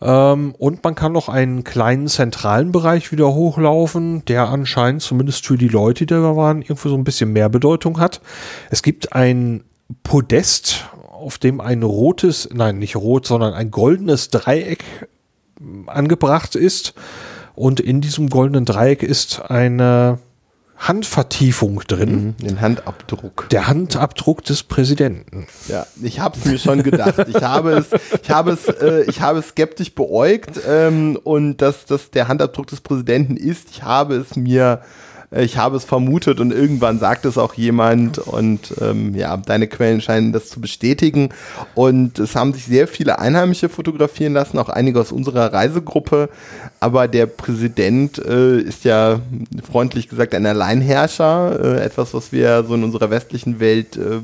Ähm, 0.02 0.56
und 0.58 0.84
man 0.84 0.96
kann 0.96 1.12
noch 1.12 1.30
einen 1.30 1.64
kleinen 1.64 2.08
zentralen 2.08 2.72
Bereich 2.72 3.12
wieder 3.12 3.34
hochlaufen, 3.34 4.24
der 4.26 4.50
anscheinend 4.50 5.02
zumindest 5.02 5.46
für 5.46 5.58
die 5.58 5.68
Leute, 5.68 6.06
die 6.06 6.14
da 6.14 6.36
waren, 6.36 6.62
irgendwo 6.62 6.90
so 6.90 6.96
ein 6.96 7.04
bisschen 7.04 7.34
mehr 7.34 7.50
Bedeutung 7.50 8.00
hat. 8.00 8.22
Es 8.70 8.84
gibt 8.84 9.14
ein 9.14 9.64
Podest, 10.04 10.86
auf 11.12 11.38
dem 11.38 11.62
ein 11.62 11.84
rotes, 11.84 12.50
nein, 12.54 12.80
nicht 12.80 12.96
rot, 12.96 13.26
sondern 13.26 13.54
ein 13.54 13.72
goldenes 13.72 14.30
Dreieck 14.30 14.84
angebracht 15.88 16.56
ist. 16.56 16.94
Und 17.56 17.80
in 17.80 18.02
diesem 18.02 18.30
goldenen 18.30 18.66
Dreieck 18.66 19.02
ist 19.02 19.50
eine 19.50 20.20
Handvertiefung 20.78 21.82
drin. 21.88 22.36
Mhm, 22.40 22.46
den 22.46 22.62
Handabdruck. 22.62 23.48
Der 23.50 23.68
Handabdruck 23.68 24.44
des 24.44 24.64
Präsidenten. 24.64 25.48
Ja, 25.68 25.88
ich 26.02 26.20
habe 26.20 26.38
es 26.38 26.46
mir 26.46 26.60
schon 26.60 26.84
gedacht. 26.84 27.16
Ich 27.28 27.42
habe 27.42 27.72
es, 27.72 27.88
ich 28.22 28.30
habe 28.30 28.52
es, 28.52 28.68
äh, 28.68 29.04
ich 29.08 29.22
habe 29.22 29.40
es 29.40 29.50
skeptisch 29.50 29.96
beäugt 29.96 30.60
ähm, 30.68 31.18
und 31.24 31.58
dass 31.58 31.86
das 31.86 32.12
der 32.12 32.28
Handabdruck 32.28 32.68
des 32.68 32.82
Präsidenten 32.82 33.38
ist. 33.38 33.70
Ich 33.72 33.84
habe 33.84 34.16
es 34.16 34.36
mir 34.36 34.82
ich 35.32 35.58
habe 35.58 35.78
es 35.78 35.84
vermutet 35.84 36.40
und 36.40 36.52
irgendwann 36.52 37.00
sagt 37.00 37.26
es 37.26 37.38
auch 37.38 37.56
jemand 37.56 38.20
und 38.20 38.74
ähm, 38.80 39.16
ja, 39.16 39.36
deine 39.38 39.68
Quellen 39.68 40.02
scheinen 40.02 40.32
das 40.32 40.50
zu 40.50 40.62
bestätigen. 40.62 41.30
Und 41.74 42.20
es 42.20 42.36
haben 42.36 42.54
sich 42.54 42.66
sehr 42.66 42.88
viele 42.88 43.20
Einheimische 43.20 43.70
fotografieren 43.70 44.34
lassen, 44.34 44.60
auch 44.60 44.70
einige 44.70 45.00
aus 45.00 45.12
unserer 45.12 45.52
Reisegruppe. 45.52 46.30
Aber 46.80 47.08
der 47.08 47.26
Präsident 47.26 48.20
äh, 48.20 48.60
ist 48.60 48.84
ja 48.86 49.20
freundlich 49.70 50.10
gesagt 50.10 50.36
ein 50.36 50.46
Alleinherrscher, 50.46 51.60
äh, 51.80 51.84
etwas, 51.84 52.14
was 52.14 52.32
wir 52.32 52.64
so 52.68 52.76
in 52.76 52.84
unserer 52.84 53.10
westlichen 53.10 53.60
Welt 53.60 53.98
äh, 53.98 54.22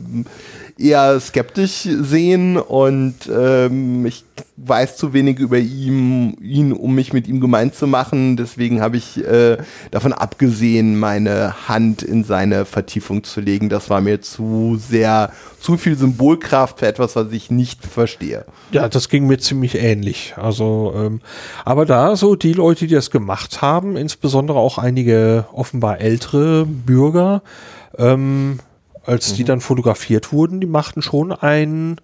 eher 0.78 1.20
skeptisch 1.20 1.88
sehen 2.02 2.58
und 2.58 3.16
ähm, 3.32 4.06
ich 4.06 4.24
weiß 4.58 4.98
zu 4.98 5.14
wenig 5.14 5.40
über 5.40 5.58
ihn, 5.58 6.38
ihn, 6.42 6.74
um 6.74 6.94
mich 6.94 7.14
mit 7.14 7.28
ihm 7.28 7.40
gemeint 7.40 7.76
zu 7.76 7.88
machen. 7.88 8.38
Deswegen 8.38 8.82
habe 8.82 8.98
ich 8.98 9.18
äh, 9.26 9.58
davon 9.92 10.14
abgesehen, 10.14 11.00
meine 11.00 11.68
Hand 11.68 12.04
in 12.04 12.24
seine 12.24 12.66
Vertiefung 12.66 13.24
zu 13.24 13.42
legen. 13.42 13.70
Das 13.70 13.90
war 13.90 14.02
mir 14.02 14.22
zu 14.22 14.78
sehr, 14.80 15.32
zu 15.60 15.78
viel 15.78 15.98
Symbolkraft 15.98 16.80
für 16.80 16.88
etwas, 16.88 17.16
was 17.16 17.32
ich 17.32 17.50
nicht 17.50 17.86
verstehe. 17.86 18.46
Ja, 18.72 18.88
das 18.88 19.10
ging 19.10 19.28
mir 19.28 19.40
ziemlich 19.40 19.76
ähnlich. 19.76 20.34
Also, 20.38 20.94
ähm, 20.96 21.22
aber 21.66 21.86
da 21.86 22.16
so 22.16 22.36
die 22.36 22.54
Leute, 22.54 22.88
die 22.88 22.96
das 22.96 23.12
gemacht 23.12 23.62
haben, 23.62 23.98
insbesondere 23.98 24.60
auch 24.60 24.78
einige 24.78 25.46
offenbar 25.54 26.02
ältere 26.02 26.66
Bürger, 26.66 27.42
ähm, 27.98 28.60
als 29.06 29.32
mhm. 29.32 29.36
die 29.36 29.44
dann 29.44 29.62
fotografiert 29.62 30.32
wurden, 30.32 30.60
die 30.60 30.68
machten 30.68 31.02
schon 31.02 31.32
einen, 31.32 32.00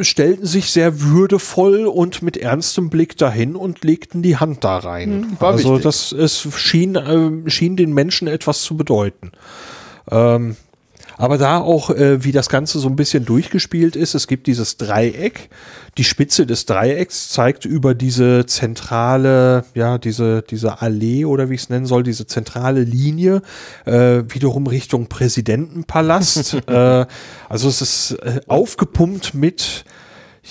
stellten 0.00 0.46
sich 0.46 0.70
sehr 0.70 1.00
würdevoll 1.00 1.86
und 1.86 2.22
mit 2.22 2.36
ernstem 2.36 2.90
Blick 2.90 3.16
dahin 3.16 3.56
und 3.56 3.84
legten 3.84 4.22
die 4.22 4.36
Hand 4.36 4.64
da 4.64 4.78
rein. 4.78 5.20
Mhm, 5.20 5.36
also 5.40 5.70
wichtig. 5.70 5.84
das 5.84 6.12
es 6.12 6.48
schien, 6.56 6.94
äh, 6.96 7.50
schien 7.50 7.76
den 7.76 7.92
Menschen 7.92 8.28
etwas 8.28 8.62
zu 8.62 8.76
bedeuten. 8.76 9.32
Ähm, 10.10 10.56
aber 11.18 11.36
da 11.36 11.58
auch, 11.58 11.90
äh, 11.90 12.24
wie 12.24 12.32
das 12.32 12.48
Ganze 12.48 12.78
so 12.78 12.88
ein 12.88 12.96
bisschen 12.96 13.24
durchgespielt 13.24 13.96
ist, 13.96 14.14
es 14.14 14.28
gibt 14.28 14.46
dieses 14.46 14.76
Dreieck. 14.76 15.50
Die 15.98 16.04
Spitze 16.04 16.46
des 16.46 16.64
Dreiecks 16.64 17.28
zeigt 17.30 17.64
über 17.64 17.94
diese 17.94 18.46
zentrale, 18.46 19.64
ja, 19.74 19.98
diese, 19.98 20.42
diese 20.42 20.80
Allee 20.80 21.24
oder 21.24 21.50
wie 21.50 21.54
ich 21.54 21.62
es 21.62 21.70
nennen 21.70 21.86
soll, 21.86 22.04
diese 22.04 22.28
zentrale 22.28 22.82
Linie, 22.82 23.42
äh, 23.84 24.22
wiederum 24.28 24.68
Richtung 24.68 25.08
Präsidentenpalast. 25.08 26.54
äh, 26.68 27.06
also 27.48 27.68
es 27.68 27.82
ist 27.82 28.12
äh, 28.22 28.40
aufgepumpt 28.46 29.34
mit 29.34 29.84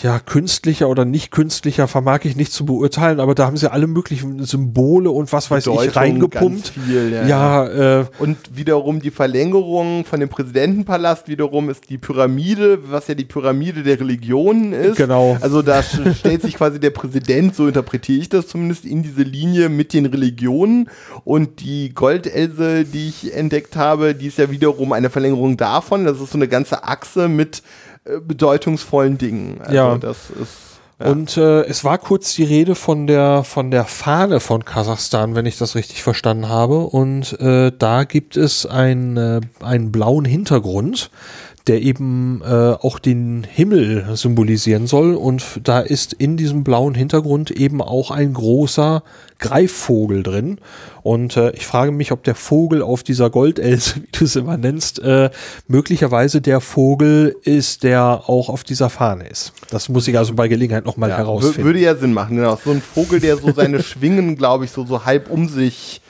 ja, 0.03 0.19
künstlicher 0.19 0.89
oder 0.89 1.05
nicht 1.05 1.31
künstlicher 1.31 1.87
vermag 1.87 2.19
ich 2.23 2.35
nicht 2.35 2.51
zu 2.51 2.65
beurteilen, 2.65 3.19
aber 3.19 3.33
da 3.33 3.45
haben 3.45 3.57
sie 3.57 3.71
alle 3.71 3.87
möglichen 3.87 4.43
Symbole 4.45 5.09
und 5.09 5.31
was 5.33 5.49
weiß 5.49 5.65
Bedeutung, 5.65 5.89
ich 5.89 5.95
reingepumpt. 5.95 6.67
Viel, 6.67 7.11
ja, 7.11 7.27
ja 7.27 7.99
äh, 8.01 8.05
und 8.19 8.37
wiederum 8.53 9.01
die 9.01 9.09
Verlängerung 9.09 10.05
von 10.05 10.19
dem 10.19 10.29
Präsidentenpalast 10.29 11.27
wiederum 11.27 11.69
ist 11.69 11.89
die 11.89 11.97
Pyramide, 11.97 12.91
was 12.91 13.07
ja 13.07 13.15
die 13.15 13.25
Pyramide 13.25 13.81
der 13.81 13.99
Religionen 13.99 14.71
ist. 14.71 14.97
Genau. 14.97 15.37
Also 15.41 15.63
da 15.63 15.81
stellt 16.13 16.43
sich 16.43 16.55
quasi 16.55 16.79
der 16.79 16.91
Präsident, 16.91 17.55
so 17.55 17.67
interpretiere 17.67 18.19
ich 18.19 18.29
das 18.29 18.47
zumindest, 18.47 18.85
in 18.85 19.01
diese 19.01 19.23
Linie 19.23 19.69
mit 19.69 19.93
den 19.93 20.05
Religionen 20.05 20.89
und 21.23 21.61
die 21.61 21.93
Goldelse, 21.93 22.85
die 22.85 23.07
ich 23.07 23.33
entdeckt 23.33 23.75
habe, 23.75 24.13
die 24.13 24.27
ist 24.27 24.37
ja 24.37 24.51
wiederum 24.51 24.93
eine 24.93 25.09
Verlängerung 25.09 25.57
davon. 25.57 26.05
Das 26.05 26.21
ist 26.21 26.31
so 26.31 26.37
eine 26.37 26.47
ganze 26.47 26.83
Achse 26.83 27.27
mit 27.27 27.63
bedeutungsvollen 28.25 29.17
Dingen. 29.17 29.59
Also 29.61 29.73
ja. 29.73 29.97
das 29.97 30.29
ist 30.29 30.67
ja. 30.99 31.11
Und 31.11 31.37
äh, 31.37 31.61
es 31.65 31.83
war 31.83 31.99
kurz 31.99 32.33
die 32.33 32.43
Rede 32.43 32.73
von 32.73 33.05
der 33.05 33.43
von 33.43 33.69
der 33.69 33.85
Fahne 33.85 34.39
von 34.39 34.65
Kasachstan, 34.65 35.35
wenn 35.35 35.45
ich 35.45 35.57
das 35.57 35.75
richtig 35.75 36.01
verstanden 36.01 36.49
habe. 36.49 36.79
Und 36.79 37.39
äh, 37.39 37.71
da 37.77 38.03
gibt 38.03 38.35
es 38.35 38.65
ein, 38.65 39.15
äh, 39.15 39.41
einen 39.61 39.91
blauen 39.91 40.25
Hintergrund, 40.25 41.11
der 41.67 41.81
eben 41.81 42.41
äh, 42.43 42.47
auch 42.47 42.99
den 42.99 43.43
Himmel 43.43 44.05
symbolisieren 44.13 44.87
soll. 44.87 45.15
Und 45.15 45.43
da 45.63 45.79
ist 45.79 46.13
in 46.13 46.37
diesem 46.37 46.63
blauen 46.63 46.95
Hintergrund 46.95 47.51
eben 47.51 47.81
auch 47.81 48.11
ein 48.11 48.33
großer 48.33 49.03
Greifvogel 49.39 50.23
drin. 50.23 50.59
Und 51.03 51.37
äh, 51.37 51.51
ich 51.51 51.65
frage 51.65 51.91
mich, 51.91 52.11
ob 52.11 52.23
der 52.23 52.35
Vogel 52.35 52.81
auf 52.81 53.03
dieser 53.03 53.29
Goldelse, 53.29 53.95
wie 54.01 54.07
du 54.11 54.25
es 54.25 54.35
immer 54.35 54.57
nennst, 54.57 54.99
äh, 54.99 55.29
möglicherweise 55.67 56.41
der 56.41 56.61
Vogel 56.61 57.35
ist, 57.43 57.83
der 57.83 58.23
auch 58.27 58.49
auf 58.49 58.63
dieser 58.63 58.89
Fahne 58.89 59.27
ist. 59.27 59.53
Das 59.69 59.89
muss 59.89 60.07
ich 60.07 60.17
also 60.17 60.33
bei 60.33 60.47
Gelegenheit 60.47 60.85
nochmal 60.85 61.09
ja, 61.09 61.17
herausfinden. 61.17 61.63
Würde 61.63 61.79
ja 61.79 61.95
Sinn 61.95 62.13
machen, 62.13 62.37
genau. 62.37 62.57
So 62.63 62.71
ein 62.71 62.81
Vogel, 62.81 63.19
der 63.19 63.37
so 63.37 63.51
seine 63.51 63.83
Schwingen, 63.83 64.37
glaube 64.37 64.65
ich, 64.65 64.71
so, 64.71 64.85
so 64.85 65.05
halb 65.05 65.29
um 65.29 65.49
sich 65.49 66.01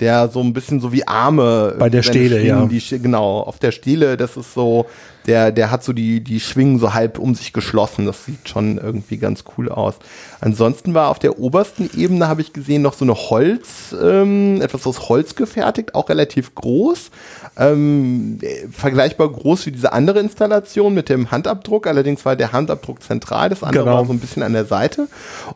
der 0.00 0.28
so 0.28 0.40
ein 0.40 0.52
bisschen 0.52 0.80
so 0.80 0.92
wie 0.92 1.06
Arme 1.06 1.76
bei 1.78 1.90
der 1.90 2.02
Stele, 2.02 2.42
ja. 2.44 2.64
Die, 2.66 2.80
genau, 3.00 3.40
auf 3.40 3.58
der 3.58 3.70
Stele, 3.72 4.16
das 4.16 4.36
ist 4.36 4.54
so, 4.54 4.86
der, 5.26 5.52
der 5.52 5.70
hat 5.70 5.84
so 5.84 5.92
die, 5.92 6.20
die 6.22 6.40
Schwingen 6.40 6.78
so 6.78 6.94
halb 6.94 7.18
um 7.18 7.34
sich 7.34 7.52
geschlossen. 7.52 8.06
Das 8.06 8.24
sieht 8.24 8.48
schon 8.48 8.78
irgendwie 8.78 9.18
ganz 9.18 9.44
cool 9.56 9.68
aus. 9.68 9.94
Ansonsten 10.40 10.94
war 10.94 11.08
auf 11.08 11.18
der 11.18 11.38
obersten 11.38 11.90
Ebene, 11.96 12.28
habe 12.28 12.40
ich 12.40 12.52
gesehen, 12.52 12.82
noch 12.82 12.94
so 12.94 13.04
eine 13.04 13.14
Holz, 13.14 13.94
ähm, 14.00 14.62
etwas 14.62 14.86
aus 14.86 15.08
Holz 15.08 15.34
gefertigt, 15.34 15.94
auch 15.94 16.08
relativ 16.08 16.54
groß. 16.54 17.10
Ähm, 17.58 18.38
vergleichbar 18.70 19.28
groß 19.28 19.66
wie 19.66 19.72
diese 19.72 19.92
andere 19.92 20.20
Installation 20.20 20.94
mit 20.94 21.08
dem 21.08 21.30
Handabdruck. 21.30 21.86
Allerdings 21.86 22.24
war 22.24 22.36
der 22.36 22.52
Handabdruck 22.52 23.02
zentral, 23.02 23.50
das 23.50 23.62
andere 23.62 23.84
genau. 23.84 23.96
war 23.96 24.06
so 24.06 24.12
ein 24.12 24.20
bisschen 24.20 24.42
an 24.42 24.54
der 24.54 24.64
Seite. 24.64 25.08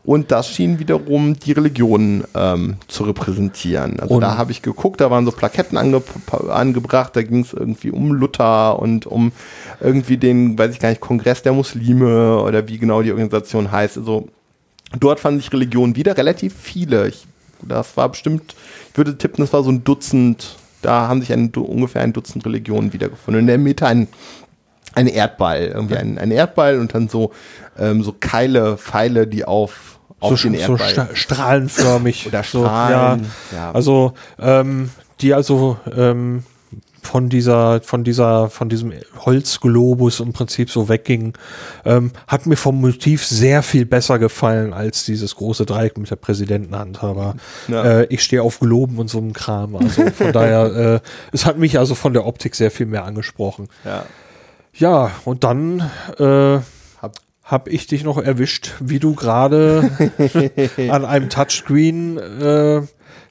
Und 0.04 0.30
das 0.30 0.48
schien 0.48 0.78
wiederum 0.78 1.38
die 1.38 1.52
Religion 1.52 2.24
ähm, 2.34 2.76
zu 2.88 3.04
repräsentieren. 3.04 4.00
Also 4.00 4.16
und 4.16 4.20
da 4.20 4.36
habe 4.36 4.52
ich 4.52 4.60
geguckt, 4.60 5.00
da 5.00 5.10
waren 5.10 5.24
so 5.24 5.32
Plaketten 5.32 5.78
ange 5.78 6.02
angebracht, 6.48 7.16
da 7.16 7.22
ging 7.22 7.40
es 7.40 7.52
irgendwie 7.52 7.90
um 7.90 8.12
Luther 8.12 8.78
und 8.78 9.06
um 9.06 9.32
irgendwie 9.80 10.16
den, 10.16 10.58
weiß 10.58 10.72
ich 10.72 10.80
gar 10.80 10.88
nicht, 10.90 11.00
Kongress 11.00 11.42
der 11.42 11.52
Muslime 11.52 12.40
oder 12.40 12.68
wie 12.68 12.78
genau 12.78 13.02
die 13.02 13.12
Organisation 13.12 13.70
heißt. 13.70 13.98
Also 13.98 14.28
dort 14.98 15.20
fanden 15.20 15.40
sich 15.40 15.52
Religionen 15.52 15.96
wieder 15.96 16.16
relativ 16.16 16.54
viele. 16.60 17.08
Ich, 17.08 17.26
das 17.62 17.96
war 17.96 18.08
bestimmt, 18.08 18.54
ich 18.90 18.98
würde 18.98 19.16
tippen, 19.18 19.42
das 19.44 19.52
war 19.52 19.62
so 19.62 19.70
ein 19.70 19.84
Dutzend, 19.84 20.56
da 20.82 21.08
haben 21.08 21.20
sich 21.20 21.32
ein, 21.32 21.50
ungefähr 21.50 22.02
ein 22.02 22.12
Dutzend 22.12 22.44
Religionen 22.44 22.92
wiedergefunden. 22.92 23.40
In 23.40 23.46
der 23.46 23.58
Mitte 23.58 23.86
ein, 23.86 24.08
ein 24.94 25.06
Erdball, 25.06 25.72
irgendwie 25.74 25.96
ein, 25.96 26.18
ein 26.18 26.30
Erdball 26.30 26.78
und 26.78 26.94
dann 26.94 27.08
so, 27.08 27.32
ähm, 27.78 28.02
so 28.02 28.14
Keile, 28.18 28.76
Pfeile, 28.76 29.26
die 29.26 29.44
auf, 29.44 29.98
auf 30.20 30.38
so, 30.38 30.48
den 30.48 30.54
Erdball. 30.54 30.94
So 30.94 31.14
strahlenförmig. 31.14 32.26
Oder 32.26 32.42
Strahlen. 32.42 33.24
So, 33.24 33.56
ja. 33.56 33.62
ja. 33.62 33.72
Also, 33.72 34.12
ähm, 34.38 34.90
die 35.20 35.34
also 35.34 35.78
ähm, 35.96 36.44
von 37.06 37.28
dieser, 37.28 37.80
von 37.82 38.04
dieser, 38.04 38.50
von 38.50 38.68
diesem 38.68 38.92
Holzglobus 39.20 40.20
im 40.20 40.32
Prinzip 40.32 40.70
so 40.70 40.88
wegging, 40.88 41.34
ähm, 41.84 42.12
hat 42.26 42.46
mir 42.46 42.56
vom 42.56 42.80
Motiv 42.80 43.24
sehr 43.24 43.62
viel 43.62 43.86
besser 43.86 44.18
gefallen 44.18 44.72
als 44.72 45.04
dieses 45.04 45.36
große 45.36 45.66
Dreieck 45.66 45.98
mit 45.98 46.10
der 46.10 46.16
Präsidentenhand. 46.16 47.02
Aber 47.02 47.36
ja. 47.68 48.00
äh, 48.00 48.06
ich 48.10 48.22
stehe 48.22 48.42
auf 48.42 48.60
Globen 48.60 48.98
und 48.98 49.08
so 49.08 49.18
einem 49.18 49.32
Kram. 49.32 49.76
Also 49.76 50.10
von 50.10 50.32
daher, 50.32 51.00
äh, 51.02 51.08
es 51.32 51.46
hat 51.46 51.58
mich 51.58 51.78
also 51.78 51.94
von 51.94 52.12
der 52.12 52.26
Optik 52.26 52.54
sehr 52.54 52.70
viel 52.70 52.86
mehr 52.86 53.04
angesprochen. 53.04 53.68
Ja, 53.84 54.06
ja 54.72 55.10
und 55.24 55.44
dann 55.44 55.90
äh, 56.18 56.58
hab, 57.44 57.68
ich 57.68 57.86
dich 57.86 58.04
noch 58.04 58.18
erwischt, 58.18 58.72
wie 58.80 58.98
du 58.98 59.14
gerade 59.14 59.90
an 60.88 61.04
einem 61.04 61.28
Touchscreen 61.28 62.18
äh, 62.18 62.82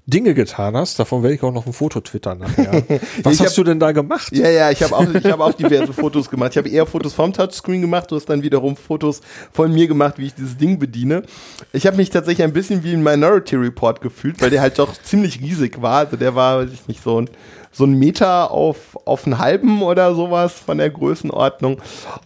Dinge 0.05 0.33
getan 0.33 0.75
hast. 0.75 0.99
Davon 0.99 1.23
werde 1.23 1.35
ich 1.35 1.43
auch 1.43 1.53
noch 1.53 1.65
ein 1.65 1.71
Foto 1.71 2.01
twittern 2.01 2.39
nachher. 2.39 2.83
Was 3.23 3.39
hast 3.39 3.49
hab, 3.49 3.55
du 3.55 3.63
denn 3.63 3.79
da 3.79 3.93
gemacht? 3.93 4.35
Ja, 4.35 4.49
ja, 4.49 4.69
ich 4.69 4.83
habe 4.83 4.95
auch, 4.95 5.13
ich 5.13 5.25
hab 5.25 5.39
auch 5.39 5.53
diverse 5.53 5.93
Fotos 5.93 6.29
gemacht. 6.29 6.51
Ich 6.51 6.57
habe 6.57 6.67
eher 6.67 6.85
Fotos 6.85 7.13
vom 7.13 7.31
Touchscreen 7.31 7.81
gemacht. 7.81 8.11
Du 8.11 8.17
hast 8.17 8.25
dann 8.25 8.43
wiederum 8.43 8.75
Fotos 8.75 9.21
von 9.53 9.71
mir 9.73 9.87
gemacht, 9.87 10.15
wie 10.17 10.25
ich 10.27 10.33
dieses 10.33 10.57
Ding 10.57 10.77
bediene. 10.77 11.23
Ich 11.71 11.87
habe 11.87 11.95
mich 11.95 12.09
tatsächlich 12.09 12.43
ein 12.43 12.53
bisschen 12.53 12.83
wie 12.83 12.93
ein 12.93 13.01
Minority 13.01 13.55
Report 13.55 14.01
gefühlt, 14.01 14.41
weil 14.41 14.49
der 14.49 14.61
halt 14.61 14.77
doch 14.77 14.93
ziemlich 15.01 15.39
riesig 15.39 15.81
war. 15.81 15.99
Also 15.99 16.17
der 16.17 16.35
war, 16.35 16.59
weiß 16.59 16.73
ich 16.73 16.87
nicht, 16.87 17.01
so 17.01 17.21
ein 17.21 17.29
so 17.73 17.85
ein 17.85 17.93
Meter 17.93 18.51
auf, 18.51 18.77
auf 19.05 19.25
einen 19.25 19.39
halben 19.39 19.81
oder 19.81 20.13
sowas 20.15 20.53
von 20.53 20.77
der 20.77 20.91
Größenordnung. 20.91 21.77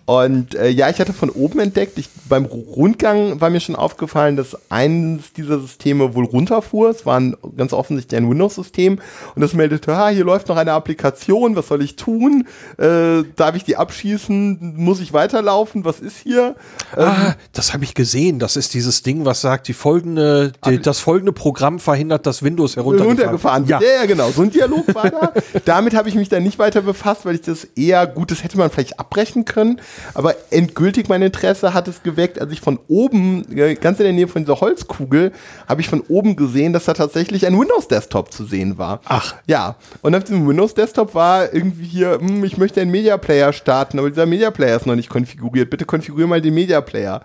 Und 0.05 0.55
äh, 0.55 0.69
ja, 0.69 0.89
ich 0.89 0.99
hatte 0.99 1.13
von 1.13 1.29
oben 1.29 1.59
entdeckt, 1.59 1.97
ich, 1.97 2.09
beim 2.27 2.45
Rundgang 2.45 3.39
war 3.39 3.49
mir 3.49 3.61
schon 3.61 3.75
aufgefallen, 3.75 4.35
dass 4.35 4.57
eines 4.69 5.31
dieser 5.33 5.59
Systeme 5.59 6.13
wohl 6.13 6.25
runterfuhr. 6.25 6.89
Es 6.89 7.05
war 7.05 7.19
ein, 7.19 7.37
ganz 7.55 7.71
offensichtlich 7.71 8.17
ein 8.17 8.29
Windows-System 8.29 8.99
und 9.35 9.41
das 9.41 9.53
meldete, 9.53 9.93
ah, 9.93 10.09
hier 10.09 10.25
läuft 10.25 10.49
noch 10.49 10.57
eine 10.57 10.73
Applikation, 10.73 11.55
was 11.55 11.69
soll 11.69 11.81
ich 11.81 11.95
tun? 11.95 12.47
Äh, 12.77 13.23
darf 13.35 13.55
ich 13.55 13.63
die 13.63 13.77
abschießen? 13.77 14.75
Muss 14.75 14.99
ich 14.99 15.13
weiterlaufen? 15.13 15.85
Was 15.85 16.01
ist 16.01 16.17
hier? 16.17 16.55
Ah, 16.95 17.29
ähm, 17.29 17.33
das 17.53 17.73
habe 17.73 17.85
ich 17.85 17.93
gesehen. 17.93 18.39
Das 18.39 18.57
ist 18.57 18.73
dieses 18.73 19.01
Ding, 19.01 19.23
was 19.23 19.39
sagt, 19.39 19.69
die 19.69 19.73
folgende, 19.73 20.51
die, 20.65 20.79
das 20.79 20.99
folgende 20.99 21.31
Programm 21.31 21.79
verhindert, 21.79 22.25
dass 22.25 22.43
Windows 22.43 22.75
heruntergefahren, 22.75 23.17
heruntergefahren 23.17 23.69
wird. 23.69 23.81
Ja. 23.81 24.01
ja, 24.01 24.05
genau. 24.05 24.29
So 24.31 24.41
ein 24.41 24.51
Dialog 24.51 24.93
war 24.93 25.09
da. 25.09 25.31
Damit 25.65 25.95
habe 25.95 26.09
ich 26.09 26.15
mich 26.15 26.29
dann 26.29 26.43
nicht 26.43 26.59
weiter 26.59 26.81
befasst, 26.81 27.25
weil 27.25 27.35
ich 27.35 27.41
das 27.41 27.65
eher, 27.75 28.07
gut, 28.07 28.31
das 28.31 28.43
hätte 28.43 28.57
man 28.57 28.69
vielleicht 28.69 28.99
abbrechen 28.99 29.45
können, 29.45 29.81
aber 30.13 30.35
endgültig 30.51 31.09
mein 31.09 31.21
Interesse 31.21 31.73
hat 31.73 31.87
es 31.87 32.03
geweckt, 32.03 32.39
als 32.39 32.51
ich 32.51 32.61
von 32.61 32.79
oben, 32.87 33.45
ganz 33.79 33.99
in 33.99 34.05
der 34.05 34.13
Nähe 34.13 34.27
von 34.27 34.43
dieser 34.43 34.59
Holzkugel, 34.61 35.31
habe 35.67 35.81
ich 35.81 35.89
von 35.89 36.01
oben 36.01 36.35
gesehen, 36.35 36.73
dass 36.73 36.85
da 36.85 36.93
tatsächlich 36.93 37.45
ein 37.45 37.59
Windows-Desktop 37.59 38.31
zu 38.31 38.45
sehen 38.45 38.77
war. 38.77 39.01
Ach. 39.05 39.35
Ja. 39.45 39.75
Und 40.01 40.15
auf 40.15 40.23
diesem 40.23 40.47
Windows-Desktop 40.47 41.15
war 41.15 41.53
irgendwie 41.53 41.85
hier, 41.85 42.19
hm, 42.19 42.43
ich 42.43 42.57
möchte 42.57 42.81
einen 42.81 42.91
Media 42.91 43.17
Player 43.17 43.53
starten, 43.53 43.99
aber 43.99 44.09
dieser 44.09 44.25
Media 44.25 44.51
Player 44.51 44.75
ist 44.75 44.85
noch 44.85 44.95
nicht 44.95 45.09
konfiguriert. 45.09 45.69
Bitte 45.69 45.85
konfiguriere 45.85 46.27
mal 46.27 46.41
den 46.41 46.53
Media 46.53 46.81
Player. 46.81 47.21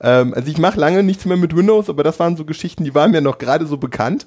Ähm, 0.00 0.34
also 0.34 0.50
ich 0.50 0.58
mache 0.58 0.78
lange 0.78 1.02
nichts 1.02 1.24
mehr 1.24 1.36
mit 1.36 1.56
Windows, 1.56 1.88
aber 1.88 2.02
das 2.02 2.18
waren 2.20 2.36
so 2.36 2.44
Geschichten, 2.44 2.84
die 2.84 2.94
waren 2.94 3.10
mir 3.10 3.20
noch 3.20 3.38
gerade 3.38 3.66
so 3.66 3.76
bekannt. 3.76 4.26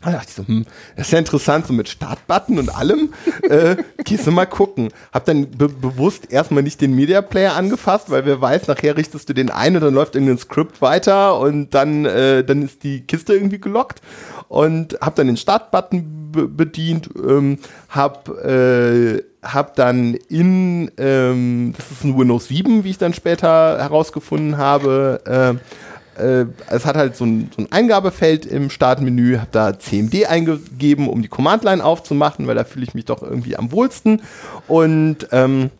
Da 0.00 0.12
dachte 0.12 0.26
ich 0.28 0.34
so, 0.34 0.46
hm, 0.46 0.64
das 0.96 1.08
ist 1.08 1.12
ja 1.12 1.18
interessant, 1.18 1.66
so 1.66 1.72
mit 1.72 1.88
Startbutton 1.88 2.58
und 2.58 2.74
allem. 2.74 3.12
äh, 3.42 3.76
gehst 4.04 4.26
du 4.26 4.30
mal 4.30 4.46
gucken. 4.46 4.90
Hab 5.12 5.24
dann 5.24 5.50
be 5.50 5.68
bewusst 5.68 6.30
erstmal 6.30 6.62
nicht 6.62 6.80
den 6.80 6.94
Media 6.94 7.20
Player 7.20 7.54
angefasst, 7.54 8.08
weil 8.10 8.24
wer 8.24 8.40
weiß, 8.40 8.68
nachher 8.68 8.96
richtest 8.96 9.28
du 9.28 9.32
den 9.32 9.50
ein 9.50 9.74
und 9.74 9.82
dann 9.82 9.94
läuft 9.94 10.14
irgendein 10.14 10.38
Skript 10.38 10.80
weiter 10.80 11.38
und 11.38 11.70
dann, 11.74 12.04
äh, 12.04 12.44
dann 12.44 12.62
ist 12.62 12.84
die 12.84 13.00
Kiste 13.00 13.34
irgendwie 13.34 13.60
gelockt. 13.60 14.00
Und 14.48 14.98
hab 15.00 15.16
dann 15.16 15.26
den 15.26 15.36
Startbutton 15.36 16.30
be 16.32 16.48
bedient, 16.48 17.10
ähm, 17.16 17.58
hab, 17.88 18.28
äh, 18.28 19.22
hab 19.42 19.74
dann 19.74 20.14
in, 20.14 20.90
ähm, 20.96 21.74
das 21.76 21.90
ist 21.90 22.04
ein 22.04 22.16
Windows 22.18 22.48
7, 22.48 22.84
wie 22.84 22.90
ich 22.90 22.98
dann 22.98 23.14
später 23.14 23.78
herausgefunden 23.78 24.56
habe, 24.58 25.20
äh, 25.26 25.87
äh, 26.18 26.46
es 26.68 26.84
hat 26.84 26.96
halt 26.96 27.16
so 27.16 27.24
ein, 27.24 27.50
so 27.54 27.62
ein 27.62 27.72
Eingabefeld 27.72 28.46
im 28.46 28.70
Startmenü, 28.70 29.38
habe 29.38 29.48
da 29.52 29.78
CMD 29.78 30.26
eingegeben, 30.26 31.08
um 31.08 31.22
die 31.22 31.28
Command-Line 31.28 31.84
aufzumachen, 31.84 32.46
weil 32.46 32.54
da 32.54 32.64
fühle 32.64 32.84
ich 32.84 32.94
mich 32.94 33.04
doch 33.04 33.22
irgendwie 33.22 33.56
am 33.56 33.72
wohlsten. 33.72 34.22
Und 34.66 35.28
ähm, 35.32 35.70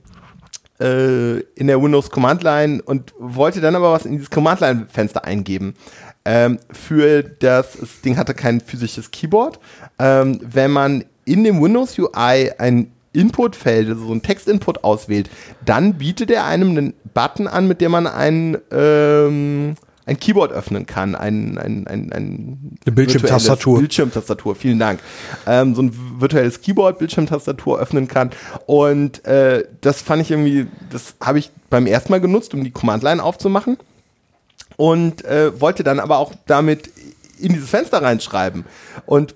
äh, 0.81 1.41
in 1.41 1.67
der 1.67 1.83
Windows 1.83 2.11
Command-Line 2.11 2.83
und 2.83 3.13
wollte 3.19 3.61
dann 3.61 3.75
aber 3.75 3.93
was 3.93 4.07
in 4.07 4.13
dieses 4.13 4.31
Command-Line-Fenster 4.31 5.25
eingeben. 5.25 5.75
Ähm, 6.25 6.59
für 6.71 7.23
das, 7.23 7.79
das 7.81 8.01
Ding 8.03 8.17
hatte 8.17 8.35
kein 8.35 8.61
physisches 8.61 9.11
Keyboard. 9.11 9.59
Ähm, 9.99 10.41
wenn 10.43 10.71
man 10.71 11.05
in 11.25 11.45
dem 11.45 11.61
Windows 11.61 11.99
UI 11.99 12.53
ein 12.59 12.93
Inputfeld, 13.13 13.89
also 13.89 14.07
so 14.07 14.13
ein 14.13 14.23
Textinput 14.23 14.85
auswählt, 14.85 15.31
dann 15.65 15.95
bietet 15.95 16.31
er 16.31 16.45
einem 16.45 16.71
einen 16.71 16.95
Button 17.15 17.49
an, 17.49 17.67
mit 17.67 17.81
dem 17.81 17.93
man 17.93 18.07
ein 18.07 18.59
ähm, 18.71 19.75
ein 20.09 20.19
Keyboard 20.19 20.53
öffnen 20.53 20.87
kann, 20.87 21.15
ein, 21.15 21.59
ein, 21.59 21.87
ein, 21.87 22.13
ein 22.13 22.79
eine 22.85 22.95
Bildschirmtastatur. 22.95 23.79
Bildschirmtastatur, 23.79 24.57
vielen 24.57 24.79
Dank. 24.79 25.01
Ähm, 25.47 25.75
so 25.75 25.83
ein 25.83 25.93
virtuelles 26.19 26.61
Keyboard, 26.61 26.99
Bildschirmtastatur 26.99 27.79
öffnen 27.79 28.09
kann. 28.09 28.31
Und 28.67 29.25
äh, 29.27 29.65
das 29.83 30.01
fand 30.01 30.23
ich 30.23 30.31
irgendwie, 30.31 30.67
das 30.91 31.15
habe 31.21 31.39
ich 31.39 31.51
beim 31.69 31.87
ersten 31.87 32.11
Mal 32.11 32.21
genutzt, 32.21 32.55
um 32.55 32.65
die 32.65 32.71
Command-Line 32.71 33.23
aufzumachen. 33.23 33.77
Und 34.77 35.25
äh, 35.25 35.61
wollte 35.61 35.85
dann 35.85 36.01
aber 36.01 36.19
auch 36.19 36.33
damit 36.47 36.91
in 37.39 37.53
dieses 37.53 37.69
Fenster 37.69 38.03
reinschreiben. 38.03 38.65
Und 39.07 39.35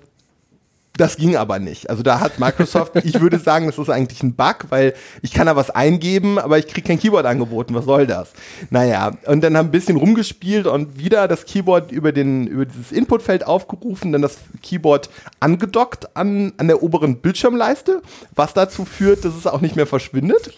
das 0.95 1.17
ging 1.17 1.35
aber 1.35 1.57
nicht. 1.57 1.89
Also 1.89 2.03
da 2.03 2.19
hat 2.19 2.37
Microsoft, 2.39 2.95
ich 3.03 3.19
würde 3.19 3.39
sagen, 3.39 3.65
das 3.65 3.79
ist 3.79 3.89
eigentlich 3.89 4.21
ein 4.21 4.35
Bug, 4.35 4.65
weil 4.69 4.93
ich 5.23 5.33
kann 5.33 5.47
da 5.47 5.55
was 5.55 5.71
eingeben, 5.71 6.37
aber 6.37 6.59
ich 6.59 6.67
kriege 6.67 6.87
kein 6.87 6.99
Keyboard 6.99 7.25
angeboten. 7.25 7.73
Was 7.73 7.85
soll 7.85 8.05
das? 8.05 8.29
Naja, 8.69 9.11
und 9.25 9.43
dann 9.43 9.57
haben 9.57 9.69
ein 9.69 9.71
bisschen 9.71 9.97
rumgespielt 9.97 10.67
und 10.67 10.99
wieder 10.99 11.27
das 11.27 11.45
Keyboard 11.45 11.91
über, 11.91 12.11
den, 12.11 12.45
über 12.45 12.65
dieses 12.65 12.91
Inputfeld 12.91 13.47
aufgerufen, 13.47 14.11
dann 14.11 14.21
das 14.21 14.37
Keyboard 14.61 15.09
angedockt 15.39 16.15
an, 16.15 16.53
an 16.57 16.67
der 16.67 16.83
oberen 16.83 17.17
Bildschirmleiste, 17.17 18.03
was 18.35 18.53
dazu 18.53 18.85
führt, 18.85 19.25
dass 19.25 19.35
es 19.35 19.47
auch 19.47 19.61
nicht 19.61 19.75
mehr 19.75 19.87
verschwindet. 19.87 20.53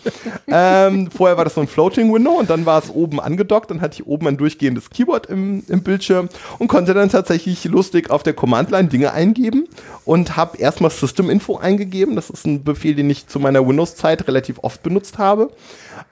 ähm, 0.47 1.09
vorher 1.11 1.37
war 1.37 1.45
das 1.45 1.53
so 1.53 1.61
ein 1.61 1.67
Floating 1.69 2.13
Window 2.13 2.31
und 2.31 2.49
dann 2.49 2.65
war 2.65 2.83
es 2.83 2.89
oben 2.89 3.21
angedockt, 3.21 3.71
dann 3.71 3.79
hatte 3.79 4.01
ich 4.01 4.05
oben 4.05 4.27
ein 4.27 4.35
durchgehendes 4.35 4.89
Keyboard 4.89 5.27
im, 5.27 5.63
im 5.69 5.81
Bildschirm 5.81 6.27
und 6.59 6.67
konnte 6.67 6.93
dann 6.93 7.07
tatsächlich 7.07 7.63
lustig 7.63 8.09
auf 8.09 8.21
der 8.21 8.33
Command-Line 8.33 8.89
Dinge 8.89 9.13
eingeben 9.13 9.69
und 10.03 10.24
und 10.25 10.35
habe 10.37 10.57
erstmal 10.57 10.89
System-Info 10.89 11.57
eingegeben. 11.57 12.15
Das 12.15 12.31
ist 12.31 12.47
ein 12.47 12.63
Befehl, 12.63 12.95
den 12.95 13.09
ich 13.11 13.27
zu 13.27 13.39
meiner 13.39 13.67
Windows-Zeit 13.67 14.27
relativ 14.27 14.57
oft 14.63 14.81
benutzt 14.81 15.19
habe, 15.19 15.51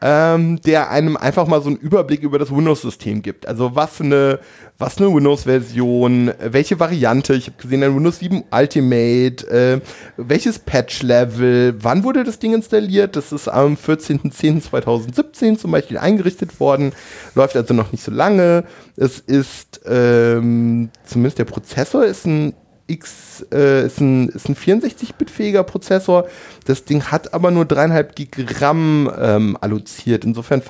ähm, 0.01 0.61
der 0.61 0.91
einem 0.91 1.17
einfach 1.17 1.47
mal 1.47 1.63
so 1.63 1.69
einen 1.69 1.77
Überblick 1.77 2.21
über 2.21 2.37
das 2.37 2.51
Windows-System 2.51 3.23
gibt. 3.23 3.47
Also 3.47 3.75
was 3.75 3.99
eine, 4.01 4.39
was 4.77 4.99
eine 4.99 5.11
Windows-Version, 5.11 6.31
welche 6.39 6.79
Variante, 6.79 7.33
ich 7.33 7.47
habe 7.47 7.57
gesehen, 7.59 7.81
ein 7.81 7.95
Windows 7.95 8.19
7 8.19 8.43
Ultimate, 8.51 9.47
äh, 9.47 9.81
welches 10.17 10.59
Patch-Level, 10.59 11.75
wann 11.81 12.03
wurde 12.03 12.23
das 12.23 12.37
Ding 12.37 12.53
installiert? 12.53 13.15
Das 13.15 13.31
ist 13.31 13.47
am 13.47 13.73
14.10.2017 13.73 15.57
zum 15.57 15.71
Beispiel 15.71 15.97
eingerichtet 15.97 16.59
worden, 16.59 16.91
läuft 17.33 17.55
also 17.55 17.73
noch 17.73 17.91
nicht 17.91 18.03
so 18.03 18.11
lange. 18.11 18.65
Es 18.95 19.17
ist 19.17 19.81
ähm, 19.87 20.91
zumindest 21.03 21.39
der 21.39 21.45
Prozessor 21.45 22.05
ist 22.05 22.27
ein 22.27 22.53
X 22.87 23.32
äh, 23.51 23.85
ist 23.85 23.99
ein, 23.99 24.29
ist 24.29 24.49
ein 24.49 24.55
64-Bit-fähiger 24.55 25.63
Prozessor. 25.63 26.27
Das 26.65 26.85
Ding 26.85 27.03
hat 27.05 27.33
aber 27.33 27.51
nur 27.51 27.65
dreieinhalb 27.65 28.15
Gigramm 28.15 29.11
ähm, 29.19 29.57
alloziert. 29.59 30.23
Insofern 30.23 30.61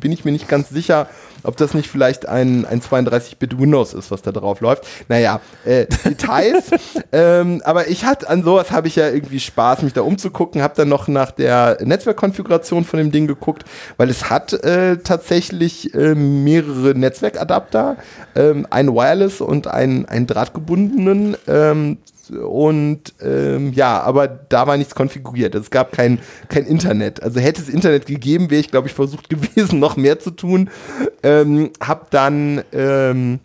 bin 0.00 0.12
ich 0.12 0.24
mir 0.24 0.32
nicht 0.32 0.48
ganz 0.48 0.70
sicher, 0.70 1.08
ob 1.42 1.56
das 1.56 1.74
nicht 1.74 1.88
vielleicht 1.88 2.28
ein, 2.28 2.64
ein 2.64 2.80
32-Bit 2.80 3.58
Windows 3.58 3.94
ist, 3.94 4.10
was 4.10 4.22
da 4.22 4.32
drauf 4.32 4.60
läuft. 4.60 4.84
Naja, 5.08 5.40
äh, 5.64 5.86
Details. 6.04 6.70
ähm, 7.12 7.62
aber 7.64 7.88
ich 7.88 8.04
hatte 8.04 8.28
an 8.28 8.42
sowas 8.42 8.70
habe 8.70 8.88
ich 8.88 8.96
ja 8.96 9.08
irgendwie 9.08 9.40
Spaß, 9.40 9.82
mich 9.82 9.92
da 9.92 10.02
umzugucken. 10.02 10.62
Habe 10.62 10.74
dann 10.76 10.88
noch 10.88 11.08
nach 11.08 11.30
der 11.30 11.78
Netzwerkkonfiguration 11.82 12.84
von 12.84 12.98
dem 12.98 13.10
Ding 13.10 13.26
geguckt, 13.26 13.64
weil 13.96 14.10
es 14.10 14.30
hat 14.30 14.52
äh, 14.52 14.98
tatsächlich 14.98 15.94
äh, 15.94 16.14
mehrere 16.14 16.94
Netzwerkadapter, 16.94 17.96
ähm, 18.34 18.66
ein 18.70 18.88
Wireless 18.88 19.40
und 19.40 19.66
einen, 19.66 20.06
einen 20.06 20.26
drahtgebundenen. 20.26 21.36
Ähm, 21.46 21.98
und 22.30 23.14
ähm, 23.22 23.72
ja, 23.72 24.00
aber 24.00 24.28
da 24.28 24.66
war 24.66 24.76
nichts 24.76 24.94
konfiguriert. 24.94 25.54
Es 25.54 25.70
gab 25.70 25.92
kein, 25.92 26.18
kein 26.48 26.64
Internet. 26.64 27.22
Also 27.22 27.40
hätte 27.40 27.60
es 27.60 27.68
Internet 27.68 28.06
gegeben, 28.06 28.50
wäre 28.50 28.60
ich, 28.60 28.70
glaube 28.70 28.88
ich, 28.88 28.94
versucht 28.94 29.28
gewesen, 29.30 29.78
noch 29.78 29.96
mehr 29.96 30.18
zu 30.18 30.30
tun. 30.30 30.70
Ähm, 31.22 31.70
hab 31.80 32.10
dann 32.10 32.62
ähm, 32.72 33.40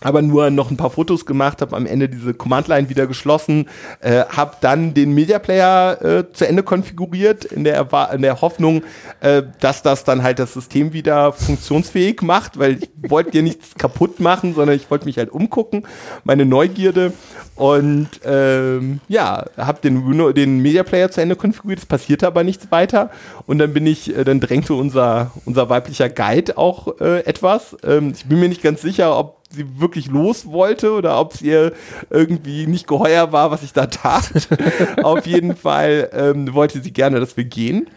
aber 0.00 0.22
nur 0.22 0.50
noch 0.50 0.70
ein 0.70 0.76
paar 0.76 0.90
Fotos 0.90 1.24
gemacht, 1.24 1.60
habe 1.60 1.76
am 1.76 1.86
Ende 1.86 2.08
diese 2.08 2.34
Command-Line 2.34 2.88
wieder 2.88 3.06
geschlossen, 3.06 3.68
äh, 4.00 4.24
habe 4.28 4.56
dann 4.60 4.92
den 4.92 5.12
Media 5.14 5.38
Player 5.38 6.02
äh, 6.02 6.32
zu 6.32 6.46
Ende 6.46 6.62
konfiguriert, 6.62 7.44
in 7.44 7.64
der, 7.64 7.88
in 8.12 8.22
der 8.22 8.40
Hoffnung, 8.40 8.82
äh, 9.20 9.42
dass 9.60 9.82
das 9.82 10.04
dann 10.04 10.22
halt 10.22 10.38
das 10.38 10.52
System 10.52 10.92
wieder 10.92 11.32
funktionsfähig 11.32 12.22
macht, 12.22 12.58
weil 12.58 12.82
ich 12.82 12.90
wollte 13.08 13.36
ja 13.36 13.42
nichts 13.42 13.74
kaputt 13.76 14.20
machen, 14.20 14.54
sondern 14.54 14.76
ich 14.76 14.90
wollte 14.90 15.04
mich 15.06 15.18
halt 15.18 15.30
umgucken, 15.30 15.86
meine 16.24 16.44
Neugierde 16.44 17.12
und 17.54 18.08
ähm, 18.24 19.00
ja, 19.08 19.44
habe 19.56 19.80
den, 19.80 20.34
den 20.34 20.58
Media 20.58 20.82
Player 20.82 21.10
zu 21.10 21.20
Ende 21.20 21.36
konfiguriert, 21.36 21.78
es 21.78 21.86
passierte 21.86 22.26
aber 22.26 22.42
nichts 22.42 22.70
weiter 22.72 23.10
und 23.46 23.58
dann 23.58 23.72
bin 23.72 23.86
ich, 23.86 24.14
äh, 24.16 24.24
dann 24.24 24.40
drängte 24.40 24.74
unser, 24.74 25.30
unser 25.44 25.68
weiblicher 25.68 26.08
Guide 26.08 26.58
auch 26.58 27.00
äh, 27.00 27.20
etwas. 27.20 27.76
Ähm, 27.86 28.12
ich 28.14 28.26
bin 28.26 28.40
mir 28.40 28.48
nicht 28.48 28.62
ganz 28.62 28.82
sicher, 28.82 29.16
ob 29.16 29.43
sie 29.50 29.80
wirklich 29.80 30.08
los 30.08 30.46
wollte 30.46 30.92
oder 30.92 31.18
ob 31.18 31.34
es 31.34 31.42
ihr 31.42 31.72
irgendwie 32.10 32.66
nicht 32.66 32.86
geheuer 32.86 33.32
war, 33.32 33.50
was 33.50 33.62
ich 33.62 33.72
da 33.72 33.86
tat. 33.86 34.30
Auf 35.02 35.26
jeden 35.26 35.56
Fall 35.56 36.10
ähm, 36.12 36.52
wollte 36.54 36.80
sie 36.80 36.92
gerne, 36.92 37.20
dass 37.20 37.36
wir 37.36 37.44
gehen. 37.44 37.88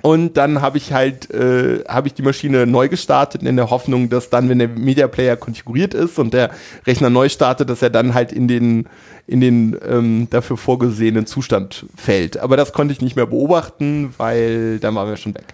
Und 0.00 0.36
dann 0.36 0.62
habe 0.62 0.78
ich 0.78 0.92
halt, 0.92 1.30
äh, 1.32 1.82
habe 1.88 2.06
ich 2.06 2.14
die 2.14 2.22
Maschine 2.22 2.66
neu 2.66 2.88
gestartet 2.88 3.42
in 3.42 3.56
der 3.56 3.70
Hoffnung, 3.70 4.08
dass 4.08 4.30
dann, 4.30 4.48
wenn 4.48 4.60
der 4.60 4.68
Media 4.68 5.08
Player 5.08 5.36
konfiguriert 5.36 5.92
ist 5.92 6.18
und 6.18 6.32
der 6.34 6.50
Rechner 6.86 7.10
neu 7.10 7.28
startet, 7.28 7.68
dass 7.68 7.82
er 7.82 7.90
dann 7.90 8.14
halt 8.14 8.32
in 8.32 8.46
den, 8.46 8.88
in 9.26 9.40
den 9.40 9.76
ähm, 9.86 10.28
dafür 10.30 10.56
vorgesehenen 10.56 11.26
Zustand 11.26 11.86
fällt. 11.96 12.38
Aber 12.38 12.56
das 12.56 12.72
konnte 12.72 12.92
ich 12.92 13.00
nicht 13.00 13.16
mehr 13.16 13.26
beobachten, 13.26 14.14
weil 14.18 14.78
dann 14.78 14.94
waren 14.94 15.08
wir 15.08 15.16
schon 15.16 15.34
weg. 15.34 15.46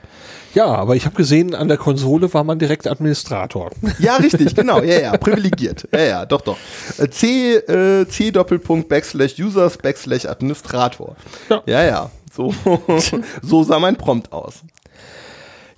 Ja, 0.54 0.66
aber 0.66 0.94
ich 0.94 1.04
habe 1.04 1.16
gesehen, 1.16 1.54
an 1.54 1.68
der 1.68 1.76
Konsole 1.76 2.32
war 2.32 2.44
man 2.44 2.58
direkt 2.58 2.86
Administrator. 2.86 3.70
Ja, 3.98 4.16
richtig, 4.16 4.54
genau. 4.54 4.80
Ja, 4.82 5.00
ja, 5.00 5.16
privilegiert. 5.16 5.88
Ja, 5.92 6.00
ja, 6.00 6.26
doch, 6.26 6.40
doch. 6.40 6.56
Äh, 6.98 7.08
C, 7.10 7.56
äh, 7.56 8.06
C 8.08 8.30
Doppelpunkt 8.30 8.88
Backslash 8.88 9.38
Users 9.38 9.76
Backslash 9.78 10.26
Administrator. 10.26 11.16
Ja, 11.48 11.62
ja. 11.66 11.84
ja. 11.84 12.10
So, 12.34 12.54
so 13.42 13.62
sah 13.62 13.78
mein 13.78 13.96
Prompt 13.96 14.32
aus. 14.32 14.54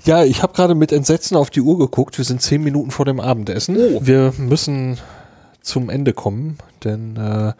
Ja, 0.05 0.25
ich 0.25 0.43
habe 0.43 0.53
gerade 0.53 0.75
mit 0.75 0.93
Entsetzen 0.93 1.37
auf 1.37 1.51
die 1.51 1.61
Uhr 1.61 1.79
geguckt. 1.79 2.17
Wir 2.17 2.25
sind 2.25 2.41
zehn 2.41 2.63
Minuten 2.63 2.91
vor 2.91 3.05
dem 3.05 3.19
Abendessen. 3.19 3.77
Oh. 3.77 4.01
Wir 4.03 4.33
müssen 4.39 4.99
zum 5.67 5.91
Ende 5.91 6.13
kommen, 6.13 6.59
denn 6.85 7.17
äh, 7.17 7.53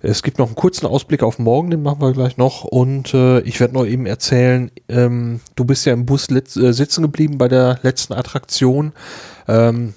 es 0.00 0.22
gibt 0.22 0.38
noch 0.38 0.46
einen 0.46 0.56
kurzen 0.56 0.86
Ausblick 0.86 1.22
auf 1.22 1.38
morgen, 1.38 1.70
den 1.70 1.82
machen 1.82 2.00
wir 2.00 2.12
gleich 2.12 2.36
noch. 2.36 2.64
Und 2.64 3.14
äh, 3.14 3.40
ich 3.40 3.60
werde 3.60 3.74
noch 3.74 3.86
eben 3.86 4.06
erzählen, 4.06 4.70
ähm, 4.88 5.40
du 5.54 5.64
bist 5.64 5.86
ja 5.86 5.92
im 5.92 6.06
Bus 6.06 6.28
äh, 6.30 6.72
sitzen 6.72 7.02
geblieben 7.02 7.38
bei 7.38 7.48
der 7.48 7.78
letzten 7.82 8.12
Attraktion. 8.12 8.92
Ähm, 9.48 9.94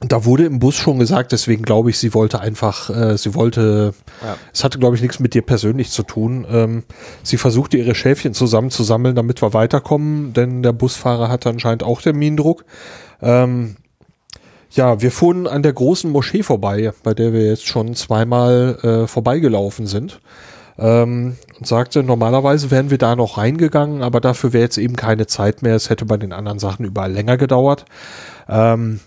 da 0.00 0.24
wurde 0.24 0.46
im 0.46 0.58
Bus 0.58 0.76
schon 0.76 0.98
gesagt, 0.98 1.32
deswegen 1.32 1.62
glaube 1.62 1.90
ich, 1.90 1.98
sie 1.98 2.14
wollte 2.14 2.40
einfach, 2.40 2.88
äh, 2.88 3.18
sie 3.18 3.34
wollte, 3.34 3.92
ja. 4.22 4.36
es 4.52 4.64
hatte 4.64 4.78
glaube 4.78 4.96
ich 4.96 5.02
nichts 5.02 5.20
mit 5.20 5.34
dir 5.34 5.42
persönlich 5.42 5.90
zu 5.90 6.02
tun. 6.02 6.46
Ähm, 6.50 6.84
sie 7.22 7.36
versuchte 7.36 7.76
ihre 7.76 7.94
Schäfchen 7.94 8.32
zusammenzusammeln, 8.32 9.14
damit 9.14 9.42
wir 9.42 9.52
weiterkommen, 9.52 10.32
denn 10.32 10.62
der 10.62 10.72
Busfahrer 10.72 11.28
hatte 11.28 11.50
anscheinend 11.50 11.82
auch 11.82 12.00
Termindruck. 12.00 12.64
Ähm, 13.20 13.76
ja, 14.70 15.00
wir 15.02 15.10
fuhren 15.10 15.46
an 15.46 15.62
der 15.62 15.72
großen 15.72 16.10
Moschee 16.10 16.42
vorbei, 16.42 16.92
bei 17.02 17.14
der 17.14 17.32
wir 17.32 17.46
jetzt 17.46 17.66
schon 17.66 17.94
zweimal 17.94 18.78
äh, 18.82 19.06
vorbeigelaufen 19.06 19.86
sind. 19.86 20.20
Ähm, 20.78 21.36
und 21.58 21.66
sagte, 21.66 22.02
normalerweise 22.02 22.70
wären 22.70 22.90
wir 22.90 22.98
da 22.98 23.14
noch 23.16 23.36
reingegangen, 23.36 24.02
aber 24.02 24.20
dafür 24.20 24.52
wäre 24.52 24.64
jetzt 24.64 24.78
eben 24.78 24.96
keine 24.96 25.26
Zeit 25.26 25.62
mehr. 25.62 25.74
Es 25.74 25.90
hätte 25.90 26.06
bei 26.06 26.16
den 26.16 26.32
anderen 26.32 26.58
Sachen 26.58 26.86
überall 26.86 27.12
länger 27.12 27.36
gedauert. 27.36 27.84
Ähm, 28.48 29.00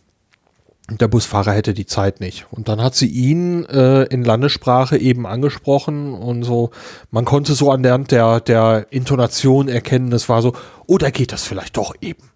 der 0.90 1.08
Busfahrer 1.08 1.54
hätte 1.54 1.74
die 1.74 1.86
Zeit 1.86 2.20
nicht. 2.20 2.46
Und 2.52 2.68
dann 2.68 2.82
hat 2.82 2.94
sie 2.94 3.08
ihn 3.08 3.66
äh, 3.66 4.04
in 4.04 4.24
Landessprache 4.24 4.98
eben 4.98 5.26
angesprochen 5.26 6.14
und 6.14 6.44
so, 6.44 6.72
man 7.10 7.26
konnte 7.26 7.54
so 7.54 7.72
an 7.72 7.84
der, 7.84 7.98
der, 8.00 8.42
der 8.42 8.88
Intonation 8.90 9.70
erkennen, 9.70 10.12
es 10.12 10.28
war 10.28 10.42
so, 10.42 10.54
oh, 10.86 10.98
da 10.98 11.10
geht 11.10 11.32
das 11.32 11.44
vielleicht 11.44 11.78
doch 11.78 11.96
eben. 12.02 12.33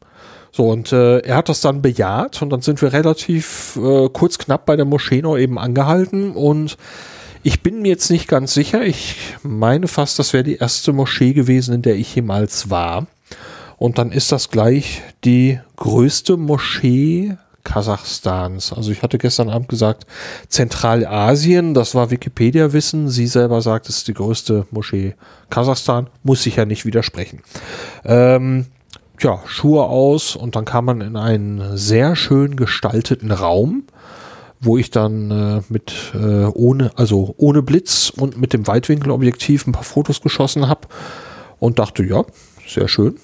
So, 0.52 0.70
und 0.70 0.92
äh, 0.92 1.20
er 1.20 1.36
hat 1.36 1.50
das 1.50 1.62
dann 1.62 1.82
bejaht 1.82 2.42
und 2.42 2.50
dann 2.50 2.62
sind 2.62 2.82
wir 2.82 2.94
relativ 2.94 3.78
äh, 3.82 4.10
kurz 4.10 4.38
knapp 4.38 4.66
bei 4.66 4.76
der 4.76 4.86
Moschee 4.86 5.22
noch 5.22 5.38
eben 5.38 5.60
angehalten 5.60 6.32
und 6.32 6.78
ich 7.44 7.62
bin 7.62 7.82
mir 7.82 7.90
jetzt 7.90 8.10
nicht 8.10 8.28
ganz 8.28 8.54
sicher. 8.54 8.84
Ich 8.84 9.18
meine 9.44 9.88
fast, 9.88 10.20
das 10.20 10.34
wäre 10.34 10.44
die 10.44 10.58
erste 10.58 10.94
Moschee 10.94 11.34
gewesen, 11.34 11.76
in 11.76 11.82
der 11.82 11.96
ich 11.96 12.14
jemals 12.16 12.70
war. 12.70 13.08
Und 13.78 14.00
dann 14.00 14.12
ist 14.12 14.32
das 14.32 14.50
gleich 14.50 15.04
die 15.24 15.60
größte 15.76 16.36
Moschee 16.36 17.38
Kasachstans. 17.64 18.74
Also 18.74 18.92
ich 18.92 19.04
hatte 19.04 19.18
gestern 19.18 19.50
Abend 19.50 19.68
gesagt 19.68 20.08
Zentralasien, 20.48 21.74
das 21.74 21.96
war 21.96 22.12
Wikipedia-Wissen. 22.12 23.10
Sie 23.10 23.28
selber 23.28 23.62
sagt, 23.62 23.90
es 23.90 23.98
ist 23.98 24.08
die 24.08 24.14
größte 24.14 24.66
Moschee 24.72 25.16
Kasachstan. 25.50 26.10
Muss 26.24 26.46
ich 26.46 26.56
ja 26.56 26.66
nicht 26.66 26.86
widersprechen. 26.86 27.42
Ähm, 28.06 28.68
ja, 29.20 29.42
Schuhe 29.46 29.84
aus 29.84 30.36
und 30.36 30.56
dann 30.56 30.66
kam 30.66 30.86
man 30.86 31.02
in 31.02 31.16
einen 31.16 31.78
sehr 31.78 32.16
schön 32.16 32.56
gestalteten 32.56 33.32
Raum, 33.32 33.84
wo 34.60 34.78
ich 34.78 34.92
dann 34.92 35.32
äh, 35.32 35.62
mit 35.70 36.14
äh, 36.14 36.46
ohne, 36.46 36.92
also 36.96 37.34
ohne 37.38 37.62
Blitz 37.62 38.12
und 38.16 38.38
mit 38.38 38.54
dem 38.54 38.68
Weitwinkelobjektiv 38.68 39.68
ein 39.68 39.72
paar 39.72 39.84
Fotos 39.84 40.22
geschossen 40.22 40.68
habe 40.68 40.88
und 41.60 41.80
dachte, 41.80 42.04
ja, 42.04 42.24
sehr 42.68 42.88
schön. 42.88 43.18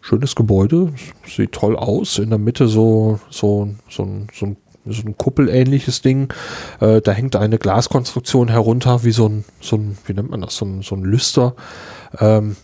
Schönes 0.00 0.34
Gebäude, 0.34 0.92
sieht 1.28 1.52
toll 1.52 1.76
aus. 1.76 2.18
In 2.18 2.30
der 2.30 2.38
Mitte 2.40 2.66
so, 2.66 3.20
so, 3.30 3.68
so, 3.88 4.02
ein, 4.02 4.26
so 4.32 4.46
ein 4.46 4.56
so 4.84 5.02
ein 5.06 5.16
Kuppelähnliches 5.16 6.02
Ding. 6.02 6.32
Äh, 6.80 7.00
da 7.00 7.12
hängt 7.12 7.36
eine 7.36 7.58
Glaskonstruktion 7.58 8.48
herunter, 8.48 9.04
wie 9.04 9.12
so 9.12 9.28
ein, 9.28 9.44
so 9.60 9.76
ein, 9.76 9.96
wie 10.06 10.14
nennt 10.14 10.30
man 10.30 10.40
das, 10.40 10.56
so 10.56 10.64
ein, 10.64 10.82
so 10.82 10.96
ein 10.96 11.04
Lüster. 11.04 11.54
Ähm, 12.18 12.56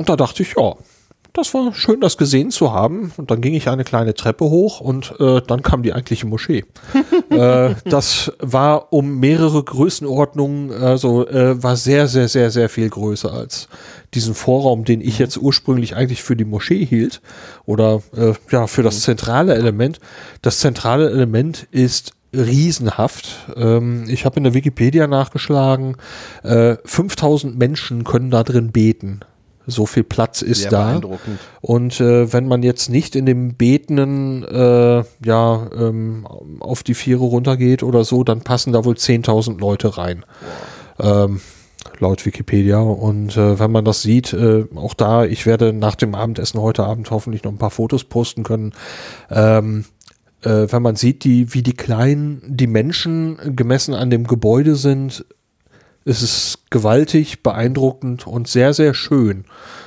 und 0.00 0.08
da 0.08 0.16
dachte 0.16 0.42
ich, 0.42 0.54
ja, 0.56 0.76
das 1.34 1.52
war 1.52 1.74
schön, 1.74 2.00
das 2.00 2.16
gesehen 2.16 2.50
zu 2.50 2.72
haben. 2.72 3.12
Und 3.18 3.30
dann 3.30 3.42
ging 3.42 3.52
ich 3.52 3.68
eine 3.68 3.84
kleine 3.84 4.14
Treppe 4.14 4.46
hoch 4.46 4.80
und 4.80 5.14
äh, 5.20 5.42
dann 5.46 5.60
kam 5.60 5.82
die 5.82 5.92
eigentliche 5.92 6.26
Moschee. 6.26 6.64
äh, 7.28 7.74
das 7.84 8.32
war 8.38 8.94
um 8.94 9.20
mehrere 9.20 9.62
Größenordnungen, 9.62 10.72
also 10.72 11.28
äh, 11.28 11.62
war 11.62 11.76
sehr, 11.76 12.08
sehr, 12.08 12.28
sehr, 12.28 12.50
sehr 12.50 12.70
viel 12.70 12.88
größer 12.88 13.30
als 13.30 13.68
diesen 14.14 14.34
Vorraum, 14.34 14.86
den 14.86 15.02
ich 15.02 15.18
jetzt 15.18 15.36
ursprünglich 15.36 15.94
eigentlich 15.96 16.22
für 16.22 16.34
die 16.34 16.46
Moschee 16.46 16.82
hielt 16.82 17.20
oder 17.66 18.00
äh, 18.16 18.32
ja 18.50 18.66
für 18.68 18.82
das 18.82 19.02
zentrale 19.02 19.54
Element. 19.54 20.00
Das 20.40 20.60
zentrale 20.60 21.10
Element 21.10 21.68
ist 21.72 22.14
riesenhaft. 22.32 23.50
Ähm, 23.54 24.06
ich 24.08 24.24
habe 24.24 24.38
in 24.38 24.44
der 24.44 24.54
Wikipedia 24.54 25.06
nachgeschlagen, 25.06 25.98
äh, 26.42 26.76
5000 26.86 27.58
Menschen 27.58 28.04
können 28.04 28.30
da 28.30 28.42
drin 28.44 28.72
beten 28.72 29.20
So 29.70 29.86
viel 29.86 30.04
Platz 30.04 30.42
ist 30.42 30.62
Sehr 30.62 30.70
da. 30.70 31.00
Und 31.60 32.00
äh, 32.00 32.32
wenn 32.32 32.46
man 32.46 32.62
jetzt 32.62 32.90
nicht 32.90 33.16
in 33.16 33.26
dem 33.26 33.54
betenden, 33.56 34.44
äh, 34.44 35.04
ja, 35.24 35.70
ähm, 35.76 36.26
auf 36.60 36.82
die 36.82 36.94
Viere 36.94 37.24
runtergeht 37.24 37.82
oder 37.82 38.04
so, 38.04 38.24
dann 38.24 38.42
passen 38.42 38.72
da 38.72 38.84
wohl 38.84 38.94
10.000 38.94 39.58
Leute 39.58 39.96
rein. 39.96 40.24
Ähm, 40.98 41.40
laut 41.98 42.26
Wikipedia. 42.26 42.80
Und 42.80 43.36
äh, 43.36 43.58
wenn 43.58 43.70
man 43.70 43.84
das 43.84 44.02
sieht, 44.02 44.32
äh, 44.32 44.66
auch 44.74 44.94
da, 44.94 45.24
ich 45.24 45.46
werde 45.46 45.72
nach 45.72 45.94
dem 45.94 46.14
Abendessen 46.14 46.60
heute 46.60 46.84
Abend 46.84 47.10
hoffentlich 47.10 47.44
noch 47.44 47.52
ein 47.52 47.58
paar 47.58 47.70
Fotos 47.70 48.04
posten 48.04 48.42
können. 48.42 48.72
Ähm, 49.30 49.84
äh, 50.42 50.66
wenn 50.70 50.82
man 50.82 50.96
sieht, 50.96 51.24
die, 51.24 51.52
wie 51.54 51.62
die 51.62 51.74
kleinen, 51.74 52.42
die 52.46 52.66
Menschen 52.66 53.56
gemessen 53.56 53.94
an 53.94 54.10
dem 54.10 54.26
Gebäude 54.26 54.76
sind, 54.76 55.24
ist 56.04 56.22
es 56.22 56.58
gewaltig, 56.70 57.42
beeindruckend 57.42 58.26
und 58.26 58.48
sehr, 58.48 58.72
sehr 58.72 58.94
schön. 58.94 59.44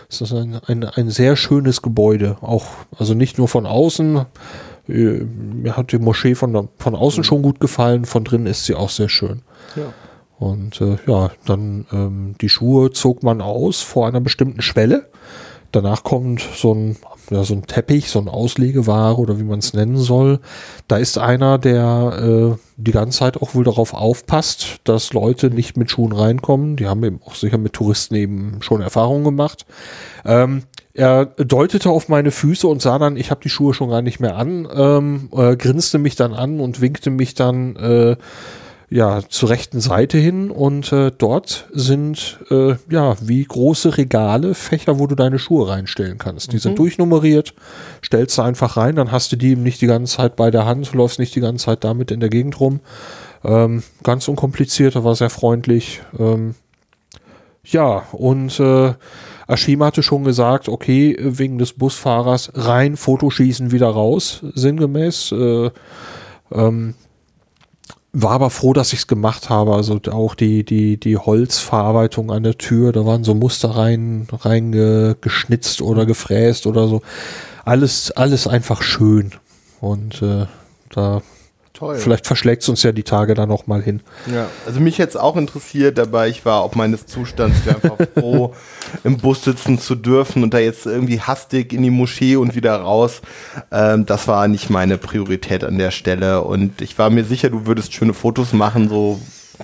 Es 0.09 0.21
ist 0.21 0.33
ein, 0.33 0.59
ein, 0.67 0.83
ein 0.83 1.09
sehr 1.09 1.35
schönes 1.35 1.81
Gebäude. 1.81 2.37
Auch, 2.41 2.65
also 2.97 3.13
nicht 3.13 3.37
nur 3.37 3.47
von 3.47 3.65
außen. 3.65 4.25
Äh, 4.87 4.91
Mir 4.93 5.75
hat 5.75 5.91
die 5.91 5.97
Moschee 5.97 6.35
von, 6.35 6.69
von 6.77 6.95
außen 6.95 7.23
schon 7.23 7.41
gut 7.41 7.59
gefallen, 7.59 8.05
von 8.05 8.23
drin 8.23 8.45
ist 8.45 8.65
sie 8.65 8.75
auch 8.75 8.89
sehr 8.89 9.09
schön. 9.09 9.41
Ja. 9.75 9.93
Und 10.37 10.81
äh, 10.81 10.97
ja, 11.07 11.31
dann 11.45 11.85
ähm, 11.91 12.35
die 12.41 12.49
Schuhe 12.49 12.91
zog 12.91 13.23
man 13.23 13.41
aus 13.41 13.81
vor 13.81 14.07
einer 14.07 14.21
bestimmten 14.21 14.61
Schwelle. 14.61 15.09
Danach 15.71 16.03
kommt 16.03 16.41
so 16.41 16.73
ein, 16.73 16.97
ja, 17.33 17.43
so 17.43 17.55
ein 17.55 17.65
Teppich, 17.65 18.09
so 18.09 18.19
ein 18.19 18.29
Auslegeware 18.29 19.17
oder 19.17 19.39
wie 19.39 19.43
man 19.43 19.59
es 19.59 19.73
nennen 19.73 19.97
soll. 19.97 20.39
Da 20.87 20.97
ist 20.97 21.17
einer, 21.17 21.57
der 21.57 22.55
äh, 22.55 22.57
die 22.77 22.91
ganze 22.91 23.19
Zeit 23.19 23.37
auch 23.41 23.55
wohl 23.55 23.63
darauf 23.63 23.93
aufpasst, 23.93 24.77
dass 24.83 25.13
Leute 25.13 25.49
nicht 25.49 25.75
mit 25.75 25.89
Schuhen 25.89 26.11
reinkommen. 26.11 26.75
Die 26.75 26.87
haben 26.87 27.03
eben 27.03 27.19
auch 27.25 27.35
sicher 27.35 27.57
mit 27.57 27.73
Touristen 27.73 28.15
eben 28.15 28.61
schon 28.61 28.81
Erfahrungen 28.81 29.23
gemacht. 29.23 29.65
Ähm, 30.25 30.63
er 30.93 31.25
deutete 31.25 31.89
auf 31.89 32.07
meine 32.07 32.29
Füße 32.29 32.67
und 32.67 32.81
sah 32.81 32.99
dann, 32.99 33.17
ich 33.17 33.31
habe 33.31 33.41
die 33.41 33.49
Schuhe 33.49 33.73
schon 33.73 33.89
gar 33.89 34.03
nicht 34.03 34.19
mehr 34.19 34.35
an, 34.35 34.67
ähm, 34.71 35.29
äh, 35.35 35.55
grinste 35.55 35.97
mich 35.97 36.15
dann 36.15 36.33
an 36.33 36.59
und 36.59 36.81
winkte 36.81 37.09
mich 37.09 37.33
dann 37.33 37.75
äh, 37.77 38.15
ja 38.93 39.21
zur 39.27 39.49
rechten 39.49 39.81
Seite 39.81 40.19
hin 40.19 40.51
und 40.51 40.91
äh, 40.91 41.11
dort 41.17 41.67
sind 41.73 42.37
äh, 42.51 42.75
ja 42.89 43.15
wie 43.21 43.43
große 43.43 43.97
Regale 43.97 44.53
Fächer, 44.53 44.99
wo 44.99 45.07
du 45.07 45.15
deine 45.15 45.39
Schuhe 45.39 45.67
reinstellen 45.67 46.19
kannst. 46.19 46.53
Die 46.53 46.59
sind 46.59 46.77
durchnummeriert, 46.77 47.55
stellst 48.05 48.37
du 48.37 48.43
einfach 48.43 48.77
rein, 48.77 48.95
dann 48.95 49.11
hast 49.11 49.31
du 49.31 49.35
die 49.35 49.49
eben 49.49 49.63
nicht 49.63 49.81
die 49.81 49.87
ganze 49.87 50.17
Zeit 50.17 50.35
bei 50.35 50.51
der 50.51 50.65
Hand, 50.65 50.93
läufst 50.93 51.17
nicht 51.17 51.35
die 51.35 51.39
ganze 51.39 51.65
Zeit 51.65 51.83
damit 51.83 52.11
in 52.11 52.19
der 52.19 52.29
Gegend 52.29 52.59
rum. 52.59 52.81
Ähm, 53.43 53.81
ganz 54.03 54.27
unkompliziert, 54.27 54.93
er 54.93 55.03
war 55.03 55.15
sehr 55.15 55.31
freundlich. 55.31 56.01
Ähm, 56.19 56.53
ja, 57.65 58.03
und 58.11 58.59
äh, 58.59 58.93
Ashima 59.47 59.87
hatte 59.87 60.03
schon 60.03 60.23
gesagt, 60.23 60.69
okay, 60.69 61.17
wegen 61.19 61.57
des 61.57 61.73
Busfahrers 61.73 62.51
rein, 62.53 62.95
Fotoschießen 62.95 63.71
wieder 63.71 63.87
raus, 63.87 64.43
sinngemäß. 64.53 65.31
Äh, 65.31 65.71
ähm, 66.51 66.93
war 68.13 68.31
aber 68.31 68.51
froh, 68.51 68.73
dass 68.73 68.93
ich 68.93 68.99
es 68.99 69.07
gemacht 69.07 69.49
habe. 69.49 69.73
Also 69.73 69.99
auch 70.11 70.35
die, 70.35 70.63
die, 70.63 70.97
die 70.97 71.17
Holzverarbeitung 71.17 72.31
an 72.31 72.43
der 72.43 72.57
Tür, 72.57 72.91
da 72.91 73.05
waren 73.05 73.23
so 73.23 73.33
Muster 73.33 73.71
rein, 73.71 74.27
rein 74.31 74.71
ge, 74.71 75.15
geschnitzt 75.19 75.81
oder 75.81 76.05
gefräst 76.05 76.67
oder 76.67 76.87
so. 76.87 77.01
Alles, 77.65 78.11
alles 78.11 78.47
einfach 78.47 78.83
schön. 78.83 79.31
Und 79.81 80.21
äh, 80.21 80.45
da 80.89 81.21
Toll. 81.83 81.97
vielleicht 81.97 82.25
verschlägt 82.27 82.63
es 82.63 82.69
uns 82.69 82.81
ja 82.83 82.91
die 82.91 83.03
Tage 83.03 83.33
da 83.33 83.45
noch 83.45 83.67
mal 83.67 83.81
hin. 83.81 84.01
Ja, 84.33 84.47
also 84.65 84.79
mich 84.79 84.97
jetzt 84.97 85.19
auch 85.19 85.35
interessiert, 85.35 85.97
dabei 85.97 86.29
ich 86.29 86.45
war 86.45 86.63
ob 86.63 86.75
meines 86.75 87.05
Zustands, 87.05 87.57
einfach 87.67 87.97
froh, 88.13 88.53
im 89.03 89.17
Bus 89.17 89.43
sitzen 89.43 89.79
zu 89.79 89.95
dürfen 89.95 90.43
und 90.43 90.53
da 90.53 90.59
jetzt 90.59 90.85
irgendwie 90.85 91.19
hastig 91.19 91.73
in 91.73 91.83
die 91.83 91.89
Moschee 91.89 92.35
und 92.37 92.55
wieder 92.55 92.75
raus. 92.75 93.21
Ähm, 93.71 94.05
das 94.05 94.27
war 94.27 94.47
nicht 94.47 94.69
meine 94.69 94.97
Priorität 94.97 95.63
an 95.63 95.77
der 95.77 95.91
Stelle 95.91 96.41
und 96.41 96.81
ich 96.81 96.97
war 96.97 97.09
mir 97.09 97.25
sicher, 97.25 97.49
du 97.49 97.65
würdest 97.65 97.93
schöne 97.93 98.13
Fotos 98.13 98.53
machen, 98.53 98.89
so 98.89 99.19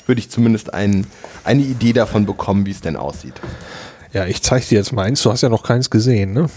würde 0.05 0.19
ich 0.19 0.29
zumindest 0.29 0.73
ein, 0.73 1.07
eine 1.43 1.61
Idee 1.61 1.93
davon 1.93 2.25
bekommen, 2.25 2.65
wie 2.65 2.71
es 2.71 2.81
denn 2.81 2.95
aussieht. 2.95 3.35
Ja, 4.11 4.25
ich 4.25 4.41
zeig 4.41 4.67
dir 4.67 4.79
jetzt 4.79 4.91
mal 4.91 5.03
eins. 5.03 5.21
Du 5.21 5.31
hast 5.31 5.41
ja 5.41 5.49
noch 5.49 5.63
keins 5.63 5.89
gesehen, 5.89 6.33
ne? 6.33 6.47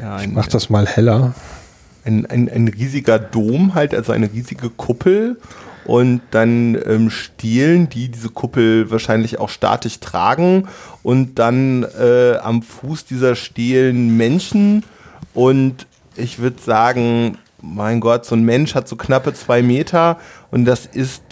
Ja, 0.00 0.20
Ich 0.20 0.28
mach 0.28 0.46
das 0.46 0.70
mal 0.70 0.86
heller. 0.86 1.34
Ein, 2.04 2.26
ein, 2.26 2.48
ein 2.48 2.68
riesiger 2.68 3.18
Dom 3.18 3.74
halt, 3.74 3.94
also 3.94 4.12
eine 4.12 4.32
riesige 4.32 4.70
Kuppel. 4.70 5.38
Und 5.84 6.20
dann 6.30 6.80
ähm, 6.86 7.10
Stielen, 7.10 7.88
die 7.88 8.08
diese 8.08 8.28
Kuppel 8.28 8.90
wahrscheinlich 8.90 9.40
auch 9.40 9.48
statisch 9.48 9.98
tragen. 9.98 10.68
Und 11.02 11.40
dann 11.40 11.84
äh, 11.98 12.36
am 12.36 12.62
Fuß 12.62 13.04
dieser 13.04 13.34
Stielen 13.34 14.16
Menschen. 14.16 14.84
Und 15.34 15.86
ich 16.14 16.38
würde 16.38 16.60
sagen, 16.62 17.38
mein 17.60 18.00
Gott, 18.00 18.26
so 18.26 18.36
ein 18.36 18.44
Mensch 18.44 18.74
hat 18.74 18.86
so 18.86 18.94
knappe 18.96 19.34
zwei 19.34 19.62
Meter. 19.62 20.18
Und 20.50 20.66
das 20.66 20.86
ist 20.86 21.22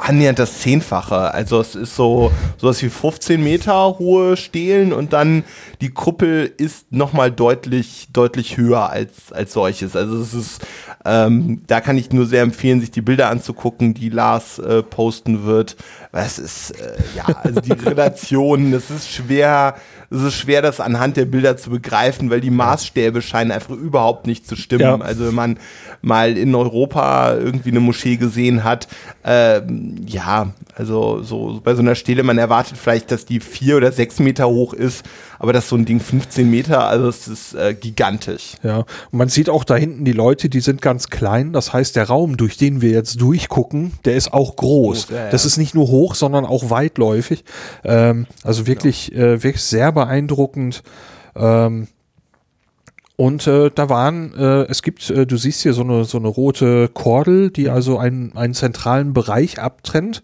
annähernd 0.00 0.38
das 0.38 0.60
Zehnfache. 0.60 1.32
Also 1.32 1.60
es 1.60 1.74
ist 1.74 1.96
so 1.96 2.32
sowas 2.56 2.82
wie 2.82 2.88
15 2.88 3.42
Meter 3.42 3.98
hohe 3.98 4.36
Stelen 4.36 4.92
und 4.92 5.12
dann 5.12 5.44
die 5.84 5.90
Kuppel 5.90 6.50
ist 6.56 6.92
nochmal 6.92 7.30
deutlich, 7.30 8.08
deutlich 8.10 8.56
höher 8.56 8.88
als, 8.88 9.30
als 9.32 9.52
solches. 9.52 9.94
Also 9.94 10.18
es 10.18 10.32
ist, 10.32 10.66
ähm, 11.04 11.60
da 11.66 11.82
kann 11.82 11.98
ich 11.98 12.10
nur 12.10 12.24
sehr 12.24 12.40
empfehlen, 12.40 12.80
sich 12.80 12.90
die 12.90 13.02
Bilder 13.02 13.28
anzugucken, 13.28 13.92
die 13.92 14.08
Lars 14.08 14.58
äh, 14.58 14.82
posten 14.82 15.44
wird. 15.44 15.76
Es 16.10 16.38
ist, 16.38 16.70
äh, 16.70 16.96
ja, 17.14 17.24
also 17.42 17.60
die 17.60 17.72
Relation, 17.86 18.72
es 18.72 18.88
ist 18.88 19.10
schwer, 19.10 19.74
es 20.08 20.22
ist 20.22 20.36
schwer, 20.36 20.62
das 20.62 20.80
anhand 20.80 21.18
der 21.18 21.26
Bilder 21.26 21.58
zu 21.58 21.68
begreifen, 21.68 22.30
weil 22.30 22.40
die 22.40 22.48
Maßstäbe 22.48 23.20
scheinen 23.20 23.52
einfach 23.52 23.76
überhaupt 23.76 24.26
nicht 24.26 24.46
zu 24.46 24.56
stimmen. 24.56 24.80
Ja. 24.84 24.98
Also 25.00 25.26
wenn 25.26 25.34
man 25.34 25.58
mal 26.00 26.38
in 26.38 26.54
Europa 26.54 27.34
irgendwie 27.34 27.72
eine 27.72 27.80
Moschee 27.80 28.16
gesehen 28.16 28.64
hat, 28.64 28.88
ähm, 29.22 29.96
ja, 30.06 30.54
also 30.74 31.22
so 31.22 31.60
bei 31.62 31.74
so 31.74 31.82
einer 31.82 31.94
Stele, 31.94 32.22
man 32.22 32.38
erwartet 32.38 32.78
vielleicht, 32.78 33.10
dass 33.10 33.26
die 33.26 33.40
vier 33.40 33.76
oder 33.76 33.92
sechs 33.92 34.18
Meter 34.18 34.48
hoch 34.48 34.72
ist, 34.72 35.04
aber 35.44 35.52
das 35.52 35.64
ist 35.64 35.68
so 35.68 35.76
ein 35.76 35.84
Ding 35.84 36.00
15 36.00 36.50
Meter, 36.50 36.88
also 36.88 37.06
es 37.06 37.28
ist 37.28 37.52
äh, 37.52 37.74
gigantisch. 37.74 38.54
Ja, 38.62 38.78
und 38.78 38.86
man 39.12 39.28
sieht 39.28 39.50
auch 39.50 39.64
da 39.64 39.76
hinten 39.76 40.06
die 40.06 40.12
Leute, 40.12 40.48
die 40.48 40.60
sind 40.60 40.80
ganz 40.80 41.10
klein. 41.10 41.52
Das 41.52 41.74
heißt, 41.74 41.96
der 41.96 42.04
Raum, 42.04 42.38
durch 42.38 42.56
den 42.56 42.80
wir 42.80 42.92
jetzt 42.92 43.20
durchgucken, 43.20 43.92
der 44.06 44.16
ist 44.16 44.32
auch 44.32 44.56
groß. 44.56 45.08
Ja, 45.10 45.16
ja. 45.16 45.30
Das 45.30 45.44
ist 45.44 45.58
nicht 45.58 45.74
nur 45.74 45.88
hoch, 45.88 46.14
sondern 46.14 46.46
auch 46.46 46.70
weitläufig. 46.70 47.44
Ähm, 47.84 48.26
also 48.42 48.66
wirklich, 48.66 49.12
äh, 49.12 49.42
wirklich 49.42 49.62
sehr 49.62 49.92
beeindruckend. 49.92 50.82
Ähm, 51.36 51.88
und 53.16 53.46
äh, 53.46 53.70
da 53.72 53.88
waren, 53.88 54.34
äh, 54.34 54.62
es 54.64 54.82
gibt, 54.82 55.08
äh, 55.08 55.24
du 55.24 55.36
siehst 55.36 55.62
hier 55.62 55.72
so 55.72 55.82
eine, 55.82 56.04
so 56.04 56.18
eine 56.18 56.26
rote 56.26 56.88
Kordel, 56.88 57.50
die 57.50 57.70
also 57.70 57.96
einen, 57.96 58.36
einen 58.36 58.54
zentralen 58.54 59.12
Bereich 59.12 59.60
abtrennt. 59.60 60.20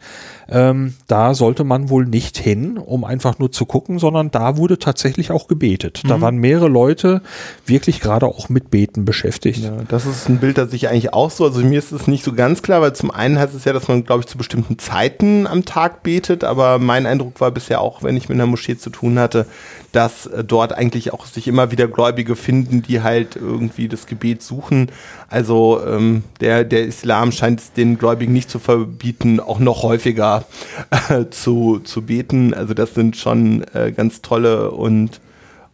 Ähm, 0.49 0.95
da 1.07 1.35
sollte 1.35 1.62
man 1.62 1.89
wohl 1.89 2.05
nicht 2.05 2.37
hin, 2.37 2.79
um 2.79 3.05
einfach 3.05 3.39
nur 3.39 3.53
zu 3.53 3.65
gucken, 3.65 4.01
sondern 4.01 4.33
da 4.33 4.57
wurde 4.57 4.81
tatsächlich 4.81 5.31
auch 5.31 5.47
gebetet. 5.47 6.03
Da 6.09 6.21
waren 6.21 6.39
mehrere 6.39 6.67
Leute 6.67 7.23
wirklich 7.65 8.01
gerade 8.01 8.27
auch 8.27 8.49
mit 8.49 8.73
Beten 8.73 9.05
beschäftigt. 9.05 9.62
Ja, 9.62 9.77
das 9.87 10.07
ist 10.07 10.29
ein 10.29 10.39
Bild, 10.39 10.59
das 10.59 10.73
ich 10.73 10.89
eigentlich 10.89 11.12
auch 11.12 11.31
so, 11.31 11.45
also 11.45 11.61
mir 11.61 11.79
ist 11.79 11.93
es 11.93 12.09
nicht 12.09 12.25
so 12.25 12.33
ganz 12.33 12.62
klar, 12.62 12.81
weil 12.81 12.95
zum 12.95 13.12
einen 13.12 13.39
heißt 13.39 13.55
es 13.55 13.65
ja, 13.65 13.73
dass 13.73 13.87
man, 13.87 14.05
glaube 14.05 14.23
ich, 14.23 14.27
zu 14.27 14.37
bestimmten 14.37 14.81
Zeiten 14.81 15.47
am 15.47 15.65
Tag 15.65 16.03
betet, 16.03 16.43
aber 16.43 16.81
mein 16.81 17.07
Eindruck 17.07 17.41
war 17.41 17.53
bisher 17.53 17.81
auch, 17.81 18.03
wenn 18.03 18.17
ich 18.17 18.29
mit 18.29 18.35
einer 18.35 18.47
Moschee 18.47 18.77
zu 18.77 18.91
tun 18.91 19.21
hatte, 19.21 19.47
dass 19.93 20.27
äh, 20.27 20.45
dort 20.45 20.73
eigentlich 20.73 21.12
auch 21.12 21.27
sich 21.27 21.49
immer 21.49 21.71
wieder 21.71 21.89
Gläubige 21.89 22.37
finden, 22.37 22.83
die 22.83 23.03
halt 23.03 23.37
irgendwie 23.37 23.89
das 23.89 24.07
Gebet 24.07 24.43
suchen. 24.43 24.91
Also 25.29 25.81
ähm, 25.87 26.25
der, 26.41 26.65
der 26.65 26.85
Islam 26.87 27.33
scheint 27.33 27.61
es 27.61 27.73
den 27.73 27.99
Gläubigen 27.99 28.33
nicht 28.33 28.51
zu 28.51 28.59
verbieten, 28.59 29.41
auch 29.41 29.59
noch 29.59 29.83
häufiger 29.83 30.45
äh, 31.09 31.27
zu, 31.31 31.81
zu 31.81 32.03
beten. 32.03 32.55
Also 32.55 32.75
das 32.75 32.95
sind 32.95 33.17
schon 33.17 33.65
äh, 33.75 33.93
ganz 33.93 34.23
tolle 34.23 34.71
und 34.71 35.21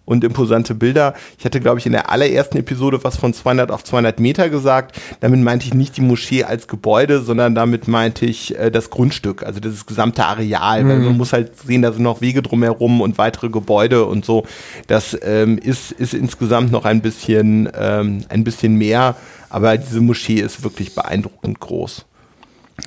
und 0.06 0.24
imposante 0.24 0.74
Bilder. 0.74 1.12
Ich 1.38 1.44
hatte, 1.44 1.60
glaube 1.60 1.78
ich, 1.78 1.84
in 1.84 1.92
der 1.92 2.10
allerersten 2.10 2.56
Episode 2.56 3.00
was 3.02 3.16
von 3.16 3.34
200 3.34 3.70
auf 3.70 3.84
200 3.84 4.18
Meter 4.18 4.48
gesagt. 4.48 4.98
Damit 5.20 5.40
meinte 5.40 5.66
ich 5.66 5.74
nicht 5.74 5.96
die 5.98 6.00
Moschee 6.00 6.44
als 6.44 6.68
Gebäude, 6.68 7.20
sondern 7.20 7.54
damit 7.54 7.88
meinte 7.88 8.24
ich 8.24 8.58
äh, 8.58 8.70
das 8.70 8.88
Grundstück, 8.88 9.42
also 9.42 9.60
das 9.60 9.84
gesamte 9.84 10.24
Areal. 10.24 10.88
Weil 10.88 10.98
man 11.00 11.16
muss 11.16 11.34
halt 11.34 11.58
sehen, 11.58 11.82
da 11.82 11.92
sind 11.92 12.02
noch 12.02 12.22
Wege 12.22 12.40
drumherum 12.40 13.02
und 13.02 13.18
weitere 13.18 13.50
Gebäude 13.50 14.06
und 14.06 14.24
so. 14.24 14.46
Das 14.86 15.18
ähm, 15.22 15.58
ist, 15.58 15.92
ist 15.92 16.14
insgesamt 16.14 16.70
noch 16.72 16.84
ein 16.84 17.02
bisschen, 17.02 17.68
ähm, 17.78 18.24
ein 18.28 18.44
bisschen 18.44 18.76
mehr, 18.76 19.16
aber 19.50 19.76
diese 19.76 20.00
Moschee 20.00 20.40
ist 20.40 20.62
wirklich 20.62 20.94
beeindruckend 20.94 21.60
groß. 21.60 22.06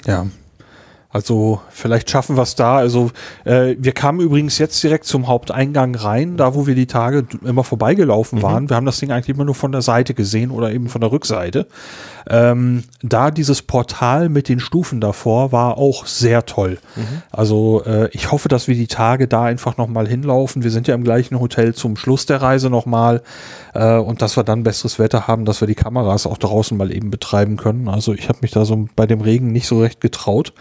Ja. 0.05 0.27
Also 1.11 1.59
vielleicht 1.71 2.11
schaffen 2.11 2.37
wir 2.37 2.43
es 2.43 2.53
da. 2.53 2.77
Also 2.77 3.09
äh, 3.43 3.75
wir 3.79 3.93
kamen 3.93 4.19
übrigens 4.19 4.59
jetzt 4.59 4.81
direkt 4.83 5.05
zum 5.05 5.27
Haupteingang 5.27 5.95
rein, 5.95 6.37
da 6.37 6.53
wo 6.53 6.67
wir 6.67 6.75
die 6.75 6.85
Tage 6.85 7.25
immer 7.43 7.63
vorbeigelaufen 7.63 8.43
waren. 8.43 8.69
Wir 8.69 8.75
haben 8.75 8.85
das 8.85 8.99
Ding 8.99 9.11
eigentlich 9.11 9.35
immer 9.35 9.45
nur 9.45 9.55
von 9.55 9.71
der 9.71 9.81
Seite 9.81 10.13
gesehen 10.13 10.51
oder 10.51 10.71
eben 10.71 10.87
von 10.87 11.01
der 11.01 11.11
Rückseite. 11.11 11.65
Ähm, 12.29 12.83
da 13.01 13.31
dieses 13.31 13.63
Portal 13.63 14.29
mit 14.29 14.49
den 14.49 14.59
Stufen 14.59 15.01
davor 15.01 15.51
war 15.51 15.79
auch 15.79 16.05
sehr 16.05 16.45
toll. 16.45 16.77
Also 17.31 17.83
äh, 17.85 18.09
ich 18.11 18.31
hoffe, 18.31 18.47
dass 18.47 18.67
wir 18.67 18.75
die 18.75 18.85
Tage 18.85 19.27
da 19.27 19.45
einfach 19.45 19.77
nochmal 19.77 20.07
hinlaufen. 20.07 20.63
Wir 20.63 20.69
sind 20.69 20.87
ja 20.87 20.93
im 20.93 21.03
gleichen 21.03 21.39
Hotel 21.39 21.73
zum 21.73 21.97
Schluss 21.97 22.27
der 22.27 22.39
Reise 22.39 22.69
nochmal 22.69 23.23
äh, 23.73 23.97
und 23.97 24.21
dass 24.21 24.37
wir 24.37 24.43
dann 24.43 24.61
besseres 24.61 24.99
Wetter 24.99 25.27
haben, 25.27 25.45
dass 25.45 25.59
wir 25.59 25.67
die 25.67 25.73
Kameras 25.73 26.27
auch 26.27 26.37
draußen 26.37 26.77
mal 26.77 26.91
eben 26.91 27.09
betreiben 27.09 27.57
können. 27.57 27.87
Also 27.87 28.13
ich 28.13 28.29
habe 28.29 28.39
mich 28.41 28.51
da 28.51 28.63
so 28.63 28.87
bei 28.95 29.07
dem 29.07 29.21
Regen 29.21 29.51
nicht 29.51 29.65
so 29.65 29.79
recht 29.79 29.99
getraut. 29.99 30.53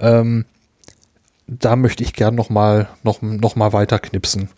Ähm, 0.00 0.44
da 1.46 1.76
möchte 1.76 2.02
ich 2.02 2.12
gern 2.12 2.34
noch 2.34 2.50
mal, 2.50 2.88
noch, 3.02 3.22
noch 3.22 3.56
mal 3.56 3.72
weiter 3.72 3.98
knipsen. 3.98 4.48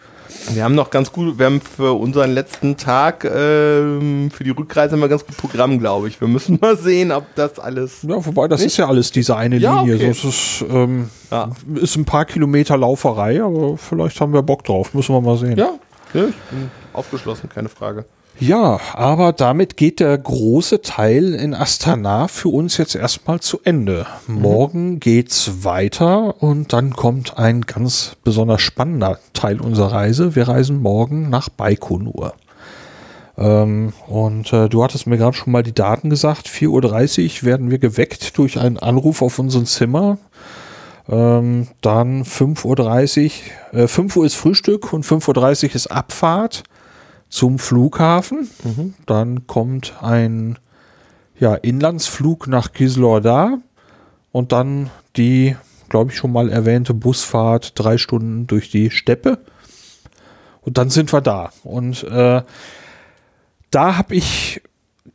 Wir 0.52 0.64
haben 0.64 0.74
noch 0.74 0.90
ganz 0.90 1.12
gut, 1.12 1.38
wir 1.38 1.46
haben 1.46 1.60
für 1.60 1.92
unseren 1.98 2.32
letzten 2.32 2.76
Tag, 2.76 3.24
ähm, 3.24 4.30
für 4.32 4.44
die 4.44 4.50
Rückreise 4.50 4.94
immer 4.96 5.08
ganz 5.08 5.24
gut 5.26 5.36
Programm, 5.36 5.78
glaube 5.78 6.08
ich. 6.08 6.20
Wir 6.20 6.28
müssen 6.28 6.58
mal 6.60 6.76
sehen, 6.76 7.12
ob 7.12 7.24
das 7.34 7.58
alles. 7.58 8.02
Ja, 8.02 8.24
wobei, 8.24 8.48
das 8.48 8.60
Nicht? 8.60 8.68
ist 8.72 8.76
ja 8.78 8.88
alles 8.88 9.10
diese 9.12 9.36
eine 9.36 9.56
Ja, 9.58 9.80
Linie. 9.82 9.96
okay. 9.96 10.08
Das 10.08 10.24
ist, 10.24 10.64
ähm, 10.70 11.10
Ja. 11.30 11.50
ist 11.76 11.96
ein 11.96 12.04
paar 12.04 12.24
Kilometer 12.24 12.76
Lauferei, 12.76 13.42
aber 13.42 13.76
vielleicht 13.76 14.20
haben 14.20 14.32
wir 14.32 14.42
Bock 14.42 14.64
drauf. 14.64 14.94
Müssen 14.94 15.14
wir 15.14 15.20
mal 15.20 15.36
sehen. 15.36 15.58
Ja, 15.58 15.72
ja 16.14 16.24
ich 16.26 16.34
bin 16.50 16.70
aufgeschlossen, 16.92 17.48
keine 17.48 17.68
Frage. 17.68 18.04
Ja, 18.40 18.80
aber 18.94 19.34
damit 19.34 19.76
geht 19.76 20.00
der 20.00 20.16
große 20.16 20.80
Teil 20.80 21.34
in 21.34 21.52
Astana 21.52 22.26
für 22.26 22.48
uns 22.48 22.78
jetzt 22.78 22.94
erstmal 22.94 23.40
zu 23.40 23.60
Ende. 23.64 24.06
Morgen 24.26 24.98
geht's 24.98 25.62
weiter 25.62 26.42
und 26.42 26.72
dann 26.72 26.94
kommt 26.94 27.36
ein 27.36 27.60
ganz 27.60 28.16
besonders 28.24 28.62
spannender 28.62 29.18
Teil 29.34 29.60
unserer 29.60 29.92
Reise. 29.92 30.36
Wir 30.36 30.48
reisen 30.48 30.80
morgen 30.80 31.28
nach 31.28 31.50
Baikonur. 31.50 32.32
Ähm, 33.36 33.92
und 34.06 34.50
äh, 34.54 34.70
du 34.70 34.82
hattest 34.82 35.06
mir 35.06 35.18
gerade 35.18 35.36
schon 35.36 35.52
mal 35.52 35.62
die 35.62 35.74
Daten 35.74 36.08
gesagt. 36.08 36.48
4.30 36.48 37.42
Uhr 37.42 37.46
werden 37.46 37.70
wir 37.70 37.78
geweckt 37.78 38.38
durch 38.38 38.58
einen 38.58 38.78
Anruf 38.78 39.20
auf 39.20 39.38
unserem 39.38 39.66
Zimmer. 39.66 40.16
Ähm, 41.10 41.68
dann 41.82 42.24
5.30 42.24 43.32
Uhr, 43.74 43.80
äh, 43.80 43.86
5 43.86 44.16
Uhr 44.16 44.24
ist 44.24 44.36
Frühstück 44.36 44.94
und 44.94 45.04
5.30 45.04 45.68
Uhr 45.68 45.74
ist 45.74 45.88
Abfahrt 45.88 46.62
zum 47.30 47.58
Flughafen. 47.58 48.50
Dann 49.06 49.46
kommt 49.46 49.94
ein 50.02 50.58
ja, 51.38 51.54
Inlandsflug 51.54 52.46
nach 52.48 52.72
Kislorda 52.72 53.58
und 54.32 54.52
dann 54.52 54.90
die, 55.16 55.56
glaube 55.88 56.10
ich, 56.10 56.18
schon 56.18 56.32
mal 56.32 56.50
erwähnte 56.50 56.92
Busfahrt 56.92 57.72
drei 57.78 57.96
Stunden 57.96 58.46
durch 58.46 58.70
die 58.70 58.90
Steppe. 58.90 59.38
Und 60.60 60.76
dann 60.76 60.90
sind 60.90 61.12
wir 61.12 61.22
da. 61.22 61.50
Und 61.64 62.04
äh, 62.04 62.42
da 63.70 63.96
habe 63.96 64.14
ich 64.14 64.60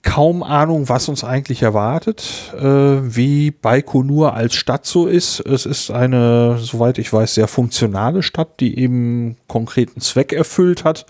kaum 0.02 0.44
Ahnung, 0.44 0.88
was 0.88 1.10
uns 1.10 1.24
eigentlich 1.24 1.62
erwartet, 1.62 2.54
äh, 2.58 2.64
wie 2.64 3.52
Baikonur 3.52 4.34
als 4.34 4.56
Stadt 4.56 4.86
so 4.86 5.08
ist. 5.08 5.40
Es 5.40 5.66
ist 5.66 5.92
eine, 5.92 6.58
soweit 6.60 6.98
ich 6.98 7.12
weiß, 7.12 7.36
sehr 7.36 7.48
funktionale 7.48 8.24
Stadt, 8.24 8.60
die 8.60 8.80
eben 8.80 9.38
konkreten 9.48 10.02
Zweck 10.02 10.32
erfüllt 10.32 10.84
hat 10.84 11.06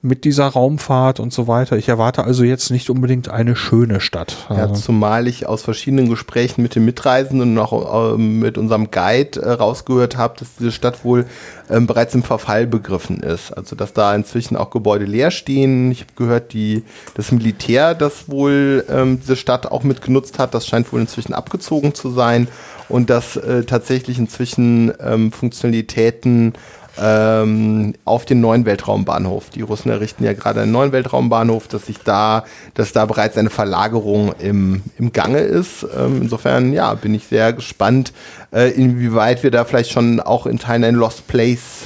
mit 0.00 0.24
dieser 0.24 0.46
Raumfahrt 0.46 1.18
und 1.18 1.32
so 1.32 1.48
weiter. 1.48 1.76
Ich 1.76 1.88
erwarte 1.88 2.22
also 2.22 2.44
jetzt 2.44 2.70
nicht 2.70 2.88
unbedingt 2.88 3.28
eine 3.30 3.56
schöne 3.56 4.00
Stadt. 4.00 4.46
Ja, 4.48 4.56
Also, 4.56 4.74
zumal 4.74 5.26
ich 5.26 5.46
aus 5.46 5.62
verschiedenen 5.62 6.08
Gesprächen 6.08 6.62
mit 6.62 6.76
den 6.76 6.84
Mitreisenden 6.84 7.58
und 7.58 7.58
auch 7.58 8.14
ähm, 8.14 8.38
mit 8.38 8.58
unserem 8.58 8.92
Guide 8.92 9.40
äh, 9.40 9.50
rausgehört 9.50 10.16
habe, 10.16 10.34
dass 10.38 10.54
diese 10.56 10.70
Stadt 10.70 11.04
wohl 11.04 11.26
ähm, 11.68 11.88
bereits 11.88 12.14
im 12.14 12.22
Verfall 12.22 12.68
begriffen 12.68 13.20
ist. 13.20 13.50
Also 13.52 13.74
dass 13.74 13.92
da 13.92 14.14
inzwischen 14.14 14.56
auch 14.56 14.70
Gebäude 14.70 15.04
leer 15.04 15.32
stehen. 15.32 15.90
Ich 15.90 16.02
habe 16.02 16.12
gehört, 16.14 16.52
die, 16.52 16.84
das 17.14 17.32
Militär, 17.32 17.94
das 17.94 18.28
wohl 18.28 18.84
ähm, 18.88 19.18
diese 19.20 19.34
Stadt 19.34 19.66
auch 19.66 19.82
mitgenutzt 19.82 20.38
hat, 20.38 20.54
das 20.54 20.66
scheint 20.66 20.92
wohl 20.92 21.00
inzwischen 21.00 21.34
abgezogen 21.34 21.94
zu 21.94 22.10
sein. 22.10 22.46
Und 22.88 23.10
dass 23.10 23.36
äh, 23.36 23.64
tatsächlich 23.64 24.18
inzwischen 24.18 24.94
ähm, 25.00 25.30
Funktionalitäten 25.30 26.54
ähm, 27.00 27.94
auf 28.04 28.24
den 28.24 28.40
neuen 28.40 28.64
Weltraumbahnhof. 28.64 29.50
Die 29.50 29.62
Russen 29.62 29.90
errichten 29.90 30.24
ja 30.24 30.32
gerade 30.32 30.62
einen 30.62 30.72
neuen 30.72 30.92
Weltraumbahnhof, 30.92 31.68
dass 31.68 31.86
sich 31.86 31.98
da, 31.98 32.44
dass 32.74 32.92
da 32.92 33.06
bereits 33.06 33.36
eine 33.36 33.50
Verlagerung 33.50 34.32
im, 34.38 34.82
im 34.98 35.12
Gange 35.12 35.38
ist. 35.40 35.86
Ähm, 35.96 36.22
insofern, 36.22 36.72
ja, 36.72 36.94
bin 36.94 37.14
ich 37.14 37.26
sehr 37.26 37.52
gespannt, 37.52 38.12
äh, 38.52 38.70
inwieweit 38.70 39.42
wir 39.42 39.50
da 39.50 39.64
vielleicht 39.64 39.90
schon 39.90 40.20
auch 40.20 40.46
in 40.46 40.58
Teilen 40.58 40.84
ein 40.84 40.94
Lost 40.94 41.26
Place 41.28 41.82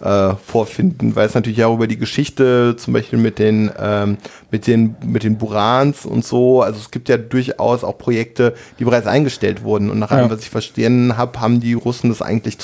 äh, 0.00 0.34
vorfinden, 0.46 1.16
weil 1.16 1.26
es 1.26 1.34
natürlich 1.34 1.64
auch 1.64 1.74
über 1.74 1.86
die 1.86 1.96
Geschichte, 1.98 2.76
zum 2.76 2.92
Beispiel 2.92 3.18
mit 3.18 3.38
den, 3.38 3.70
ähm, 3.78 4.18
mit 4.50 4.66
den, 4.66 4.96
mit 5.04 5.22
den 5.22 5.38
Burans 5.38 6.04
und 6.04 6.24
so, 6.24 6.62
also 6.62 6.78
es 6.78 6.90
gibt 6.90 7.08
ja 7.08 7.16
durchaus 7.16 7.84
auch 7.84 7.96
Projekte, 7.96 8.54
die 8.78 8.84
bereits 8.84 9.06
eingestellt 9.06 9.62
wurden 9.62 9.90
und 9.90 9.98
nach 9.98 10.10
allem, 10.10 10.26
Ja. 10.26 10.30
was 10.30 10.40
ich 10.40 10.50
verstehen 10.50 11.16
habe, 11.16 11.40
haben 11.40 11.60
die 11.60 11.74
Russen 11.74 12.10
das 12.10 12.22
eigentlich 12.22 12.58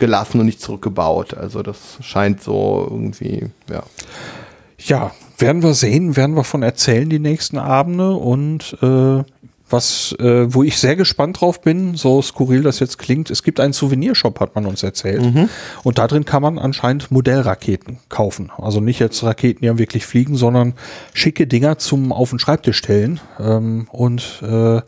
zurückgelassen 0.00 0.40
und 0.40 0.46
nicht 0.46 0.60
zurückgebaut. 0.60 1.34
Also 1.34 1.62
das 1.62 1.98
scheint 2.00 2.42
so 2.42 2.86
irgendwie, 2.90 3.46
ja. 3.70 3.82
ja, 4.78 5.10
werden 5.38 5.62
wir 5.62 5.74
sehen, 5.74 6.16
werden 6.16 6.36
wir 6.36 6.44
von 6.44 6.62
erzählen 6.62 7.08
die 7.08 7.18
nächsten 7.18 7.58
Abende 7.58 8.12
und 8.12 8.76
äh, 8.82 9.22
was, 9.72 10.16
äh, 10.18 10.52
wo 10.52 10.64
ich 10.64 10.78
sehr 10.78 10.96
gespannt 10.96 11.40
drauf 11.40 11.60
bin, 11.60 11.94
so 11.94 12.20
skurril 12.22 12.62
das 12.62 12.80
jetzt 12.80 12.98
klingt, 12.98 13.30
es 13.30 13.44
gibt 13.44 13.60
einen 13.60 13.72
Souvenirshop, 13.72 14.40
hat 14.40 14.56
man 14.56 14.66
uns 14.66 14.82
erzählt. 14.82 15.22
Und 15.84 15.98
da 15.98 16.08
drin 16.08 16.24
kann 16.24 16.42
man 16.42 16.58
anscheinend 16.58 17.12
Modellraketen 17.12 17.98
kaufen. 18.08 18.50
Also 18.58 18.80
nicht 18.80 18.98
jetzt 18.98 19.22
Raketen, 19.22 19.60
die 19.60 19.66
ja 19.66 19.78
wirklich 19.78 20.06
fliegen, 20.06 20.34
sondern 20.34 20.74
schicke 21.12 21.46
Dinger 21.46 21.78
zum 21.78 22.12
auf 22.12 22.30
den 22.30 22.40
Schreibtisch 22.40 22.78
stellen. 22.78 23.20
Ähm, 23.38 23.86
und 23.92 24.42
äh, 24.42 24.80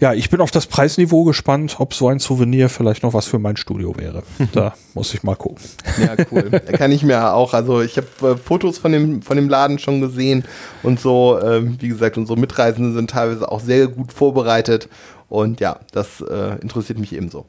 ja, 0.00 0.12
ich 0.12 0.28
bin 0.28 0.40
auf 0.40 0.50
das 0.50 0.66
Preisniveau 0.66 1.24
gespannt, 1.24 1.76
ob 1.78 1.94
so 1.94 2.08
ein 2.08 2.18
Souvenir 2.18 2.68
vielleicht 2.68 3.04
noch 3.04 3.14
was 3.14 3.26
für 3.26 3.38
mein 3.38 3.56
Studio 3.56 3.96
wäre. 3.96 4.22
Da 4.52 4.74
muss 4.94 5.14
ich 5.14 5.22
mal 5.22 5.36
gucken. 5.36 5.64
Ja, 5.98 6.14
cool. 6.30 6.50
da 6.50 6.60
kann 6.60 6.92
ich 6.92 7.02
mir 7.02 7.32
auch, 7.32 7.54
also 7.54 7.80
ich 7.80 7.96
habe 7.96 8.32
äh, 8.32 8.36
Fotos 8.36 8.78
von 8.78 8.92
dem, 8.92 9.22
von 9.22 9.36
dem 9.36 9.48
Laden 9.48 9.78
schon 9.78 10.00
gesehen 10.00 10.44
und 10.82 11.00
so, 11.00 11.40
ähm, 11.40 11.76
wie 11.80 11.88
gesagt, 11.88 12.18
unsere 12.18 12.38
Mitreisenden 12.38 12.94
sind 12.94 13.10
teilweise 13.10 13.50
auch 13.50 13.60
sehr 13.60 13.88
gut 13.88 14.12
vorbereitet 14.12 14.88
und 15.28 15.60
ja, 15.60 15.80
das 15.92 16.20
äh, 16.20 16.60
interessiert 16.60 16.98
mich 16.98 17.12
ebenso. 17.12 17.46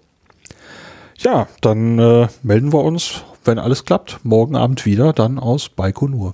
Ja, 1.17 1.47
dann 1.61 1.99
äh, 1.99 2.27
melden 2.43 2.73
wir 2.73 2.83
uns, 2.83 3.23
wenn 3.43 3.59
alles 3.59 3.85
klappt, 3.85 4.19
morgen 4.23 4.55
Abend 4.55 4.85
wieder, 4.85 5.13
dann 5.13 5.39
aus 5.39 5.69
Baikonur. 5.69 6.33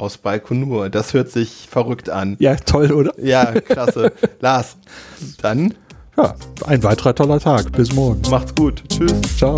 Aus 0.00 0.16
Baikonur, 0.16 0.88
das 0.88 1.12
hört 1.12 1.30
sich 1.30 1.68
verrückt 1.70 2.08
an. 2.08 2.36
Ja, 2.38 2.56
toll, 2.56 2.90
oder? 2.90 3.12
Ja, 3.22 3.52
klasse. 3.60 4.12
Lars, 4.40 4.78
dann 5.42 5.74
Ja, 6.16 6.34
ein 6.66 6.82
weiterer 6.82 7.14
toller 7.14 7.38
Tag. 7.38 7.70
Bis 7.72 7.92
morgen. 7.92 8.22
macht's 8.30 8.54
gut. 8.54 8.82
Tschüss. 8.88 9.12
Ciao. 9.36 9.56